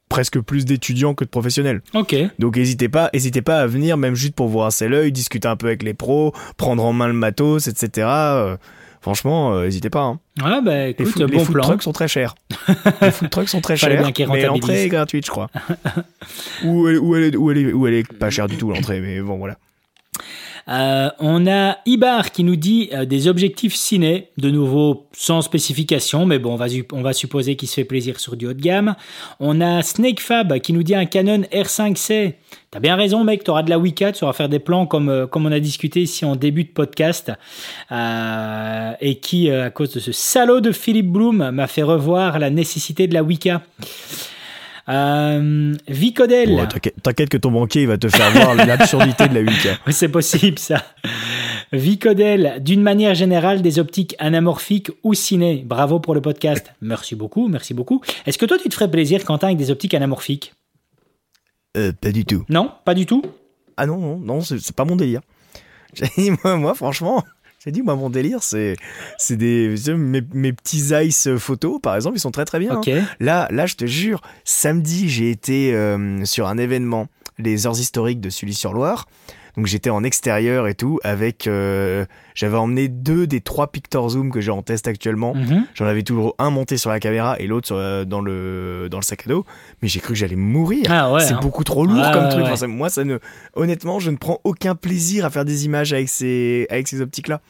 presque 0.08 0.40
plus 0.40 0.64
d'étudiants 0.64 1.14
que 1.14 1.24
de 1.24 1.28
professionnels. 1.30 1.82
Ok. 1.94 2.14
Donc 2.38 2.56
n'hésitez 2.56 2.88
pas, 2.88 3.10
n'hésitez 3.12 3.42
pas 3.42 3.58
à 3.60 3.66
venir, 3.66 3.96
même 3.96 4.14
juste 4.14 4.34
pour 4.34 4.48
vous 4.48 4.58
rincer 4.58 4.88
l'œil, 4.88 5.12
discuter 5.12 5.48
un 5.48 5.56
peu 5.56 5.66
avec 5.66 5.82
les 5.82 5.94
pros, 5.94 6.32
prendre 6.56 6.84
en 6.84 6.92
main 6.92 7.08
le 7.08 7.12
matos, 7.12 7.66
etc. 7.66 8.06
Euh, 8.08 8.56
franchement, 9.00 9.54
euh, 9.54 9.64
n'hésitez 9.64 9.90
pas. 9.90 10.02
hein. 10.02 10.20
Ouais, 10.42 10.62
bah 10.62 10.84
Les, 10.84 10.90
écoute, 10.90 11.08
food, 11.08 11.30
les 11.30 11.38
food 11.40 11.54
plan. 11.54 11.62
trucks 11.64 11.82
sont 11.82 11.92
très 11.92 12.08
chers. 12.08 12.34
les 13.02 13.10
food 13.10 13.30
trucks 13.30 13.48
sont 13.48 13.60
très 13.60 13.76
chers, 13.76 14.10
mais 14.30 14.42
l'entrée 14.44 14.84
est 14.84 14.88
gratuite, 14.88 15.26
je 15.26 15.30
crois. 15.30 15.50
ou, 16.64 16.88
elle, 16.88 16.98
ou, 16.98 17.14
elle 17.16 17.36
ou, 17.36 17.50
elle 17.50 17.74
ou 17.74 17.86
elle 17.86 17.94
est 17.94 18.12
pas 18.12 18.30
chère 18.30 18.46
du 18.46 18.56
tout, 18.56 18.70
l'entrée, 18.70 19.00
mais 19.00 19.20
bon, 19.20 19.36
voilà. 19.38 19.56
Euh, 20.68 21.10
on 21.20 21.46
a 21.46 21.78
Ibar 21.86 22.32
qui 22.32 22.42
nous 22.42 22.56
dit 22.56 22.90
euh, 22.92 23.04
des 23.04 23.28
objectifs 23.28 23.74
ciné, 23.74 24.30
de 24.36 24.50
nouveau 24.50 25.06
sans 25.12 25.40
spécification, 25.40 26.26
mais 26.26 26.38
bon, 26.38 26.58
on 26.92 27.02
va, 27.02 27.12
supposer 27.12 27.56
qu'il 27.56 27.68
se 27.68 27.74
fait 27.74 27.84
plaisir 27.84 28.18
sur 28.18 28.36
du 28.36 28.46
haut 28.46 28.52
de 28.52 28.60
gamme. 28.60 28.96
On 29.38 29.60
a 29.60 29.82
Snakefab 29.82 30.58
qui 30.58 30.72
nous 30.72 30.82
dit 30.82 30.94
un 30.94 31.06
Canon 31.06 31.42
R5C. 31.52 32.34
T'as 32.72 32.80
bien 32.80 32.96
raison, 32.96 33.22
mec, 33.22 33.44
t'auras 33.44 33.62
de 33.62 33.70
la 33.70 33.78
Wii4, 33.78 34.12
tu 34.12 34.18
sauras 34.18 34.32
faire 34.32 34.48
des 34.48 34.58
plans 34.58 34.86
comme, 34.86 35.08
euh, 35.08 35.26
comme 35.26 35.46
on 35.46 35.52
a 35.52 35.60
discuté 35.60 36.02
ici 36.02 36.24
en 36.24 36.34
début 36.34 36.64
de 36.64 36.70
podcast, 36.70 37.30
et 39.00 39.18
qui, 39.20 39.50
à 39.50 39.70
cause 39.70 39.92
de 39.92 40.00
ce 40.00 40.12
salaud 40.12 40.60
de 40.60 40.72
Philippe 40.72 41.10
Bloom, 41.10 41.50
m'a 41.50 41.66
fait 41.68 41.82
revoir 41.82 42.38
la 42.38 42.50
nécessité 42.50 43.06
de 43.06 43.14
la 43.14 43.22
Wika. 43.22 43.62
Euh, 44.88 45.74
Vicodel. 45.88 46.68
T'inquiète- 47.02 47.28
que 47.28 47.36
ton 47.36 47.50
banquier 47.50 47.82
il 47.82 47.88
va 47.88 47.98
te 47.98 48.08
faire 48.08 48.30
voir 48.30 48.54
l'absurdité 48.66 49.26
de 49.28 49.34
la 49.34 49.40
Wii. 49.40 49.76
Oui, 49.86 49.92
c'est 49.92 50.08
possible 50.08 50.58
ça. 50.58 50.84
Vicodel, 51.72 52.62
d'une 52.62 52.82
manière 52.82 53.14
générale, 53.14 53.62
des 53.62 53.78
optiques 53.80 54.14
anamorphiques 54.18 54.90
ou 55.02 55.14
ciné. 55.14 55.64
Bravo 55.66 55.98
pour 55.98 56.14
le 56.14 56.20
podcast. 56.20 56.72
Merci 56.80 57.16
beaucoup, 57.16 57.48
merci 57.48 57.74
beaucoup. 57.74 58.00
Est-ce 58.26 58.38
que 58.38 58.46
toi, 58.46 58.58
tu 58.58 58.68
te 58.68 58.74
ferais 58.74 58.90
plaisir, 58.90 59.24
Quentin, 59.24 59.48
avec 59.48 59.58
des 59.58 59.70
optiques 59.72 59.94
anamorphiques? 59.94 60.54
Euh, 61.76 61.92
pas 61.92 62.12
du 62.12 62.24
tout. 62.24 62.44
Non, 62.48 62.70
pas 62.84 62.94
du 62.94 63.04
tout? 63.06 63.22
Ah 63.76 63.86
non, 63.86 63.98
non, 63.98 64.16
non, 64.18 64.40
c'est 64.40 64.72
pas 64.74 64.84
mon 64.84 64.96
délire. 64.96 65.20
Moi, 66.44 66.56
moi, 66.56 66.74
franchement, 66.74 67.24
j'ai 67.66 67.72
dit, 67.72 67.82
moi, 67.82 67.96
mon 67.96 68.10
délire, 68.10 68.42
c'est 68.42 68.76
c'est 69.18 69.36
des. 69.36 69.74
Mes, 69.88 70.22
mes 70.32 70.52
petits 70.52 70.92
ice 70.94 71.28
photos, 71.36 71.80
par 71.82 71.96
exemple, 71.96 72.16
ils 72.16 72.20
sont 72.20 72.30
très 72.30 72.44
très 72.44 72.60
bien. 72.60 72.80
Hein. 72.86 73.04
Là, 73.18 73.48
là, 73.50 73.66
je 73.66 73.74
te 73.74 73.86
jure, 73.86 74.22
samedi, 74.44 75.08
j'ai 75.08 75.30
été 75.30 75.74
euh, 75.74 76.24
sur 76.24 76.46
un 76.46 76.58
événement, 76.58 77.08
les 77.38 77.66
heures 77.66 77.78
historiques 77.78 78.20
de 78.20 78.30
Sully-sur-Loire. 78.30 79.06
Donc 79.56 79.66
j'étais 79.66 79.90
en 79.90 80.04
extérieur 80.04 80.68
et 80.68 80.74
tout, 80.74 81.00
avec. 81.02 81.46
euh, 81.46 82.04
J'avais 82.34 82.56
emmené 82.58 82.88
deux 82.88 83.26
des 83.26 83.40
trois 83.40 83.68
Pictor 83.72 84.10
Zoom 84.10 84.30
que 84.30 84.40
j'ai 84.42 84.50
en 84.50 84.60
test 84.62 84.86
actuellement. 84.88 85.34
Mhm. 85.34 85.64
J'en 85.74 85.86
avais 85.86 86.02
toujours 86.02 86.34
un 86.38 86.50
monté 86.50 86.76
sur 86.76 86.90
la 86.90 87.00
caméra 87.00 87.36
et 87.38 87.46
l'autre 87.46 87.72
euh, 87.74 88.04
dans, 88.04 88.20
le, 88.20 88.88
dans 88.90 88.98
le 88.98 89.02
sac 89.02 89.22
à 89.26 89.30
dos. 89.30 89.46
Mais 89.80 89.88
j'ai 89.88 90.00
cru 90.00 90.10
que 90.12 90.18
j'allais 90.18 90.36
mourir. 90.36 90.84
Ah 90.90 91.10
ouais. 91.12 91.20
c'est 91.20 91.32
hein. 91.32 91.38
beaucoup 91.40 91.64
trop 91.64 91.86
lourd 91.86 92.04
comme 92.12 92.28
truc. 92.28 92.40
ouais. 92.42 92.46
Enfin, 92.48 92.56
ça- 92.56 92.66
moi, 92.66 92.90
ça 92.90 93.04
ne, 93.04 93.18
honnêtement, 93.54 93.98
je 93.98 94.10
ne 94.10 94.16
prends 94.16 94.40
aucun 94.44 94.74
plaisir 94.74 95.24
à 95.24 95.30
faire 95.30 95.46
des 95.46 95.64
images 95.64 95.92
avec 95.94 96.08
ces, 96.10 96.66
avec 96.68 96.86
ces 96.88 97.00
optiques-là. 97.00 97.40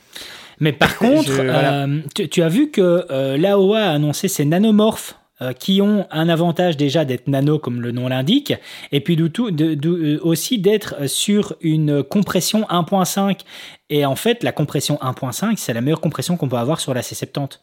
Mais 0.60 0.72
par 0.72 0.96
contre, 0.98 1.26
Je- 1.26 1.32
voilà. 1.42 1.84
euh, 1.86 2.00
tu, 2.14 2.28
tu 2.28 2.42
as 2.42 2.48
vu 2.48 2.70
que 2.70 3.36
l'AOA 3.36 3.80
a 3.80 3.90
annoncé 3.90 4.28
ces 4.28 4.44
nanomorphes 4.44 5.18
euh, 5.42 5.52
qui 5.52 5.80
ont 5.82 6.06
un 6.10 6.28
avantage 6.28 6.76
déjà 6.76 7.04
d'être 7.04 7.28
nano 7.28 7.58
comme 7.58 7.80
le 7.80 7.92
nom 7.92 8.08
l'indique, 8.08 8.54
et 8.92 9.00
puis 9.00 9.16
du 9.16 9.30
tout, 9.30 9.50
de- 9.50 9.74
de- 9.74 10.16
euh, 10.16 10.20
aussi 10.22 10.58
d'être 10.58 11.08
sur 11.08 11.54
une 11.60 12.02
compression 12.02 12.66
1.5. 12.70 13.40
Et 13.88 14.04
en 14.04 14.16
fait, 14.16 14.42
la 14.42 14.50
compression 14.50 14.98
1.5, 15.00 15.58
c'est 15.58 15.72
la 15.72 15.80
meilleure 15.80 16.00
compression 16.00 16.36
qu'on 16.36 16.48
peut 16.48 16.56
avoir 16.56 16.80
sur 16.80 16.92
la 16.92 17.02
C70. 17.02 17.60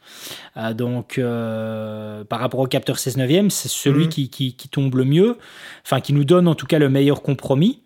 Euh, 0.55 0.73
donc, 0.73 1.17
euh, 1.17 2.23
par 2.23 2.39
rapport 2.39 2.59
au 2.61 2.67
capteur 2.67 2.97
16 2.97 3.17
neuvième, 3.17 3.49
c'est 3.49 3.67
celui 3.69 4.05
Mhm. 4.05 4.09
qui, 4.09 4.29
qui, 4.29 4.53
qui 4.55 4.69
tombe 4.69 4.95
le 4.95 5.03
mieux, 5.05 5.37
enfin 5.85 5.99
qui 5.99 6.13
nous 6.13 6.23
donne 6.23 6.47
en 6.47 6.55
tout 6.55 6.65
cas 6.65 6.79
le 6.79 6.89
meilleur 6.89 7.21
compromis. 7.21 7.82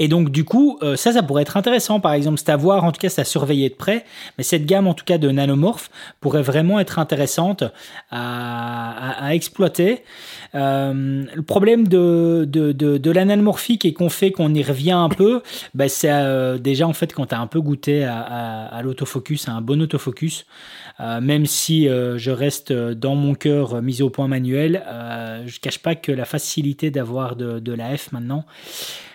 Et 0.00 0.08
donc, 0.08 0.30
du 0.30 0.44
coup, 0.44 0.78
euh, 0.82 0.96
ça, 0.96 1.12
ça 1.12 1.22
pourrait 1.22 1.42
être 1.42 1.56
intéressant. 1.56 2.00
Par 2.00 2.14
exemple, 2.14 2.38
c'est 2.38 2.50
à 2.50 2.56
voir, 2.56 2.82
en 2.82 2.90
tout 2.90 2.98
cas, 2.98 3.08
c'est 3.08 3.20
à 3.20 3.24
surveiller 3.24 3.68
de 3.68 3.74
près. 3.74 4.04
Mais 4.36 4.44
cette 4.44 4.66
gamme, 4.66 4.88
en 4.88 4.94
tout 4.94 5.04
cas, 5.04 5.18
de 5.18 5.30
nanomorphes 5.30 5.88
pourrait 6.20 6.42
vraiment 6.42 6.80
être 6.80 6.98
intéressante 6.98 7.62
à, 8.10 9.28
exploiter. 9.32 10.02
Euh, 10.56 11.24
le 11.32 11.42
problème 11.42 11.86
de, 11.86 12.44
de, 12.48 12.72
de, 12.72 12.98
de 12.98 13.10
la 13.10 13.24
nanomorphique 13.24 13.84
et 13.84 13.92
qu'on 13.92 14.08
fait 14.08 14.32
qu'on 14.32 14.52
y 14.52 14.62
revient 14.62 14.92
un 14.92 15.08
peu, 15.08 15.42
bah, 15.74 15.88
c'est 15.88 16.10
euh, 16.10 16.58
déjà, 16.58 16.88
en 16.88 16.92
fait, 16.92 17.12
quand 17.12 17.26
tu 17.26 17.34
as 17.36 17.40
un 17.40 17.46
peu 17.46 17.60
goûté 17.60 18.04
à, 18.04 18.80
l'autofocus, 18.82 19.48
à 19.48 19.52
un 19.52 19.60
bon 19.60 19.80
autofocus, 19.80 20.44
même 20.98 21.46
si 21.46 21.88
euh, 21.88 22.18
je 22.18 22.30
reste 22.30 22.72
dans 22.72 23.14
mon 23.16 23.34
cœur 23.34 23.82
mis 23.82 24.00
au 24.02 24.10
point 24.10 24.28
manuel, 24.28 24.82
euh, 24.86 25.42
je 25.46 25.58
cache 25.60 25.78
pas 25.78 25.94
que 25.94 26.12
la 26.12 26.24
facilité 26.24 26.90
d'avoir 26.90 27.34
de, 27.36 27.58
de 27.58 27.72
la 27.72 27.96
F 27.96 28.12
maintenant, 28.12 28.44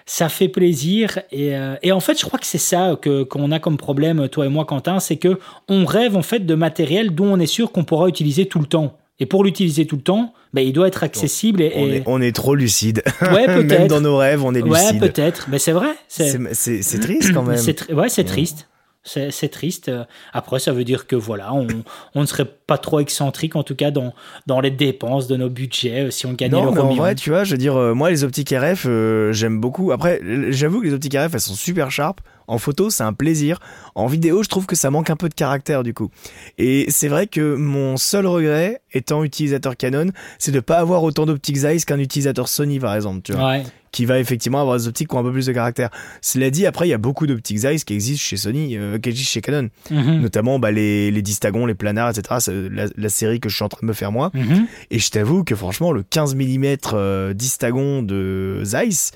ça 0.05 0.27
fait 0.27 0.49
plaisir 0.49 1.19
et, 1.32 1.55
euh, 1.55 1.75
et 1.84 1.91
en 1.91 1.99
fait 1.99 2.19
je 2.19 2.25
crois 2.25 2.39
que 2.39 2.45
c'est 2.47 2.57
ça 2.57 2.97
que 2.99 3.23
qu'on 3.23 3.51
a 3.51 3.59
comme 3.59 3.77
problème 3.77 4.27
toi 4.27 4.45
et 4.45 4.49
moi 4.49 4.65
Quentin 4.65 4.99
c'est 4.99 5.17
que 5.17 5.38
on 5.67 5.86
rêve 5.86 6.17
en 6.17 6.23
fait 6.23 6.39
de 6.47 6.55
matériel 6.55 7.13
dont 7.13 7.32
on 7.34 7.39
est 7.39 7.45
sûr 7.45 7.71
qu'on 7.71 7.84
pourra 7.84 8.07
utiliser 8.09 8.47
tout 8.47 8.57
le 8.59 8.65
temps 8.65 8.97
et 9.19 9.27
pour 9.27 9.43
l'utiliser 9.43 9.86
tout 9.86 9.97
le 9.97 10.01
temps 10.01 10.34
ben, 10.51 10.61
il 10.65 10.73
doit 10.73 10.88
être 10.88 11.03
accessible 11.03 11.61
et, 11.61 11.73
On, 11.75 11.88
et- 11.88 11.95
est, 11.97 12.03
on 12.07 12.21
est 12.21 12.36
trop 12.36 12.55
lucide. 12.55 13.03
ouais 13.21 13.45
Même 13.47 13.67
peut-être 13.67 13.88
dans 13.88 14.01
nos 14.01 14.17
rêves, 14.17 14.43
on 14.43 14.55
est 14.55 14.63
ouais 14.63 14.82
lucide. 14.82 14.99
peut-être 14.99 15.47
mais 15.47 15.59
c'est 15.59 15.73
vrai 15.73 15.89
c'est 16.07 16.99
triste 16.99 17.32
quand 17.32 17.43
même. 17.43 17.57
c'est 17.57 17.93
ouais 17.93 18.09
c'est 18.09 18.23
Ouais. 18.23 18.27
triste 18.27 18.67
C'est 19.04 19.50
triste. 19.50 19.91
Après, 20.34 20.60
ça 20.60 20.72
veut 20.72 20.84
dire 20.84 21.08
que 21.08 21.16
voilà, 21.16 21.54
on, 21.54 21.68
on, 22.16 22.22
ne 22.22 22.26
serait 22.26 22.45
pas 22.45 22.78
trop 22.78 23.00
excentrique, 23.00 23.56
en 23.56 23.64
tout 23.64 23.76
cas 23.76 23.91
dans, 23.91 24.14
dans 24.45 24.60
les 24.60 24.72
dépenses 24.72 25.28
de 25.28 25.36
nos 25.36 25.50
budgets, 25.50 26.12
si 26.12 26.26
on 26.26 26.34
gagnait 26.34 26.62
non, 26.62 26.72
mais 26.72 26.82
en 26.82 26.93
vrai, 26.93 27.16
tu 27.16 27.30
vois, 27.30 27.43
je 27.43 27.52
veux 27.52 27.58
dire, 27.58 27.76
moi, 27.95 28.10
les 28.10 28.24
optiques 28.24 28.52
RF, 28.52 28.88
j'aime 29.32 29.60
beaucoup. 29.60 29.91
Après, 29.91 30.22
j'avoue 30.50 30.82
que 30.82 30.86
les 30.86 30.93
optiques 30.93 31.16
RF, 31.16 31.34
elles 31.34 31.39
sont 31.39 31.56
super 31.56 31.91
sharp. 31.91 32.22
En 32.50 32.58
photo, 32.58 32.89
c'est 32.89 33.04
un 33.04 33.14
plaisir. 33.14 33.60
En 33.93 34.08
vidéo, 34.08 34.41
je 34.41 34.50
trouve 34.50 34.66
que 34.66 34.76
ça 34.76 34.89
manque 34.89 35.12
un 35.12 35.16
peu 35.16 35.30
de 35.30 35.36
caractère 35.36 35.84
du 35.84 35.93
coup. 35.93 36.10
Et 36.58 36.88
c'est 36.89 37.08
vrai 37.08 37.28
que 37.28 37.54
mon 37.56 37.95
seul 37.95 38.26
regret, 38.26 38.82
étant 38.91 39.24
utilisateur 39.24 39.78
Canon, 39.78 40.08
c'est 40.39 40.52
de 40.52 40.60
pas 40.60 40.80
avoir 40.80 41.04
autant 41.04 41.28
d'optiques 41.28 41.58
Zeiss 41.58 41.86
qu'un 41.86 42.00
utilisateur 42.00 42.50
Sony 42.50 42.80
par 42.80 42.95
exemple, 42.95 43.22
tu 43.22 43.34
vois. 43.34 43.60
Qui 43.92 44.06
va 44.06 44.20
effectivement 44.20 44.62
avoir 44.62 44.78
des 44.78 44.88
optiques 44.88 45.08
qui 45.08 45.16
ont 45.16 45.20
un 45.20 45.24
peu 45.24 45.32
plus 45.32 45.48
de 45.48 45.54
caractère. 45.54 45.90
Cela 46.22 46.50
dit, 46.50 46.66
après, 46.66 46.88
il 46.88 46.92
y 46.92 46.94
a 46.94 46.98
beaucoup 46.98 47.26
d'optiques 47.28 47.60
Zeiss 47.60 47.84
qui 47.84 47.94
existent 47.94 48.22
chez 48.22 48.38
Sony, 48.38 48.78
euh, 48.78 49.00
qui 49.00 49.10
existent 49.10 49.32
chez 49.32 49.42
Canon. 49.42 49.70
Mhm. 49.90 50.22
Notamment 50.22 50.60
bah, 50.60 50.72
les, 50.72 51.12
les 51.12 51.22
distagons, 51.22 51.66
les 51.66 51.76
planars, 51.76 52.10
etc. 52.10 52.36
C'est 52.40 52.70
la, 52.70 53.10
série 53.10 53.40
que 53.40 53.50
je 53.50 53.56
suis 53.56 53.66
en 53.66 53.70
train 53.70 53.80
de 53.82 53.88
me 53.88 53.94
faire 53.94 54.12
moi. 54.12 54.32
Mhm. 54.34 54.68
Et 54.92 55.00
je 55.00 55.10
t'avoue 55.10 55.44
que 55.44 55.56
franchement, 55.56 55.92
le 55.92 56.04
15 56.04 56.36
mm 56.36 56.66
euh, 56.94 57.34
distagon 57.34 58.04
de 58.04 58.62
Zeiss, 58.64 59.12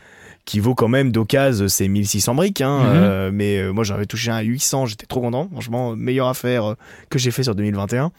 qui 0.45 0.59
vaut 0.59 0.75
quand 0.75 0.89
même 0.89 1.11
d'occasion 1.13 1.69
c'est 1.69 1.87
1600 1.87 2.35
briques 2.35 2.59
hein, 2.59 2.79
mhm. 2.79 2.89
euh, 2.89 3.31
mais 3.33 3.59
euh, 3.59 3.71
moi 3.71 3.85
j'avais 3.85 4.05
touché 4.05 4.29
un 4.29 4.41
800 4.41 4.87
j'étais 4.87 5.05
trop 5.05 5.21
content 5.21 5.47
franchement 5.49 5.95
meilleure 5.95 6.27
affaire 6.27 6.75
que 7.09 7.17
j'ai 7.17 7.31
fait 7.31 7.43
sur 7.43 7.55
2021 7.55 8.11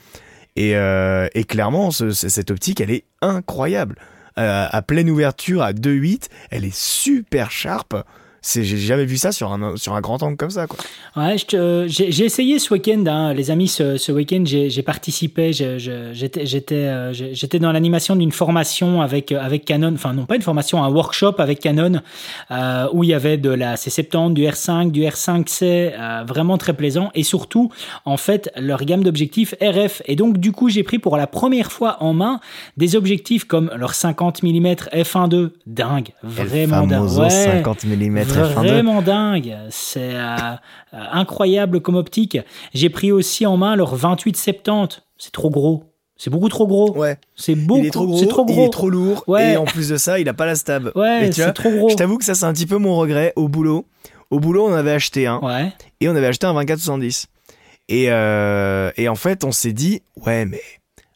et, 0.56 0.70
et 0.70 1.44
clairement 1.44 1.90
cette 1.90 2.50
optique 2.50 2.80
elle 2.80 2.92
est 2.92 3.04
incroyable 3.20 3.96
à 4.36 4.82
pleine 4.82 5.10
ouverture 5.10 5.62
à 5.62 5.72
2.8 5.72 6.28
elle 6.50 6.64
est 6.64 6.74
super 6.74 7.50
sharp 7.50 7.94
j'ai 8.44 8.76
jamais 8.76 9.04
vu 9.06 9.16
ça 9.16 9.32
sur 9.32 9.52
un, 9.52 9.76
sur 9.76 9.94
un 9.94 10.00
grand 10.00 10.22
angle 10.22 10.36
comme 10.36 10.50
ça. 10.50 10.66
Quoi. 10.66 10.78
Ouais, 11.16 11.36
j'ai 11.86 12.24
essayé 12.24 12.58
ce 12.58 12.72
week-end, 12.74 13.04
hein, 13.06 13.32
les 13.32 13.50
amis, 13.50 13.68
ce, 13.68 13.96
ce 13.96 14.12
week-end, 14.12 14.42
j'ai 14.44 14.82
participé, 14.82 15.52
j'étais 15.52 16.74
euh, 16.74 17.12
j'étais 17.12 17.58
dans 17.58 17.72
l'animation 17.72 18.16
d'une 18.16 18.32
formation 18.32 19.00
avec, 19.00 19.32
avec 19.32 19.64
Canon, 19.64 19.94
enfin 19.94 20.12
non 20.12 20.26
pas 20.26 20.36
une 20.36 20.42
formation, 20.42 20.82
un 20.82 20.90
workshop 20.90 21.34
avec 21.38 21.60
Canon, 21.60 22.00
euh, 22.50 22.86
où 22.92 23.04
il 23.04 23.10
y 23.10 23.14
avait 23.14 23.36
de 23.36 23.50
la 23.50 23.76
C70, 23.76 24.34
du 24.34 24.42
R5, 24.42 24.90
du 24.90 25.02
R5C, 25.02 25.62
euh, 25.62 26.24
vraiment 26.26 26.58
très 26.58 26.74
plaisant, 26.74 27.10
et 27.14 27.22
surtout, 27.22 27.70
en 28.04 28.16
fait, 28.16 28.50
leur 28.56 28.84
gamme 28.84 29.02
d'objectifs 29.02 29.54
RF. 29.60 30.02
Et 30.06 30.16
donc, 30.16 30.38
du 30.38 30.52
coup, 30.52 30.68
j'ai 30.68 30.82
pris 30.82 30.98
pour 30.98 31.16
la 31.16 31.26
première 31.26 31.72
fois 31.72 31.96
en 32.00 32.12
main 32.12 32.40
des 32.76 32.96
objectifs 32.96 33.44
comme 33.44 33.70
leur 33.76 33.94
50 33.94 34.42
mm 34.42 34.66
f1.2, 34.92 35.50
dingue, 35.66 36.10
vraiment 36.22 36.86
dingue. 36.86 37.10
Ouais, 37.18 37.30
50 37.30 37.84
mm 37.84 38.33
vraiment 38.42 39.02
dingue. 39.02 39.56
C'est 39.70 40.14
euh, 40.14 40.36
euh, 40.94 41.04
incroyable 41.12 41.80
comme 41.80 41.96
optique. 41.96 42.38
J'ai 42.72 42.90
pris 42.90 43.12
aussi 43.12 43.46
en 43.46 43.56
main 43.56 43.76
leur 43.76 43.96
28-70. 43.96 45.00
C'est 45.18 45.32
trop 45.32 45.50
gros. 45.50 45.84
C'est 46.16 46.30
beaucoup 46.30 46.48
trop 46.48 46.66
gros. 46.66 46.96
Ouais. 46.96 47.18
C'est 47.34 47.54
beaucoup. 47.54 47.80
Il 47.80 47.86
est 47.86 47.90
trop 47.90 48.06
gros. 48.06 48.24
trop 48.26 48.44
gros. 48.44 48.62
Il 48.62 48.66
est 48.66 48.70
trop 48.70 48.90
lourd. 48.90 49.24
Ouais. 49.26 49.52
Et 49.52 49.56
en 49.56 49.64
plus 49.64 49.88
de 49.88 49.96
ça, 49.96 50.18
il 50.20 50.28
a 50.28 50.34
pas 50.34 50.46
la 50.46 50.54
stab. 50.54 50.92
Ouais, 50.94 51.30
c'est 51.32 51.52
trop 51.52 51.70
gros. 51.70 51.88
Je 51.88 51.96
t'avoue 51.96 52.18
que 52.18 52.24
ça, 52.24 52.34
c'est 52.34 52.44
un 52.44 52.52
petit 52.52 52.66
peu 52.66 52.78
mon 52.78 52.96
regret 52.96 53.32
au 53.36 53.48
boulot. 53.48 53.86
Au 54.30 54.40
boulot, 54.40 54.66
on 54.66 54.72
avait 54.72 54.92
acheté 54.92 55.26
un. 55.26 55.38
Ouais. 55.40 55.72
Et 56.00 56.08
on 56.08 56.16
avait 56.16 56.26
acheté 56.26 56.46
un 56.46 56.54
24-70. 56.54 57.26
Et, 57.88 58.06
euh, 58.08 58.90
et 58.96 59.08
en 59.08 59.14
fait, 59.14 59.44
on 59.44 59.52
s'est 59.52 59.72
dit, 59.72 60.02
ouais, 60.24 60.46
mais 60.46 60.62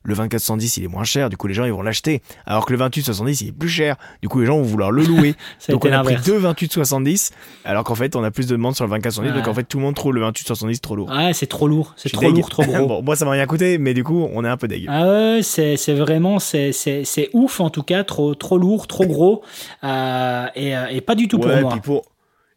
le 0.05 0.15
24-70 0.15 0.79
il 0.79 0.85
est 0.85 0.89
moins 0.89 1.05
cher, 1.05 1.29
du 1.29 1.37
coup 1.37 1.47
les 1.47 1.55
gens 1.55 1.65
ils 1.65 1.73
vont 1.73 1.83
l'acheter. 1.83 2.23
Alors 2.47 2.67
que 2.67 2.73
le 2.73 2.79
28-70 2.79 3.43
il 3.43 3.49
est 3.49 3.53
plus 3.53 3.69
cher, 3.69 3.97
du 4.23 4.29
coup 4.29 4.41
les 4.41 4.47
gens 4.47 4.57
vont 4.57 4.63
vouloir 4.63 4.91
le 4.91 5.03
louer. 5.03 5.35
donc 5.69 5.85
on 5.85 5.93
a 5.93 6.03
pris 6.03 6.17
deux 6.25 6.41
28-70, 6.41 7.33
alors 7.65 7.85
qu'en 7.85 7.95
fait 7.95 8.17
on 8.17 8.25
a 8.25 8.31
plus 8.31 8.47
de 8.47 8.53
demandes 8.53 8.75
sur 8.75 8.87
le 8.87 8.97
24-70, 8.99 9.35
donc 9.35 9.49
en 9.49 9.55
fait 9.55 9.65
tout 9.65 9.79
le 9.79 9.85
monde 9.85 9.95
trouve 9.95 10.15
le 10.15 10.23
28-70 10.23 10.81
trop 10.81 10.97
lourd. 10.97 11.11
Ouais, 11.11 11.33
c'est 11.33 11.47
trop 11.47 11.69
lourd, 11.69 11.95
c'est 11.97 12.11
trop 12.11 12.31
lourd, 12.31 12.49
trop 12.49 12.63
gros. 12.67 12.87
bon, 12.87 13.03
moi 13.03 13.17
ça 13.17 13.25
m'a 13.25 13.33
rien 13.33 13.47
coûté, 13.47 13.79
mais 13.79 13.95
du 13.95 14.05
coup 14.05 14.29
on 14.33 14.45
est 14.45 14.49
un 14.49 14.57
peu 14.57 14.69
dégueu. 14.69 14.89
Ah 14.91 15.07
ouais, 15.07 15.41
c'est, 15.43 15.77
vraiment, 15.95 16.39
c'est, 16.39 16.73
c'est, 16.73 17.31
ouf 17.33 17.61
en 17.61 17.71
tout 17.71 17.83
cas, 17.83 18.05
trop, 18.05 18.35
trop 18.35 18.59
lourd, 18.59 18.87
trop 18.87 19.07
gros, 19.07 19.43
euh, 19.85 20.47
et, 20.55 20.77
euh, 20.77 20.87
et, 20.91 21.01
pas 21.01 21.15
du 21.15 21.29
tout 21.29 21.39
pour 21.39 21.51
moi. 21.51 21.77
pour 21.83 22.05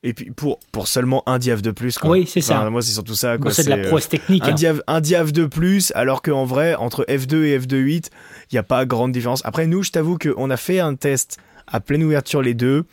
et 0.04 0.14
puis 0.14 0.32
pour, 0.32 0.60
pour 0.72 0.88
seulement 0.88 1.24
un 1.28 1.38
diave 1.38 1.62
de 1.62 1.72
plus. 1.72 1.98
Quoi. 1.98 2.10
Oui, 2.10 2.26
c'est 2.28 2.42
ça. 2.42 2.70
Moi, 2.70 2.82
c'est 2.82 2.92
surtout 2.92 3.16
ça. 3.16 3.38
c'est 3.52 3.66
de 3.66 3.70
la 3.70 3.78
prouesse 3.78 4.10
technique. 4.10 4.44
Un, 4.44 4.56
hein. 4.56 4.80
un 4.88 5.02
diave 5.02 5.32
de 5.32 5.46
plus, 5.46 5.92
alors 5.96 6.22
qu'en 6.22 6.46
vrai, 6.46 6.76
entre 6.76 7.06
F2 7.08 7.44
et 7.44 7.60
F2.8, 7.60 8.08
il 8.52 8.56
n'y 8.56 8.60
a 8.60 8.64
pas 8.64 8.86
grande 8.86 9.12
différence. 9.12 9.42
Après, 9.46 9.68
nous, 9.68 9.84
je 9.84 9.92
t'avoue 9.92 10.18
qu'on 10.18 10.50
a 10.50 10.58
fait 10.58 10.80
un 10.80 10.96
test 10.96 11.38
à 11.68 11.80
pleine 11.80 12.04
ouverture 12.04 12.42
les 12.42 12.54
deux. 12.54 12.86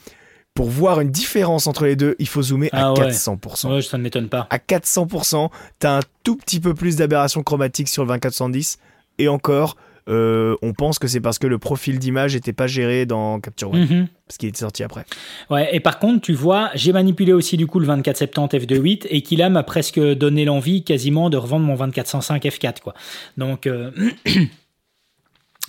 Pour 0.55 0.71
voir 0.71 1.01
une 1.01 1.11
différence 1.11 1.69
entre 1.69 1.85
les 1.85 1.95
deux, 1.95 2.17
il 2.19 2.27
faut 2.27 2.43
zoomer 2.43 2.69
à 2.73 2.93
400%. 2.93 3.67
Ah 3.69 3.75
ouais, 3.75 3.83
ça 3.83 3.97
ne 3.97 4.03
m'étonne 4.03 4.29
pas. 4.29 4.49
À 4.51 4.59
400%, 4.59 5.51
t'as 5.79 5.99
un 5.99 6.01
tout 6.25 6.35
petit 6.35 6.59
peu 6.59 6.75
plus 6.75 6.97
d'aberration 6.97 7.45
chromatique 7.45 7.87
sur 7.89 8.03
le 8.03 8.09
2410. 8.09 8.79
Et 9.19 9.29
encore, 9.29 9.77
euh, 10.09 10.57
on 10.63 10.73
pense 10.73 10.99
que 10.99 11.07
c'est 11.07 11.21
parce 11.21 11.39
que 11.39 11.47
le 11.47 11.59
profil 11.59 11.99
d'image 11.99 12.35
n'était 12.35 12.53
pas 12.53 12.67
géré 12.67 13.07
dans 13.07 13.41
Capture 13.41 13.73
One, 13.73 13.81
mhm. 13.81 14.09
parce 14.27 14.39
qu'il 14.39 14.49
était 14.49 14.61
sorti 14.61 14.83
après. 14.83 15.05
Ouais, 15.51 15.75
et 15.75 15.81
par 15.81 15.99
contre, 15.99 16.23
tu 16.23 16.33
vois, 16.33 16.71
j'ai 16.75 16.93
manipulé 16.93 17.33
aussi 17.33 17.57
du 17.57 17.67
coup 17.67 17.79
le 17.79 17.87
2470 17.87 18.67
f2.8 18.67 19.07
et 19.11 19.23
qu'il 19.23 19.47
m'a 19.49 19.63
presque 19.63 20.01
donné 20.01 20.45
l'envie 20.45 20.85
quasiment 20.85 21.31
de 21.31 21.37
revendre 21.37 21.67
mon 21.67 21.77
2405 21.77 22.43
f4 22.45 22.81
quoi. 22.81 22.95
Donc 23.37 23.67
euh, 23.67 23.91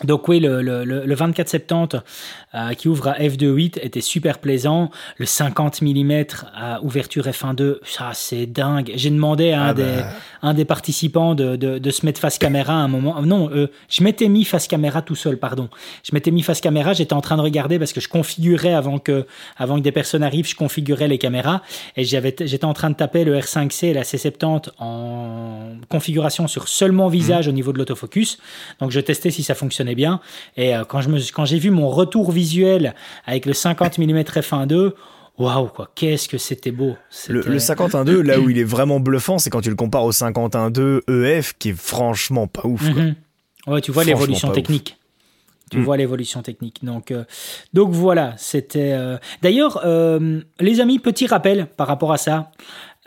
Donc 0.04 0.28
oui, 0.28 0.40
le, 0.40 0.62
le, 0.62 0.86
le 0.86 1.16
2470 1.16 2.02
euh, 2.56 2.74
qui 2.74 2.88
ouvre 2.88 3.10
à 3.10 3.20
f2.8 3.20 3.80
était 3.82 4.02
super 4.02 4.40
plaisant. 4.40 4.90
Le 5.18 5.26
50 5.26 5.82
mm 5.82 6.24
à 6.56 6.82
ouverture 6.82 7.26
f1.2, 7.26 7.78
ça 7.84 8.12
c'est 8.14 8.46
dingue. 8.46 8.92
J'ai 8.96 9.10
demandé 9.10 9.52
à 9.52 9.62
un, 9.62 9.68
ah 9.68 9.74
des, 9.74 9.84
bah. 9.84 10.10
un 10.42 10.54
des 10.54 10.66
participants 10.66 11.36
de, 11.36 11.56
de, 11.58 11.78
de, 11.78 11.92
se 11.92 12.06
mettre 12.06 12.20
face 12.20 12.38
caméra 12.38 12.74
à 12.74 12.78
un 12.78 12.88
moment. 12.88 13.22
Non, 13.22 13.50
euh, 13.52 13.68
je 13.90 14.04
m'étais 14.04 14.30
mis 14.30 14.46
face 14.46 14.68
caméra 14.68 15.02
tout 15.02 15.16
seul, 15.16 15.38
pardon. 15.38 15.70
Je 16.04 16.12
m'étais 16.14 16.32
mis 16.32 16.42
face 16.42 16.62
caméra, 16.62 16.94
j'étais 16.94 17.14
en 17.14 17.22
train 17.22 17.38
de 17.38 17.42
regarder 17.42 17.78
parce 17.78 17.94
que 17.94 18.02
je 18.02 18.08
configurais 18.08 18.74
avant 18.74 19.00
que, 19.00 19.28
avant 19.58 19.76
que 19.76 19.82
des 19.82 19.92
personnes 19.92 20.24
arrivent, 20.24 20.48
je 20.48 20.56
configurais 20.56 21.08
les 21.08 21.18
caméras 21.18 21.62
et 21.98 22.04
j'avais, 22.04 22.34
j'étais 22.40 22.66
en 22.66 22.74
train 22.74 22.90
de 22.90 22.96
taper 22.96 23.26
le 23.26 23.38
R5C 23.38 23.88
et 23.88 23.94
la 23.94 24.04
C70 24.04 24.70
en 24.80 25.74
configuration 25.90 26.48
sur 26.48 26.68
seulement 26.68 27.10
visage 27.10 27.48
mmh. 27.48 27.50
au 27.50 27.54
niveau 27.54 27.74
de 27.74 27.78
l'autofocus. 27.78 28.40
Donc 28.80 28.92
je 28.92 29.00
testais 29.02 29.30
si 29.30 29.44
ça 29.44 29.56
fonctionnait 29.56 29.89
bien. 29.96 30.20
Et 30.58 30.76
euh, 30.76 30.84
quand, 30.84 31.02
je 31.02 31.10
me, 31.10 31.20
quand 31.34 31.46
j'ai 31.46 31.60
vu 31.60 31.72
mon 31.72 31.90
retour 31.90 32.32
visuel 32.32 32.96
avec 33.26 33.46
le 33.46 33.54
50 33.54 33.98
mm 33.98 34.20
f1.2, 34.22 34.94
waouh, 35.38 35.68
quoi, 35.68 35.90
qu'est-ce 35.96 36.28
que 36.28 36.38
c'était 36.38 36.72
beau. 36.72 36.96
Le, 37.28 37.42
le 37.42 37.58
51.2, 37.58 38.22
là 38.22 38.40
où 38.40 38.50
il 38.50 38.58
est 38.58 38.64
vraiment 38.64 39.00
bluffant, 39.00 39.38
c'est 39.38 39.50
quand 39.50 39.62
tu 39.62 39.70
le 39.70 39.76
compares 39.76 40.06
au 40.06 40.12
51.2 40.12 41.26
EF, 41.26 41.54
qui 41.58 41.70
est 41.70 41.80
franchement 41.80 42.48
pas 42.48 42.66
ouf. 42.66 42.84
Mhm. 42.84 43.16
Ouais, 43.68 43.82
tu 43.82 43.92
vois 43.92 44.04
l'évolution 44.04 44.52
technique. 44.52 44.98
Tu 45.70 45.78
mm. 45.78 45.84
vois 45.84 45.98
l'évolution 45.98 46.42
technique. 46.42 46.84
Donc, 46.84 47.12
euh, 47.12 47.26
donc 47.74 47.92
voilà, 47.92 48.34
c'était. 48.38 48.94
Euh, 48.94 49.18
d'ailleurs, 49.44 49.86
les 50.60 50.80
amis, 50.80 51.00
petit 51.00 51.28
rappel 51.28 51.68
par 51.78 51.88
rapport 51.88 52.12
à 52.12 52.18
ça. 52.18 52.52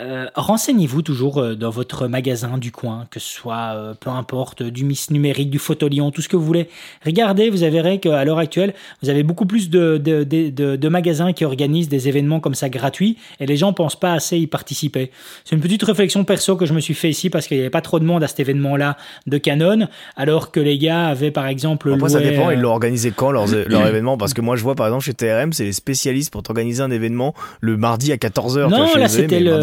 Euh, 0.02 0.26
renseignez-vous 0.34 1.02
toujours 1.02 1.38
euh, 1.38 1.54
dans 1.54 1.70
votre 1.70 2.08
magasin 2.08 2.58
du 2.58 2.72
coin, 2.72 3.06
que 3.10 3.20
ce 3.20 3.32
soit 3.32 3.74
euh, 3.74 3.94
peu 3.98 4.10
importe 4.10 4.62
du 4.62 4.84
Miss 4.84 5.10
numérique, 5.10 5.48
du 5.50 5.58
Photolion, 5.58 6.10
tout 6.10 6.22
ce 6.22 6.28
que 6.28 6.36
vous 6.36 6.44
voulez. 6.44 6.68
Regardez, 7.04 7.50
vous 7.50 7.58
verrez 7.58 8.00
qu'à 8.00 8.24
l'heure 8.24 8.38
actuelle, 8.38 8.74
vous 9.02 9.10
avez 9.10 9.22
beaucoup 9.22 9.46
plus 9.46 9.70
de, 9.70 9.98
de, 9.98 10.24
de, 10.24 10.76
de, 10.76 10.88
magasins 10.88 11.32
qui 11.32 11.44
organisent 11.44 11.88
des 11.88 12.08
événements 12.08 12.40
comme 12.40 12.54
ça 12.54 12.68
gratuits 12.68 13.16
et 13.38 13.46
les 13.46 13.56
gens 13.56 13.72
pensent 13.72 13.98
pas 13.98 14.12
assez 14.12 14.38
y 14.38 14.46
participer. 14.46 15.10
C'est 15.44 15.54
une 15.54 15.62
petite 15.62 15.82
réflexion 15.84 16.24
perso 16.24 16.56
que 16.56 16.66
je 16.66 16.72
me 16.72 16.80
suis 16.80 16.94
fait 16.94 17.10
ici 17.10 17.30
parce 17.30 17.46
qu'il 17.46 17.56
n'y 17.56 17.62
avait 17.62 17.70
pas 17.70 17.80
trop 17.80 18.00
de 18.00 18.04
monde 18.04 18.24
à 18.24 18.28
cet 18.28 18.40
événement-là 18.40 18.96
de 19.26 19.38
Canon, 19.38 19.86
alors 20.16 20.50
que 20.50 20.60
les 20.60 20.78
gars 20.78 21.06
avaient 21.06 21.30
par 21.30 21.46
exemple. 21.46 21.92
Après, 21.92 22.08
ça 22.08 22.20
dépend, 22.20 22.50
ils 22.50 22.60
l'ont 22.60 22.72
organisé 22.72 23.12
quand 23.14 23.30
leur, 23.30 23.46
leur 23.68 23.86
événement 23.86 24.18
Parce 24.18 24.34
que 24.34 24.40
moi, 24.40 24.56
je 24.56 24.62
vois 24.62 24.74
par 24.74 24.86
exemple 24.86 25.04
chez 25.04 25.14
TRM, 25.14 25.52
c'est 25.52 25.64
les 25.64 25.72
spécialistes 25.72 26.32
pour 26.32 26.42
organiser 26.48 26.82
un 26.82 26.90
événement 26.90 27.34
le 27.60 27.76
mardi 27.76 28.12
à 28.12 28.16
14h. 28.16 28.68
Non, 28.68 28.94
là, 28.96 29.08
c'était 29.08 29.40
le 29.40 29.60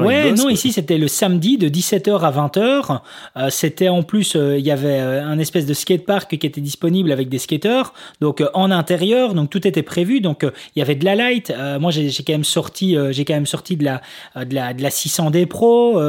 ouais, 0.00 0.32
non, 0.32 0.48
ici 0.48 0.72
c'était 0.72 0.98
le 0.98 1.08
samedi 1.08 1.58
de 1.58 1.68
17h 1.68 2.20
à 2.20 2.30
20h. 2.30 3.00
Euh, 3.36 3.50
c'était 3.50 3.88
en 3.88 4.02
plus, 4.02 4.36
euh, 4.36 4.58
il 4.58 4.64
y 4.64 4.70
avait 4.70 5.00
euh, 5.00 5.24
un 5.24 5.38
espèce 5.38 5.66
de 5.66 5.74
skatepark 5.74 6.36
qui 6.36 6.46
était 6.46 6.60
disponible 6.60 7.12
avec 7.12 7.28
des 7.28 7.38
skateurs, 7.38 7.94
donc 8.20 8.42
en 8.54 8.70
intérieur, 8.70 9.34
donc 9.34 9.50
tout 9.50 9.66
était 9.66 9.82
prévu. 9.82 10.20
Donc 10.20 10.42
il 10.42 10.78
y 10.78 10.82
avait 10.82 10.94
de 10.94 11.04
la 11.04 11.14
light. 11.14 11.52
moi, 11.80 11.90
j'ai 11.90 12.10
quand 12.24 12.32
même 12.32 12.44
sorti, 12.44 12.96
j'ai 13.10 13.24
quand 13.24 13.34
même 13.34 13.46
sorti 13.46 13.76
de 13.76 13.84
la 13.84 14.00
de 14.44 14.54
la 14.54 14.74
de 14.74 14.82
la 14.82 14.90
600D 14.90 15.46
Pro, 15.46 16.00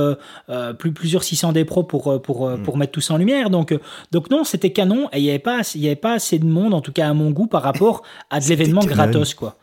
plus 0.78 0.92
plusieurs 0.92 1.24
600D 1.24 1.66
Pro 1.66 1.84
pour 1.84 2.22
pour 2.22 2.50
hmm. 2.50 2.64
pour 2.64 2.78
mettre 2.78 2.92
tout 2.92 3.02
ça 3.02 3.14
en 3.14 3.18
lumière. 3.18 3.50
Donc 3.50 3.78
donc 4.12 4.30
non, 4.30 4.44
c'était 4.44 4.72
canon 4.72 5.10
et 5.14 5.20
il 5.20 5.24
y 5.24 5.30
avait 5.30 5.40
pas 5.40 5.62
il 5.76 5.82
y 5.82 5.88
avait 5.88 5.96
pas 5.96 6.14
assez 6.14 6.40
de 6.40 6.46
monde 6.46 6.74
en 6.74 6.82
tout 6.82 6.92
cas 6.92 7.10
à 7.10 7.14
mon 7.14 7.32
goût 7.32 7.48
par 7.48 7.64
rapport 7.64 8.04
à 8.30 8.40
de 8.40 8.46
l'événement 8.46 8.82
gratos 8.82 9.34
quoi. 9.34 9.58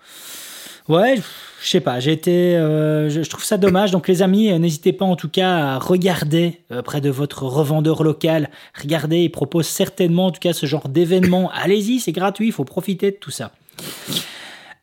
Ouais, 0.89 1.17
je 1.17 1.23
sais 1.69 1.81
pas, 1.81 2.01
j'ai 2.01 2.13
été, 2.13 2.57
euh, 2.57 3.09
je, 3.09 3.29
trouve 3.29 3.45
ça 3.45 3.57
dommage. 3.59 3.91
Donc 3.91 4.09
les 4.09 4.23
amis, 4.23 4.51
euh, 4.51 4.59
n'hésitez 4.59 4.93
pas 4.93 5.05
en 5.05 5.17
tout 5.17 5.29
cas 5.29 5.57
à 5.57 5.79
regarder 5.79 6.61
euh, 6.71 6.83
près 6.83 7.01
de 7.01 7.11
votre 7.11 7.45
revendeur 7.45 8.03
local. 8.03 8.51
Regardez, 8.81 9.21
il 9.21 9.31
propose 9.31 9.67
certainement 9.67 10.27
en 10.27 10.31
tout 10.31 10.41
cas 10.41 10.53
ce 10.53 10.67
genre 10.67 10.89
d'événement. 10.89 11.51
Allez-y, 11.55 12.01
c'est 12.01 12.13
gratuit, 12.13 12.47
il 12.49 12.53
faut 12.53 12.65
profiter 12.65 13.11
de 13.11 13.17
tout 13.17 13.31
ça. 13.31 13.53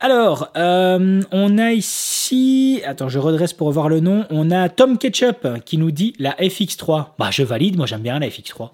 Alors, 0.02 0.50
euh, 0.56 1.22
on 1.32 1.58
a 1.58 1.72
ici, 1.72 2.82
attends, 2.86 3.10
je 3.10 3.20
redresse 3.20 3.52
pour 3.52 3.68
revoir 3.68 3.90
le 3.90 4.00
nom. 4.00 4.26
On 4.30 4.50
a 4.50 4.70
Tom 4.70 4.98
Ketchup 4.98 5.46
qui 5.66 5.78
nous 5.78 5.92
dit 5.92 6.14
la 6.20 6.32
FX3. 6.36 7.08
Bah, 7.20 7.30
je 7.32 7.44
valide. 7.44 7.76
Moi, 7.76 7.86
j'aime 7.86 8.02
bien 8.02 8.18
la 8.18 8.28
FX3. 8.28 8.70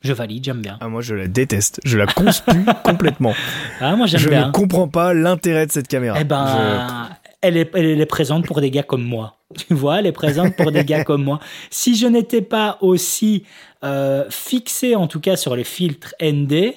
Je 0.00 0.12
valide, 0.12 0.44
j'aime 0.44 0.60
bien. 0.60 0.76
Ah, 0.80 0.88
moi, 0.88 1.00
je 1.00 1.14
la 1.14 1.28
déteste. 1.28 1.80
Je 1.84 1.96
la 1.96 2.06
conspue 2.06 2.64
complètement. 2.84 3.34
Ah, 3.80 3.94
moi, 3.94 4.06
j'aime 4.06 4.20
Je 4.20 4.28
bien. 4.28 4.48
ne 4.48 4.52
comprends 4.52 4.88
pas 4.88 5.14
l'intérêt 5.14 5.66
de 5.66 5.72
cette 5.72 5.86
caméra. 5.86 6.18
Eh 6.20 6.24
ben, 6.24 7.08
elle, 7.44 7.58
est, 7.58 7.70
elle 7.74 8.00
est 8.00 8.06
présente 8.06 8.46
pour 8.46 8.60
des 8.60 8.70
gars 8.70 8.82
comme 8.82 9.04
moi. 9.04 9.36
Tu 9.68 9.74
vois, 9.74 10.00
elle 10.00 10.06
est 10.06 10.12
présente 10.12 10.56
pour 10.56 10.72
des 10.72 10.84
gars 10.84 11.04
comme 11.04 11.22
moi. 11.22 11.38
Si 11.70 11.94
je 11.94 12.06
n'étais 12.06 12.42
pas 12.42 12.78
aussi 12.80 13.44
euh, 13.84 14.24
fixé, 14.30 14.96
en 14.96 15.06
tout 15.06 15.20
cas, 15.20 15.36
sur 15.36 15.54
les 15.54 15.62
filtres 15.62 16.14
ND, 16.20 16.74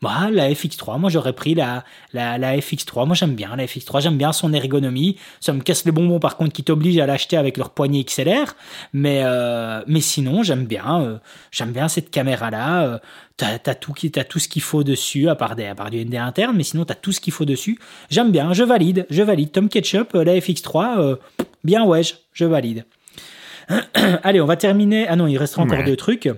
bah, 0.00 0.28
la 0.30 0.50
FX3, 0.50 0.98
moi 1.00 1.10
j'aurais 1.10 1.32
pris 1.32 1.54
la, 1.54 1.84
la, 2.12 2.38
la 2.38 2.56
FX3. 2.56 3.06
Moi 3.06 3.16
j'aime 3.16 3.34
bien 3.34 3.56
la 3.56 3.66
FX3, 3.66 4.00
j'aime 4.00 4.16
bien 4.16 4.32
son 4.32 4.52
ergonomie. 4.52 5.16
Ça 5.40 5.52
me 5.52 5.60
casse 5.60 5.84
les 5.84 5.92
bonbons 5.92 6.20
par 6.20 6.36
contre 6.36 6.52
qui 6.52 6.62
t'obligent 6.62 7.00
à 7.00 7.06
l'acheter 7.06 7.36
avec 7.36 7.56
leur 7.56 7.70
poignée 7.70 8.04
XLR. 8.04 8.54
Mais, 8.92 9.22
euh, 9.24 9.82
mais 9.88 10.00
sinon 10.00 10.42
j'aime 10.44 10.66
bien, 10.66 11.00
euh, 11.02 11.18
j'aime 11.50 11.72
bien 11.72 11.88
cette 11.88 12.10
caméra-là. 12.10 12.82
Euh, 12.84 12.98
t'as, 13.36 13.58
t'as 13.58 13.74
tout, 13.74 13.92
qui- 13.92 14.10
t'as 14.12 14.24
tout 14.24 14.38
ce 14.38 14.48
qu'il 14.48 14.62
faut 14.62 14.84
dessus, 14.84 15.28
à 15.28 15.34
part, 15.34 15.56
des, 15.56 15.66
à 15.66 15.74
part 15.74 15.90
du 15.90 15.98
ND 16.04 16.14
interne, 16.16 16.56
mais 16.56 16.62
sinon 16.64 16.84
t'as 16.84 16.94
tout 16.94 17.10
ce 17.12 17.20
qu'il 17.20 17.32
faut 17.32 17.44
dessus. 17.44 17.78
J'aime 18.10 18.30
bien, 18.30 18.52
je 18.52 18.62
valide, 18.62 19.06
je 19.10 19.22
valide. 19.22 19.50
Tom 19.52 19.68
Ketchup, 19.68 20.14
euh, 20.14 20.22
la 20.24 20.34
FX3, 20.38 20.98
euh, 21.00 21.16
bien 21.64 21.84
ouais, 21.84 22.02
je- 22.04 22.14
je 22.32 22.44
valide. 22.44 22.84
Allez, 24.22 24.40
on 24.40 24.46
va 24.46 24.56
terminer. 24.56 25.06
Ah 25.08 25.16
non, 25.16 25.26
il 25.26 25.36
restera 25.38 25.62
encore 25.62 25.78
Ouais. 25.78 25.84
deux 25.84 25.96
trucs. 25.96 26.28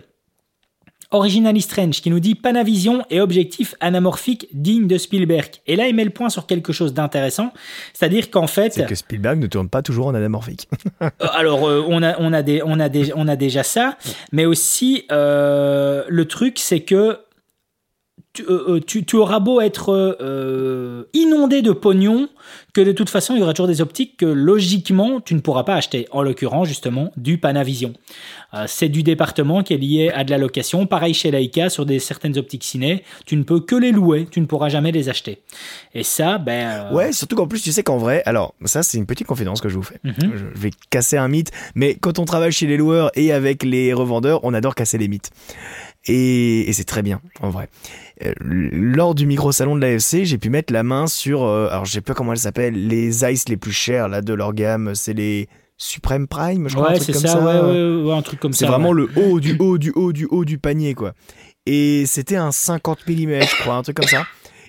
Originally 1.13 1.61
Strange 1.61 2.01
qui 2.01 2.11
nous 2.11 2.21
dit 2.21 2.35
Panavision 2.35 3.05
et 3.11 3.21
objectif 3.21 3.75
anamorphique 3.81 4.49
digne 4.53 4.87
de 4.87 4.97
Spielberg. 4.97 5.49
Et 5.67 5.77
là, 5.77 5.89
il 5.89 5.95
met 5.95 6.05
le 6.05 6.11
point 6.11 6.29
sur 6.29 6.47
quelque 6.47 6.73
chose 6.73 6.95
d'intéressant, 6.95 7.53
c'est-à-dire 7.93 8.31
qu'en 8.31 8.47
fait, 8.47 8.73
C'est 8.73 8.87
que 8.87 8.95
Spielberg 8.95 9.39
ne 9.39 9.47
tourne 9.47 9.69
pas 9.69 9.83
toujours 9.83 10.07
en 10.07 10.15
anamorphique. 10.15 10.69
euh, 11.03 11.11
alors 11.33 11.69
euh, 11.69 11.85
on 11.89 12.03
a 12.03 12.19
on 12.19 12.33
a 12.33 12.43
des 12.43 12.63
on 12.65 12.79
a 12.79 12.89
des 12.89 13.13
on 13.15 13.27
a 13.29 13.37
déjà 13.37 13.63
ça, 13.63 13.97
mais 14.33 14.47
aussi 14.47 15.05
euh, 15.11 16.05
le 16.09 16.25
truc 16.27 16.59
c'est 16.59 16.81
que 16.81 17.19
tu, 18.33 18.43
euh, 18.45 18.77
euh, 18.77 18.81
tu, 18.81 19.05
tu 19.05 19.17
auras 19.17 19.41
beau 19.41 19.61
être 19.61 20.17
euh, 20.21 21.05
inondé 21.15 21.63
de 21.63 21.73
pognon, 21.73 22.29
que 22.73 22.81
de 22.81 22.93
toute 22.93 23.11
façon 23.11 23.35
il 23.35 23.41
y 23.41 23.43
aura 23.43 23.53
toujours 23.53 23.67
des 23.67 23.81
optiques 23.81 24.17
que 24.17 24.27
logiquement 24.27 25.21
tu 25.21 25.35
ne 25.35 25.41
pourras 25.41 25.65
pas 25.65 25.75
acheter. 25.75 26.07
En 26.13 26.23
l'occurrence 26.23 26.69
justement 26.69 27.11
du 27.17 27.39
Panavision. 27.39 27.95
Euh, 28.55 28.65
c'est 28.67 28.89
du 28.89 29.03
département 29.03 29.63
qui 29.63 29.75
est 29.75 29.79
lié 29.79 30.11
à 30.15 30.25
de 30.25 30.31
la 30.31 30.39
location. 30.39 30.87
Pareil 30.87 31.15
chez 31.15 31.31
Leica 31.31 31.71
sur 31.71 31.87
des 31.87 31.99
certaines 31.99 32.37
optiques 32.39 32.65
ciné, 32.65 33.05
tu 33.27 33.37
ne 33.37 33.43
peux 33.43 33.61
que 33.61 33.77
les 33.77 33.93
louer, 33.93 34.27
tu 34.31 34.41
ne 34.41 34.47
pourras 34.47 34.69
jamais 34.69 34.93
les 34.93 35.09
acheter. 35.09 35.43
Et 35.95 36.03
ça, 36.03 36.39
ben 36.39 36.93
Ouais, 36.93 37.13
surtout 37.13 37.37
qu'en 37.37 37.47
plus, 37.47 37.63
tu 37.63 37.73
sais 37.73 37.83
qu'en 37.83 37.99
vrai, 37.99 38.23
alors, 38.27 38.55
ça, 38.65 38.83
c'est 38.83 38.99
une 38.99 39.07
petite 39.07 39.27
confidence 39.27 39.61
que 39.61 39.69
je 39.69 39.77
vous 39.77 39.83
fais. 39.83 40.01
Mhm. 40.03 40.33
Je 40.35 40.61
vais 40.61 40.71
casser 40.91 41.17
un 41.17 41.29
mythe, 41.29 41.51
mais 41.75 41.95
quand 41.95 42.19
on 42.19 42.25
travaille 42.25 42.53
chez 42.53 42.67
les 42.67 42.77
loueurs 42.77 43.11
et 43.15 43.33
avec 43.33 43.63
les 43.63 43.93
revendeurs, 43.93 44.41
on 44.43 44.55
adore 44.55 44.75
casser 44.75 44.99
les 44.99 45.09
mythes. 45.09 45.31
Et, 46.07 46.69
et 46.69 46.73
c'est 46.73 46.85
très 46.85 47.03
bien, 47.03 47.21
en 47.41 47.51
vrai. 47.51 47.69
Euh, 48.25 48.33
lors 48.41 49.15
du 49.15 49.27
micro-salon 49.27 49.77
de 49.77 49.81
l'AFC, 49.81 50.25
j'ai 50.25 50.39
pu 50.39 50.51
mettre 50.51 50.73
la 50.73 50.83
main 50.83 51.07
sur, 51.07 51.43
euh, 51.45 51.69
alors 51.71 51.85
je 51.85 51.93
sais 51.93 52.01
pas 52.01 52.15
comment 52.15 52.33
elle 52.33 52.39
s'appelle, 52.39 52.89
les 52.89 53.25
Ice 53.31 53.49
les 53.49 53.57
plus 53.57 53.73
chers 53.73 54.09
là 54.09 54.23
de 54.23 54.33
leur 54.33 54.55
gamme, 54.55 54.95
c'est 54.95 55.13
les 55.13 55.49
Supreme 55.77 56.27
Prime, 56.27 56.69
je 56.69 56.75
crois, 56.75 56.91
un 56.91 56.93
ouais, 56.93 56.99
truc 56.99 57.07
c'est 57.07 57.13
comme 57.13 57.31
ça, 57.31 57.39
ça. 57.39 57.45
ouais, 57.45 57.71
ouais, 57.73 58.03
ouais, 58.05 58.15
un 58.15 58.23
truc 58.23 58.41
comme 58.41 58.53
ça. 58.53 58.61
C'est 58.61 58.67
vraiment 58.67 58.91
ouais. 58.91 59.07
le 59.07 59.11
haut 59.17 59.41
du 59.41 59.57
haut 59.59 59.79
du 59.79 59.93
haut 59.95 60.13
du 60.13 60.27
haut 60.27 60.45
du 60.45 60.59
panier, 60.59 60.95
quoi. 60.95 61.15
Et 61.65 62.05
c'était 62.07 62.37
un 62.37 62.53
50 62.53 63.07
mm, 63.07 63.13
je 63.43 63.63
crois, 63.63 63.77
un 63.77 63.83
truc 63.83 63.97
comme 63.97 64.09
ça. 64.09 64.27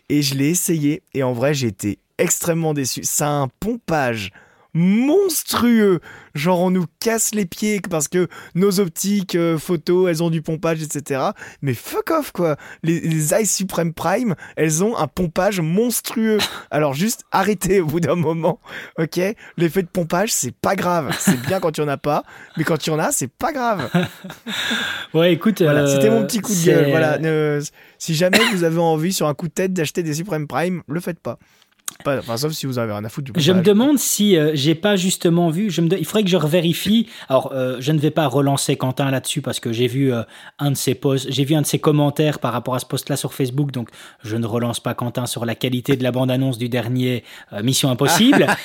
Et 0.07 0.21
je 0.21 0.35
l'ai 0.35 0.49
essayé, 0.49 1.03
et 1.13 1.23
en 1.23 1.33
vrai, 1.33 1.53
j'ai 1.53 1.67
été 1.67 1.99
extrêmement 2.17 2.73
déçu. 2.73 3.01
Ça 3.03 3.27
a 3.27 3.31
un 3.31 3.47
pompage 3.59 4.31
monstrueux. 4.73 5.99
Genre, 6.33 6.59
on 6.59 6.71
nous 6.71 6.85
casse 6.99 7.33
les 7.35 7.45
pieds 7.45 7.81
parce 7.81 8.07
que 8.07 8.27
nos 8.55 8.79
optiques 8.79 9.35
euh, 9.35 9.57
photos, 9.57 10.09
elles 10.09 10.23
ont 10.23 10.29
du 10.29 10.41
pompage, 10.41 10.81
etc. 10.81 11.21
Mais 11.61 11.73
fuck 11.73 12.11
off, 12.11 12.31
quoi. 12.31 12.55
Les, 12.83 12.99
les 13.01 13.33
Ice 13.41 13.53
Supreme 13.53 13.93
Prime, 13.93 14.35
elles 14.55 14.83
ont 14.83 14.97
un 14.97 15.07
pompage 15.07 15.59
monstrueux. 15.59 16.37
Alors, 16.69 16.93
juste 16.93 17.23
arrêtez 17.31 17.81
au 17.81 17.85
bout 17.87 17.99
d'un 17.99 18.15
moment, 18.15 18.59
ok? 18.97 19.19
L'effet 19.57 19.83
de 19.83 19.87
pompage, 19.87 20.31
c'est 20.31 20.55
pas 20.55 20.75
grave. 20.75 21.15
C'est 21.19 21.41
bien 21.41 21.59
quand 21.59 21.77
il 21.77 21.81
y 21.81 21.83
en 21.83 21.89
a 21.89 21.97
pas, 21.97 22.23
mais 22.57 22.63
quand 22.63 22.87
il 22.87 22.91
y 22.91 22.93
en 22.93 22.99
a, 22.99 23.11
c'est 23.11 23.31
pas 23.31 23.51
grave. 23.51 23.89
Ouais, 25.13 25.33
écoute, 25.33 25.61
Voilà, 25.61 25.81
euh, 25.81 25.87
c'était 25.87 26.09
mon 26.09 26.25
petit 26.25 26.39
coup 26.39 26.53
de 26.53 26.65
gueule. 26.65 26.89
Voilà, 26.89 27.17
si 27.97 28.15
jamais 28.15 28.39
vous 28.53 28.63
avez 28.63 28.79
envie 28.79 29.11
sur 29.11 29.27
un 29.27 29.33
coup 29.33 29.47
de 29.47 29.53
tête 29.53 29.73
d'acheter 29.73 30.03
des 30.03 30.13
Supreme 30.13 30.47
Prime, 30.47 30.83
le 30.87 30.99
faites 31.01 31.19
pas. 31.19 31.37
Pas- 32.03 32.17
enfin, 32.19 32.37
sauf 32.37 32.51
si 32.53 32.65
vous 32.65 32.79
avez 32.79 32.91
rien 32.91 33.03
à 33.05 33.09
foutre 33.09 33.31
du 33.31 33.39
Je 33.39 33.51
me 33.51 33.61
demande 33.61 33.99
si 33.99 34.35
euh, 34.37 34.51
j'ai 34.53 34.75
pas 34.75 34.95
justement 34.95 35.49
vu. 35.49 35.69
Je 35.69 35.81
me 35.81 35.87
de- 35.87 35.97
Il 35.97 36.05
faudrait 36.05 36.23
que 36.23 36.29
je 36.29 36.37
revérifie. 36.37 37.07
Alors, 37.29 37.51
euh, 37.53 37.77
je 37.79 37.91
ne 37.91 37.99
vais 37.99 38.09
pas 38.11 38.27
relancer 38.27 38.75
Quentin 38.75 39.11
là-dessus 39.11 39.41
parce 39.41 39.59
que 39.59 39.71
j'ai 39.71 39.87
vu 39.87 40.11
euh, 40.13 40.23
un 40.59 40.71
de 40.71 40.75
ses 40.77 40.95
posts, 40.95 41.27
j'ai 41.29 41.43
vu 41.45 41.53
un 41.55 41.61
de 41.61 41.65
ses 41.67 41.79
commentaires 41.79 42.39
par 42.39 42.53
rapport 42.53 42.73
à 42.75 42.79
ce 42.79 42.85
post-là 42.85 43.15
sur 43.17 43.33
Facebook. 43.33 43.71
Donc, 43.71 43.89
je 44.23 44.35
ne 44.35 44.45
relance 44.45 44.79
pas 44.79 44.93
Quentin 44.93 45.25
sur 45.25 45.45
la 45.45 45.53
qualité 45.55 45.95
de 45.95 46.03
la 46.03 46.11
bande-annonce 46.11 46.57
du 46.57 46.69
dernier 46.69 47.23
euh, 47.53 47.61
Mission 47.63 47.89
Impossible. 47.91 48.47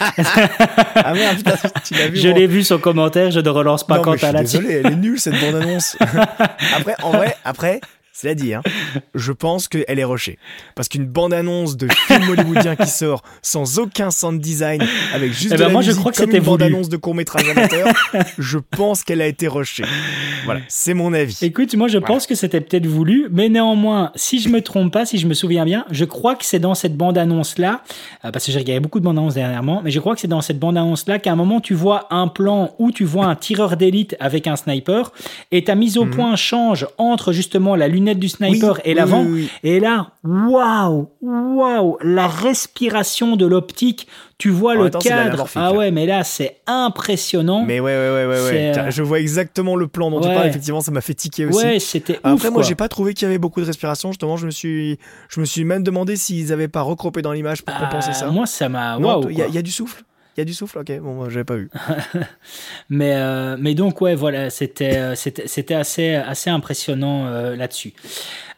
Ah 0.94 1.12
merde, 1.12 1.36
putain, 1.36 1.54
tu 1.84 1.94
l'as 1.94 2.08
vu 2.08 2.16
je 2.16 2.28
l'ai 2.28 2.46
vu 2.46 2.62
son 2.64 2.78
commentaire. 2.78 3.30
Je 3.30 3.40
ne 3.40 3.48
relance 3.48 3.86
pas 3.86 3.96
Non, 3.96 4.02
Quentin 4.02 4.26
suis 4.28 4.32
là-dessus. 4.34 4.58
désolé, 4.58 4.82
elle 4.84 4.92
est 4.92 4.96
nulle 4.96 5.20
cette 5.20 5.38
bande-annonce. 5.40 5.96
après, 6.76 6.94
en 7.02 7.10
vrai, 7.10 7.36
après, 7.44 7.80
à 8.24 8.34
dire, 8.34 8.62
hein, 8.64 9.00
je 9.14 9.32
pense 9.32 9.68
qu'elle 9.68 9.98
est 9.98 10.04
rushée. 10.04 10.38
Parce 10.74 10.88
qu'une 10.88 11.06
bande-annonce 11.06 11.76
de 11.76 11.88
film 12.06 12.28
hollywoodien 12.30 12.76
qui 12.76 12.88
sort 12.88 13.22
sans 13.42 13.78
aucun 13.78 14.10
sound 14.10 14.40
design, 14.40 14.82
avec 15.14 15.32
juste 15.32 15.52
Eh 15.52 15.54
de 15.54 15.58
ben 15.58 15.66
la 15.66 15.72
moi, 15.72 15.82
je 15.82 15.92
crois 15.92 16.12
que 16.12 16.18
comme 16.18 16.34
une 16.34 16.42
bande-annonce 16.42 16.88
de 16.88 16.96
court-métrage 16.96 17.48
amateur, 17.48 17.88
je 18.38 18.58
pense 18.58 19.04
qu'elle 19.04 19.20
a 19.20 19.26
été 19.26 19.48
rushée. 19.48 19.84
Voilà, 20.44 20.60
c'est 20.68 20.94
mon 20.94 21.12
avis. 21.12 21.38
Écoute, 21.42 21.74
moi 21.74 21.88
je 21.88 21.98
pense 21.98 22.26
que 22.26 22.34
c'était 22.34 22.60
peut-être 22.60 22.86
voulu, 22.86 23.28
mais 23.30 23.48
néanmoins, 23.48 24.12
si 24.14 24.40
je 24.40 24.48
me 24.48 24.62
trompe 24.62 24.92
pas, 24.92 25.04
si 25.04 25.18
je 25.18 25.26
me 25.26 25.34
souviens 25.34 25.64
bien, 25.64 25.84
je 25.90 26.04
crois 26.04 26.36
que 26.36 26.44
c'est 26.44 26.58
dans 26.58 26.74
cette 26.74 26.96
bande-annonce-là, 26.96 27.82
euh, 28.24 28.30
parce 28.30 28.46
que 28.46 28.52
j'ai 28.52 28.58
regardé 28.58 28.80
beaucoup 28.80 29.00
de 29.00 29.04
bandes-annonces 29.04 29.34
dernièrement, 29.34 29.82
mais 29.84 29.90
je 29.90 30.00
crois 30.00 30.14
que 30.14 30.20
c'est 30.20 30.28
dans 30.28 30.40
cette 30.40 30.58
bande-annonce-là 30.58 31.18
qu'à 31.18 31.32
un 31.32 31.36
moment 31.36 31.60
tu 31.60 31.74
vois 31.74 32.06
un 32.10 32.28
plan 32.28 32.74
où 32.78 32.92
tu 32.92 33.04
vois 33.04 33.26
un 33.26 33.34
tireur 33.34 33.76
d'élite 33.76 34.16
avec 34.20 34.46
un 34.46 34.56
sniper, 34.56 35.12
et 35.50 35.64
ta 35.64 35.74
mise 35.74 35.98
au 35.98 36.06
point 36.06 36.36
change 36.36 36.86
entre 36.98 37.32
justement 37.32 37.76
la 37.76 37.88
lunette 38.06 38.18
du 38.18 38.28
sniper 38.28 38.74
Oui, 38.74 38.80
et 38.84 38.94
l'avant, 38.94 39.22
oui, 39.22 39.32
oui. 39.32 39.50
et 39.64 39.80
là, 39.80 40.12
waouh, 40.24 41.08
waouh, 41.20 41.98
la 42.02 42.26
respiration 42.28 43.36
de 43.36 43.46
l'optique, 43.46 44.06
tu 44.38 44.50
vois 44.50 44.76
En 44.76 44.82
le 44.84 44.90
temps, 44.90 44.98
cadre, 44.98 45.46
ah 45.54 45.72
ouais, 45.72 45.90
mais 45.90 46.06
là 46.06 46.22
c'est 46.24 46.58
impressionnant. 46.66 47.64
Mais 47.64 47.80
ouais, 47.80 47.92
ouais, 47.92 48.26
ouais, 48.26 48.26
ouais, 48.26 48.78
euh, 48.78 48.90
Je 48.90 49.02
vois 49.02 49.18
exactement 49.20 49.76
le 49.76 49.88
plan 49.88 50.10
dont 50.10 50.20
tu 50.20 50.28
parles, 50.28 50.46
effectivement, 50.48 50.80
ça 50.80 50.90
m'a 50.90 51.00
fait 51.00 51.14
tiquer 51.14 51.46
aussi. 51.46 51.64
Ouais, 51.64 51.78
c'était 51.80 52.18
Après, 52.22 52.48
ouf, 52.48 52.54
moi, 52.54 52.62
j'ai 52.62 52.74
pas 52.74 52.88
trouvé 52.88 53.14
qu'il 53.14 53.26
y 53.26 53.28
avait 53.28 53.38
beaucoup 53.38 53.60
de 53.60 53.66
respiration. 53.66 54.10
Justement, 54.12 54.36
je 54.36 54.46
me 54.46 54.50
suis, 54.50 54.98
je 55.28 55.40
me 55.40 55.44
suis 55.46 55.64
même 55.64 55.82
demandé 55.82 56.16
s'ils 56.16 56.52
avaient 56.52 56.68
pas 56.68 56.82
recropé 56.82 57.22
dans 57.22 57.32
l'image 57.32 57.62
pour 57.62 57.76
compenser 57.76 58.10
Ah, 58.10 58.14
ça. 58.14 58.26
Moi, 58.30 58.46
ça 58.46 58.68
m'a. 58.68 58.96
Il 58.98 59.00
y, 59.00 59.02
quoi. 59.02 59.46
il 59.48 59.54
y 59.54 59.58
a 59.58 59.62
du 59.62 59.70
souffle. 59.70 60.02
Il 60.36 60.40
y 60.40 60.42
a 60.42 60.44
du 60.44 60.52
souffle, 60.52 60.80
ok. 60.80 61.00
Bon, 61.00 61.14
moi, 61.14 61.30
j'avais 61.30 61.44
pas 61.44 61.56
vu. 61.56 61.70
Mais, 62.90 63.14
euh, 63.14 63.56
mais 63.58 63.74
donc, 63.74 64.02
ouais, 64.02 64.14
voilà, 64.14 64.50
c'était, 64.50 64.98
euh, 64.98 65.14
c'était, 65.14 65.48
c'était 65.48 65.74
assez, 65.74 66.14
assez 66.14 66.50
impressionnant 66.50 67.26
euh, 67.26 67.56
là-dessus. 67.56 67.94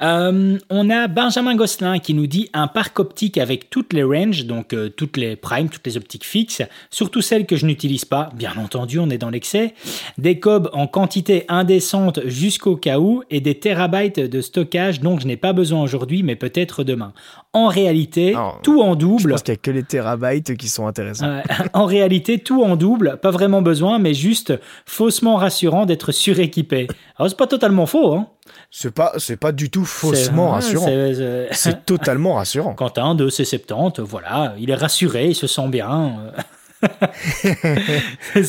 On 0.01 0.91
a 0.91 1.09
Benjamin 1.09 1.55
Gosselin 1.55 1.99
qui 1.99 2.15
nous 2.15 2.27
dit 2.27 2.51
un 2.53 2.67
parc 2.67 2.99
optique 2.99 3.39
avec 3.39 3.71
toutes 3.71 3.93
les 3.93 4.03
ranges, 4.03 4.45
donc 4.45 4.75
toutes 4.97 5.17
les 5.17 5.35
primes, 5.35 5.69
toutes 5.69 5.87
les 5.87 5.97
optiques 5.97 6.25
fixes, 6.25 6.63
surtout 6.91 7.21
celles 7.21 7.47
que 7.47 7.57
je 7.57 7.67
n'utilise 7.67 8.05
pas. 8.05 8.31
Bien 8.35 8.53
entendu, 8.57 9.01
on 9.01 9.11
est 9.11 9.19
dans 9.19 9.31
l'excès. 9.31 9.75
Des 10.17 10.39
cobs 10.39 10.71
en 10.73 10.87
quantité 10.87 11.45
indécente 11.49 12.21
jusqu'au 12.27 12.77
cas 12.77 13.01
où 13.01 13.25
et 13.31 13.41
des 13.41 13.59
terabytes 13.59 14.21
de 14.21 14.41
stockage 14.41 15.01
dont 15.01 15.19
je 15.19 15.27
n'ai 15.27 15.37
pas 15.37 15.53
besoin 15.53 15.83
aujourd'hui, 15.83 16.23
mais 16.23 16.37
peut-être 16.37 16.85
demain. 16.85 17.13
En 17.59 17.69
réalité, 17.69 18.35
tout 18.63 18.81
en 18.83 18.93
Je 18.93 18.99
double. 18.99 19.31
pense 19.33 19.43
qu'il 19.43 19.53
y 19.55 19.57
a 19.57 19.61
que 19.61 19.71
les 19.71 19.83
terabytes 19.83 20.57
qui 20.57 20.69
sont 20.69 20.87
intéressants. 20.87 21.41
En 21.75 21.85
réalité, 21.87 22.39
tout 22.39 22.63
en 22.63 22.77
double, 22.77 23.19
pas 23.21 23.31
vraiment 23.31 23.63
besoin, 23.63 23.99
mais 23.99 24.15
juste 24.15 24.53
faussement 24.87 25.37
rassurant 25.37 25.87
d'être 25.87 26.13
suréquipé. 26.13 26.87
Alors, 27.17 27.29
c'est 27.31 27.37
pas 27.37 27.47
totalement 27.47 27.87
faux, 27.87 28.15
hein. 28.15 28.27
C'est 28.71 28.93
pas, 28.95 29.13
c'est 29.19 29.37
pas 29.37 29.53
du 29.53 29.71
tout 29.71 29.85
faussement 29.85 30.49
C'est- 30.61 30.77
rassurant. 30.77 30.87
c'est- 30.87 31.15
c'est- 31.15 31.49
C'est 31.53 31.85
totalement 31.85 32.35
rassurant. 32.35 32.75
Quentin 32.75 33.15
de 33.15 33.29
C70, 33.29 34.01
voilà, 34.01 34.55
il 34.59 34.71
est 34.71 34.75
rassuré, 34.75 35.29
il 35.29 35.35
se 35.35 35.47
sent 35.47 35.69
bien. 35.69 36.13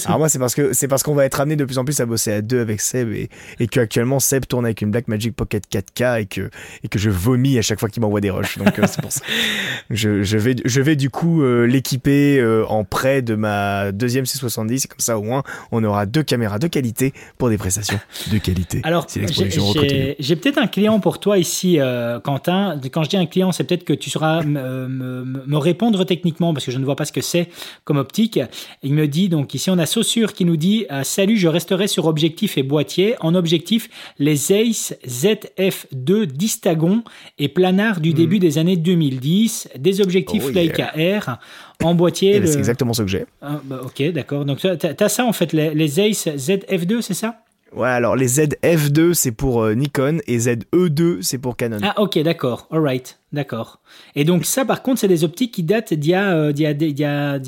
Alors 0.06 0.20
moi 0.20 0.30
c'est 0.30 0.40
parce 0.40 0.54
que 0.54 0.74
c'est 0.74 0.88
parce 0.88 1.04
qu'on 1.04 1.16
va 1.16 1.26
être 1.26 1.40
amené 1.42 1.56
de 1.56 1.66
plus 1.66 1.78
en 1.78 1.86
plus 1.86 2.00
à 2.00 2.06
bosser 2.06 2.32
à 2.32 2.42
deux 2.42 2.60
avec 2.60 2.82
Seb 2.82 3.12
et, 3.12 3.30
et 3.60 3.68
que 3.68 3.80
actuellement 3.80 4.20
Seb 4.20 4.46
tourne 4.46 4.66
avec 4.66 4.82
une 4.82 4.92
Blackmagic 4.92 5.36
Pocket 5.36 5.64
4K 5.72 6.22
et 6.22 6.26
que 6.26 6.50
et 6.84 6.88
que 6.90 7.00
je 7.00 7.10
vomis 7.10 7.58
à 7.58 7.62
chaque 7.62 7.80
fois 7.80 7.90
qu'il 7.90 8.02
m'envoie 8.02 8.22
des 8.22 8.30
rushs 8.30 8.58
donc 8.58 8.78
euh, 8.78 8.84
c'est 8.88 9.02
pour 9.02 9.12
ça. 9.12 9.22
Je, 9.92 10.22
je, 10.22 10.38
vais 10.38 10.56
je 10.66 10.82
vais 10.82 10.96
du 10.96 11.10
coup 11.10 11.42
euh, 11.42 11.66
l'équiper 11.66 12.40
euh, 12.40 12.64
en 12.68 12.84
prêt 12.84 13.24
de 13.24 13.34
ma 13.34 13.92
deuxième 13.92 14.26
C70 14.26 14.88
comme 14.88 15.00
ça 15.00 15.18
au 15.18 15.24
moins 15.24 15.42
on 15.72 15.84
aura 15.84 16.06
deux 16.06 16.22
caméras 16.22 16.60
de 16.60 16.68
qualité 16.68 17.12
pour 17.40 17.50
des 17.50 17.58
prestations 17.58 18.00
de 18.32 18.38
qualité. 18.38 18.82
Alors 18.84 19.08
j'ai 19.10 20.36
peut-être 20.36 20.60
un 20.60 20.68
client 20.68 21.00
pour 21.00 21.20
toi 21.20 21.40
ici 21.40 21.80
Quentin. 22.24 22.80
Quand 22.92 23.04
je 23.04 23.10
dis 23.10 23.18
un 23.18 23.26
client 23.26 23.52
c'est 23.52 23.64
peut-être 23.64 23.84
que 23.84 23.94
tu 23.94 24.12
sauras 24.12 24.44
me 24.44 25.58
répondre 25.58 26.04
techniquement 26.04 26.54
parce 26.54 26.66
que 26.66 26.72
je 26.72 26.78
ne 26.78 26.86
vois 26.86 26.96
pas 26.96 27.06
ce 27.06 27.12
que 27.12 27.22
c'est 27.22 27.50
comme 27.84 27.98
optique. 27.98 28.19
Il 28.84 28.94
me 28.94 29.08
dit 29.08 29.30
donc 29.30 29.54
ici 29.54 29.70
on 29.70 29.78
a 29.78 29.86
Saussure 29.86 30.34
qui 30.34 30.46
nous 30.46 30.58
dit 30.58 30.86
euh, 30.92 31.04
salut 31.04 31.38
je 31.38 31.48
resterai 31.48 31.88
sur 31.88 32.06
objectif 32.06 32.58
et 32.58 32.64
boîtier 32.64 33.16
en 33.20 33.36
objectif 33.36 33.90
les 34.18 34.36
Zeiss 34.36 34.96
ZF2 35.06 36.26
Distagon 36.26 37.04
et 37.38 37.48
planar 37.48 38.00
du 38.00 38.12
hmm. 38.12 38.14
début 38.14 38.40
des 38.40 38.58
années 38.58 38.78
2010 38.78 39.70
des 39.78 40.02
objectifs 40.02 40.44
oh, 40.48 40.50
Leica 40.50 40.94
R 40.98 41.38
en 41.84 41.96
boîtier. 41.96 42.36
Eh 42.36 42.40
ben, 42.40 42.48
c'est 42.48 42.58
exactement 42.58 42.94
ce 42.94 43.04
que 43.04 43.08
j'ai. 43.08 43.26
Ah, 43.42 43.62
bah, 43.64 43.82
ok 43.84 44.12
d'accord 44.12 44.46
donc 44.46 44.60
tu 44.60 44.68
as, 44.68 45.10
ça 45.10 45.26
en 45.26 45.34
fait 45.34 45.54
les, 45.54 45.74
les 45.74 45.88
Zeiss 45.88 46.28
ZF2 46.28 47.02
c'est 47.02 47.14
ça? 47.14 47.42
Ouais, 47.76 47.88
alors 47.88 48.16
les 48.16 48.28
ZF2 48.28 49.14
c'est 49.14 49.32
pour 49.32 49.62
euh, 49.62 49.74
Nikon 49.74 50.20
et 50.28 50.38
ZE2 50.38 51.22
c'est 51.22 51.38
pour 51.38 51.56
Canon. 51.56 51.78
Ah 51.84 52.02
ok, 52.02 52.20
d'accord, 52.20 52.68
alright, 52.72 53.20
d'accord. 53.32 53.80
Et 54.16 54.24
donc 54.24 54.46
ça 54.46 54.66
par 54.66 54.82
contre 54.82 55.00
c'est 55.00 55.08
des 55.08 55.24
optiques 55.24 55.54
qui 55.54 55.64
datent 55.64 55.94
d'il 55.94 56.12
y, 56.12 56.16
euh, 56.16 56.52
y, 56.52 56.64
y, 56.64 57.02
y, 57.02 57.04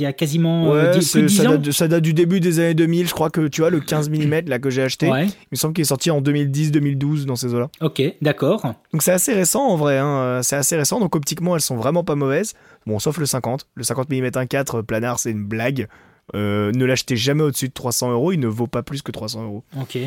a 0.06 0.14
quasiment 0.14 0.74
euh, 0.74 0.92
ouais, 0.92 1.00
10, 1.00 1.28
ça 1.28 1.50
ans 1.50 1.58
date, 1.58 1.72
Ça 1.72 1.88
date 1.88 2.04
du 2.04 2.14
début 2.14 2.40
des 2.40 2.60
années 2.60 2.74
2000, 2.76 3.08
je 3.08 3.14
crois 3.14 3.30
que 3.30 3.48
tu 3.48 3.62
vois 3.62 3.72
le 3.72 3.80
15 3.80 4.10
mm 4.10 4.42
là 4.48 4.60
que 4.60 4.70
j'ai 4.70 4.84
acheté, 4.84 5.08
il 5.08 5.32
me 5.52 5.58
semble 5.58 5.74
qu'il 5.74 5.82
est 5.82 5.86
sorti 5.86 6.12
en 6.12 6.22
2010-2012 6.22 7.26
dans 7.26 7.36
ces 7.36 7.54
eaux-là. 7.54 7.70
Ok, 7.82 8.02
d'accord. 8.22 8.62
Donc 8.92 9.02
c'est 9.02 9.12
assez 9.14 9.34
récent 9.34 9.66
en 9.66 9.76
vrai, 9.76 9.98
hein. 9.98 10.42
c'est 10.44 10.56
assez 10.56 10.76
récent, 10.76 11.00
donc 11.00 11.16
optiquement 11.16 11.56
elles 11.56 11.62
sont 11.62 11.78
vraiment 11.78 12.04
pas 12.04 12.16
mauvaises. 12.16 12.54
Bon, 12.86 13.00
sauf 13.00 13.18
le 13.18 13.26
50, 13.26 13.68
le 13.76 13.84
50 13.84 14.10
mm 14.10 14.28
1.4 14.28 14.84
planar 14.84 15.20
c'est 15.20 15.32
une 15.32 15.46
blague. 15.46 15.88
Euh, 16.36 16.72
ne 16.72 16.86
l'achetez 16.86 17.18
jamais 17.18 17.44
au-dessus 17.44 17.68
de 17.68 17.74
300 17.74 18.12
euros, 18.12 18.32
il 18.32 18.40
ne 18.40 18.48
vaut 18.48 18.68
pas 18.68 18.84
plus 18.84 19.02
que 19.02 19.12
300 19.12 19.44
euros. 19.44 19.64
Ok. 19.80 19.98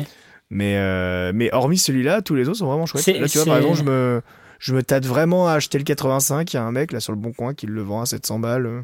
Mais, 0.49 0.77
euh, 0.77 1.31
mais 1.33 1.51
hormis 1.53 1.77
celui-là, 1.77 2.21
tous 2.21 2.35
les 2.35 2.47
autres 2.47 2.59
sont 2.59 2.67
vraiment 2.67 2.85
chouettes. 2.85 3.07
Là, 3.07 3.27
tu 3.27 3.37
vois, 3.37 3.45
par 3.45 3.57
exemple, 3.57 3.77
je 3.77 3.83
me, 3.83 4.21
je 4.59 4.75
me 4.75 4.83
tâte 4.83 5.05
vraiment 5.05 5.47
à 5.47 5.53
acheter 5.53 5.77
le 5.77 5.83
85. 5.83 6.53
Il 6.53 6.55
y 6.55 6.59
a 6.59 6.63
un 6.63 6.71
mec 6.71 6.91
là 6.91 6.99
sur 6.99 7.13
le 7.13 7.17
bon 7.17 7.31
coin 7.31 7.53
qui 7.53 7.65
le 7.65 7.81
vend 7.81 8.01
à 8.01 8.05
700 8.05 8.39
balles. 8.39 8.83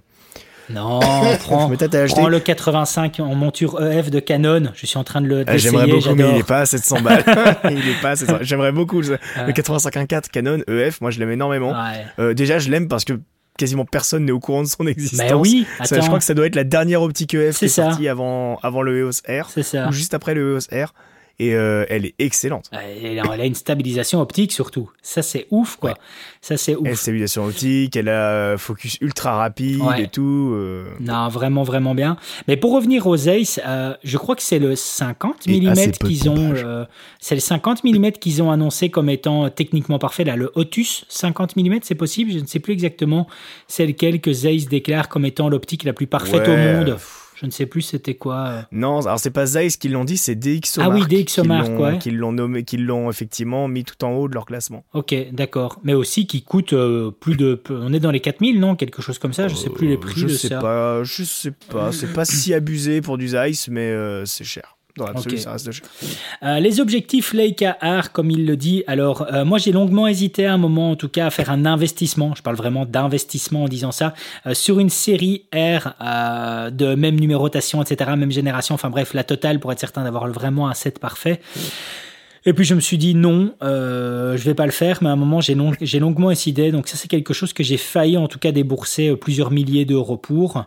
Non, 0.70 1.00
prends, 1.40 1.68
je 1.68 1.72
me 1.72 1.78
tâte 1.78 1.96
à 1.96 2.04
acheter. 2.04 2.22
le 2.28 2.40
85 2.40 3.20
en 3.20 3.36
monture 3.36 3.82
EF 3.84 4.10
de 4.10 4.20
Canon. 4.20 4.72
Je 4.74 4.86
suis 4.86 4.98
en 4.98 5.04
train 5.04 5.22
de 5.22 5.28
le. 5.28 5.44
Ah, 5.48 5.58
J'aimerais 5.58 5.88
beaucoup, 5.88 6.16
mais 6.16 6.30
il 6.30 6.36
n'est 6.36 6.44
pas 6.44 6.62
à 6.62 6.66
700 6.66 7.02
balles. 7.02 7.24
il 7.66 7.90
est 7.90 8.02
pas 8.02 8.14
J'aimerais 8.42 8.72
beaucoup 8.72 9.02
le, 9.02 9.18
85 9.52 10.08
Canon 10.32 10.60
EF. 10.68 11.02
Moi, 11.02 11.12
je 11.12 11.20
l'aime 11.20 11.32
énormément. 11.32 11.76
Euh, 12.20 12.34
déjà, 12.34 12.60
je 12.60 12.70
l'aime 12.70 12.88
parce 12.88 13.06
que 13.06 13.20
quasiment 13.58 13.86
personne 13.86 14.26
n'est 14.26 14.32
au 14.32 14.40
courant 14.40 14.64
de 14.64 14.68
son 14.68 14.88
existence. 14.88 15.30
Bah 15.30 15.36
oui, 15.36 15.66
je 15.80 15.96
crois 16.00 16.20
que 16.20 16.26
ça 16.26 16.34
doit 16.34 16.46
être 16.46 16.56
la 16.56 16.64
dernière 16.64 17.02
optique 17.02 17.34
EF 17.34 17.58
qui 17.58 17.66
est 17.66 17.70
sortie 17.70 18.08
avant, 18.08 18.58
avant 18.64 18.82
le 18.82 19.00
EOS 19.00 19.22
R. 19.28 19.50
C'est 19.50 19.64
ça. 19.64 19.88
Ou 19.88 19.92
juste 19.92 20.14
après 20.14 20.34
le 20.34 20.56
EOS 20.56 20.86
R 20.86 20.94
et 21.42 21.56
euh, 21.56 21.86
elle 21.90 22.06
est 22.06 22.14
excellente. 22.20 22.70
Elle 22.72 23.20
a, 23.20 23.46
une 23.46 23.56
stabilisation 23.56 24.22
optique 24.22 24.52
surtout. 24.52 24.92
Ça 25.02 25.24
c'est 25.24 25.48
ouf 25.50 25.76
quoi. 25.76 25.96
Ça 26.40 26.56
c'est 26.56 26.76
ouf. 26.76 26.82
Elle 26.84 26.88
a 26.88 26.92
une 26.92 26.98
stabilisation 26.98 27.46
optique, 27.46 27.96
elle 27.96 28.10
a 28.10 28.32
euh, 28.32 28.58
focus 28.60 28.98
ultra 29.02 29.38
rapide 29.38 29.82
et 29.98 30.08
tout. 30.08 30.52
Euh. 30.54 30.86
Non, 31.00 31.30
vraiment 31.30 31.64
vraiment 31.64 31.96
bien. 31.96 32.16
Mais 32.48 32.58
pour 32.58 32.74
revenir 32.74 33.08
aux 33.08 33.28
Ace, 33.28 33.60
je 34.04 34.18
crois 34.18 34.36
que 34.36 34.44
c'est 34.44 34.60
le 34.60 34.76
50 34.76 35.48
mm 35.48 35.92
qu'ils 36.06 36.30
ont 36.30 36.54
c'est 37.20 37.36
le 37.36 37.42
50 37.42 37.84
mm 37.84 38.12
qu'ils 38.12 38.44
ont 38.44 38.52
annoncé 38.52 38.90
comme 38.90 39.10
étant 39.10 39.50
techniquement 39.50 39.98
parfait 39.98 40.24
là, 40.24 40.36
le 40.36 40.52
Otus 40.54 41.06
50 41.10 41.56
mm, 41.56 41.80
c'est 41.82 41.96
possible, 41.96 42.32
je 42.32 42.40
ne 42.40 42.46
sais 42.46 42.60
plus 42.60 42.74
exactement 42.74 43.28
c'est 43.68 43.88
lequel 43.88 44.22
que 44.22 44.32
Zeiss 44.32 44.68
déclare 44.68 45.10
comme 45.10 45.26
étant 45.26 45.50
l'optique 45.50 45.86
la 45.86 45.94
plus 45.94 46.08
parfaite 46.08 46.48
au 46.48 46.56
monde. 46.56 46.98
Je 47.42 47.48
ne 47.48 47.52
sais 47.52 47.66
plus 47.66 47.82
c'était 47.82 48.14
quoi. 48.14 48.36
Euh. 48.36 48.62
Non, 48.72 49.02
alors 49.02 49.20
c'est 49.20 49.32
pas 49.32 49.48
Zeiss 49.48 49.76
qui 49.76 49.90
l'ont 49.90 50.06
dit, 50.06 50.18
c'est 50.18 50.36
DxOMark. 50.36 50.92
Ah 50.92 51.08
oui, 51.10 51.24
DxOMark, 51.24 51.80
ouais. 51.80 51.98
Qui 51.98 52.12
l'ont 52.12 52.32
nommé, 52.32 52.64
qui 52.64 52.78
l'ont 52.78 53.10
effectivement 53.10 53.68
mis 53.68 53.84
tout 53.84 54.04
en 54.06 54.12
haut 54.12 54.28
de 54.28 54.36
leur 54.36 54.46
classement. 54.46 54.86
Ok, 54.94 55.16
d'accord. 55.32 55.80
Mais 55.84 55.96
aussi 55.96 56.28
qui 56.28 56.44
coûte 56.44 56.74
euh, 56.74 57.10
plus 57.10 57.38
de. 57.38 57.60
On 57.72 57.94
est 57.94 58.00
dans 58.00 58.12
les 58.12 58.20
4000, 58.20 58.60
non 58.60 58.76
Quelque 58.76 59.02
chose 59.02 59.18
comme 59.18 59.34
ça 59.34 59.48
Je 59.48 59.56
sais 59.56 59.72
plus 59.72 59.88
les 59.88 59.98
prix 59.98 60.22
je 60.22 60.28
de 60.28 60.34
sais 60.34 60.50
Pas, 60.50 61.04
je 61.04 61.24
sais 61.24 61.52
pas. 61.52 61.92
C'est 61.92 62.14
pas 62.14 62.26
si 62.26 62.54
abusé 62.54 63.02
pour 63.02 63.18
du 63.18 63.30
Zeiss, 63.30 63.70
mais 63.70 63.90
euh, 63.90 64.24
c'est 64.26 64.44
cher. 64.44 64.78
Euh, 66.44 66.60
les 66.60 66.80
objectifs 66.80 67.34
Leica 67.34 67.78
R, 67.82 68.12
comme 68.12 68.32
il 68.32 68.46
le 68.46 68.58
dit, 68.58 68.84
alors 68.88 69.28
euh, 69.32 69.46
moi 69.46 69.58
j'ai 69.58 69.72
longuement 69.72 70.08
hésité 70.08 70.46
à 70.46 70.54
un 70.54 70.58
moment 70.58 70.92
en 70.92 70.96
tout 70.96 71.10
cas 71.10 71.28
à 71.28 71.30
faire 71.30 71.50
un 71.50 71.66
investissement, 71.66 72.34
je 72.36 72.42
parle 72.42 72.56
vraiment 72.56 72.86
d'investissement 72.86 73.64
en 73.64 73.68
disant 73.68 73.92
ça, 73.92 74.14
euh, 74.46 74.54
sur 74.54 74.80
une 74.80 74.90
série 74.90 75.46
R 75.54 75.94
de 76.72 76.96
même 76.96 77.20
numérotation, 77.20 77.82
etc., 77.82 78.12
même 78.18 78.32
génération, 78.32 78.76
enfin 78.76 78.90
bref, 78.90 79.14
la 79.14 79.24
totale 79.24 79.60
pour 79.60 79.72
être 79.72 79.80
certain 79.80 80.04
d'avoir 80.04 80.28
vraiment 80.28 80.68
un 80.68 80.74
set 80.74 81.00
parfait. 81.00 81.42
Et 82.46 82.54
puis 82.54 82.66
je 82.66 82.74
me 82.74 82.80
suis 82.80 82.98
dit 82.98 83.14
non, 83.14 83.54
euh, 83.62 84.36
je 84.36 84.44
vais 84.44 84.56
pas 84.56 84.66
le 84.66 84.72
faire, 84.72 85.00
mais 85.02 85.10
à 85.10 85.12
un 85.12 85.16
moment 85.16 85.42
j'ai 85.42 85.54
long, 85.54 85.74
longuement 86.00 86.30
décidé. 86.30 86.72
Donc 86.72 86.88
ça 86.88 86.98
c'est 86.98 87.08
quelque 87.08 87.34
chose 87.34 87.54
que 87.54 87.64
j'ai 87.64 87.78
failli 87.78 88.18
en 88.18 88.28
tout 88.28 88.40
cas 88.40 88.52
débourser 88.52 89.10
euh, 89.10 89.16
plusieurs 89.16 89.52
milliers 89.52 89.86
d'euros 89.86 90.18
pour. 90.18 90.66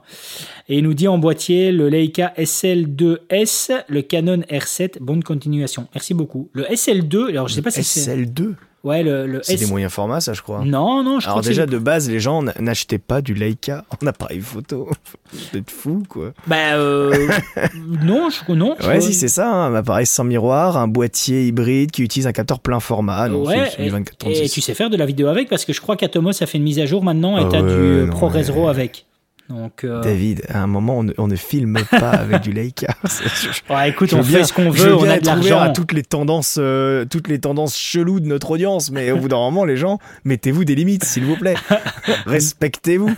Et 0.68 0.78
il 0.78 0.84
nous 0.84 0.94
dit 0.94 1.08
en 1.08 1.18
boîtier 1.18 1.72
le 1.72 1.88
Leica 1.88 2.32
SL2S, 2.38 3.84
le 3.88 4.02
Canon 4.02 4.42
R7, 4.50 5.00
bonne 5.00 5.24
continuation. 5.24 5.88
Merci 5.94 6.14
beaucoup. 6.14 6.48
Le 6.52 6.62
SL2, 6.64 7.30
alors 7.30 7.48
je 7.48 7.54
sais 7.54 7.62
pas 7.62 7.70
si 7.70 7.82
c'est... 7.82 8.16
SL2 8.16 8.54
Ouais, 8.84 9.02
le, 9.02 9.40
c'est 9.42 9.56
des 9.56 9.66
moyens 9.66 9.90
formats, 9.90 10.20
ça, 10.20 10.34
je 10.34 10.42
crois. 10.42 10.62
Non, 10.62 11.02
non, 11.02 11.18
je 11.18 11.26
Alors 11.26 11.40
déjà, 11.40 11.64
de 11.64 11.78
base, 11.78 12.10
les 12.10 12.20
gens 12.20 12.42
n'achetaient 12.42 12.98
pas 12.98 13.22
du 13.22 13.32
Leica 13.32 13.84
en 14.02 14.06
appareil 14.06 14.40
photo. 14.40 14.90
Vous 15.32 15.58
êtes 15.58 15.70
fou, 15.70 16.02
quoi. 16.06 16.32
Bah, 16.46 16.74
euh, 16.74 17.28
non, 18.02 18.28
je, 18.28 18.52
non. 18.52 18.76
ouais, 18.86 19.00
si, 19.00 19.14
c'est 19.14 19.28
ça, 19.28 19.50
hein, 19.50 19.72
un 19.72 19.74
appareil 19.74 20.04
sans 20.04 20.24
miroir, 20.24 20.76
un 20.76 20.86
boîtier 20.86 21.46
hybride 21.46 21.92
qui 21.92 22.02
utilise 22.02 22.26
un 22.26 22.32
capteur 22.32 22.60
plein 22.60 22.78
format. 22.78 23.28
Non, 23.30 23.46
ouais, 23.46 23.70
et, 23.78 23.88
24, 23.88 24.26
et, 24.28 24.48
tu 24.50 24.60
sais 24.60 24.74
faire 24.74 24.90
de 24.90 24.98
la 24.98 25.06
vidéo 25.06 25.28
avec, 25.28 25.48
parce 25.48 25.64
que 25.64 25.72
je 25.72 25.80
crois 25.80 25.96
qu'Atomos 25.96 26.42
a 26.42 26.46
fait 26.46 26.58
une 26.58 26.64
mise 26.64 26.78
à 26.78 26.84
jour 26.84 27.02
maintenant 27.02 27.38
et 27.38 27.42
ah 27.44 27.48
t'as 27.50 27.62
du 27.62 28.06
ProRes 28.10 28.34
RAW 28.34 28.68
avec. 28.68 29.06
Donc, 29.50 29.84
euh, 29.84 30.00
David, 30.00 30.42
à 30.48 30.62
un 30.62 30.66
moment, 30.66 31.04
on 31.18 31.28
ne, 31.28 31.36
filme 31.36 31.78
pas 31.90 32.10
avec 32.10 32.40
du 32.40 32.52
Leica. 32.52 32.94
ouais, 33.70 33.90
écoute, 33.90 34.14
on 34.14 34.22
fait 34.22 34.44
ce 34.44 34.54
qu'on 34.54 34.70
veut, 34.70 34.94
on 34.94 35.04
a 35.04 35.18
de 35.18 35.26
l'argent. 35.26 35.60
à 35.60 35.68
toutes 35.68 35.92
les 35.92 36.02
tendances, 36.02 36.56
euh, 36.58 37.04
toutes 37.04 37.28
les 37.28 37.38
tendances 37.38 37.76
cheloues 37.76 38.20
de 38.20 38.26
notre 38.26 38.52
audience, 38.52 38.90
mais 38.90 39.10
au 39.10 39.18
bout 39.18 39.28
d'un 39.28 39.36
moment, 39.36 39.66
les 39.66 39.76
gens, 39.76 39.98
mettez-vous 40.24 40.64
des 40.64 40.74
limites, 40.74 41.04
s'il 41.04 41.26
vous 41.26 41.36
plaît. 41.36 41.56
Respectez-vous. 42.26 43.14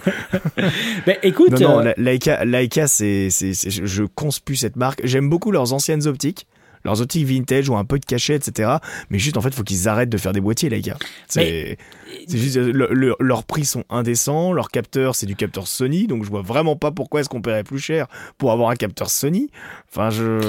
ben, 1.06 1.16
écoute, 1.22 1.60
non, 1.60 1.80
non, 1.80 1.86
euh, 1.86 1.92
Leica, 1.96 2.44
Leica, 2.44 2.88
c'est, 2.88 3.28
je 3.30 4.02
conspue 4.02 4.56
cette 4.56 4.76
marque. 4.76 5.02
J'aime 5.04 5.30
beaucoup 5.30 5.52
leurs 5.52 5.72
anciennes 5.72 6.08
optiques 6.08 6.46
leurs 6.86 7.02
optiques 7.02 7.26
vintage 7.26 7.68
ou 7.68 7.76
un 7.76 7.84
peu 7.84 7.98
de 7.98 8.04
cachet, 8.04 8.36
etc. 8.36 8.76
Mais 9.10 9.18
juste, 9.18 9.36
en 9.36 9.40
fait, 9.40 9.52
faut 9.52 9.64
qu'ils 9.64 9.88
arrêtent 9.88 10.08
de 10.08 10.16
faire 10.16 10.32
des 10.32 10.40
boîtiers, 10.40 10.70
les 10.70 10.80
gars. 10.80 10.96
C'est 11.28 11.76
juste, 12.28 12.56
leurs 12.56 13.44
prix 13.44 13.64
sont 13.64 13.84
indécents, 13.90 14.52
leur 14.52 14.70
capteur, 14.70 15.14
c'est 15.14 15.26
du 15.26 15.36
capteur 15.36 15.66
Sony, 15.66 16.06
donc 16.06 16.24
je 16.24 16.30
vois 16.30 16.42
vraiment 16.42 16.76
pas 16.76 16.92
pourquoi 16.92 17.20
est-ce 17.20 17.28
qu'on 17.28 17.42
paierait 17.42 17.64
plus 17.64 17.78
cher 17.78 18.06
pour 18.38 18.52
avoir 18.52 18.70
un 18.70 18.76
capteur 18.76 19.10
Sony. 19.10 19.50
Enfin, 19.90 20.10
je, 20.10 20.40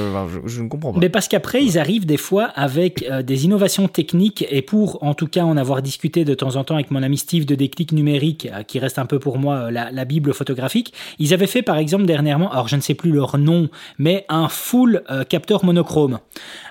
je, 0.46 0.62
ne 0.62 0.68
comprends 0.68 0.94
pas. 0.94 1.00
Mais 1.00 1.10
parce 1.10 1.28
qu'après, 1.28 1.64
ils 1.64 1.80
arrivent 1.80 2.06
des 2.06 2.18
fois 2.18 2.46
avec 2.46 3.04
euh, 3.04 3.24
des 3.24 3.46
innovations 3.46 3.88
techniques, 3.88 4.46
et 4.50 4.62
pour, 4.62 5.04
en 5.04 5.14
tout 5.14 5.28
cas, 5.28 5.44
en 5.44 5.58
avoir 5.58 5.82
discuté 5.82 6.24
de 6.24 6.34
temps 6.34 6.56
en 6.56 6.64
temps 6.64 6.76
avec 6.76 6.92
mon 6.92 7.02
ami 7.02 7.18
Steve 7.18 7.46
de 7.46 7.56
Déclic 7.56 7.92
Numérique, 7.92 8.48
euh, 8.54 8.64
qui 8.64 8.78
reste 8.78 9.00
un 9.00 9.06
peu 9.06 9.20
pour 9.20 9.40
moi 9.40 9.56
euh, 9.56 9.72
la, 9.72 9.92
la, 9.92 10.06
Bible 10.06 10.34
photographique, 10.34 10.94
ils 11.18 11.34
avaient 11.34 11.48
fait, 11.48 11.64
par 11.64 11.78
exemple, 11.78 12.06
dernièrement, 12.06 12.52
alors 12.52 12.68
je 12.68 12.76
ne 12.76 12.82
sais 12.82 12.94
plus 12.94 13.12
leur 13.12 13.38
nom, 13.38 13.70
mais 13.98 14.26
un 14.30 14.50
full 14.50 15.04
capteur 15.30 15.66
monochrome. 15.66 16.20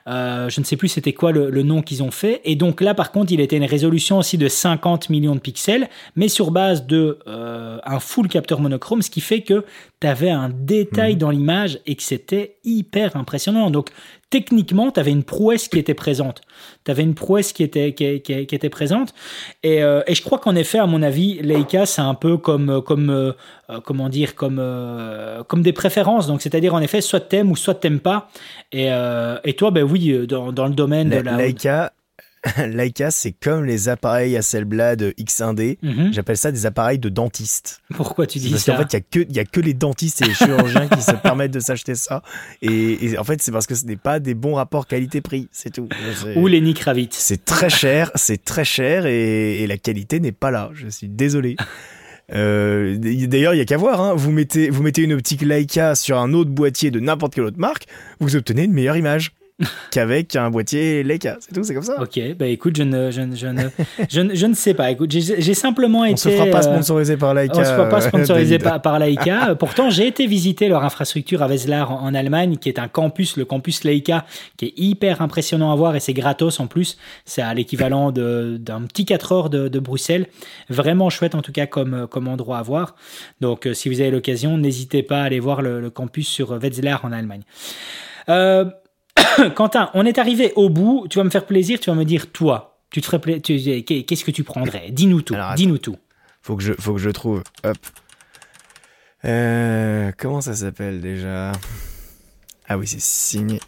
Euh, 0.08 0.48
je 0.48 0.60
ne 0.60 0.64
sais 0.64 0.76
plus 0.76 0.88
c'était 0.88 1.12
quoi 1.12 1.32
le, 1.32 1.62
nom 1.62 1.82
qu'ils 1.82 2.02
ont 2.02 2.10
fait. 2.10 2.40
Et 2.44 2.56
donc 2.56 2.80
là, 2.80 2.94
par 2.94 3.12
contre, 3.12 3.32
il 3.32 3.40
était 3.40 3.56
une 3.56 3.64
résolution 3.64 4.18
aussi 4.18 4.38
de 4.38 4.48
50 4.48 5.10
millions 5.10 5.34
de 5.34 5.40
pixels, 5.40 5.88
mais 6.14 6.28
sur 6.28 6.50
base 6.50 6.86
de 6.86 7.18
euh, 7.26 7.78
un 7.84 7.98
full 7.98 8.28
capteur 8.28 8.60
monochrome, 8.60 9.02
ce 9.02 9.10
qui 9.10 9.20
fait 9.20 9.40
que 9.40 9.64
tu 10.00 10.06
avais 10.06 10.30
un 10.30 10.48
détail 10.48 11.14
mhm. 11.14 11.18
dans 11.18 11.30
l'image 11.30 11.80
et 11.86 11.96
que 11.96 12.02
c'était 12.02 12.56
hyper 12.64 13.16
impressionnant. 13.16 13.70
Donc 13.70 13.90
techniquement, 14.30 14.90
tu 14.90 15.00
avais 15.00 15.12
une 15.12 15.24
prouesse 15.24 15.68
qui 15.68 15.78
était 15.78 15.94
présente. 15.94 16.42
Tu 16.84 16.90
avais 16.90 17.02
une 17.02 17.14
prouesse 17.14 17.52
qui 17.52 17.62
était, 17.62 17.92
qui, 17.92 18.04
était 18.04 18.68
présente. 18.68 19.14
Et, 19.62 19.82
euh, 19.82 20.02
et 20.06 20.14
je 20.14 20.22
crois 20.22 20.38
qu'en 20.38 20.54
effet, 20.54 20.78
à 20.78 20.86
mon 20.86 21.02
avis, 21.02 21.40
Leica, 21.42 21.86
c'est 21.86 22.02
un 22.02 22.14
peu 22.14 22.36
comme, 22.36 22.82
comme 22.82 23.10
euh, 23.10 23.32
comment 23.84 24.08
dire, 24.08 24.34
comme, 24.34 24.58
euh, 24.60 25.42
comme 25.44 25.62
des 25.62 25.72
préférences. 25.72 26.26
Donc, 26.26 26.42
c'est-à-dire, 26.42 26.74
en 26.74 26.80
effet, 26.80 27.00
soit 27.00 27.20
t'aimes 27.20 27.50
ou 27.50 27.56
soit 27.56 27.74
t'aimes 27.74 28.00
pas. 28.00 28.28
Et, 28.72 28.88
et 29.44 29.52
toi, 29.54 29.70
ben 29.70 29.84
oui, 29.84 30.26
dans, 30.26 30.52
dans 30.52 30.66
le 30.66 30.74
domaine 30.74 31.10
de 31.10 31.18
la. 31.18 31.36
Leica, 31.36 31.92
Leica, 32.68 33.10
c'est 33.10 33.32
comme 33.32 33.64
les 33.64 33.88
appareils 33.88 34.36
Hasselblad 34.36 35.02
X1D. 35.18 35.78
Mhm. 35.82 36.12
J'appelle 36.12 36.36
ça 36.36 36.52
des 36.52 36.66
appareils 36.66 36.98
de 36.98 37.08
dentiste. 37.08 37.80
Pourquoi 37.94 38.26
tu 38.26 38.38
dis 38.38 38.50
Parce 38.50 38.64
ça 38.64 38.72
qu'en 38.72 38.78
fait, 38.86 39.02
il 39.14 39.34
y 39.36 39.38
a 39.40 39.44
que 39.44 39.60
a 39.60 39.62
les 39.62 39.74
dentistes 39.74 40.22
et 40.22 40.26
les 40.26 40.34
chirurgiens 40.34 40.88
qui 40.88 41.02
se 41.02 41.12
permettent 41.22 41.52
de 41.52 41.60
s'acheter 41.60 41.94
ça. 41.94 42.22
Et, 42.62 43.06
et 43.06 43.18
en 43.18 43.24
fait, 43.24 43.42
c'est 43.42 43.52
parce 43.52 43.66
que 43.66 43.74
ce 43.74 43.84
n'est 43.86 43.96
pas 43.96 44.20
des 44.20 44.34
bons 44.34 44.54
rapports 44.54 44.86
qualité-prix, 44.86 45.48
c'est 45.52 45.70
tout. 45.72 45.88
Ou 46.36 46.46
Lenny 46.46 46.74
Kravitz. 46.74 47.16
C'est 47.16 47.44
très 47.44 47.70
cher, 47.70 48.10
c'est 48.14 48.44
très 48.44 48.64
cher 48.64 49.06
et, 49.06 49.62
et 49.62 49.66
la 49.66 49.78
qualité 49.78 50.20
n'est 50.20 50.32
pas 50.32 50.50
là. 50.50 50.70
Je 50.74 50.88
suis 50.88 51.08
désolé. 51.08 51.56
Euh, 52.32 52.96
D'ailleurs, 52.98 53.54
il 53.54 53.58
y 53.58 53.60
a 53.60 53.64
qu'à 53.64 53.76
voir. 53.76 54.00
hein. 54.00 54.14
Vous 54.16 54.32
mettez 54.32 54.68
vous 54.70 54.82
mettez 54.82 55.02
une 55.02 55.12
optique 55.12 55.42
Leica 55.42 55.94
sur 55.94 56.18
un 56.18 56.32
autre 56.32 56.50
boîtier 56.50 56.90
de 56.90 56.98
n'importe 57.00 57.34
quelle 57.34 57.44
autre 57.44 57.58
marque, 57.58 57.86
vous 58.20 58.34
obtenez 58.36 58.64
une 58.64 58.72
meilleure 58.72 58.96
image 58.96 59.32
qu'avec 59.90 60.36
un 60.36 60.50
boîtier 60.50 61.02
Leica. 61.02 61.38
C'est 61.40 61.54
tout, 61.54 61.64
c'est 61.64 61.72
comme 61.72 61.82
ça. 61.82 62.00
Ok, 62.02 62.20
bah 62.38 62.46
écoute, 62.46 62.76
je 62.76 62.82
ne, 62.82 63.10
je, 63.10 63.22
ne- 63.22 63.34
je 63.36 63.46
ne, 63.46 63.62
je, 64.10 64.20
ne, 64.20 64.34
je 64.34 64.46
ne 64.46 64.52
sais 64.54 64.74
pas. 64.74 64.90
Écoute, 64.90 65.10
j'ai 65.10 65.40
j'ai 65.40 65.54
simplement 65.54 66.04
été. 66.04 66.12
On 66.12 66.16
se 66.16 66.28
fera 66.28 66.46
pas 66.46 66.58
euh, 66.58 66.72
sponsorisé 66.74 67.16
par 67.16 67.32
Leica. 67.32 67.58
On 67.58 67.64
se 67.64 67.70
fera 67.70 67.88
pas 67.88 68.04
euh, 68.04 68.08
sponsorisé 68.08 68.58
David. 68.58 68.64
par, 68.64 68.82
par 68.82 68.98
Leica. 68.98 69.50
Euh, 69.50 69.54
Pourtant, 69.54 69.88
j'ai 69.88 70.06
été 70.06 70.26
visiter 70.26 70.68
leur 70.68 70.84
infrastructure 70.84 71.42
à 71.42 71.46
Wetzlar 71.48 71.90
en, 71.90 72.02
en 72.02 72.14
Allemagne, 72.14 72.56
qui 72.58 72.68
est 72.68 72.78
un 72.78 72.88
campus, 72.88 73.38
le 73.38 73.46
campus 73.46 73.84
Leica, 73.84 74.26
qui 74.58 74.66
est 74.66 74.74
hyper 74.76 75.22
impressionnant 75.22 75.72
à 75.72 75.76
voir 75.76 75.96
et 75.96 76.00
c'est 76.00 76.12
gratos 76.12 76.60
en 76.60 76.66
plus. 76.66 76.98
C'est 77.24 77.40
à 77.42 77.54
l'équivalent 77.54 78.10
de- 78.12 78.58
d'un 78.60 78.82
petit 78.82 79.06
4 79.06 79.32
heures 79.32 79.48
de, 79.50 79.68
de 79.68 79.78
Bruxelles. 79.78 80.26
Vraiment 80.68 81.08
chouette 81.08 81.34
en 81.34 81.40
tout 81.42 81.52
cas 81.52 81.66
comme, 81.66 82.06
comme 82.10 82.28
endroit 82.28 82.58
à 82.58 82.62
voir. 82.62 82.94
Donc, 83.40 83.66
si 83.72 83.88
vous 83.88 84.00
avez 84.02 84.10
l'occasion, 84.10 84.58
n'hésitez 84.58 85.02
pas 85.02 85.22
à 85.22 85.24
aller 85.24 85.40
voir 85.40 85.62
le, 85.62 85.80
le 85.80 85.88
campus 85.90 86.28
sur 86.28 86.50
Wetzlar 86.62 87.04
en 87.06 87.12
Allemagne. 87.12 87.42
Euh, 88.28 88.64
Quentin, 89.54 89.90
on 89.94 90.04
est 90.06 90.18
arrivé 90.18 90.52
au 90.56 90.68
bout. 90.68 91.06
Tu 91.10 91.18
vas 91.18 91.24
me 91.24 91.30
faire 91.30 91.46
plaisir. 91.46 91.78
Tu 91.80 91.90
vas 91.90 91.96
me 91.96 92.04
dire 92.04 92.30
toi. 92.32 92.78
Tu 92.90 93.00
te 93.00 93.06
ferais 93.06 93.18
pla- 93.20 93.40
tu- 93.40 93.58
Qu'est-ce 93.82 94.24
que 94.24 94.30
tu 94.30 94.44
prendrais? 94.44 94.90
Dis-nous 94.90 95.22
tout. 95.22 95.34
Dis-nous 95.56 95.78
tout. 95.78 95.96
Faut 96.42 96.56
que 96.56 96.62
je, 96.62 96.72
faut 96.78 96.92
que 96.94 97.00
je 97.00 97.10
trouve. 97.10 97.42
Hop. 97.64 97.76
Euh, 99.24 100.12
comment 100.18 100.40
ça 100.40 100.54
s'appelle 100.54 101.00
déjà? 101.00 101.52
Ah 102.68 102.78
oui, 102.78 102.86
c'est 102.86 103.00
signé. 103.00 103.60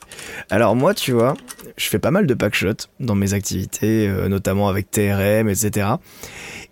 Alors 0.51 0.74
moi, 0.76 0.92
tu 0.94 1.12
vois, 1.12 1.34
je 1.76 1.86
fais 1.88 1.99
pas 1.99 2.11
mal 2.11 2.26
de 2.26 2.34
packshots 2.34 2.88
dans 3.01 3.14
mes 3.14 3.32
activités, 3.32 4.09
euh, 4.09 4.28
notamment 4.28 4.68
avec 4.68 4.90
TRM, 4.90 5.49
etc. 5.49 5.86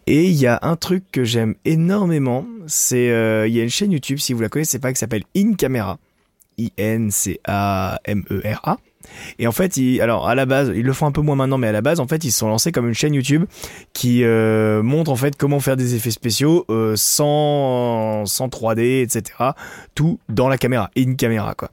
Et 0.06 0.24
il 0.24 0.34
y 0.34 0.46
a 0.46 0.58
un 0.62 0.76
truc 0.76 1.04
que 1.12 1.24
j'aime 1.24 1.54
énormément, 1.64 2.44
c'est 2.66 3.10
euh, 3.10 3.46
il 3.46 3.54
y 3.54 3.60
a 3.60 3.62
une 3.62 3.70
chaîne 3.70 3.92
YouTube, 3.92 4.18
si 4.18 4.32
vous 4.32 4.40
la 4.40 4.48
connaissez 4.48 4.78
pas, 4.80 4.92
qui 4.92 4.98
s'appelle 4.98 5.22
In 5.36 5.54
Camera. 5.54 5.98
I-N-C-A-M-E-R-A. 6.58 7.36
Et 9.38 9.46
en 9.46 9.52
fait, 9.52 9.76
ils, 9.76 10.00
alors 10.00 10.28
à 10.28 10.34
la 10.34 10.46
base, 10.46 10.72
ils 10.74 10.84
le 10.84 10.92
font 10.92 11.06
un 11.06 11.12
peu 11.12 11.20
moins 11.20 11.36
maintenant, 11.36 11.58
mais 11.58 11.68
à 11.68 11.72
la 11.72 11.82
base, 11.82 12.00
en 12.00 12.06
fait, 12.06 12.24
ils 12.24 12.32
se 12.32 12.38
sont 12.38 12.48
lancés 12.48 12.72
comme 12.72 12.88
une 12.88 12.94
chaîne 12.94 13.14
YouTube 13.14 13.44
qui 13.92 14.24
euh, 14.24 14.82
montre 14.82 15.10
en 15.10 15.16
fait 15.16 15.36
comment 15.36 15.60
faire 15.60 15.76
des 15.76 15.94
effets 15.94 16.10
spéciaux 16.10 16.64
euh, 16.70 16.94
sans, 16.96 18.26
sans 18.26 18.48
3D, 18.48 19.02
etc. 19.02 19.22
Tout 19.94 20.18
dans 20.28 20.48
la 20.48 20.58
caméra, 20.58 20.90
in 20.96 21.14
caméra 21.14 21.54
quoi. 21.54 21.70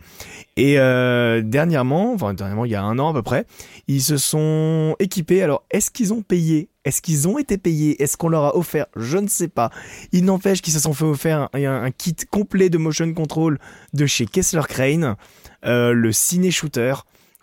Et 0.56 0.78
euh, 0.78 1.42
dernièrement, 1.44 2.14
enfin 2.14 2.34
dernièrement, 2.34 2.66
il 2.66 2.72
y 2.72 2.76
a 2.76 2.84
un 2.84 3.00
an 3.00 3.10
à 3.10 3.14
peu 3.14 3.24
près, 3.24 3.46
ils 3.88 4.02
se 4.02 4.18
sont 4.18 4.96
équipés. 5.00 5.42
Alors, 5.42 5.64
est-ce 5.72 5.90
qu'ils 5.90 6.14
ont 6.14 6.22
payé? 6.22 6.70
Est-ce 6.86 7.02
qu'ils 7.02 7.28
ont 7.28 7.38
été 7.40 7.58
payés? 7.58 8.02
Est-ce 8.04 8.18
qu'on 8.18 8.30
leur 8.30 8.44
a 8.44 8.56
offert? 8.58 8.86
Je 8.96 9.18
ne 9.18 9.28
sais 9.28 9.48
pas. 9.48 9.72
Il 10.12 10.26
n'empêche 10.26 10.62
qu'ils 10.62 10.74
se 10.74 10.80
sont 10.80 10.94
fait 10.94 11.06
offrir 11.06 11.50
un, 11.54 11.64
un- 11.86 11.92
kit 11.92 12.16
complet 12.30 12.70
de 12.70 12.78
motion 12.78 13.12
control 13.14 13.58
de 13.94 14.06
chez 14.06 14.26
Kessler 14.26 14.62
Crane, 14.68 15.16
le 15.64 16.12
Ciné 16.12 16.52
Shooter, 16.52 16.94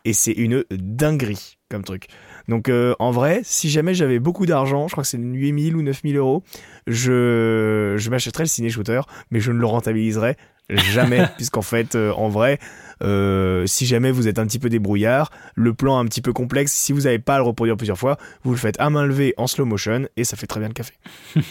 et 0.05 0.13
c'est 0.13 0.33
une 0.33 0.65
dinguerie 0.71 1.59
comme 1.71 1.85
truc. 1.85 2.09
Donc 2.49 2.69
euh, 2.69 2.95
en 2.99 3.11
vrai, 3.13 3.41
si 3.45 3.71
jamais 3.71 3.95
j'avais 3.95 4.19
beaucoup 4.19 4.45
d'argent, 4.45 4.89
je 4.89 4.93
crois 4.93 5.05
que 5.05 5.09
c'est 5.09 5.19
8000 5.19 5.77
ou 5.77 5.83
9000 5.83 6.17
euros, 6.17 6.43
je, 6.87 7.95
je 7.97 8.11
m'achèterais 8.11 8.45
le 8.45 8.49
Ciné 8.49 8.71
Shooter, 8.71 9.03
mais 9.31 9.41
je 9.41 9.53
ne 9.53 9.59
le 9.59 9.67
rentabiliserais 9.67 10.37
jamais, 10.77 11.27
puisqu'en 11.37 11.63
fait, 11.63 11.95
euh, 11.95 12.13
en 12.13 12.29
vrai, 12.29 12.59
euh, 13.03 13.67
si 13.67 13.87
jamais 13.87 14.11
vous 14.11 14.29
êtes 14.29 14.39
un 14.39 14.47
petit 14.47 14.59
peu 14.59 14.69
débrouillard, 14.69 15.31
le 15.55 15.75
plan 15.75 15.99
un 15.99 16.05
petit 16.05 16.21
peu 16.21 16.33
complexe, 16.33 16.73
si 16.73 16.93
vous 16.93 17.03
n'avez 17.03 17.19
pas 17.19 17.37
à 17.37 17.39
le 17.39 17.45
reproduire 17.45 17.77
plusieurs 17.77 17.99
fois, 17.99 18.19
vous 18.43 18.53
le 18.53 18.59
faites 18.59 18.79
à 18.81 18.91
main 18.91 19.07
levée 19.07 19.35
en 19.37 19.47
slow 19.47 19.65
motion 19.65 20.09
et 20.17 20.25
ça 20.25 20.37
fait 20.37 20.47
très 20.47 20.61
bien 20.61 20.69
le 20.69 20.75
café. 20.75 20.95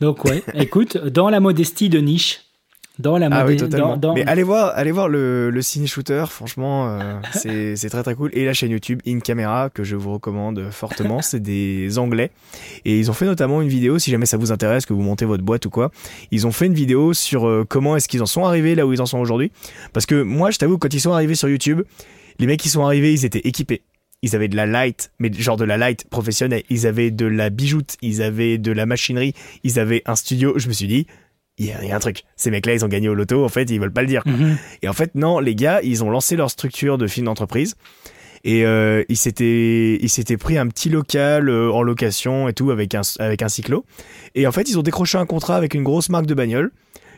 Donc 0.00 0.24
ouais, 0.24 0.42
écoute, 0.54 0.96
dans 0.96 1.28
la 1.28 1.40
modestie 1.40 1.88
de 1.88 1.98
niche, 1.98 2.47
dans 2.98 3.16
la 3.18 3.28
Ah 3.30 3.46
oui, 3.46 3.56
totalement. 3.56 3.96
dans, 3.96 4.08
dans- 4.08 4.14
Mais 4.14 4.24
allez 4.26 4.42
voir, 4.42 4.72
allez 4.74 4.90
voir 4.90 5.08
le, 5.08 5.50
le 5.50 5.62
ciné 5.62 5.86
shooter, 5.86 6.24
franchement, 6.28 6.88
euh, 6.98 7.20
c'est 7.32 7.76
c'est 7.76 7.90
très 7.90 8.02
très 8.02 8.14
cool. 8.14 8.30
Et 8.32 8.44
la 8.44 8.52
chaîne 8.52 8.70
YouTube 8.70 9.00
In 9.06 9.20
Camera 9.20 9.70
que 9.70 9.84
je 9.84 9.96
vous 9.96 10.12
recommande 10.12 10.68
fortement, 10.70 11.22
c'est 11.22 11.40
des 11.40 11.98
Anglais 11.98 12.30
et 12.84 12.98
ils 12.98 13.10
ont 13.10 13.14
fait 13.14 13.26
notamment 13.26 13.62
une 13.62 13.68
vidéo, 13.68 13.98
si 13.98 14.10
jamais 14.10 14.26
ça 14.26 14.36
vous 14.36 14.52
intéresse, 14.52 14.86
que 14.86 14.92
vous 14.92 15.02
montez 15.02 15.24
votre 15.24 15.44
boîte 15.44 15.66
ou 15.66 15.70
quoi, 15.70 15.90
ils 16.30 16.46
ont 16.46 16.52
fait 16.52 16.66
une 16.66 16.74
vidéo 16.74 17.12
sur 17.14 17.46
euh, 17.48 17.64
comment 17.68 17.96
est-ce 17.96 18.08
qu'ils 18.08 18.22
en 18.22 18.26
sont 18.26 18.44
arrivés 18.44 18.74
là 18.74 18.86
où 18.86 18.92
ils 18.92 19.00
en 19.00 19.06
sont 19.06 19.18
aujourd'hui. 19.18 19.52
Parce 19.92 20.06
que 20.06 20.20
moi, 20.22 20.50
je 20.50 20.58
t'avoue, 20.58 20.78
quand 20.78 20.92
ils 20.92 21.00
sont 21.00 21.12
arrivés 21.12 21.34
sur 21.34 21.48
YouTube, 21.48 21.82
les 22.40 22.46
mecs 22.46 22.60
qui 22.60 22.68
sont 22.68 22.84
arrivés, 22.84 23.12
ils 23.12 23.24
étaient 23.24 23.46
équipés. 23.46 23.82
Ils 24.22 24.34
avaient 24.34 24.48
de 24.48 24.56
la 24.56 24.66
light, 24.66 25.12
mais 25.20 25.32
genre 25.32 25.56
de 25.56 25.64
la 25.64 25.76
light 25.76 26.04
professionnelle. 26.10 26.64
Ils 26.70 26.88
avaient 26.88 27.12
de 27.12 27.26
la 27.26 27.50
bijoute, 27.50 27.96
ils 28.02 28.20
avaient 28.22 28.58
de 28.58 28.72
la 28.72 28.84
machinerie, 28.84 29.32
ils 29.62 29.78
avaient 29.78 30.02
un 30.06 30.16
studio. 30.16 30.54
Je 30.58 30.66
me 30.66 30.72
suis 30.72 30.88
dit, 30.88 31.06
il 31.58 31.66
y, 31.66 31.72
a- 31.72 31.82
il 31.82 31.88
y 31.88 31.92
a 31.92 31.96
un 31.96 32.00
truc. 32.00 32.24
Ces 32.36 32.50
mecs-là, 32.50 32.74
ils 32.74 32.84
ont 32.84 32.88
gagné 32.88 33.08
au 33.08 33.14
loto, 33.14 33.44
en 33.44 33.48
fait, 33.48 33.68
ils 33.70 33.80
veulent 33.80 33.92
pas 33.92 34.02
le 34.02 34.06
dire. 34.08 34.22
quoi. 34.22 34.32
Mhm. 34.32 34.56
Et 34.82 34.88
en 34.88 34.92
fait, 34.92 35.14
non, 35.14 35.38
les 35.40 35.54
gars, 35.54 35.80
ils 35.82 36.02
ont 36.04 36.10
lancé 36.10 36.36
leur 36.36 36.50
structure 36.50 36.98
de 36.98 37.06
film 37.06 37.26
d'entreprise. 37.26 37.74
Et 38.44 38.64
euh, 38.64 39.02
ils 39.08 39.16
s'étaient 39.16 39.98
ils 40.00 40.08
s'étaient 40.08 40.36
pris 40.36 40.56
un 40.58 40.68
petit 40.68 40.88
local 40.90 41.48
euh, 41.48 41.72
en 41.72 41.82
location 41.82 42.46
et 42.48 42.52
tout 42.52 42.70
avec 42.70 42.94
un 42.94 43.00
avec 43.18 43.42
un 43.42 43.48
cyclo. 43.48 43.84
Et 44.36 44.46
en 44.46 44.52
fait, 44.52 44.68
ils 44.70 44.78
ont 44.78 44.82
décroché 44.82 45.18
un 45.18 45.26
contrat 45.26 45.56
avec 45.56 45.74
une 45.74 45.82
grosse 45.82 46.08
marque 46.08 46.26
de 46.26 46.34
bagnole 46.34 46.70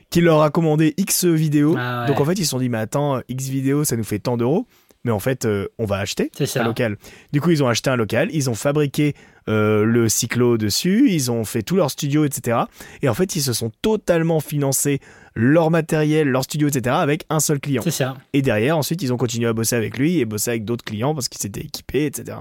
qui 0.09 0.23
leur 0.23 0.41
a 0.43 0.49
commandé 0.51 0.95
X 0.97 1.27
vidéos. 1.27 1.77
Ah 1.79 2.01
ouais. 2.03 2.07
Donc 2.09 2.21
en 2.21 2.25
fait, 2.25 2.33
ils 2.39 2.45
se 2.45 2.51
sont 2.51 2.59
dit 2.59 2.71
mais 2.71 2.79
attends, 2.79 3.21
X 3.29 3.49
vidéos, 3.49 3.85
ça 3.85 3.97
nous 3.97 4.03
fait 4.05 4.19
tant 4.19 4.39
d'euros. 4.39 4.67
Mais 5.05 5.11
en 5.11 5.19
fait, 5.19 5.47
euh, 5.47 5.67
on 5.79 5.87
va 5.87 5.97
acheter 5.97 6.31
un 6.57 6.65
local. 6.65 6.97
Du 7.33 7.41
coup, 7.41 7.51
ils 7.51 7.63
ont 7.63 7.69
acheté 7.69 7.89
un 7.89 7.97
local, 7.97 8.29
ils 8.33 8.51
ont 8.51 8.55
fabriqué 8.55 9.15
euh, 9.49 9.85
le 9.85 10.09
cyclo 10.11 10.59
dessus, 10.59 11.11
ils 11.11 11.31
ont 11.31 11.45
fait 11.45 11.63
tout 11.63 11.77
leur 11.77 11.91
studio, 11.91 12.25
etc. 12.25 12.59
Et 13.01 13.09
en 13.09 13.15
fait, 13.15 13.35
ils 13.35 13.41
se 13.41 13.55
sont 13.55 13.71
totalement 13.81 14.41
financés 14.41 15.01
leur 15.35 15.71
matériel, 15.71 16.29
leur 16.29 16.45
studio, 16.45 16.69
etc. 16.69 16.97
avec 16.99 17.25
un 17.31 17.41
seul 17.41 17.61
client. 17.61 17.83
C'est 17.83 17.91
ça. 17.91 18.17
Et 18.35 18.43
derrière, 18.43 18.77
ensuite, 18.77 19.01
ils 19.03 19.13
ont 19.13 19.17
continué 19.17 19.49
à 19.49 19.55
bosser 19.55 19.77
avec 19.77 19.97
lui 19.97 20.19
et 20.19 20.27
bosser 20.27 20.51
avec 20.51 20.65
d'autres 20.65 20.85
clients 20.85 21.15
parce 21.15 21.29
qu'ils 21.29 21.41
s'étaient 21.41 21.63
équipés, 21.63 22.05
etc. 22.05 22.39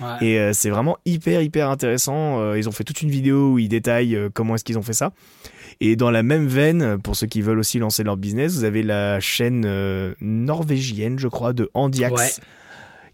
Ouais. 0.00 0.26
Et 0.26 0.38
euh, 0.40 0.52
c'est 0.52 0.70
vraiment 0.70 0.98
hyper, 1.04 1.40
hyper 1.40 1.70
intéressant. 1.70 2.54
Ils 2.54 2.68
ont 2.68 2.72
fait 2.72 2.84
toute 2.84 3.02
une 3.02 3.10
vidéo 3.10 3.52
où 3.52 3.58
ils 3.60 3.68
détaillent 3.68 4.18
comment 4.34 4.56
est-ce 4.56 4.64
qu'ils 4.64 4.78
ont 4.78 4.82
fait 4.82 4.92
ça. 4.92 5.12
Et 5.84 5.96
dans 5.96 6.12
la 6.12 6.22
même 6.22 6.46
veine, 6.46 6.98
pour 7.02 7.16
ceux 7.16 7.26
qui 7.26 7.42
veulent 7.42 7.58
aussi 7.58 7.80
lancer 7.80 8.04
leur 8.04 8.16
business, 8.16 8.54
vous 8.54 8.62
avez 8.62 8.84
la 8.84 9.18
chaîne 9.18 9.64
euh, 9.66 10.14
norvégienne, 10.20 11.18
je 11.18 11.26
crois, 11.26 11.52
de 11.52 11.70
Andiax. 11.74 12.14
Ouais. 12.14 12.44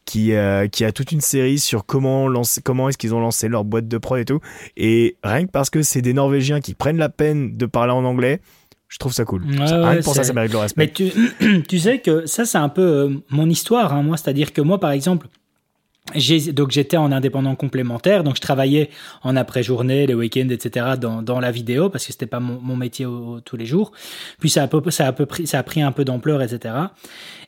Qui, 0.05 0.33
euh, 0.33 0.69
qui 0.69 0.87
a 0.87 0.93
toute 0.93 1.13
une 1.13 1.21
série 1.21 1.59
sur 1.59 1.85
comment, 1.85 2.29
lancer, 2.29 2.63
comment 2.63 2.89
est-ce 2.89 2.97
qu'ils 2.97 3.15
ont 3.15 3.21
lancé 3.21 3.47
leur 3.49 3.65
boîte 3.65 3.89
de 3.89 3.99
prod 3.99 4.19
et 4.19 4.25
tout. 4.25 4.41
Et 4.79 5.17
rien 5.23 5.45
que 5.45 5.51
parce 5.51 5.69
que 5.69 5.83
c'est 5.83 6.01
des 6.01 6.15
Norvégiens 6.15 6.61
qui 6.61 6.73
prennent 6.73 6.97
la 6.97 7.11
peine 7.11 7.59
de 7.59 7.67
parler 7.67 7.93
en 7.93 8.05
anglais, 8.05 8.41
je 8.89 8.97
trouve 8.97 9.13
ça 9.13 9.27
cool. 9.27 9.45
Ouais, 9.45 9.57
rien 9.59 9.89
ouais, 9.89 9.99
que 9.99 10.05
pour 10.05 10.15
ça, 10.15 10.25
ça 10.25 10.33
mérite 10.33 10.53
le 10.53 10.59
respect. 10.59 10.87
Mais 10.87 10.93
tu, 10.93 11.63
tu 11.69 11.79
sais 11.79 11.99
que 11.99 12.25
ça, 12.25 12.47
c'est 12.47 12.57
un 12.57 12.71
peu 12.71 12.83
euh, 12.83 13.15
mon 13.29 13.51
histoire, 13.51 13.93
hein, 13.93 14.03
moi. 14.03 14.17
C'est-à-dire 14.17 14.55
que 14.55 14.63
moi, 14.63 14.81
par 14.81 14.93
exemple, 14.93 15.29
donc 16.53 16.71
j'étais 16.71 16.97
en 16.97 17.13
indépendant 17.13 17.55
complémentaire, 17.55 18.25
donc 18.25 18.37
je 18.37 18.41
travaillais 18.41 18.91
en 19.23 19.37
après-journée, 19.37 20.07
les 20.07 20.15
week-ends, 20.15 20.49
etc. 20.51 20.87
dans, 20.99 21.41
la 21.41 21.51
vidéo 21.51 21.89
parce 21.89 22.07
que 22.07 22.13
c'était 22.13 22.27
pas 22.27 22.41
mon, 22.41 22.77
métier 22.77 23.07
tous 23.45 23.57
les 23.57 23.67
jours. 23.67 23.93
Puis 24.41 24.51
ça 24.51 24.63
a, 24.63 24.69
peu, 24.69 24.91
ça, 24.91 25.07
a 25.07 25.13
peu 25.13 25.27
ça 25.45 25.59
a 25.59 25.63
pris 25.63 25.83
un 25.83 25.93
peu 25.93 26.05
d'ampleur, 26.05 26.43
etc. 26.43 26.75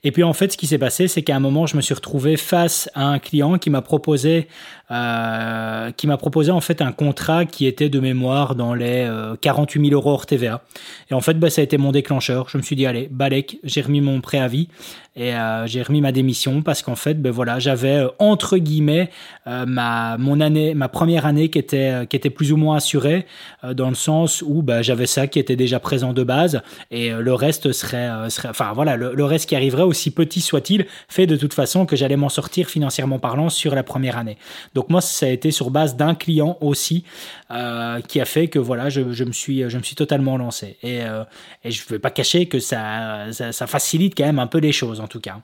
Et 0.02 0.12
puis 0.12 0.22
en 0.22 0.32
fait, 0.32 0.52
ce 0.52 0.56
qui 0.56 0.66
s'est 0.66 0.78
passé, 0.78 1.08
c'est 1.08 1.22
qu'à 1.22 1.36
un 1.36 1.40
moment, 1.40 1.66
je 1.66 1.76
me 1.76 1.82
suis 1.82 1.94
retrouvé 1.94 2.36
face 2.36 2.88
à 2.94 3.06
un 3.06 3.18
client 3.18 3.58
qui 3.58 3.70
m'a 3.70 3.82
proposé, 3.82 4.48
euh, 4.90 5.90
qui 5.92 6.06
m'a 6.06 6.16
proposé 6.16 6.50
en 6.50 6.60
fait 6.60 6.80
un 6.80 6.92
contrat 6.92 7.44
qui 7.44 7.66
était 7.66 7.88
de 7.88 8.00
mémoire 8.00 8.54
dans 8.54 8.74
les 8.74 9.04
euh, 9.06 9.36
48 9.40 9.88
000 9.88 9.94
euros 9.94 10.12
hors 10.12 10.26
TVA. 10.26 10.62
Et 11.10 11.14
en 11.14 11.20
fait, 11.20 11.34
bah, 11.34 11.50
ça 11.50 11.60
a 11.60 11.64
été 11.64 11.76
mon 11.76 11.92
déclencheur. 11.92 12.48
Je 12.48 12.56
me 12.56 12.62
suis 12.62 12.76
dit, 12.76 12.86
allez, 12.86 13.08
balèque, 13.10 13.58
j'ai 13.62 13.82
remis 13.82 14.00
mon 14.00 14.20
préavis 14.20 14.68
et 15.16 15.34
euh, 15.34 15.66
j'ai 15.66 15.82
remis 15.82 16.00
ma 16.00 16.12
démission 16.12 16.62
parce 16.62 16.82
qu'en 16.82 16.94
fait, 16.94 17.20
ben 17.20 17.32
voilà, 17.32 17.58
j'avais 17.58 17.96
euh, 17.96 18.08
entre 18.20 18.58
guillemets 18.58 19.10
euh, 19.48 19.66
ma 19.66 20.16
mon 20.18 20.40
année, 20.40 20.72
ma 20.74 20.88
première 20.88 21.26
année 21.26 21.50
qui 21.50 21.58
était 21.58 21.90
euh, 21.90 22.04
qui 22.04 22.14
était 22.14 22.30
plus 22.30 22.52
ou 22.52 22.56
moins 22.56 22.76
assurée 22.76 23.26
euh, 23.64 23.74
dans 23.74 23.88
le 23.88 23.96
sens 23.96 24.42
où 24.46 24.62
ben, 24.62 24.82
j'avais 24.82 25.06
ça 25.06 25.26
qui 25.26 25.40
était 25.40 25.56
déjà 25.56 25.80
présent 25.80 26.12
de 26.12 26.22
base 26.22 26.62
et 26.92 27.12
euh, 27.12 27.20
le 27.20 27.34
reste 27.34 27.72
serait 27.72 28.08
euh, 28.08 28.28
serait, 28.28 28.50
enfin 28.50 28.72
voilà, 28.72 28.96
le, 28.96 29.12
le 29.14 29.24
reste 29.24 29.48
qui 29.48 29.56
arriverait 29.56 29.82
aussi 29.90 30.10
petit 30.10 30.40
soit-il 30.40 30.86
fait 31.08 31.26
de 31.26 31.36
toute 31.36 31.52
façon 31.52 31.84
que 31.84 31.96
j'allais 31.96 32.16
m'en 32.16 32.28
sortir 32.28 32.68
financièrement 32.68 33.18
parlant 33.18 33.50
sur 33.50 33.74
la 33.74 33.82
première 33.82 34.16
année. 34.16 34.38
Donc 34.74 34.88
moi, 34.88 35.00
ça 35.00 35.26
a 35.26 35.28
été 35.28 35.50
sur 35.50 35.70
base 35.70 35.96
d'un 35.96 36.14
client 36.14 36.56
aussi 36.60 37.04
euh, 37.50 38.00
qui 38.00 38.20
a 38.20 38.24
fait 38.24 38.48
que 38.48 38.58
voilà, 38.58 38.88
je, 38.88 39.02
me 39.02 39.32
suis 39.32 39.96
totalement 39.96 40.36
lancé 40.38 40.78
et 40.82 41.02
euh, 41.02 41.24
je 41.64 41.82
ne 41.82 41.88
vais 41.90 41.98
pas 41.98 42.10
cacher 42.10 42.46
que 42.46 42.58
ça 42.58 43.26
facilite 43.66 44.14
quand 44.16 44.24
même 44.24 44.38
un 44.38 44.46
peu 44.46 44.58
les 44.58 44.72
choses 44.72 45.00
en 45.00 45.08
tout 45.08 45.20
cas. 45.20 45.40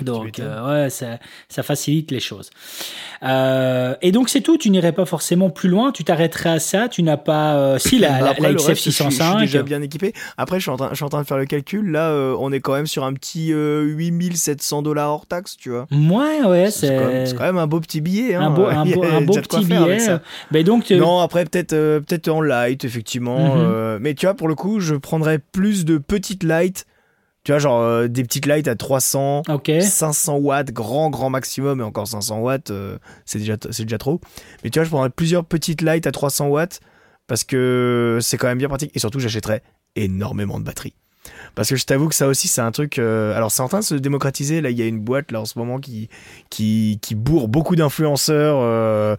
Donc, 0.00 0.38
euh, 0.38 0.84
ouais, 0.84 0.88
ça, 0.90 1.18
ça 1.48 1.62
facilite 1.62 2.10
les 2.10 2.20
choses. 2.20 2.48
Euh, 3.22 3.94
et 4.00 4.12
donc, 4.12 4.28
c'est 4.30 4.40
tout. 4.40 4.56
Tu 4.56 4.70
n'irais 4.70 4.92
pas 4.92 5.04
forcément 5.04 5.50
plus 5.50 5.68
loin. 5.68 5.92
Tu 5.92 6.04
t'arrêterais 6.04 6.50
à 6.50 6.58
ça. 6.58 6.88
Tu 6.88 7.02
n'as 7.02 7.16
pas. 7.18 7.56
euh, 7.56 7.78
si, 7.78 7.98
la, 7.98 8.20
Bah 8.20 8.28
après, 8.30 8.42
la 8.42 8.52
le 8.52 8.56
reste, 8.60 8.68
je 8.68 8.74
suis- 8.74 8.90
Je 8.92 8.96
suis 8.96 9.04
605. 9.12 9.40
déjà 9.40 9.62
bien 9.62 9.82
équipé. 9.82 10.14
Après, 10.38 10.56
je 10.58 10.62
suis 10.62 10.70
en 10.70 10.76
train, 10.76 10.88
je 10.90 10.94
suis 10.94 11.04
en 11.04 11.08
train 11.10 11.20
de 11.20 11.26
faire 11.26 11.36
le 11.36 11.44
calcul. 11.44 11.90
Là, 11.90 12.08
euh, 12.10 12.34
on 12.38 12.50
est 12.52 12.60
quand 12.60 12.72
même 12.74 12.86
sur 12.86 13.04
un 13.04 13.12
petit 13.12 13.52
euh, 13.52 13.82
8700 13.82 14.82
dollars 14.82 15.10
hors 15.10 15.26
taxe, 15.26 15.56
tu 15.58 15.70
vois. 15.70 15.86
Ouais, 15.90 16.44
ouais, 16.44 16.70
C'est 16.70 16.96
quand, 16.96 17.36
quand 17.38 17.44
même 17.44 17.58
un 17.58 17.66
beau 17.66 17.80
petit 17.80 18.00
billet. 18.00 18.36
Hein. 18.36 18.42
un 18.42 18.50
beau, 18.50 18.66
un 18.66 18.84
beau, 18.86 19.04
un 19.04 19.24
petit 19.26 19.64
billet. 19.64 19.98
Ben 20.50 20.64
donc, 20.64 20.84
tu- 20.84 20.96
Non, 20.96 21.18
après 21.20 21.44
peut-être 21.44 21.72
euh, 21.74 22.00
peut-être 22.00 22.28
en 22.28 22.40
light 22.40 22.84
effectivement. 22.84 23.54
Euh, 23.58 23.98
mais 24.00 24.14
tu 24.14 24.24
vois 24.26 24.34
pour 24.34 24.48
le 24.48 24.54
coup, 24.54 24.80
je 24.80 24.94
prendrais 24.94 25.38
plus 25.38 25.84
de 25.84 25.98
petites 25.98 26.42
lights. 26.44 26.86
Tu 27.44 27.52
vois 27.52 27.58
genre 27.58 27.80
euh, 27.80 28.08
des 28.08 28.22
petites 28.22 28.46
lights 28.46 28.68
à 28.68 28.74
300, 28.74 29.42
ok. 29.48 29.70
500 29.80 30.36
watts, 30.36 30.72
grand 30.72 31.08
grand 31.08 31.30
maximum 31.30 31.80
et 31.80 31.84
encore 31.84 32.06
500 32.06 32.40
watts, 32.40 32.70
euh, 32.70 32.98
c'est 33.24 33.38
déjà 33.38 33.56
c'est 33.70 33.84
déjà 33.84 33.98
trop. 33.98 34.20
Mais 34.62 34.70
tu 34.70 34.78
vois, 34.78 34.84
je 34.84 34.90
prendrais 34.90 35.10
plusieurs 35.10 35.44
petites 35.44 35.80
lights 35.80 36.06
à 36.06 36.12
300 36.12 36.48
watts 36.48 36.80
parce 37.26 37.44
que 37.44 38.18
c'est 38.20 38.36
quand 38.36 38.48
même 38.48 38.58
bien 38.58 38.68
pratique 38.68 38.90
et 38.94 38.98
surtout 38.98 39.20
j'achèterais 39.20 39.62
énormément 39.96 40.58
de 40.58 40.64
batteries. 40.64 40.94
Parce 41.54 41.68
que 41.68 41.76
je 41.76 41.84
t'avoue 41.84 42.08
que 42.08 42.14
ça 42.14 42.26
aussi 42.28 42.48
c'est 42.48 42.60
un 42.60 42.70
truc. 42.70 42.98
euh, 42.98 43.34
alors 43.36 43.50
c'est 43.50 43.62
en 43.62 43.68
train 43.68 43.80
de 43.80 43.84
se 43.84 43.94
démocratiser. 43.94 44.60
Là 44.60 44.70
il 44.70 44.78
y 44.78 44.82
a 44.82 44.86
une 44.86 45.00
boîte 45.00 45.32
là 45.32 45.40
en 45.40 45.44
ce 45.44 45.58
moment 45.58 45.78
qui 45.78 46.08
qui, 46.48 46.98
qui 47.02 47.14
bourre 47.14 47.48
beaucoup 47.48 47.76
d'influenceurs 47.76 48.58
euh, 48.60 49.16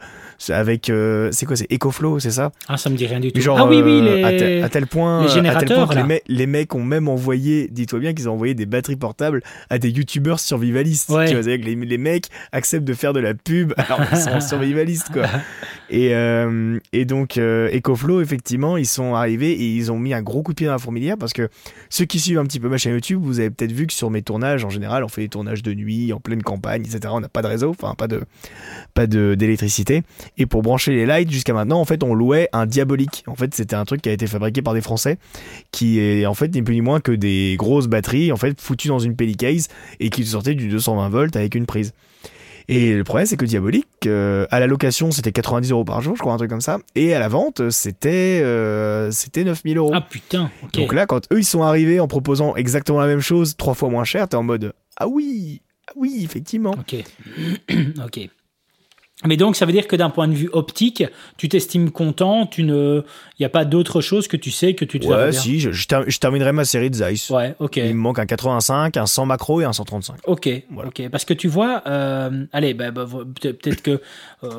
avec 0.50 0.90
euh, 0.90 1.30
c'est 1.32 1.46
quoi 1.46 1.56
c'est 1.56 1.72
EcoFlow 1.72 2.20
c'est 2.20 2.32
ça? 2.32 2.52
Ah, 2.68 2.78
ça 2.78 2.90
me 2.90 2.96
dit 2.96 3.06
rien 3.06 3.20
du 3.20 3.32
tout. 3.32 3.40
Genre, 3.42 3.60
ah 3.60 3.68
oui, 3.68 3.82
oui, 3.84 4.02
les... 4.02 4.24
à, 4.24 4.30
tel, 4.32 4.64
à 4.64 4.70
tel 4.70 4.88
point, 4.88 5.22
les 5.44 5.66
point 5.76 6.04
mecs- 6.04 6.24
les 6.28 6.48
mecs 6.48 6.74
ont 6.76 6.84
même 6.84 7.08
envoyé, 7.08 7.68
dis-toi 7.70 8.00
bien 8.00 8.14
qu'ils 8.14 8.30
ont 8.30 8.34
envoyé 8.34 8.54
des 8.54 8.66
batteries 8.66 8.96
portables 8.96 9.42
à 9.70 9.78
des 9.78 9.90
youtubeurs 9.90 10.40
survivalistes. 10.40 11.10
Ouais. 11.10 11.28
Tu 11.28 11.34
vois, 11.34 11.44
c'est-à-dire 11.44 11.66
que 11.66 11.70
les, 11.70 11.76
les 11.86 11.98
mecs 11.98 12.26
acceptent 12.52 12.86
de 12.88 12.94
faire 12.94 13.14
de 13.14 13.20
la 13.20 13.34
pub 13.34 13.74
alors 13.78 14.08
qu'ils 14.08 14.18
sont 14.18 14.40
survivalistes, 14.42 15.10
quoi. 15.12 15.26
Et, 15.90 16.14
et 16.94 17.06
donc, 17.06 17.38
EcoFlow, 17.38 18.22
effectivement, 18.22 18.78
ils 18.78 18.86
sont 18.88 19.14
arrivés 19.16 19.52
et 19.52 19.66
ils 19.76 19.92
ont 19.92 20.00
mis 20.00 20.14
un 20.14 20.22
gros 20.22 20.42
coup 20.42 20.54
de 20.54 20.56
pied 20.56 20.68
dans 20.68 20.74
la 20.74 20.80
fourmilière 20.80 21.18
parce 21.18 21.34
que 21.34 21.50
ceux 21.90 22.06
qui 22.06 22.20
suivent 22.22 22.40
un 22.40 22.46
petit 22.46 22.60
peu 22.60 22.70
ma 22.70 22.78
chaîne 22.78 22.94
YouTube, 22.94 23.20
vous 23.22 23.40
avez 23.40 23.50
peut-être 23.50 23.72
vu 23.72 23.88
que 23.88 23.94
sur 23.94 24.10
mes 24.10 24.22
tournages, 24.22 24.64
en 24.64 24.70
général, 24.70 25.04
on 25.04 25.08
fait 25.08 25.22
des 25.22 25.30
tournages 25.30 25.64
de 25.64 25.74
nuit, 25.74 26.14
en 26.14 26.20
pleine 26.20 26.44
campagne, 26.44 26.82
etc. 26.82 27.00
On 27.12 27.20
n'a 27.20 27.30
pas 27.30 27.42
de 27.42 27.48
réseau, 27.48 27.70
enfin, 27.72 27.96
pas 27.96 28.08
de, 28.08 28.22
pas 28.94 29.08
de, 29.08 29.36
d'électricité. 29.36 30.04
Et 30.38 30.46
pour 30.46 30.62
brancher 30.62 30.92
les 30.92 31.06
lights, 31.06 31.32
jusqu'à 31.32 31.54
maintenant, 31.54 31.80
en 31.80 31.86
fait, 31.86 32.04
on 32.04 32.14
louait 32.14 32.50
un 32.54 32.66
diabolique. 32.66 33.24
En 33.28 33.36
fait, 33.36 33.54
c'était 33.54 33.76
un 33.76 33.86
truc 33.86 34.02
qui 34.02 34.10
a 34.10 34.14
été 34.14 34.28
fabriqué 34.28 34.62
par 34.62 34.74
des 34.74 34.82
Français, 34.82 35.18
qui 35.72 36.00
est 36.00 36.26
en 36.26 36.34
fait 36.34 36.54
ni 36.54 36.62
plus 36.62 36.76
ni 36.76 36.82
moins 36.82 37.00
que 37.00 37.12
des 37.12 37.56
grosses 37.58 37.88
batteries, 37.88 38.32
en 38.32 38.38
fait, 38.38 38.60
foutues 38.62 38.88
dans 38.88 39.00
une 39.00 39.16
pellicase 39.16 39.68
et 40.00 40.10
qui 40.10 40.26
sortaient 40.26 40.56
du 40.56 40.68
220 40.68 41.10
volts 41.10 41.36
avec 41.36 41.56
une 41.56 41.66
prise. 41.66 41.94
Et 42.72 42.94
le 42.94 43.04
problème, 43.04 43.26
c'est 43.26 43.36
que 43.36 43.44
Diabolique, 43.44 43.88
euh, 44.06 44.46
à 44.50 44.62
la 44.62 44.66
location, 44.66 45.12
c'était 45.12 45.34
90 45.34 45.72
euros 45.72 45.84
par 45.84 46.00
jour, 46.02 46.16
je 46.16 46.22
crois, 46.22 46.32
un 46.32 46.38
truc 46.38 46.50
comme 46.50 46.62
ça. 46.62 46.80
Et 46.96 47.14
à 47.14 47.20
la 47.20 47.28
vente, 47.28 47.70
c'était 47.70 48.40
euh, 48.42 49.12
c'était 49.12 49.44
9000 49.44 49.78
euros. 49.78 49.92
Ah 49.94 50.00
putain, 50.00 50.50
ok. 50.64 50.78
Donc 50.78 50.94
là, 50.94 51.06
quand 51.06 51.28
eux, 51.34 51.40
ils 51.40 51.46
sont 51.46 51.64
arrivés 51.64 52.00
en 52.00 52.08
proposant 52.08 52.56
exactement 52.56 53.02
la 53.02 53.08
même 53.08 53.20
chose, 53.20 53.58
trois 53.58 53.74
fois 53.74 53.90
moins 53.90 54.06
cher, 54.06 54.30
t'es 54.30 54.38
en 54.38 54.44
mode 54.44 54.72
Ah 54.96 55.10
oui, 55.10 55.62
ah 55.90 55.92
oui, 55.98 56.22
effectivement. 56.24 56.72
Ok. 56.72 56.96
ok. 58.06 58.30
Mais 59.26 59.38
donc, 59.38 59.56
ça 59.56 59.66
veut 59.66 59.72
dire 59.72 59.88
que 59.88 59.96
d'un 59.96 60.10
point 60.10 60.28
de 60.28 60.34
vue 60.34 60.50
optique, 60.52 61.04
tu 61.38 61.48
t'estimes 61.48 61.92
content, 61.92 62.48
tu 62.48 62.64
ne, 62.64 63.04
il 63.38 63.42
n'y 63.42 63.46
a 63.46 63.50
pas 63.50 63.66
d'autre 63.66 64.02
chose 64.02 64.28
que 64.28 64.36
tu 64.38 64.50
sais 64.52 64.74
que 64.74 64.84
tu 64.86 65.00
te 65.00 65.06
Ouais, 65.06 65.32
si, 65.32 65.60
je, 65.60 65.72
je 65.72 65.88
ter- 65.88 66.04
je 66.10 66.18
terminerai 66.20 66.52
ma 66.52 66.66
série 66.66 66.90
de 66.90 66.96
Zeiss. 66.96 67.30
Ouais, 67.30 67.54
ok. 67.60 67.78
Il 67.78 67.94
me 67.96 68.02
manque 68.02 68.18
un 68.20 68.26
85, 68.26 68.98
un 68.98 69.06
100 69.06 69.26
macro 69.28 69.62
et 69.62 69.66
un 69.66 69.74
135. 69.74 70.16
Ok, 70.26 70.50
Voilà. 70.72 70.90
ok. 70.90 71.10
Parce 71.10 71.26
que 71.26 71.34
tu 71.34 71.48
vois, 71.48 71.84
euh, 71.88 72.46
allez, 72.52 72.74
bah, 72.74 72.90
bah, 72.92 73.06
peut-être 73.42 73.82
que 73.84 73.92
euh, 73.92 74.00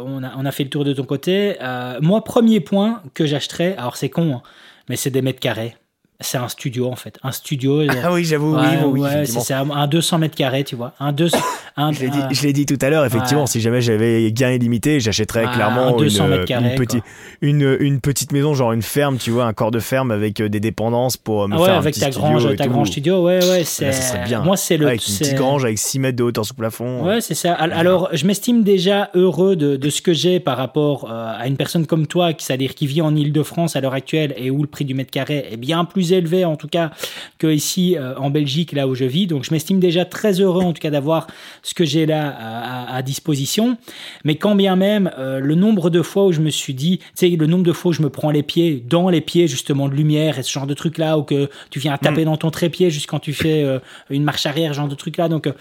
on, 0.06 0.22
a, 0.22 0.32
on 0.36 0.44
a 0.44 0.52
fait 0.52 0.64
le 0.64 0.70
tour 0.70 0.84
de 0.84 0.92
ton 0.92 1.04
côté. 1.04 1.56
Euh, 1.60 1.98
moi, 2.00 2.22
premier 2.22 2.60
point 2.60 3.02
que 3.14 3.26
j'achèterais, 3.26 3.74
alors 3.76 3.96
c'est 3.96 4.10
con, 4.10 4.36
hein, 4.36 4.42
mais 4.88 4.96
c'est 4.96 5.10
des 5.10 5.22
mètres 5.22 5.40
carrés. 5.40 5.74
C'est 6.22 6.38
un 6.38 6.48
studio 6.48 6.86
en 6.90 6.96
fait, 6.96 7.18
un 7.22 7.32
studio. 7.32 7.82
Ah 8.02 8.12
oui, 8.12 8.24
j'avoue, 8.24 8.54
ouais, 8.54 8.60
oui, 8.84 8.90
oui, 8.92 9.00
ouais, 9.00 9.26
c'est 9.26 9.40
ça, 9.40 9.60
un 9.60 9.86
200 9.86 10.18
mètres 10.18 10.34
carrés, 10.36 10.64
tu 10.64 10.76
vois, 10.76 10.92
un 11.00 11.12
200, 11.12 11.36
un, 11.76 11.92
Je 11.92 12.00
l'ai 12.00 12.08
dit, 12.08 12.18
un- 12.18 12.28
je 12.30 12.42
l'ai 12.42 12.52
dit 12.52 12.64
tout 12.66 12.78
à 12.80 12.90
l'heure, 12.90 13.04
effectivement, 13.04 13.42
Ouais. 13.42 13.46
si 13.48 13.60
jamais 13.60 13.80
j'avais 13.82 14.30
gain 14.32 14.50
illimité, 14.50 15.00
j'achèterais 15.00 15.44
Ah, 15.48 15.52
clairement 15.54 15.88
un 15.88 15.96
200 15.96 16.26
une, 16.30 16.44
carrés, 16.44 16.70
une, 16.70 16.74
petite, 16.76 17.04
une, 17.40 17.76
une 17.80 18.00
petite 18.00 18.32
maison, 18.32 18.54
genre 18.54 18.72
une 18.72 18.82
ferme, 18.82 19.18
tu 19.18 19.30
vois, 19.30 19.44
un 19.46 19.52
corps 19.52 19.70
de 19.70 19.78
ferme 19.80 20.10
avec 20.10 20.40
euh, 20.40 20.48
des 20.48 20.60
dépendances 20.60 21.16
pour 21.16 21.42
euh, 21.44 21.48
me 21.48 21.54
Ah 21.56 21.58
ouais, 21.58 21.64
faire 21.66 21.74
un 21.74 21.78
avec 21.78 21.94
petit 21.94 22.00
ta 22.00 22.12
studio 22.12 22.28
grange, 22.28 22.46
et 22.46 22.56
ta 22.56 22.64
tout. 22.64 22.70
grange 22.70 22.88
studio, 22.88 23.22
ouais, 23.24 23.38
ouais, 23.50 23.64
c'est. 23.64 23.86
Là, 23.86 23.92
ça 23.92 24.02
serait 24.14 24.24
bien. 24.24 24.42
Moi, 24.42 24.56
c'est 24.56 24.76
le. 24.76 24.86
avec 24.86 25.06
une 25.08 25.16
petite 25.16 25.34
grange 25.36 25.64
avec 25.64 25.78
6 25.78 25.98
mètres 25.98 26.16
de 26.16 26.22
hauteur 26.22 26.44
sous 26.44 26.54
plafond. 26.54 27.04
Ouais, 27.06 27.20
c'est 27.20 27.34
ça. 27.34 27.52
Al- 27.54 27.72
Alors, 27.72 28.08
je 28.12 28.26
m'estime 28.26 28.62
déjà 28.62 29.10
heureux 29.14 29.56
de, 29.56 29.76
de 29.76 29.90
ce 29.90 30.02
que 30.02 30.12
j'ai 30.12 30.40
par 30.40 30.56
rapport 30.56 31.08
euh, 31.10 31.34
à 31.38 31.46
une 31.46 31.56
personne 31.56 31.86
comme 31.86 32.06
toi, 32.06 32.32
qui- 32.32 32.44
c'est-à-dire 32.44 32.74
qui 32.74 32.86
vit 32.86 33.00
en 33.02 33.14
Ile-de-France 33.16 33.76
à 33.76 33.80
l'heure 33.80 33.94
actuelle 33.94 34.34
et 34.36 34.50
où 34.50 34.60
le 34.62 34.68
prix 34.68 34.84
du 34.84 34.94
mètre 34.94 35.10
carré 35.10 35.46
est 35.50 35.56
bien 35.56 35.84
plus 35.84 36.11
élevé, 36.16 36.44
en 36.44 36.56
tout 36.56 36.68
cas, 36.68 36.90
que 37.38 37.46
ici 37.46 37.96
euh, 37.96 38.14
en 38.16 38.30
Belgique, 38.30 38.72
là 38.72 38.86
où 38.88 38.94
je 38.94 39.04
vis. 39.04 39.26
Donc, 39.26 39.44
je 39.44 39.50
m'estime 39.52 39.80
déjà 39.80 40.04
très 40.04 40.40
heureux, 40.40 40.62
en 40.62 40.72
tout 40.72 40.80
cas, 40.80 40.90
d'avoir 40.90 41.26
ce 41.62 41.74
que 41.74 41.84
j'ai 41.84 42.06
là 42.06 42.28
à, 42.28 42.94
à- 42.94 42.96
à 42.96 43.02
disposition. 43.02 43.76
Mais 44.24 44.36
quand 44.36 44.54
bien 44.54 44.76
même, 44.76 45.10
euh, 45.18 45.40
le 45.40 45.54
nombre 45.54 45.90
de 45.90 46.02
fois 46.02 46.26
où 46.26 46.32
je 46.32 46.40
me 46.40 46.50
suis 46.50 46.74
dit, 46.74 46.98
tu 46.98 47.04
sais, 47.14 47.28
le 47.28 47.46
nombre 47.46 47.64
de 47.64 47.72
fois 47.72 47.90
où 47.90 47.92
je 47.92 48.02
me 48.02 48.10
prends 48.10 48.30
les 48.30 48.42
pieds, 48.42 48.82
dans 48.86 49.08
les 49.08 49.20
pieds, 49.20 49.46
justement, 49.48 49.88
de 49.88 49.94
lumière 49.94 50.38
et 50.38 50.42
ce 50.42 50.50
genre 50.50 50.66
de 50.66 50.74
trucs-là, 50.74 51.18
ou 51.18 51.22
que 51.22 51.48
tu 51.70 51.78
viens 51.78 51.96
taper 51.98 52.24
dans 52.24 52.36
ton 52.36 52.50
trépied 52.50 52.90
juste 52.90 53.06
quand 53.08 53.18
tu 53.20 53.32
fais 53.32 53.62
euh, 53.64 53.78
une 54.10 54.24
marche 54.24 54.46
arrière, 54.46 54.72
genre 54.74 54.88
de 54.88 54.94
trucs-là. 54.94 55.28
Donc, 55.28 55.46
euh, 55.46 55.52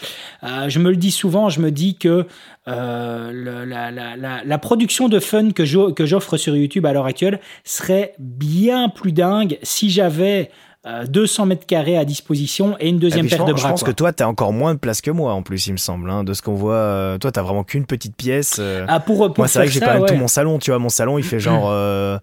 euh, 0.44 0.70
je 0.70 0.80
me 0.80 0.90
le 0.90 0.98
dis 0.98 1.12
souvent, 1.12 1.50
je 1.50 1.60
me 1.62 1.72
dis 1.72 1.96
que 1.96 2.10
euh, 2.10 2.26
le- 2.68 3.66
la, 3.66 3.92
la- 3.92 4.16
la- 4.16 4.44
la 4.44 4.58
production 4.58 5.10
de 5.10 5.20
fun 5.20 5.52
que 5.52 5.66
j'o- 5.66 5.94
que 5.94 6.06
j'offre 6.06 6.38
sur 6.38 6.56
YouTube 6.56 6.86
à 6.86 6.94
l'heure 6.94 7.06
actuelle 7.06 7.40
serait 7.64 8.14
bien 8.20 8.90
plus 8.90 9.12
dingue 9.12 9.58
si 9.64 9.90
j'avais 9.90 10.52
euh, 10.88 11.06
200 11.06 11.46
mètres 11.46 11.66
carrés 11.68 11.96
à 11.98 12.06
disposition 12.06 12.76
et 12.80 12.90
une 12.90 12.98
deuxième 12.98 13.26
je 13.26 13.30
paire 13.36 13.46
pense, 13.46 13.50
de 13.52 13.56
je 13.56 13.62
bras. 13.62 13.70
pense 13.72 13.84
quoi. 13.84 13.92
que 13.94 13.98
toi, 13.98 14.14
t'as 14.14 14.26
encore 14.26 14.52
moins 14.52 14.74
de 14.74 14.80
place 14.80 15.02
que 15.02 15.12
moi, 15.12 15.32
en 15.34 15.44
plus, 15.44 15.68
il 15.68 15.74
me 15.74 15.78
semble, 15.78 16.10
hein, 16.10 16.24
de 16.24 16.34
ce 16.34 16.42
qu'on 16.42 16.56
voit. 16.56 16.74
euh, 16.74 17.18
toi, 17.20 17.32
t'as 17.32 17.44
vraiment 17.44 17.64
qu'une 17.64 17.86
petite 17.86 18.16
pièce. 18.16 18.58
euh. 18.60 18.86
Ah, 18.88 19.00
pour, 19.00 19.18
pour 19.28 19.38
moi, 19.38 19.48
c'est 19.48 19.60
vrai 19.60 19.68
que 19.68 19.74
j'ai 19.74 19.80
quand 19.80 19.94
même 19.94 20.06
tout 20.06 20.14
ouais. 20.14 20.20
mon 20.20 20.28
salon, 20.28 20.58
tu 20.58 20.72
vois. 20.72 20.80
Mon 20.80 20.90
salon, 20.90 21.20
il 21.20 21.24
fait 21.24 21.40
genre 21.40 21.68
euh, 21.70 22.18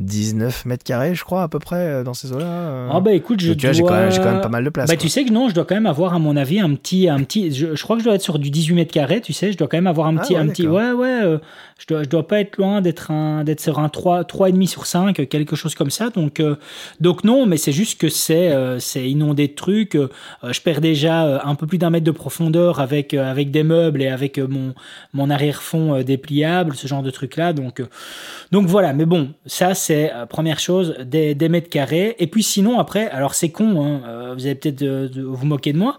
19 0.00 0.64
mètres 0.64 0.82
carrés, 0.84 1.14
je 1.14 1.22
crois, 1.24 1.42
à 1.42 1.48
peu 1.48 1.58
près, 1.58 1.76
euh, 1.76 2.02
dans 2.04 2.14
ces 2.14 2.32
eaux-là. 2.32 2.44
euh. 2.46 2.88
Ah 2.92 3.00
bah 3.00 3.12
écoute, 3.12 3.40
je 3.40 3.48
j'ai 3.56 3.72
dois... 3.80 3.88
quand, 3.88 3.94
même- 3.96 4.10
j'ai 4.10 4.18
quand 4.18 4.32
même 4.32 4.40
pas 4.40 4.48
mal 4.48 4.64
de 4.64 4.70
place. 4.70 4.88
Bah 4.88 4.94
quoi. 4.96 5.00
tu 5.02 5.08
sais 5.08 5.24
que 5.24 5.30
non, 5.30 5.48
je 5.48 5.54
dois 5.54 5.64
quand 5.64 5.74
même 5.74 5.86
avoir 5.86 6.14
à 6.14 6.18
mon 6.18 6.36
avis 6.36 6.58
un 6.60 6.74
petit, 6.74 7.08
un 7.08 7.18
petit. 7.22 7.52
Je, 7.52 7.74
je 7.74 7.82
crois 7.82 7.96
que 7.96 8.00
je 8.02 8.06
dois 8.06 8.14
être 8.16 8.22
sur 8.22 8.38
du 8.38 8.50
18 8.50 8.74
mètres 8.74 8.92
carrés, 8.92 9.20
tu 9.20 9.32
sais. 9.32 9.52
Je 9.52 9.58
dois 9.58 9.68
quand 9.68 9.76
même 9.76 9.86
avoir 9.86 10.06
un 10.08 10.16
Ah 10.16 10.22
petit, 10.22 10.34
ouais, 10.34 10.40
un 10.40 10.46
petit. 10.48 10.66
Ouais 10.66 10.92
ouais. 10.92 11.20
euh, 11.22 11.38
je 11.78 11.86
dois, 11.86 12.02
je 12.02 12.08
dois 12.08 12.26
pas 12.26 12.40
être 12.40 12.56
loin 12.58 12.80
d'être 12.80 13.10
un, 13.10 13.44
d'être 13.44 13.60
sur 13.60 13.78
un 13.78 13.88
3, 13.88 14.22
3,5 14.24 14.66
sur 14.66 14.86
5, 14.86 15.28
quelque 15.28 15.56
chose 15.56 15.74
comme 15.74 15.90
ça. 15.90 16.10
Donc, 16.10 16.40
euh, 16.40 16.56
donc 17.00 17.24
non, 17.24 17.46
mais 17.46 17.56
c'est 17.56 17.72
juste 17.72 18.00
que 18.00 18.08
c'est, 18.08 18.52
euh, 18.52 18.78
c'est 18.78 19.08
inondé 19.08 19.48
de 19.48 19.54
trucs. 19.54 19.96
Je 20.42 20.60
perds 20.60 20.80
déjà 20.80 21.42
un 21.44 21.54
peu 21.54 21.66
plus 21.66 21.78
d'un 21.78 21.90
mètre 21.90 22.04
de 22.04 22.10
profondeur 22.10 22.80
avec, 22.80 23.14
avec 23.14 23.50
des 23.50 23.62
meubles 23.62 24.02
et 24.02 24.08
avec 24.08 24.38
mon, 24.38 24.74
mon 25.14 25.30
arrière-fond 25.30 26.02
dépliable, 26.02 26.74
ce 26.74 26.86
genre 26.86 27.02
de 27.02 27.10
trucs 27.10 27.36
là. 27.36 27.52
Donc, 27.52 27.82
donc 28.52 28.66
voilà. 28.66 28.92
Mais 28.92 29.06
bon, 29.06 29.30
ça 29.46 29.74
c'est 29.74 29.89
euh, 29.90 30.26
première 30.26 30.58
chose, 30.58 30.94
des, 31.04 31.34
des 31.34 31.48
mètres 31.48 31.68
carrés. 31.68 32.16
Et 32.18 32.26
puis 32.26 32.42
sinon 32.42 32.78
après, 32.78 33.08
alors 33.10 33.34
c'est 33.34 33.50
con, 33.50 33.82
hein, 33.84 34.00
euh, 34.06 34.34
vous 34.34 34.46
allez 34.46 34.54
peut-être 34.54 34.84
vous 35.16 35.46
moquer 35.46 35.72
de 35.72 35.78
moi, 35.78 35.96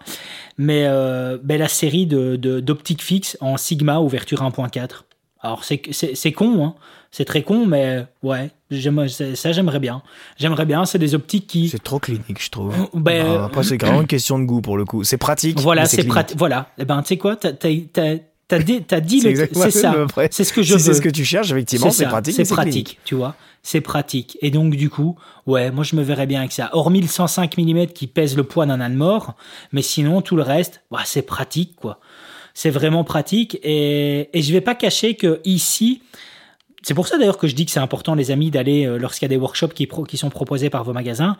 mais 0.58 0.84
euh, 0.86 1.38
ben, 1.42 1.58
la 1.58 1.68
série 1.68 2.06
de, 2.06 2.36
d'optique 2.36 3.02
fixe 3.02 3.36
en 3.40 3.56
Sigma 3.56 3.98
ouverture 4.00 4.42
1.4. 4.42 5.02
Alors 5.40 5.64
c'est, 5.64 5.82
c'est, 5.90 6.14
c'est 6.14 6.30
con, 6.32 6.64
hein. 6.64 6.74
c'est 7.10 7.24
très 7.24 7.42
con, 7.42 7.66
mais 7.66 8.06
ouais, 8.22 8.50
c'est- 9.08 9.34
ça 9.34 9.50
j'aimerais 9.50 9.80
bien. 9.80 10.00
J'aimerais 10.36 10.66
bien, 10.66 10.84
c'est 10.84 10.98
des 11.00 11.14
optiques 11.16 11.48
qui... 11.48 11.68
C'est 11.68 11.82
trop 11.82 11.98
clinique, 11.98 12.40
je 12.40 12.48
trouve. 12.50 12.72
Ben, 12.94 13.26
Ah, 13.40 13.44
Après, 13.46 13.64
c'est 13.64 13.76
vraiment 13.82 14.02
une 14.02 14.06
question 14.06 14.38
de 14.38 14.44
goût 14.44 14.60
pour 14.60 14.76
le 14.76 14.84
coup. 14.84 15.02
C'est 15.02 15.16
pratique. 15.18 15.58
Voilà, 15.58 15.86
c'est 15.86 16.04
pratique. 16.04 16.38
Voilà, 16.38 16.68
et 16.78 16.84
ben 16.84 17.02
tu 17.02 17.08
sais 17.08 17.16
quoi, 17.18 17.34
t'as, 17.34 17.50
t'as, 18.58 19.00
dit, 19.00 19.06
dit 19.06 19.20
C'est 19.20 19.24
le- 19.24 19.30
exactement 19.30 19.64
c'est 19.64 19.70
ça, 19.70 19.94
c'est 20.30 20.44
ce 20.44 20.52
que 20.52 20.62
je 20.62 20.76
Si 20.76 20.84
c'est 20.84 20.94
ce 20.94 21.00
que 21.00 21.08
tu 21.08 21.24
cherches, 21.24 21.50
effectivement, 21.50 21.90
c'est 21.90 22.06
pratique. 22.06 22.34
C'est 22.34 22.48
pratique, 22.48 22.98
tu 23.04 23.14
vois. 23.14 23.34
C'est 23.62 23.80
pratique. 23.80 24.38
Et 24.42 24.50
donc, 24.50 24.74
du 24.74 24.90
coup, 24.90 25.16
ouais, 25.46 25.70
moi, 25.70 25.84
je 25.84 25.94
me 25.94 26.02
verrais 26.02 26.26
bien 26.26 26.40
avec 26.40 26.52
ça. 26.52 26.70
Hormis 26.72 27.00
le 27.00 27.06
105 27.06 27.56
mm 27.56 27.86
qui 27.88 28.06
pèse 28.08 28.36
le 28.36 28.42
poids 28.44 28.66
d'un 28.66 28.80
âne 28.80 28.94
mort, 28.94 29.34
mais 29.72 29.82
sinon, 29.82 30.20
tout 30.20 30.36
le 30.36 30.42
reste, 30.42 30.82
bah, 30.90 31.00
c'est 31.04 31.22
pratique, 31.22 31.76
quoi. 31.76 32.00
C'est 32.54 32.70
vraiment 32.70 33.04
pratique. 33.04 33.58
Et, 33.62 34.28
et 34.36 34.42
je 34.42 34.52
vais 34.52 34.60
pas 34.60 34.74
cacher 34.74 35.14
que 35.14 35.40
ici, 35.44 36.02
c'est 36.82 36.94
pour 36.94 37.06
ça 37.06 37.16
d'ailleurs 37.16 37.38
que 37.38 37.46
je 37.46 37.54
dis 37.54 37.64
que 37.64 37.70
c'est 37.70 37.80
important, 37.80 38.14
les 38.14 38.30
amis, 38.30 38.50
d'aller 38.50 38.86
euh, 38.86 38.96
lorsqu'il 38.96 39.24
y 39.24 39.30
a 39.32 39.34
des 39.34 39.36
workshops 39.36 39.72
qui, 39.74 39.88
qui 40.08 40.16
sont 40.16 40.30
proposés 40.30 40.68
par 40.68 40.82
vos 40.84 40.92
magasins. 40.92 41.36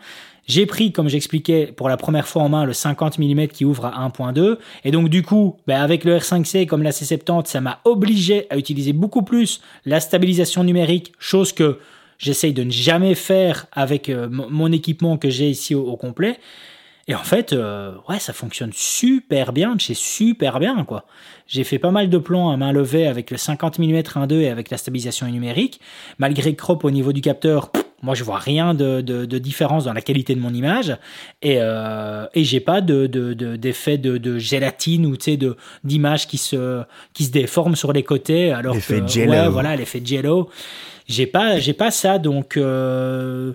J'ai 0.47 0.65
pris, 0.65 0.91
comme 0.91 1.09
j'expliquais, 1.09 1.67
pour 1.67 1.89
la 1.89 1.97
première 1.97 2.27
fois 2.27 2.43
en 2.43 2.49
main 2.49 2.65
le 2.65 2.73
50 2.73 3.19
mm 3.19 3.47
qui 3.47 3.65
ouvre 3.65 3.85
à 3.85 4.07
1.2. 4.07 4.57
Et 4.85 4.91
donc, 4.91 5.09
du 5.09 5.21
coup, 5.21 5.57
ben, 5.67 5.81
avec 5.81 6.05
le 6.05 6.17
R5C 6.17 6.65
comme 6.65 6.83
la 6.83 6.91
C70, 6.91 7.47
ça 7.47 7.61
m'a 7.61 7.79
obligé 7.83 8.47
à 8.49 8.57
utiliser 8.57 8.93
beaucoup 8.93 9.23
plus 9.23 9.61
la 9.85 9.99
stabilisation 9.99 10.63
numérique, 10.63 11.13
chose 11.19 11.51
que 11.51 11.79
j'essaye 12.19 12.53
de 12.53 12.63
ne 12.63 12.71
jamais 12.71 13.15
faire 13.15 13.67
avec 13.73 14.09
euh, 14.09 14.29
mon 14.29 14.71
équipement 14.71 15.17
que 15.17 15.29
j'ai 15.29 15.49
ici 15.49 15.75
au 15.75 15.97
complet. 15.97 16.39
Et 17.07 17.15
en 17.15 17.23
fait, 17.23 17.51
euh, 17.51 17.93
ouais, 18.07 18.19
ça 18.19 18.31
fonctionne 18.31 18.71
super 18.73 19.51
bien, 19.51 19.75
c'est 19.79 19.93
super 19.93 20.59
bien, 20.59 20.85
quoi. 20.85 21.05
J'ai 21.47 21.65
fait 21.65 21.79
pas 21.79 21.91
mal 21.91 22.09
de 22.09 22.17
plans 22.17 22.49
à 22.49 22.57
main 22.57 22.71
levée 22.71 23.07
avec 23.07 23.29
le 23.29 23.37
50 23.37 23.77
mm 23.77 23.99
1.2 23.99 24.39
et 24.39 24.49
avec 24.49 24.69
la 24.69 24.77
stabilisation 24.77 25.27
numérique. 25.27 25.81
Malgré 26.17 26.55
crop 26.55 26.85
au 26.85 26.91
niveau 26.91 27.11
du 27.11 27.19
capteur, 27.19 27.71
moi 28.03 28.13
je 28.15 28.23
vois 28.23 28.37
rien 28.37 28.73
de, 28.73 29.01
de, 29.01 29.37
différence 29.39 29.85
dans 29.85 29.93
la 29.93 30.01
qualité 30.01 30.35
de 30.35 30.39
mon 30.39 30.53
image 30.53 30.95
et, 31.41 31.57
euh, 31.59 32.25
et 32.33 32.43
j'ai 32.43 32.59
pas 32.59 32.81
de, 32.81 33.07
d'effet 33.55 33.97
de, 33.97 34.17
de, 34.17 34.37
gélatine 34.37 35.05
ou 35.05 35.17
de 35.17 35.57
d'image 35.83 36.27
qui 36.27 36.37
se 36.37 36.83
qui 37.13 37.23
se 37.23 37.31
déforme 37.31 37.75
sur 37.75 37.93
les 37.93 38.03
côtés 38.03 38.51
alors 38.51 38.75
l'effet 38.75 39.01
jello. 39.07 39.31
ouais, 39.31 39.49
voilà 39.49 39.75
l'effet 39.75 40.01
jello 40.03 40.49
j'ai 41.07 41.27
pas 41.27 41.59
j'ai 41.59 41.73
pas 41.73 41.91
ça 41.91 42.19
donc 42.19 42.57
euh, 42.57 43.53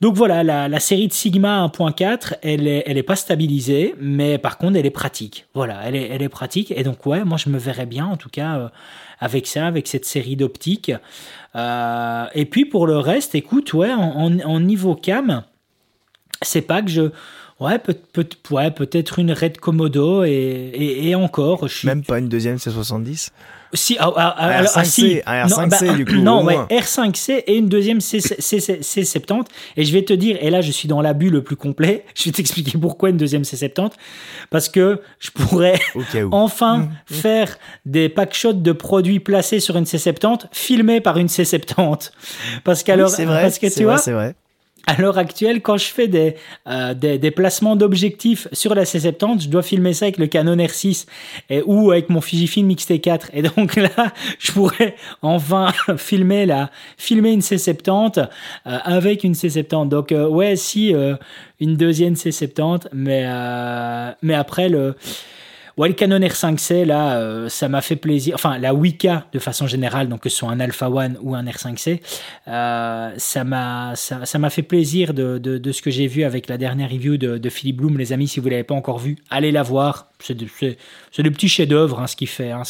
donc 0.00 0.14
voilà, 0.14 0.44
la, 0.68 0.80
série 0.80 1.08
de 1.08 1.12
Sigma 1.12 1.66
1.4, 1.66 2.34
elle 2.42 2.68
est, 2.68 2.84
elle 2.86 2.98
est 2.98 3.02
pas 3.02 3.16
stabilisée, 3.16 3.96
mais 4.00 4.38
par 4.38 4.56
contre, 4.56 4.76
elle 4.76 4.86
est 4.86 4.90
pratique. 4.90 5.46
Voilà, 5.54 5.80
elle 5.84 5.96
est, 5.96 6.08
elle 6.08 6.22
est 6.22 6.28
pratique. 6.28 6.70
Et 6.70 6.84
donc, 6.84 7.04
ouais, 7.04 7.24
moi, 7.24 7.36
je 7.36 7.50
me 7.50 7.58
verrais 7.58 7.86
bien, 7.86 8.06
en 8.06 8.16
tout 8.16 8.28
cas, 8.28 8.58
euh, 8.58 8.68
avec 9.18 9.48
ça, 9.48 9.66
avec 9.66 9.88
cette 9.88 10.04
série 10.04 10.36
d'optiques. 10.36 10.92
Euh, 11.56 12.26
et 12.32 12.44
puis, 12.44 12.64
pour 12.64 12.86
le 12.86 12.98
reste, 12.98 13.34
écoute, 13.34 13.72
ouais, 13.72 13.92
en, 13.92 14.60
niveau 14.60 14.94
cam, 14.94 15.42
c'est 16.42 16.62
pas 16.62 16.80
que 16.80 16.90
je. 16.90 17.10
Ouais, 17.58 17.80
peut, 17.80 17.96
peut, 18.12 18.28
ouais, 18.52 18.70
peut-être 18.70 19.18
une 19.18 19.32
Red 19.32 19.58
Komodo 19.58 20.22
et, 20.22 20.70
et, 20.76 21.16
encore. 21.16 21.66
Je 21.66 21.74
suis... 21.78 21.88
Même 21.88 22.04
pas 22.04 22.20
une 22.20 22.28
deuxième 22.28 22.58
C70 22.58 23.30
si, 23.72 23.96
ah, 23.98 24.12
ah, 24.16 24.34
ah, 24.38 24.62
R5C, 24.62 24.84
si. 24.84 25.20
un 25.26 25.46
R5C 25.46 25.86
non, 25.86 25.96
du 25.96 26.04
coup. 26.04 26.14
Non, 26.14 26.44
ouais, 26.44 26.56
R5C 26.70 27.44
et 27.46 27.56
une 27.56 27.68
deuxième 27.68 27.98
C70. 27.98 29.44
Et 29.76 29.84
je 29.84 29.92
vais 29.92 30.02
te 30.02 30.12
dire, 30.12 30.38
et 30.40 30.50
là 30.50 30.60
je 30.60 30.70
suis 30.70 30.88
dans 30.88 31.02
l'abus 31.02 31.30
le 31.30 31.42
plus 31.42 31.56
complet, 31.56 32.04
je 32.14 32.24
vais 32.24 32.32
t'expliquer 32.32 32.78
pourquoi 32.78 33.10
une 33.10 33.16
deuxième 33.16 33.42
C70. 33.42 33.92
Parce 34.50 34.68
que 34.68 35.00
je 35.18 35.30
pourrais 35.30 35.78
enfin 36.32 36.78
mmh. 36.78 36.90
faire 37.06 37.58
des 37.84 38.08
packshots 38.08 38.54
de 38.54 38.72
produits 38.72 39.20
placés 39.20 39.60
sur 39.60 39.76
une 39.76 39.84
C70, 39.84 40.46
filmés 40.52 41.00
par 41.00 41.18
une 41.18 41.26
C70. 41.26 42.10
Parce 42.64 42.82
qu'alors, 42.82 43.12
oui, 43.18 43.26
parce 43.26 43.58
que 43.58 43.66
tu 43.66 43.84
vrai, 43.84 43.84
vois, 43.84 43.98
c'est 43.98 44.12
vrai 44.12 44.34
à 44.88 44.98
l'heure 44.98 45.18
actuelle, 45.18 45.60
quand 45.60 45.76
je 45.76 45.84
fais 45.84 46.08
des, 46.08 46.34
euh, 46.66 46.94
des, 46.94 47.30
placements 47.30 47.76
d'objectifs 47.76 48.48
sur 48.52 48.74
la 48.74 48.84
C70, 48.84 49.42
je 49.42 49.48
dois 49.48 49.62
filmer 49.62 49.92
ça 49.92 50.06
avec 50.06 50.16
le 50.16 50.26
Canon 50.26 50.56
R6 50.56 51.06
et, 51.50 51.60
ou 51.66 51.90
avec 51.90 52.08
mon 52.08 52.22
Fujifilm 52.22 52.70
X-T4. 52.70 53.26
Et 53.34 53.42
donc 53.42 53.76
là, 53.76 53.90
je 54.38 54.50
pourrais 54.50 54.96
enfin 55.20 55.72
filmer, 55.98 56.46
la, 56.46 56.70
filmer 56.96 57.32
une 57.32 57.40
C70 57.40 58.18
euh, 58.18 58.26
avec 58.64 59.24
une 59.24 59.34
C70. 59.34 59.90
Donc 59.90 60.10
euh, 60.10 60.26
ouais, 60.26 60.56
si 60.56 60.94
une 61.60 61.76
deuxième 61.76 62.14
C70, 62.14 62.86
mais, 62.94 63.26
mais 64.22 64.34
après 64.34 64.70
le... 64.70 64.94
Ouais, 65.78 65.86
le 65.86 65.94
Canon 65.94 66.18
R5C, 66.18 66.84
là, 66.84 67.18
euh, 67.18 67.48
ça 67.48 67.68
m'a 67.68 67.80
fait 67.80 67.94
plaisir. 67.94 68.34
Enfin, 68.34 68.58
la 68.58 68.74
Wika, 68.74 69.26
de 69.32 69.38
façon 69.38 69.68
générale, 69.68 70.08
donc 70.08 70.22
que 70.22 70.28
ce 70.28 70.38
soit 70.38 70.50
un 70.50 70.58
Alpha 70.58 70.90
One 70.90 71.16
ou 71.22 71.36
un 71.36 71.44
R5C, 71.44 72.00
euh, 72.48 73.12
ça 73.16 73.44
m'a 73.44 73.92
ça, 73.94 74.38
m'a 74.38 74.50
fait 74.50 74.62
plaisir 74.62 75.14
de, 75.14 75.38
de, 75.38 75.56
de 75.56 75.72
ce 75.72 75.80
que 75.80 75.92
j'ai 75.92 76.08
vu 76.08 76.24
avec 76.24 76.48
la 76.48 76.58
dernière 76.58 76.90
review 76.90 77.16
de, 77.16 77.38
de 77.38 77.48
Philippe 77.48 77.76
Bloom. 77.76 77.96
Les 77.96 78.12
amis, 78.12 78.26
si 78.26 78.40
vous 78.40 78.48
l'avez 78.48 78.64
pas 78.64 78.74
encore 78.74 78.98
vu, 78.98 79.18
allez 79.30 79.52
la 79.52 79.62
voir. 79.62 80.10
C'est 80.20 80.34
des 80.34 80.46
petits 81.30 81.48
chefs-d'œuvre, 81.48 82.00
hein, 82.00 82.08
ce 82.08 82.16
qu'il 82.16 82.28
fait. 82.28 82.50
Hein. 82.50 82.62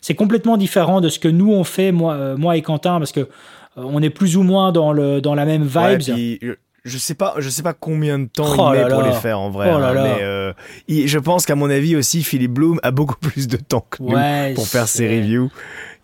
C'est 0.00 0.14
complètement 0.14 0.56
différent 0.56 1.00
de 1.00 1.08
ce 1.08 1.18
que 1.18 1.28
nous 1.28 1.52
on 1.52 1.64
fait, 1.64 1.90
moi, 1.90 2.14
euh, 2.14 2.36
moi 2.36 2.56
et 2.56 2.62
Quentin, 2.62 2.98
parce 2.98 3.12
que 3.12 3.28
on 3.74 4.02
est 4.02 4.10
plus 4.10 4.36
ou 4.36 4.44
moins 4.44 4.70
dans, 4.70 4.92
le, 4.92 5.20
dans 5.20 5.34
la 5.34 5.46
même 5.46 5.64
vibe 5.64 6.00
je 6.84 6.98
sais 6.98 7.14
pas, 7.14 7.34
je 7.38 7.48
sais 7.48 7.62
pas 7.62 7.74
combien 7.74 8.18
de 8.18 8.26
temps 8.26 8.74
il 8.74 8.80
met 8.80 8.88
pour 8.88 9.02
les 9.02 9.12
faire 9.12 9.38
en 9.38 9.50
vrai. 9.50 9.70
Oh 9.72 9.76
hein, 9.76 9.94
mais 9.94 10.22
euh, 10.22 10.52
je 10.88 11.18
pense 11.18 11.46
qu'à 11.46 11.54
mon 11.54 11.70
avis 11.70 11.94
aussi, 11.94 12.24
Philippe 12.24 12.52
Bloom 12.52 12.80
a 12.82 12.90
beaucoup 12.90 13.16
plus 13.20 13.46
de 13.46 13.56
temps 13.56 13.86
que 13.88 14.02
nous 14.02 14.54
pour 14.54 14.66
faire 14.66 14.88
ses 14.88 15.08
reviews. 15.08 15.50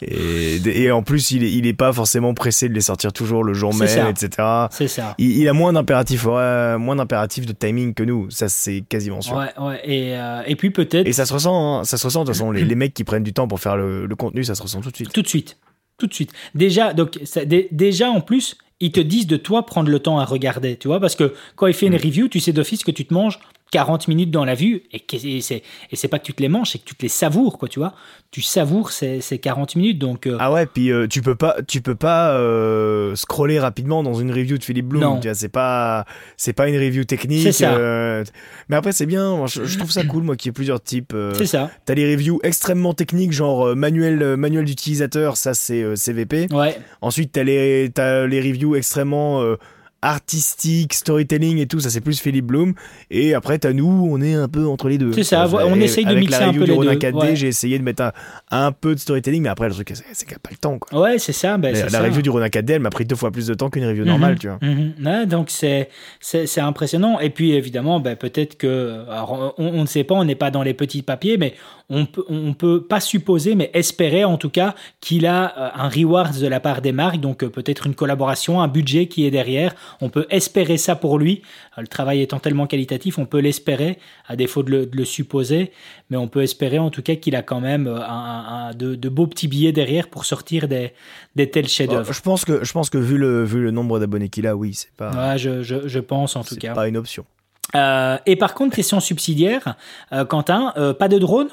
Et, 0.01 0.61
et, 0.85 0.93
en 0.93 1.03
plus, 1.03 1.33
il 1.33 1.43
est, 1.43 1.51
il 1.51 1.67
est 1.67 1.73
pas 1.73 1.93
forcément 1.93 2.33
pressé 2.33 2.69
de 2.69 2.75
les 2.75 2.83
sortir 2.83 3.13
toujours 3.13 3.43
le 3.43 3.53
jour 3.53 3.75
même, 3.75 4.07
etc. 4.07 4.47
C'est 4.71 4.87
ça. 4.87 5.17
Il, 5.19 5.49
a 5.49 5.53
moins 5.53 5.73
d'impératifs, 5.73 6.25
moins 6.25 6.95
d'impératifs 6.95 7.47
de 7.47 7.53
timing 7.53 7.95
que 7.95 8.05
nous. 8.05 8.31
Ça, 8.31 8.49
c'est 8.49 8.83
quasiment 8.89 9.21
sûr. 9.21 9.37
Ouais, 9.37 9.51
ouais. 9.59 9.81
Et, 9.83 10.17
euh, 10.17 10.43
et 10.47 10.55
puis 10.55 10.71
peut-être. 10.71 11.09
Et 11.09 11.13
ça 11.13 11.27
se 11.27 11.33
ressent, 11.33 11.81
hein, 11.81 11.85
ça 11.85 11.97
se 11.97 12.07
ressent. 12.07 12.21
De 12.21 12.27
toute 12.27 12.37
façon, 12.37 12.53
les, 12.53 12.65
les, 12.65 12.75
mecs 12.77 12.95
qui 12.95 13.03
prennent 13.03 13.25
du 13.25 13.33
temps 13.33 13.49
pour 13.49 13.59
faire 13.59 13.77
le, 13.77 14.07
le, 14.07 14.17
contenu, 14.17 14.45
ça 14.45 14.55
se 14.55 14.63
ressent 14.63 14.81
tout 14.81 14.93
de 14.93 14.97
suite. 14.97 15.13
Tout 15.13 15.23
de 15.23 15.29
suite. 15.29 15.59
Tout 15.99 16.07
de 16.07 16.15
suite. 16.15 16.31
Déjà, 16.55 16.93
donc, 16.93 17.19
ça, 17.25 17.41
déjà 17.45 18.09
en 18.09 18.21
plus, 18.21 18.57
ils 18.81 18.93
te 18.93 19.01
disent 19.01 19.27
de 19.27 19.37
toi 19.37 19.67
prendre 19.67 19.91
le 19.91 19.99
temps 19.99 20.19
à 20.19 20.25
regarder, 20.25 20.77
tu 20.77 20.89
vois, 20.89 21.01
parce 21.01 21.17
que 21.17 21.35
quand 21.57 21.67
il 21.67 21.75
fait 21.75 21.87
une 21.87 21.95
mm. 21.95 22.05
review, 22.05 22.29
tu 22.29 22.41
sais 22.41 22.53
d'office 22.53 22.85
que 22.85 22.91
tu 22.91 23.05
te 23.05 23.15
manges 23.15 23.39
40 23.71 24.09
minutes 24.09 24.31
dans 24.31 24.45
la 24.45 24.55
vue, 24.55 24.83
et, 24.93 25.05
c'est, 25.41 25.63
et 25.91 25.97
c'est 25.97 26.09
pas 26.09 26.19
que 26.19 26.25
tu 26.25 26.33
te 26.33 26.41
les 26.41 26.49
manges, 26.49 26.71
c'est 26.71 26.79
que 26.79 26.85
tu 26.85 26.95
te 26.95 27.03
les 27.03 27.09
savoures, 27.09 27.59
quoi, 27.59 27.69
tu 27.69 27.79
vois. 27.79 27.95
Tu 28.31 28.41
savoures 28.41 28.93
ces, 28.93 29.21
ces 29.21 29.39
40 29.39 29.77
minutes, 29.77 29.99
donc... 29.99 30.27
Euh, 30.27 30.37
ah 30.41 30.51
ouais, 30.53 30.67
puis 30.67 30.91
euh, 30.91 31.07
tu 31.07 31.21
peux 31.21 31.35
pas, 31.35 31.57
tu 31.67 31.83
peux 31.83 31.95
pas 31.95 32.33
euh, 32.33 33.15
scroller 33.15 33.59
rapidement 33.59 34.03
dans 34.03 34.15
une 34.15 34.31
review 34.31 34.57
de 34.57 34.65
Philippe 34.65 34.87
Bloom, 34.87 35.21
tu 35.21 35.29
c'est 35.35 35.49
pas, 35.49 36.07
c'est 36.37 36.55
pas 36.55 36.69
une 36.69 36.77
review 36.77 37.05
technique. 37.05 37.53
Ça. 37.53 37.79
mais 38.69 38.77
après, 38.77 38.93
c'est 38.93 39.07
bien, 39.07 39.47
je, 39.47 39.79
trouve 39.79 39.91
ça 39.91 40.05
cool, 40.05 40.23
moi, 40.23 40.37
qu'il 40.37 40.49
y 40.49 40.51
ait 40.51 40.53
plusieurs 40.53 40.81
types. 40.81 41.15
c'est 41.35 41.47
ça. 41.47 41.71
T'as 41.85 41.95
les 41.95 42.15
reviews 42.15 42.41
extrêmement 42.43 42.95
techniques, 42.95 43.33
genre 43.33 43.77
manuel, 43.77 44.37
manuel 44.37 44.65
d'utilisateur, 44.65 45.37
ça 45.37 45.55
c'est 45.55 45.97
CVP. 45.97 46.49
Ouais. 46.53 46.77
Ensuite, 47.03 47.33
t'as 47.33 47.45
les, 47.45 47.91
t'as 47.93 48.27
les 48.27 48.41
reviews 48.41 48.77
extrêmement 48.77 49.43
artistique, 50.03 50.95
storytelling 50.95 51.59
et 51.59 51.67
tout, 51.67 51.81
ça 51.81 51.91
c'est 51.91 52.01
plus 52.01 52.21
Philippe 52.21 52.47
Bloom. 52.47 52.75
Et 53.11 53.35
après, 53.35 53.59
t'as 53.59 53.73
nous, 53.73 54.09
on 54.11 54.21
est 54.21 54.35
un 54.35 54.49
peu 54.49 54.67
entre 54.67 54.89
les 54.89 54.99
deux. 54.99 55.13
C'est 55.13 55.25
ça, 55.25 55.49
on 55.53 55.81
essaye 55.81 56.05
de 56.05 56.15
mixer 56.15 56.45
un 56.45 56.53
peu 56.53 56.65
les 56.65 56.77
deux. 56.77 56.99
4D, 56.99 57.35
j'ai 57.35 57.49
essayé 57.49 57.79
de 57.79 57.85
mettre 57.85 58.13
un, 58.51 58.73
peu 58.73 58.95
de 58.95 59.01
storytelling, 59.01 59.43
mais 59.43 59.49
après, 59.49 59.69
le 59.69 59.75
truc, 59.75 59.93
c'est 59.95 60.27
qu'il 60.27 60.29
n'y 60.29 60.37
a 60.37 60.39
pas 60.39 60.51
le 60.51 60.57
temps. 60.57 60.79
Quoi. 60.79 61.01
Ouais, 61.01 61.19
c'est 61.19 61.33
ça. 61.33 61.57
Ben, 61.57 61.75
la, 61.91 62.01
review 62.01 62.23
du 62.23 62.31
Ronin 62.31 62.47
4D, 62.47 62.73
elle 62.73 62.81
m'a 62.81 62.91
pris 62.91 63.05
deux 63.05 63.17
fois 63.17 63.31
plus 63.31 63.47
de 63.47 63.55
temps 63.55 63.71
qu'une 63.71 63.87
review 63.87 64.05
normale, 64.05 64.33
mhm. 64.33 64.39
tu 64.39 64.49
vois. 64.49 64.59
Mhm. 64.63 65.27
donc 65.27 65.51
c'est, 65.51 65.89
c'est, 66.21 66.61
impressionnant. 66.61 67.19
Et 67.21 67.31
puis 67.31 67.53
évidemment, 67.53 68.01
ben, 68.01 68.17
peut-être 68.17 68.57
que, 68.57 69.05
on, 69.09 69.53
on, 69.59 69.83
ne 69.83 69.87
sait 69.87 70.05
pas, 70.05 70.15
on 70.15 70.25
n'est 70.25 70.35
pas 70.35 70.51
dans 70.51 70.63
les 70.63 70.75
petits 70.75 71.03
papiers, 71.03 71.39
mais 71.39 71.55
on 71.91 72.05
peut, 72.05 72.25
on 72.29 72.53
peut 72.53 72.83
pas 72.83 73.01
supposer, 73.01 73.55
mais 73.55 73.71
espérer 73.73 74.25
en 74.25 74.37
tout 74.37 74.51
cas 74.51 74.75
qu'il 75.01 75.27
a 75.27 75.55
euh, 75.59 75.71
un 75.75 75.89
reward 75.89 76.39
de 76.39 76.47
la 76.47 76.61
part 76.61 76.83
des 76.83 76.93
marques, 76.93 77.21
donc 77.21 77.43
euh, 77.43 77.49
peut-être 77.49 77.87
une 77.87 77.95
collaboration, 77.95 78.61
un 78.61 78.69
budget 78.69 79.07
qui 79.07 79.27
est 79.27 79.31
derrière. 79.31 79.75
On 80.01 80.09
peut 80.09 80.27
espérer 80.31 80.77
ça 80.77 80.97
pour 80.97 81.19
lui. 81.19 81.43
Euh, 81.77 81.83
le 81.83 81.87
travail 81.87 82.23
étant 82.23 82.39
tellement 82.39 82.67
qualitatif, 82.67 83.19
on 83.19 83.27
peut 83.27 83.39
l'espérer, 83.39 83.99
à 84.27 84.37
défaut 84.37 84.63
de 84.63 84.89
le, 84.93 85.05
supposer, 85.05 85.73
mais 86.11 86.17
on 86.17 86.29
peut 86.29 86.43
espérer 86.43 86.79
en 86.79 86.91
tout 86.91 87.03
cas 87.03 87.17
qu'il 87.17 87.37
a 87.37 87.43
quand 87.43 87.61
même 87.61 87.87
un, 87.87 88.73
de, 88.75 89.09
beaux 89.09 89.27
petits 89.27 89.49
billets 89.49 89.73
derrière 89.73 90.09
pour 90.09 90.25
sortir 90.25 90.69
des, 90.69 90.93
des 91.35 91.51
tels 91.51 91.69
chefs-d'œuvre. 91.69 92.13
je 92.13 92.21
pense 92.21 92.45
que, 92.45 92.65
je 92.65 92.73
pense 92.73 92.91
que 92.91 92.99
vu 92.99 93.17
le, 93.17 93.45
vu 93.45 93.63
le 93.63 93.71
nombre 93.71 93.99
d'abonnés 93.99 94.29
qu'il 94.29 94.47
a, 94.47 94.57
oui, 94.57 94.75
c'est 94.75 94.93
pas. 94.97 95.11
Ouais, 95.11 95.39
je, 95.39 95.63
je, 95.63 95.89
je 95.89 96.01
pense 96.01 96.37
en 96.37 96.45
tout 96.45 96.57
cas. 96.57 96.69
C'est 96.69 96.75
pas 96.75 96.89
une 96.89 96.97
option. 96.97 97.25
et 97.75 98.37
par 98.37 98.55
contre, 98.55 98.77
question 98.77 99.01
subsidiaire, 99.01 99.77
Quentin, 100.29 100.75
pas 100.99 101.09
de 101.09 101.19
drone? 101.19 101.49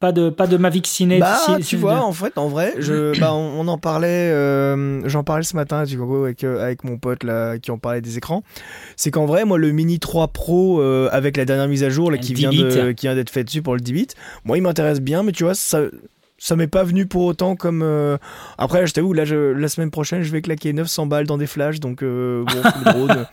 Pas 0.00 0.12
de, 0.12 0.30
pas 0.30 0.46
de 0.46 0.56
Mavic 0.56 0.86
Ciné. 0.86 1.18
Bah, 1.18 1.38
tu 1.64 1.76
vois, 1.76 2.02
en 2.02 2.12
fait, 2.12 2.38
en 2.38 2.48
vrai, 2.48 2.74
je, 2.78 3.18
bah, 3.20 3.34
on, 3.34 3.66
en 3.66 3.78
parlait, 3.78 4.30
euh, 4.30 5.06
j'en 5.08 5.24
parlais 5.24 5.42
ce 5.42 5.56
matin, 5.56 5.84
tu 5.84 5.96
vois, 5.96 6.24
avec, 6.24 6.44
euh, 6.44 6.62
avec 6.62 6.84
mon 6.84 6.98
pote 6.98 7.24
là, 7.24 7.58
qui 7.58 7.70
en 7.70 7.78
parlait 7.78 8.00
des 8.00 8.16
écrans. 8.16 8.42
C'est 8.96 9.10
qu'en 9.10 9.26
vrai, 9.26 9.44
moi, 9.44 9.58
le 9.58 9.72
Mini 9.72 9.98
3 9.98 10.28
Pro 10.28 10.80
euh, 10.80 11.08
avec 11.10 11.36
la 11.36 11.44
dernière 11.44 11.68
mise 11.68 11.82
à 11.82 11.90
jour 11.90 12.10
là, 12.10 12.18
qui, 12.18 12.34
vient 12.34 12.50
de, 12.50 12.92
qui 12.92 13.06
vient 13.06 13.14
d'être 13.14 13.30
faite 13.30 13.46
dessus 13.46 13.62
pour 13.62 13.74
le 13.74 13.80
10 13.80 13.92
bits, 13.92 14.06
moi, 14.44 14.56
il 14.56 14.62
m'intéresse 14.62 15.00
bien, 15.00 15.22
mais 15.22 15.32
tu 15.32 15.44
vois, 15.44 15.54
ça, 15.54 15.80
ça 16.38 16.54
m'est 16.54 16.68
pas 16.68 16.84
venu 16.84 17.06
pour 17.06 17.24
autant 17.24 17.56
comme 17.56 17.82
euh... 17.82 18.16
après 18.56 18.86
je 18.86 18.94
t'avoue 18.94 19.12
là 19.12 19.24
je... 19.24 19.52
la 19.52 19.68
semaine 19.68 19.90
prochaine 19.90 20.22
je 20.22 20.30
vais 20.30 20.40
claquer 20.40 20.72
900 20.72 21.06
balles 21.06 21.26
dans 21.26 21.36
des 21.36 21.48
flashs 21.48 21.80
donc 21.80 22.02
euh, 22.02 22.44
bon 22.44 22.54
le 22.84 22.92
drone 22.92 23.26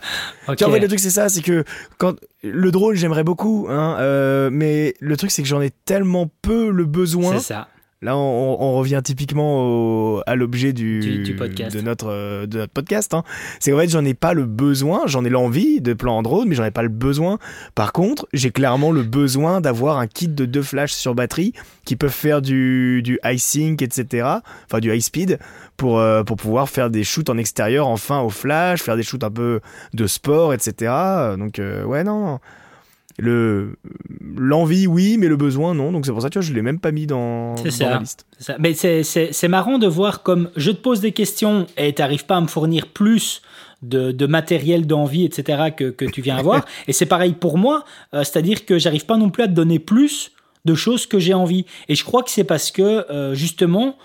okay. 0.48 0.64
en 0.64 0.70
fait 0.70 0.80
le 0.80 0.88
truc 0.88 0.98
c'est 0.98 1.10
ça 1.10 1.28
c'est 1.28 1.42
que 1.42 1.64
quand 1.98 2.16
le 2.42 2.70
drone 2.72 2.96
j'aimerais 2.96 3.24
beaucoup 3.24 3.68
hein, 3.70 3.96
euh, 4.00 4.50
mais 4.52 4.94
le 5.00 5.16
truc 5.16 5.30
c'est 5.30 5.42
que 5.42 5.48
j'en 5.48 5.62
ai 5.62 5.70
tellement 5.70 6.28
peu 6.42 6.70
le 6.70 6.84
besoin 6.84 7.38
c'est 7.38 7.54
ça 7.54 7.68
Là, 8.02 8.14
on, 8.14 8.76
revient 8.76 9.00
typiquement 9.02 10.20
à 10.26 10.34
l'objet 10.34 10.74
du, 10.74 11.34
podcast. 11.38 11.74
de 11.74 11.80
notre 11.80 12.44
de 12.44 12.58
notre 12.58 12.72
podcast. 12.72 13.14
Hein. 13.14 13.24
C'est 13.58 13.70
qu'en 13.70 13.78
fait, 13.78 13.88
j'en 13.88 14.04
ai 14.04 14.12
pas 14.12 14.34
le 14.34 14.44
besoin, 14.44 15.06
j'en 15.06 15.24
ai 15.24 15.30
l'envie 15.30 15.80
de 15.80 15.94
plan 15.94 16.18
Android, 16.18 16.44
mais 16.46 16.54
j'en 16.54 16.64
ai 16.64 16.70
pas 16.70 16.82
le 16.82 16.90
besoin. 16.90 17.38
Par 17.74 17.94
contre, 17.94 18.28
j'ai 18.34 18.50
clairement 18.50 18.90
le 18.92 19.02
besoin 19.02 19.62
d'avoir 19.62 19.98
un 19.98 20.06
kit 20.06 20.28
de 20.28 20.44
deux 20.44 20.60
flashs 20.60 20.92
sur 20.92 21.14
batterie 21.14 21.54
qui 21.86 21.96
peuvent 21.96 22.10
faire 22.10 22.42
du 22.42 23.00
du 23.02 23.18
high 23.24 23.38
sync, 23.38 23.80
etc. 23.80 24.28
Enfin, 24.66 24.80
du 24.80 24.94
high 24.94 25.00
speed 25.00 25.38
pour 25.78 25.98
euh, 25.98 26.22
pour 26.22 26.36
pouvoir 26.36 26.68
faire 26.68 26.90
des 26.90 27.02
shoots 27.02 27.30
en 27.30 27.38
extérieur, 27.38 27.86
enfin 27.88 28.20
au 28.20 28.30
flash, 28.30 28.82
faire 28.82 28.96
des 28.96 29.04
shoots 29.04 29.24
un 29.24 29.30
peu 29.30 29.60
de 29.94 30.06
sport, 30.06 30.52
etc. 30.52 30.92
Donc 31.38 31.58
euh, 31.58 31.82
ouais, 31.84 32.04
non 32.04 32.40
le 33.18 33.76
l'envie 34.36 34.86
oui 34.86 35.16
mais 35.18 35.28
le 35.28 35.36
besoin 35.36 35.74
non 35.74 35.90
donc 35.92 36.04
c'est 36.04 36.12
pour 36.12 36.22
ça 36.22 36.30
que 36.30 36.40
je 36.40 36.52
l'ai 36.52 36.62
même 36.62 36.78
pas 36.78 36.92
mis 36.92 37.06
dans, 37.06 37.54
dans 37.54 37.64
la 37.80 37.98
liste 37.98 38.26
ça. 38.38 38.56
mais 38.58 38.74
c'est 38.74 39.48
marrant 39.48 39.78
de 39.78 39.86
voir 39.86 40.22
comme 40.22 40.50
je 40.56 40.70
te 40.70 40.76
pose 40.76 41.00
des 41.00 41.12
questions 41.12 41.66
et 41.76 41.92
t'arrives 41.94 42.26
pas 42.26 42.36
à 42.36 42.40
me 42.40 42.46
fournir 42.46 42.86
plus 42.88 43.42
de, 43.82 44.10
de 44.10 44.26
matériel 44.26 44.86
d'envie, 44.86 45.24
etc., 45.24 45.70
que, 45.76 45.90
que 45.90 46.04
tu 46.04 46.22
viens 46.22 46.36
avoir. 46.36 46.64
Et 46.88 46.92
c'est 46.92 47.06
pareil 47.06 47.32
pour 47.32 47.58
moi, 47.58 47.84
euh, 48.14 48.24
c'est-à-dire 48.24 48.64
que 48.64 48.78
j'arrive 48.78 49.06
pas 49.06 49.16
non 49.16 49.30
plus 49.30 49.44
à 49.44 49.48
te 49.48 49.52
donner 49.52 49.78
plus 49.78 50.32
de 50.64 50.74
choses 50.74 51.06
que 51.06 51.18
j'ai 51.18 51.34
envie. 51.34 51.64
Et 51.88 51.94
je 51.94 52.04
crois 52.04 52.22
que 52.22 52.30
c'est 52.30 52.44
parce 52.44 52.70
que, 52.70 53.10
euh, 53.10 53.34
justement, 53.34 53.96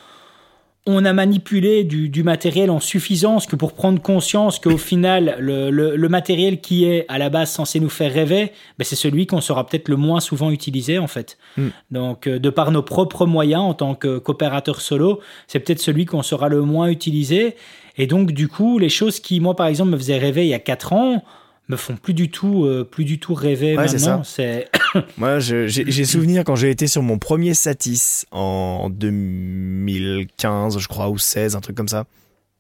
on 0.87 1.05
a 1.05 1.13
manipulé 1.13 1.83
du, 1.83 2.09
du, 2.09 2.23
matériel 2.23 2.71
en 2.71 2.79
suffisance 2.79 3.45
que 3.45 3.55
pour 3.55 3.73
prendre 3.73 4.01
conscience 4.01 4.57
qu'au 4.57 4.77
final, 4.91 5.35
le, 5.39 5.69
le, 5.69 5.95
le, 5.95 6.09
matériel 6.09 6.59
qui 6.59 6.85
est 6.85 7.05
à 7.07 7.19
la 7.19 7.29
base 7.29 7.51
censé 7.51 7.79
nous 7.79 7.89
faire 7.89 8.11
rêver, 8.11 8.51
ben 8.79 8.83
c'est 8.83 8.95
celui 8.95 9.27
qu'on 9.27 9.41
sera 9.41 9.65
peut-être 9.65 9.89
le 9.89 9.95
moins 9.95 10.19
souvent 10.19 10.49
utilisé 10.49 10.97
en 10.97 11.07
fait. 11.07 11.37
Mm. 11.57 11.67
Donc, 11.91 12.27
euh, 12.27 12.39
de 12.39 12.49
par 12.49 12.71
nos 12.71 12.81
propres 12.81 13.27
moyens 13.27 13.61
en 13.61 13.73
tant 13.75 13.93
que 13.93 14.17
coopérateur 14.17 14.81
solo, 14.81 15.19
c'est 15.47 15.59
peut-être 15.59 15.81
celui 15.81 16.05
qu'on 16.05 16.23
sera 16.23 16.49
le 16.49 16.61
moins 16.61 16.87
utilisé. 16.87 17.55
Et 17.97 18.07
donc, 18.07 18.31
du 18.31 18.47
coup, 18.47 18.79
les 18.79 18.89
choses 18.89 19.19
qui, 19.19 19.39
moi 19.39 19.55
par 19.55 19.67
exemple, 19.67 19.91
me 19.91 19.97
faisaient 19.97 20.17
rêver 20.17 20.45
il 20.45 20.49
y 20.49 20.55
a 20.55 20.59
4 20.59 20.93
ans, 20.93 21.23
me 21.69 21.75
font 21.77 21.95
plus 21.95 22.13
du 22.13 22.29
tout, 22.29 22.65
euh, 22.65 22.83
plus 22.83 23.05
du 23.05 23.19
tout 23.19 23.33
rêver 23.33 23.77
ouais, 23.77 23.85
maintenant. 23.85 24.23
C'est 24.23 24.69
moi, 25.17 25.39
j'ai 25.39 26.05
souvenir 26.05 26.43
quand 26.43 26.55
j'ai 26.55 26.69
été 26.69 26.88
sur 26.88 27.01
mon 27.01 27.17
premier 27.17 27.53
Satis 27.53 28.25
en 28.31 28.89
2015, 28.89 30.79
je 30.79 30.88
crois, 30.88 31.09
ou 31.09 31.17
16, 31.17 31.55
un 31.55 31.61
truc 31.61 31.75
comme 31.77 31.88
ça. 31.88 32.05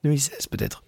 2016 0.03 0.47
peut-être. 0.47 0.83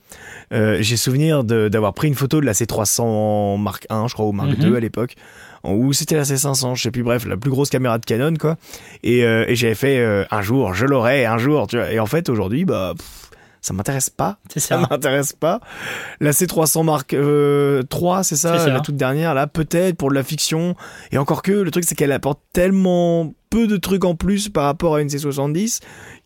Euh, 0.53 0.77
j'ai 0.81 0.97
souvenir 0.97 1.43
d'avoir 1.43 1.93
pris 1.93 2.07
une 2.07 2.15
photo 2.15 2.41
de 2.41 2.45
la 2.45 2.53
C300 2.53 3.59
Mark 3.59 3.85
1, 3.89 4.07
je 4.07 4.13
crois, 4.13 4.25
ou 4.25 4.31
Mark 4.31 4.49
mm 4.49 4.53
-hmm. 4.53 4.69
2 4.69 4.75
à 4.75 4.79
l'époque, 4.79 5.15
ou 5.63 5.93
c'était 5.93 6.15
la 6.15 6.23
C500, 6.23 6.75
je 6.75 6.83
sais 6.83 6.91
plus, 6.91 7.03
bref, 7.03 7.25
la 7.25 7.37
plus 7.37 7.49
grosse 7.49 7.69
caméra 7.69 7.97
de 7.97 8.05
Canon, 8.05 8.33
quoi. 8.35 8.57
Et, 9.03 9.23
euh, 9.23 9.45
et 9.47 9.55
j'avais 9.55 9.75
fait 9.75 9.99
euh, 9.99 10.25
un 10.29 10.41
jour, 10.41 10.73
je 10.73 10.85
l'aurai, 10.85 11.25
un 11.25 11.37
jour, 11.37 11.67
tu 11.67 11.77
vois. 11.77 11.91
Et 11.91 11.99
en 11.99 12.05
fait, 12.05 12.29
aujourd'hui, 12.29 12.65
bah. 12.65 12.93
Pff, 12.97 13.22
ça 13.63 13.73
m'intéresse 13.73 14.09
pas. 14.09 14.37
Ça. 14.53 14.59
Ça 14.59 14.77
m'intéresse 14.77 15.31
pas. 15.31 15.61
La 16.19 16.31
C300 16.31 16.83
Mark 16.83 17.13
euh, 17.13 17.81
3, 17.83 18.23
c'est 18.23 18.35
ça, 18.35 18.59
ça, 18.59 18.67
la 18.67 18.81
toute 18.81 18.97
dernière, 18.97 19.33
là, 19.33 19.47
peut-être 19.47 19.95
pour 19.95 20.09
de 20.09 20.15
la 20.15 20.23
fiction. 20.23 20.75
Et 21.11 21.17
encore 21.17 21.41
que, 21.41 21.53
le 21.53 21.71
truc, 21.71 21.85
c'est 21.85 21.95
qu'elle 21.95 22.11
apporte 22.11 22.41
tellement 22.51 23.33
peu 23.49 23.65
de 23.65 23.77
trucs 23.77 24.03
en 24.03 24.15
plus 24.15 24.49
par 24.49 24.65
rapport 24.65 24.95
à 24.95 25.01
une 25.01 25.07
C70 25.07 25.79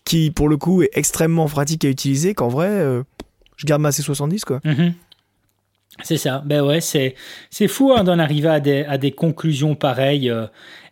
qui, 0.04 0.32
pour 0.32 0.50
le 0.50 0.58
coup, 0.58 0.82
est 0.82 0.90
extrêmement 0.94 1.46
pratique 1.48 1.86
à 1.86 1.90
utiliser 1.90 2.34
qu'en 2.34 2.48
vrai, 2.48 2.70
euh, 2.70 3.04
je 3.56 3.68
garde 3.68 3.84
ma 3.84 3.92
C70, 3.92 4.42
quoi. 4.44 4.60
Mm 4.64 4.72
-hmm. 4.72 4.94
C'est 6.04 6.18
ça. 6.18 6.44
Ben 6.46 6.62
ouais, 6.62 6.82
c'est 6.82 7.16
c'est 7.50 7.68
fou 7.68 7.92
hein, 7.92 8.04
d'en 8.04 8.20
arriver 8.20 8.50
à 8.50 8.60
des, 8.60 8.84
à 8.86 8.98
des 8.98 9.12
conclusions 9.12 9.76
pareilles 9.76 10.30
euh, 10.30 10.46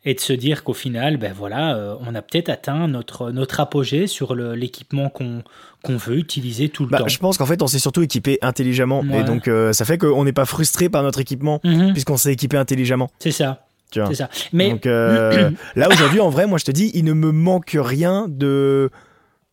et 0.06 0.14
de 0.14 0.20
se 0.20 0.34
dire 0.34 0.64
qu'au 0.64 0.74
final, 0.74 1.18
ben 1.18 1.34
voilà, 1.36 1.76
euh, 1.76 1.96
on 2.00 2.14
a 2.16 2.22
peut-être 2.22 2.50
atteint 2.50 2.88
notre 2.88 3.32
notre 3.32 3.60
apogée 3.60 4.08
sur 4.08 4.36
l'équipement 4.36 5.10
qu'on 5.10 5.44
qu'on 5.82 5.98
veut 5.98 6.18
utiliser 6.18 6.70
tout 6.70 6.84
le 6.84 6.90
bah, 6.90 7.00
temps. 7.00 7.08
Je 7.08 7.20
pense 7.20 7.38
qu'en 7.38 7.46
fait, 7.46 7.62
on 7.62 7.68
s'est 7.68 7.80
surtout 7.80 8.02
équipé 8.02 8.38
intelligemment 8.42 9.02
ouais. 9.02 9.22
et 9.22 9.24
donc 9.24 9.48
euh, 9.48 9.74
ça 9.74 9.86
fait 9.86 9.98
qu'on 9.98 10.24
n'est 10.24 10.34
pas 10.34 10.46
frustré 10.46 10.90
par 10.90 11.04
notre 11.04 11.20
équipement 11.20 11.60
mm 11.64 11.74
-hmm. 11.74 11.92
puisqu'on 11.94 12.18
s'est 12.18 12.34
équipé 12.34 12.58
intelligemment. 12.58 13.10
C'est 13.20 13.32
ça. 13.32 13.66
C'est 13.92 14.16
ça. 14.16 14.30
Mais 14.52 14.72
donc 14.72 14.86
euh, 14.86 15.52
là 15.76 15.88
aujourd'hui, 15.90 16.20
en 16.20 16.30
vrai, 16.30 16.48
moi 16.48 16.58
je 16.58 16.66
te 16.66 16.72
dis, 16.72 16.92
il 16.94 17.06
ne 17.06 17.14
me 17.14 17.32
manque 17.32 17.78
rien 17.80 18.26
de 18.28 18.90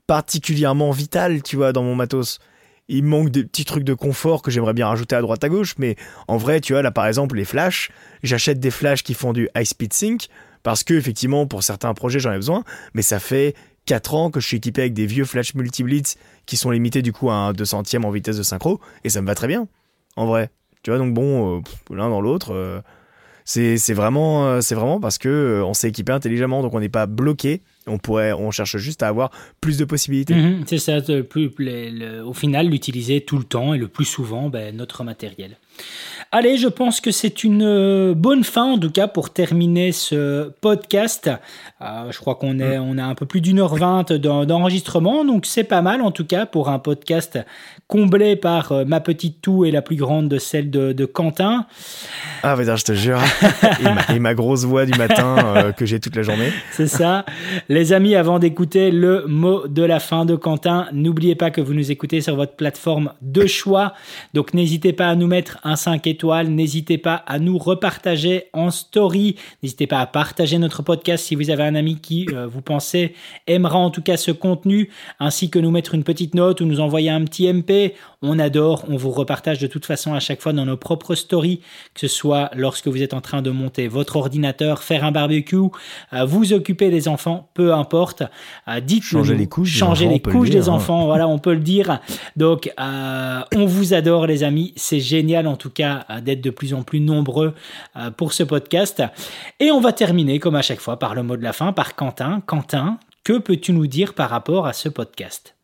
particulièrement 0.07 0.91
vital, 0.91 1.43
tu 1.43 1.57
vois, 1.57 1.73
dans 1.73 1.85
mon 1.85 1.95
matos 1.95 2.39
il 2.88 3.04
manque 3.04 3.30
des 3.30 3.44
petits 3.44 3.64
trucs 3.64 3.84
de 3.84 3.94
confort 3.94 4.42
que 4.42 4.50
j'aimerais 4.50 4.74
bien 4.74 4.86
rajouter 4.86 5.16
à 5.16 5.20
droite 5.20 5.42
à 5.44 5.48
gauche, 5.48 5.74
mais 5.78 5.96
en 6.28 6.36
vrai, 6.36 6.60
tu 6.60 6.72
vois, 6.72 6.82
là 6.82 6.90
par 6.90 7.06
exemple, 7.06 7.36
les 7.36 7.44
flashs, 7.44 7.90
j'achète 8.22 8.60
des 8.60 8.70
flashs 8.70 9.02
qui 9.02 9.14
font 9.14 9.32
du 9.32 9.48
high 9.56 9.64
speed 9.64 9.92
sync 9.92 10.28
parce 10.62 10.84
que 10.84 10.94
effectivement, 10.94 11.46
pour 11.46 11.62
certains 11.62 11.94
projets, 11.94 12.20
j'en 12.20 12.32
ai 12.32 12.36
besoin, 12.36 12.64
mais 12.94 13.02
ça 13.02 13.18
fait 13.18 13.54
4 13.86 14.14
ans 14.14 14.30
que 14.30 14.40
je 14.40 14.46
suis 14.46 14.56
équipé 14.59 14.82
avec 14.82 14.94
des 14.94 15.06
vieux 15.06 15.24
flash 15.24 15.54
multi-blitz 15.54 16.16
qui 16.46 16.56
sont 16.56 16.70
limités 16.70 17.02
du 17.02 17.12
coup 17.12 17.30
à 17.30 17.34
un 17.34 17.52
200ème 17.52 18.04
en 18.04 18.10
vitesse 18.10 18.36
de 18.36 18.42
synchro 18.42 18.80
et 19.04 19.09
ça 19.09 19.20
me 19.22 19.26
va 19.26 19.34
très 19.34 19.48
bien, 19.48 19.68
en 20.16 20.26
vrai. 20.26 20.50
Tu 20.82 20.90
vois, 20.90 20.98
donc 20.98 21.14
bon, 21.14 21.59
euh, 21.59 21.60
l'un 21.94 22.09
dans 22.09 22.20
l'autre. 22.20 22.52
Euh, 22.52 22.80
c'est 23.44 23.94
vraiment 23.94 24.60
c'est 24.60 24.74
vraiment 24.74 25.00
parce 25.00 25.18
que 25.18 25.28
euh, 25.28 25.64
on 25.64 25.74
s'est 25.74 25.88
équipé 25.88 26.12
intelligemment 26.12 26.62
donc 26.62 26.74
on 26.74 26.80
n'est 26.80 26.88
pas 26.88 27.06
bloqué 27.06 27.62
on 27.86 27.98
pourrait 27.98 28.32
on 28.32 28.50
cherche 28.50 28.76
juste 28.76 29.02
à 29.02 29.09
avoir 29.09 29.30
plus 29.60 29.78
de 29.78 29.84
possibilités. 29.84 30.34
Mmh, 30.34 30.64
c'est 30.66 30.78
ça 30.78 30.98
le 31.09 31.22
plus, 31.22 31.50
le, 31.59 31.90
le, 31.90 32.24
au 32.24 32.32
final 32.32 32.68
l'utiliser 32.68 33.20
tout 33.20 33.38
le 33.38 33.44
temps 33.44 33.74
et 33.74 33.78
le 33.78 33.88
plus 33.88 34.04
souvent 34.04 34.48
ben, 34.48 34.76
notre 34.76 35.04
matériel. 35.04 35.56
Allez, 36.30 36.56
je 36.56 36.68
pense 36.68 37.00
que 37.00 37.10
c'est 37.10 37.44
une 37.44 38.14
bonne 38.14 38.44
fin 38.44 38.72
en 38.72 38.78
tout 38.78 38.90
cas 38.90 39.09
pour 39.09 39.30
terminer 39.30 39.92
ce 39.92 40.50
podcast. 40.60 41.30
Euh, 41.80 42.10
je 42.10 42.18
crois 42.18 42.36
qu'on 42.36 42.59
est, 42.59 42.78
on 42.78 42.98
a 42.98 43.04
un 43.04 43.14
peu 43.14 43.26
plus 43.26 43.40
d'une 43.40 43.59
heure 43.59 43.74
vingt 43.74 44.12
d'enregistrement, 44.12 45.24
donc 45.24 45.46
c'est 45.46 45.64
pas 45.64 45.82
mal 45.82 46.00
en 46.02 46.10
tout 46.10 46.24
cas 46.24 46.46
pour 46.46 46.68
un 46.68 46.78
podcast 46.78 47.38
comblé 47.93 48.36
par 48.36 48.73
euh, 48.73 48.85
ma 48.86 49.01
petite 49.01 49.43
toux 49.43 49.66
et 49.66 49.70
la 49.70 49.82
plus 49.82 49.97
grande 49.97 50.27
de 50.27 50.39
celle 50.39 50.70
de, 50.70 50.94
de 50.94 51.05
Quentin. 51.05 51.66
Ah, 52.43 52.56
mais 52.56 52.64
je 52.64 52.85
te 52.85 52.94
jure. 52.94 53.19
et, 53.81 53.85
ma, 53.85 54.16
et, 54.16 54.19
ma, 54.19 54.32
grosse 54.32 54.64
voix 54.64 54.86
du 54.86 54.97
matin 54.98 55.36
euh, 55.39 55.73
que 55.73 55.85
j'ai 55.85 56.01
toute 56.01 56.16
la 56.16 56.23
journée. 56.23 56.51
C'est 56.70 56.86
ça. 56.86 57.27
Les 57.69 57.93
amis, 57.93 58.14
avant 58.14 58.39
d'écouter 58.39 58.90
le 58.90 59.27
mot 59.27 59.69
de 59.69 59.82
la 59.82 60.01
fin 60.01 60.24
de 60.24 60.36
Quentin, 60.36 60.86
n'oubliez 60.94 61.35
pas 61.35 61.51
que 61.51 61.60
vous 61.60 61.74
nous 61.74 61.90
écoutez 61.90 62.23
sur 62.23 62.35
votre 62.35 62.55
plateforme 62.55 63.12
de 63.20 63.44
choix. 63.44 63.93
Donc 64.32 64.55
n'hésitez 64.55 64.94
pas 64.94 65.09
à 65.09 65.14
nous 65.14 65.27
mettre 65.27 65.59
un 65.62 65.77
5 65.77 66.06
étoiles. 66.06 66.48
N'hésitez 66.48 66.97
pas 66.97 67.16
à 67.27 67.39
nous 67.39 67.59
repartager 67.59 68.44
en 68.55 68.70
story. 68.70 69.36
N'hésitez 69.62 69.86
pas 69.86 70.01
à 70.01 70.06
partager 70.06 70.56
notre 70.56 70.82
podcast 70.82 71.27
si 71.27 71.35
vous 71.35 71.51
avez 71.51 71.64
un 71.64 71.74
ami 71.74 72.01
qui, 72.01 72.27
euh, 72.32 72.47
vous 72.47 72.62
pensez, 72.62 73.14
aimera 73.47 73.77
en 73.77 73.90
tout 73.90 74.02
cas 74.02 74.16
ce 74.16 74.31
contenu, 74.31 74.89
ainsi 75.20 75.51
que 75.51 75.59
nous 75.59 75.70
mettre 75.70 75.94
une 75.94 76.05
petite 76.05 76.35
note 76.35 76.62
ou 76.62 76.64
nous 76.64 76.81
envoyer 76.81 77.10
un 77.10 77.23
petit 77.24 77.52
MP. 77.52 77.81
On 78.22 78.38
adore, 78.38 78.84
on 78.88 78.96
vous 78.96 79.10
repartage 79.10 79.59
de 79.59 79.66
toute 79.66 79.84
façon 79.84 80.14
à 80.14 80.20
chaque 80.20 80.40
fois 80.40 80.52
dans 80.52 80.64
nos 80.64 80.76
propres 80.76 81.14
stories, 81.14 81.60
que 81.94 82.00
ce 82.00 82.09
soit 82.09 82.50
lorsque 82.54 82.86
vous 82.88 83.02
êtes 83.02 83.14
en 83.14 83.20
train 83.20 83.42
de 83.42 83.50
monter 83.50 83.88
votre 83.88 84.16
ordinateur, 84.16 84.82
faire 84.82 85.04
un 85.04 85.12
barbecue, 85.12 85.56
euh, 86.12 86.24
vous 86.24 86.52
occuper 86.52 86.90
des 86.90 87.09
enfants, 87.09 87.48
peu 87.54 87.74
importe. 87.74 88.22
Euh, 88.68 88.80
dites 88.80 89.02
changer 89.02 89.34
les 89.34 89.48
couches, 89.48 89.76
changer 89.76 90.06
les 90.06 90.16
enfants, 90.16 90.30
couches 90.30 90.50
des 90.50 90.68
enfants, 90.68 91.06
voilà, 91.06 91.26
on 91.26 91.38
peut 91.38 91.54
le 91.54 91.60
dire. 91.60 92.00
Donc, 92.36 92.72
euh, 92.78 93.40
on 93.56 93.66
vous 93.66 93.94
adore 93.94 94.26
les 94.26 94.44
amis, 94.44 94.72
c'est 94.76 95.00
génial 95.00 95.46
en 95.46 95.56
tout 95.56 95.70
cas 95.70 96.06
d'être 96.22 96.40
de 96.40 96.50
plus 96.50 96.74
en 96.74 96.82
plus 96.82 97.00
nombreux 97.00 97.54
pour 98.16 98.32
ce 98.32 98.42
podcast. 98.42 99.02
Et 99.60 99.70
on 99.70 99.80
va 99.80 99.92
terminer 99.92 100.38
comme 100.38 100.54
à 100.54 100.62
chaque 100.62 100.80
fois 100.80 100.98
par 100.98 101.14
le 101.14 101.22
mot 101.22 101.36
de 101.36 101.42
la 101.42 101.52
fin, 101.52 101.72
par 101.72 101.94
Quentin. 101.94 102.42
Quentin, 102.46 102.98
que 103.24 103.38
peux-tu 103.38 103.72
nous 103.72 103.86
dire 103.86 104.14
par 104.14 104.30
rapport 104.30 104.66
à 104.66 104.72
ce 104.72 104.88
podcast? 104.88 105.54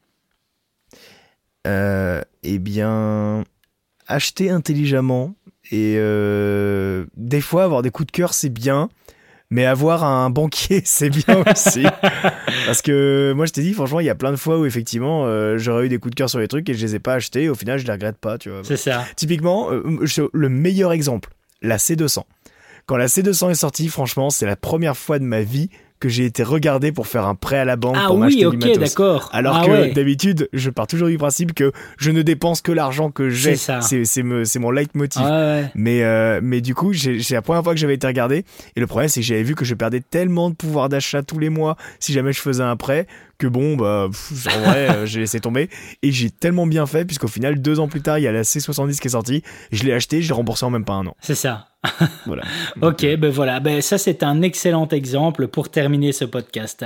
Eh 2.42 2.58
bien, 2.58 3.44
acheter 4.06 4.50
intelligemment 4.50 5.34
et 5.70 5.96
euh, 5.98 7.04
des 7.16 7.40
fois 7.40 7.64
avoir 7.64 7.82
des 7.82 7.90
coups 7.90 8.06
de 8.06 8.12
cœur, 8.12 8.34
c'est 8.34 8.48
bien. 8.48 8.88
Mais 9.50 9.64
avoir 9.64 10.04
un 10.04 10.28
banquier, 10.28 10.82
c'est 10.84 11.08
bien 11.08 11.42
aussi. 11.50 11.82
Parce 12.66 12.82
que 12.82 13.32
moi, 13.34 13.46
je 13.46 13.52
t'ai 13.52 13.62
dit, 13.62 13.72
franchement, 13.72 14.00
il 14.00 14.06
y 14.06 14.10
a 14.10 14.14
plein 14.14 14.30
de 14.30 14.36
fois 14.36 14.58
où 14.58 14.66
effectivement, 14.66 15.24
euh, 15.24 15.56
j'aurais 15.56 15.86
eu 15.86 15.88
des 15.88 15.98
coups 15.98 16.10
de 16.10 16.16
cœur 16.16 16.28
sur 16.28 16.38
les 16.38 16.48
trucs 16.48 16.68
et 16.68 16.74
je 16.74 16.84
les 16.84 16.96
ai 16.96 16.98
pas 16.98 17.14
achetés. 17.14 17.44
Et 17.44 17.48
au 17.48 17.54
final, 17.54 17.78
je 17.78 17.86
les 17.86 17.92
regrette 17.92 18.18
pas, 18.18 18.36
tu 18.36 18.50
vois. 18.50 18.60
C'est 18.62 18.76
ça. 18.76 19.06
Typiquement, 19.16 19.72
euh, 19.72 19.82
le 20.32 20.48
meilleur 20.50 20.92
exemple, 20.92 21.30
la 21.62 21.78
C200. 21.78 22.24
Quand 22.84 22.96
la 22.98 23.06
C200 23.06 23.50
est 23.50 23.54
sortie, 23.54 23.88
franchement, 23.88 24.28
c'est 24.28 24.46
la 24.46 24.56
première 24.56 24.98
fois 24.98 25.18
de 25.18 25.24
ma 25.24 25.40
vie 25.40 25.70
que 26.00 26.08
j'ai 26.08 26.24
été 26.24 26.42
regardé 26.42 26.92
pour 26.92 27.06
faire 27.06 27.26
un 27.26 27.34
prêt 27.34 27.58
à 27.58 27.64
la 27.64 27.76
banque 27.76 27.96
ah 27.98 28.06
pour 28.06 28.16
oui, 28.16 28.20
m'acheter 28.20 28.46
okay, 28.46 28.56
du 28.56 28.66
matos. 28.66 28.78
d'accord. 28.78 29.28
Alors 29.32 29.56
ah 29.56 29.66
que 29.66 29.70
ouais. 29.70 29.90
d'habitude, 29.92 30.48
je 30.52 30.70
pars 30.70 30.86
toujours 30.86 31.08
du 31.08 31.18
principe 31.18 31.54
que 31.54 31.72
je 31.98 32.10
ne 32.10 32.22
dépense 32.22 32.62
que 32.62 32.72
l'argent 32.72 33.10
que 33.10 33.30
j'ai. 33.30 33.56
C'est 33.56 34.04
c'est 34.04 34.58
mon 34.58 34.70
leitmotiv. 34.70 35.22
Ah 35.24 35.30
ouais. 35.30 35.70
Mais 35.74 36.02
euh, 36.02 36.40
mais 36.42 36.60
du 36.60 36.74
coup, 36.74 36.92
c'est 36.94 37.30
la 37.30 37.42
première 37.42 37.62
fois 37.62 37.74
que 37.74 37.80
j'avais 37.80 37.94
été 37.94 38.06
regardé 38.06 38.44
et 38.76 38.80
le 38.80 38.86
problème 38.86 39.08
c'est 39.08 39.20
que 39.20 39.26
j'avais 39.26 39.42
vu 39.42 39.54
que 39.54 39.64
je 39.64 39.74
perdais 39.74 40.00
tellement 40.00 40.50
de 40.50 40.54
pouvoir 40.54 40.88
d'achat 40.88 41.22
tous 41.22 41.38
les 41.38 41.50
mois 41.50 41.76
si 42.00 42.12
jamais 42.12 42.32
je 42.32 42.40
faisais 42.40 42.62
un 42.62 42.76
prêt 42.76 43.06
que 43.38 43.46
bon 43.46 43.76
bah 43.76 44.08
pff, 44.10 44.46
en 44.54 44.60
vrai 44.60 44.90
euh, 44.90 45.06
j'ai 45.06 45.20
laissé 45.20 45.40
tomber. 45.40 45.70
Et 46.02 46.10
j'ai 46.12 46.30
tellement 46.30 46.66
bien 46.66 46.86
fait 46.86 47.04
puisqu'au 47.04 47.28
final 47.28 47.60
deux 47.62 47.80
ans 47.80 47.88
plus 47.88 48.02
tard 48.02 48.18
il 48.18 48.22
y 48.22 48.26
a 48.26 48.32
la 48.32 48.42
C70 48.42 48.98
qui 48.98 49.06
est 49.06 49.10
sortie. 49.10 49.42
Je 49.72 49.84
l'ai 49.84 49.92
acheté 49.92 50.20
je 50.22 50.28
l'ai 50.28 50.34
remboursé 50.34 50.64
en 50.64 50.70
même 50.70 50.84
pas 50.84 50.94
un 50.94 51.06
an. 51.06 51.14
C'est 51.20 51.34
ça. 51.34 51.68
Voilà. 52.26 52.42
Ok 52.82 53.06
ben 53.16 53.30
voilà. 53.30 53.60
Ben 53.60 53.80
ça 53.80 53.98
c'est 53.98 54.22
un 54.22 54.42
excellent 54.42 54.88
exemple 54.88 55.46
pour 55.48 55.70
terminer 55.70 56.12
ce 56.12 56.24
podcast. 56.24 56.84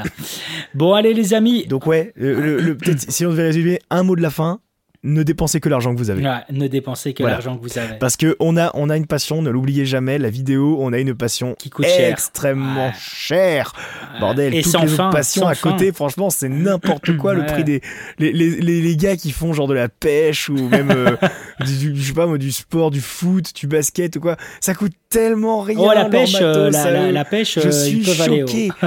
Bon 0.74 0.92
allez 0.92 1.14
les 1.14 1.34
amis. 1.34 1.66
Donc 1.66 1.86
ouais 1.86 2.12
le, 2.14 2.40
le, 2.40 2.60
le 2.60 2.76
peut-être 2.76 3.10
si 3.10 3.24
on 3.24 3.30
devait 3.30 3.44
résumer 3.44 3.80
un 3.90 4.02
mot 4.02 4.14
de 4.16 4.22
la 4.22 4.30
fin 4.30 4.60
ne 5.04 5.24
dépensez 5.24 5.58
que 5.60 5.68
l'argent 5.68 5.92
que 5.92 5.98
vous 5.98 6.10
avez. 6.10 6.22
Ouais, 6.22 6.30
ne 6.50 6.68
dépensez 6.68 7.12
que 7.12 7.22
voilà. 7.24 7.36
l'argent 7.36 7.56
que 7.56 7.62
vous 7.62 7.76
avez. 7.76 7.98
Parce 7.98 8.16
que 8.16 8.36
on 8.38 8.56
a, 8.56 8.70
on 8.74 8.88
a 8.88 8.96
une 8.96 9.06
passion, 9.06 9.42
ne 9.42 9.50
l'oubliez 9.50 9.84
jamais, 9.84 10.16
la 10.18 10.30
vidéo, 10.30 10.76
on 10.80 10.92
a 10.92 10.98
une 10.98 11.14
passion 11.14 11.56
qui 11.58 11.70
coûte 11.70 11.86
cher. 11.86 12.10
extrêmement 12.12 12.86
ouais. 12.86 12.92
chère. 12.96 13.72
Bordel, 14.20 14.54
Et 14.54 14.62
toutes 14.62 14.72
sans 14.72 14.82
les 14.82 14.88
fin, 14.88 15.08
autres 15.08 15.16
passions 15.16 15.48
à 15.48 15.56
côté, 15.56 15.86
fin. 15.86 15.92
franchement, 15.94 16.30
c'est 16.30 16.48
n'importe 16.48 17.16
quoi 17.16 17.34
le 17.34 17.44
prix 17.46 17.64
des 17.64 17.80
les, 18.18 18.32
les, 18.32 18.50
les, 18.60 18.80
les, 18.80 18.96
gars 18.96 19.16
qui 19.16 19.32
font 19.32 19.52
genre 19.52 19.66
de 19.66 19.74
la 19.74 19.88
pêche 19.88 20.48
ou 20.48 20.68
même 20.68 20.90
euh, 20.90 21.16
du, 21.66 21.96
je 21.96 22.02
sais 22.08 22.12
pas 22.12 22.26
moi 22.26 22.38
du 22.38 22.52
sport, 22.52 22.90
du 22.92 23.00
foot, 23.00 23.52
du 23.56 23.66
basket 23.66 24.16
ou 24.16 24.20
quoi. 24.20 24.36
Ça 24.60 24.74
coûte 24.74 24.92
tellement 25.08 25.60
rien. 25.62 25.78
Oh 25.80 25.90
la 25.92 26.04
pêche, 26.04 26.34
matos, 26.34 26.72
la, 26.72 26.90
la, 26.90 27.12
la, 27.12 27.24
pêche, 27.24 27.58
je 27.60 27.70
suis 27.70 28.04
choqué. 28.04 28.22
aller, 28.22 28.70
oh. 28.82 28.86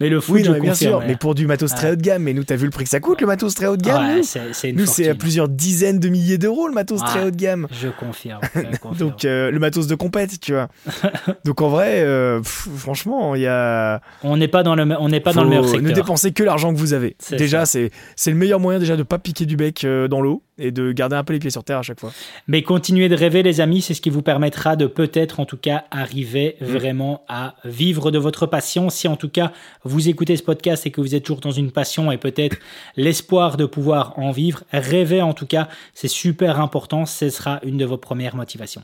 Mais 0.00 0.08
le 0.08 0.20
foot, 0.20 0.36
Oui, 0.36 0.44
je 0.44 0.48
non, 0.48 0.54
mais 0.54 0.60
bien 0.60 0.74
sûr, 0.74 1.02
mais 1.06 1.16
pour 1.16 1.34
du 1.34 1.46
matos 1.46 1.74
très 1.74 1.92
haut 1.92 1.96
de 1.96 2.02
gamme. 2.02 2.22
Mais 2.22 2.32
nous, 2.32 2.44
t'as 2.44 2.56
vu 2.56 2.64
le 2.66 2.70
prix 2.70 2.84
que 2.84 2.90
ça 2.90 3.00
coûte, 3.00 3.20
le 3.20 3.26
matos 3.26 3.54
très 3.54 3.66
haut 3.66 3.76
de 3.76 3.82
gamme 3.82 4.16
nous 4.16 4.22
c'est 4.52 4.72
Nous, 4.72 4.86
c'est 4.86 5.08
à 5.08 5.14
plusieurs 5.14 5.48
dizaines 5.48 5.98
de 5.98 6.08
milliers 6.08 6.38
d'euros, 6.38 6.68
le 6.68 6.74
matos 6.74 7.00
très 7.00 7.24
haut 7.24 7.30
de 7.30 7.36
gamme. 7.36 7.66
Je 7.70 7.88
confirme. 7.88 8.40
je 8.54 8.60
confirme. 8.80 9.10
Donc, 9.10 9.24
euh, 9.24 9.50
le 9.50 9.58
matos 9.58 9.86
de 9.86 9.94
compète, 9.94 10.40
tu 10.40 10.52
vois. 10.52 10.68
Donc, 11.44 11.60
en 11.60 11.68
vrai, 11.68 12.00
euh, 12.00 12.38
pff, 12.40 12.68
franchement, 12.76 13.34
il 13.34 13.42
y 13.42 13.46
a. 13.46 14.00
on 14.22 14.36
n'est 14.36 14.48
pas 14.48 14.62
dans 14.62 14.74
le, 14.74 14.82
on 14.98 15.08
n'est 15.08 15.20
pas 15.20 15.32
dans 15.32 15.44
le 15.44 15.50
meilleur 15.50 15.64
secteur. 15.64 15.82
Ne 15.82 15.92
dépensez 15.92 16.32
que 16.32 16.42
l'argent 16.42 16.72
que 16.72 16.78
vous 16.78 16.92
avez. 16.92 17.16
Déjà, 17.30 17.66
c'est 17.66 17.90
c'est 18.16 18.30
le 18.30 18.36
meilleur 18.36 18.60
moyen 18.60 18.78
déjà 18.78 18.96
de 18.96 19.02
pas 19.02 19.18
piquer 19.18 19.46
du 19.46 19.56
bec 19.56 19.84
euh, 19.84 20.08
dans 20.08 20.20
l'eau 20.20 20.42
et 20.58 20.70
de 20.70 20.92
garder 20.92 21.16
un 21.16 21.24
peu 21.24 21.32
les 21.32 21.38
pieds 21.38 21.50
sur 21.50 21.64
terre 21.64 21.78
à 21.78 21.82
chaque 21.82 22.00
fois. 22.00 22.12
Mais 22.46 22.62
continuez 22.62 23.08
de 23.08 23.16
rêver, 23.16 23.42
les 23.42 23.60
amis, 23.60 23.82
c'est 23.82 23.94
ce 23.94 24.00
qui 24.00 24.10
vous 24.10 24.22
permettra 24.22 24.76
de 24.76 24.86
peut-être, 24.86 25.40
en 25.40 25.46
tout 25.46 25.56
cas, 25.56 25.84
arriver 25.90 26.56
vraiment 26.60 27.24
à 27.28 27.54
vivre 27.64 28.10
de 28.10 28.18
votre 28.18 28.46
passion. 28.46 28.90
Si 28.90 29.08
en 29.08 29.16
tout 29.16 29.28
cas 29.28 29.52
vous 29.84 30.08
écoutez 30.08 30.36
ce 30.36 30.42
podcast 30.42 30.86
et 30.86 30.90
que 30.90 31.00
vous 31.00 31.14
êtes 31.14 31.24
toujours 31.24 31.40
dans 31.40 31.50
une 31.50 31.70
passion 31.72 32.12
et 32.12 32.18
peut-être 32.18 32.56
l'espoir 32.96 33.56
de 33.56 33.64
pouvoir 33.66 34.18
en 34.18 34.30
vivre, 34.30 34.62
rêvez 34.72 35.22
en 35.22 35.32
tout 35.34 35.46
cas, 35.46 35.68
c'est 35.94 36.08
super 36.08 36.60
important. 36.60 37.06
Ce 37.06 37.30
sera 37.30 37.60
une 37.64 37.76
de 37.76 37.84
vos 37.84 37.96
premières 37.98 38.36
motivations. 38.36 38.82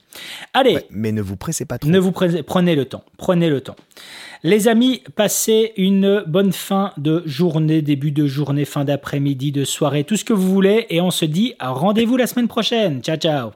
Allez, 0.54 0.74
Ouais, 0.74 0.86
mais 0.90 1.12
ne 1.12 1.22
vous 1.22 1.36
pressez 1.36 1.64
pas 1.64 1.78
trop. 1.78 1.90
ne 1.90 1.98
vous 1.98 2.12
prenez, 2.12 2.42
prenez 2.42 2.74
le 2.74 2.84
temps, 2.84 3.04
prenez 3.16 3.48
le 3.50 3.60
temps. 3.60 3.76
Les 4.44 4.68
amis, 4.68 5.02
passez 5.16 5.72
une 5.76 6.22
bonne 6.26 6.52
fin 6.52 6.92
de 6.96 7.22
journée, 7.26 7.82
début 7.82 8.12
de 8.12 8.26
journée, 8.26 8.64
fin 8.64 8.84
d'après-midi, 8.84 9.50
de 9.50 9.64
soirée, 9.64 10.04
tout 10.04 10.16
ce 10.16 10.24
que 10.24 10.32
vous 10.32 10.48
voulez, 10.48 10.86
et 10.90 11.00
on 11.00 11.10
se 11.10 11.24
dit 11.24 11.54
rendez-vous 11.60 12.16
la 12.16 12.26
semaine 12.28 12.46
prochaine. 12.48 13.02
Ciao, 13.02 13.16
ciao. 13.16 13.50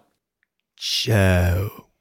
Ciao. 0.76 1.91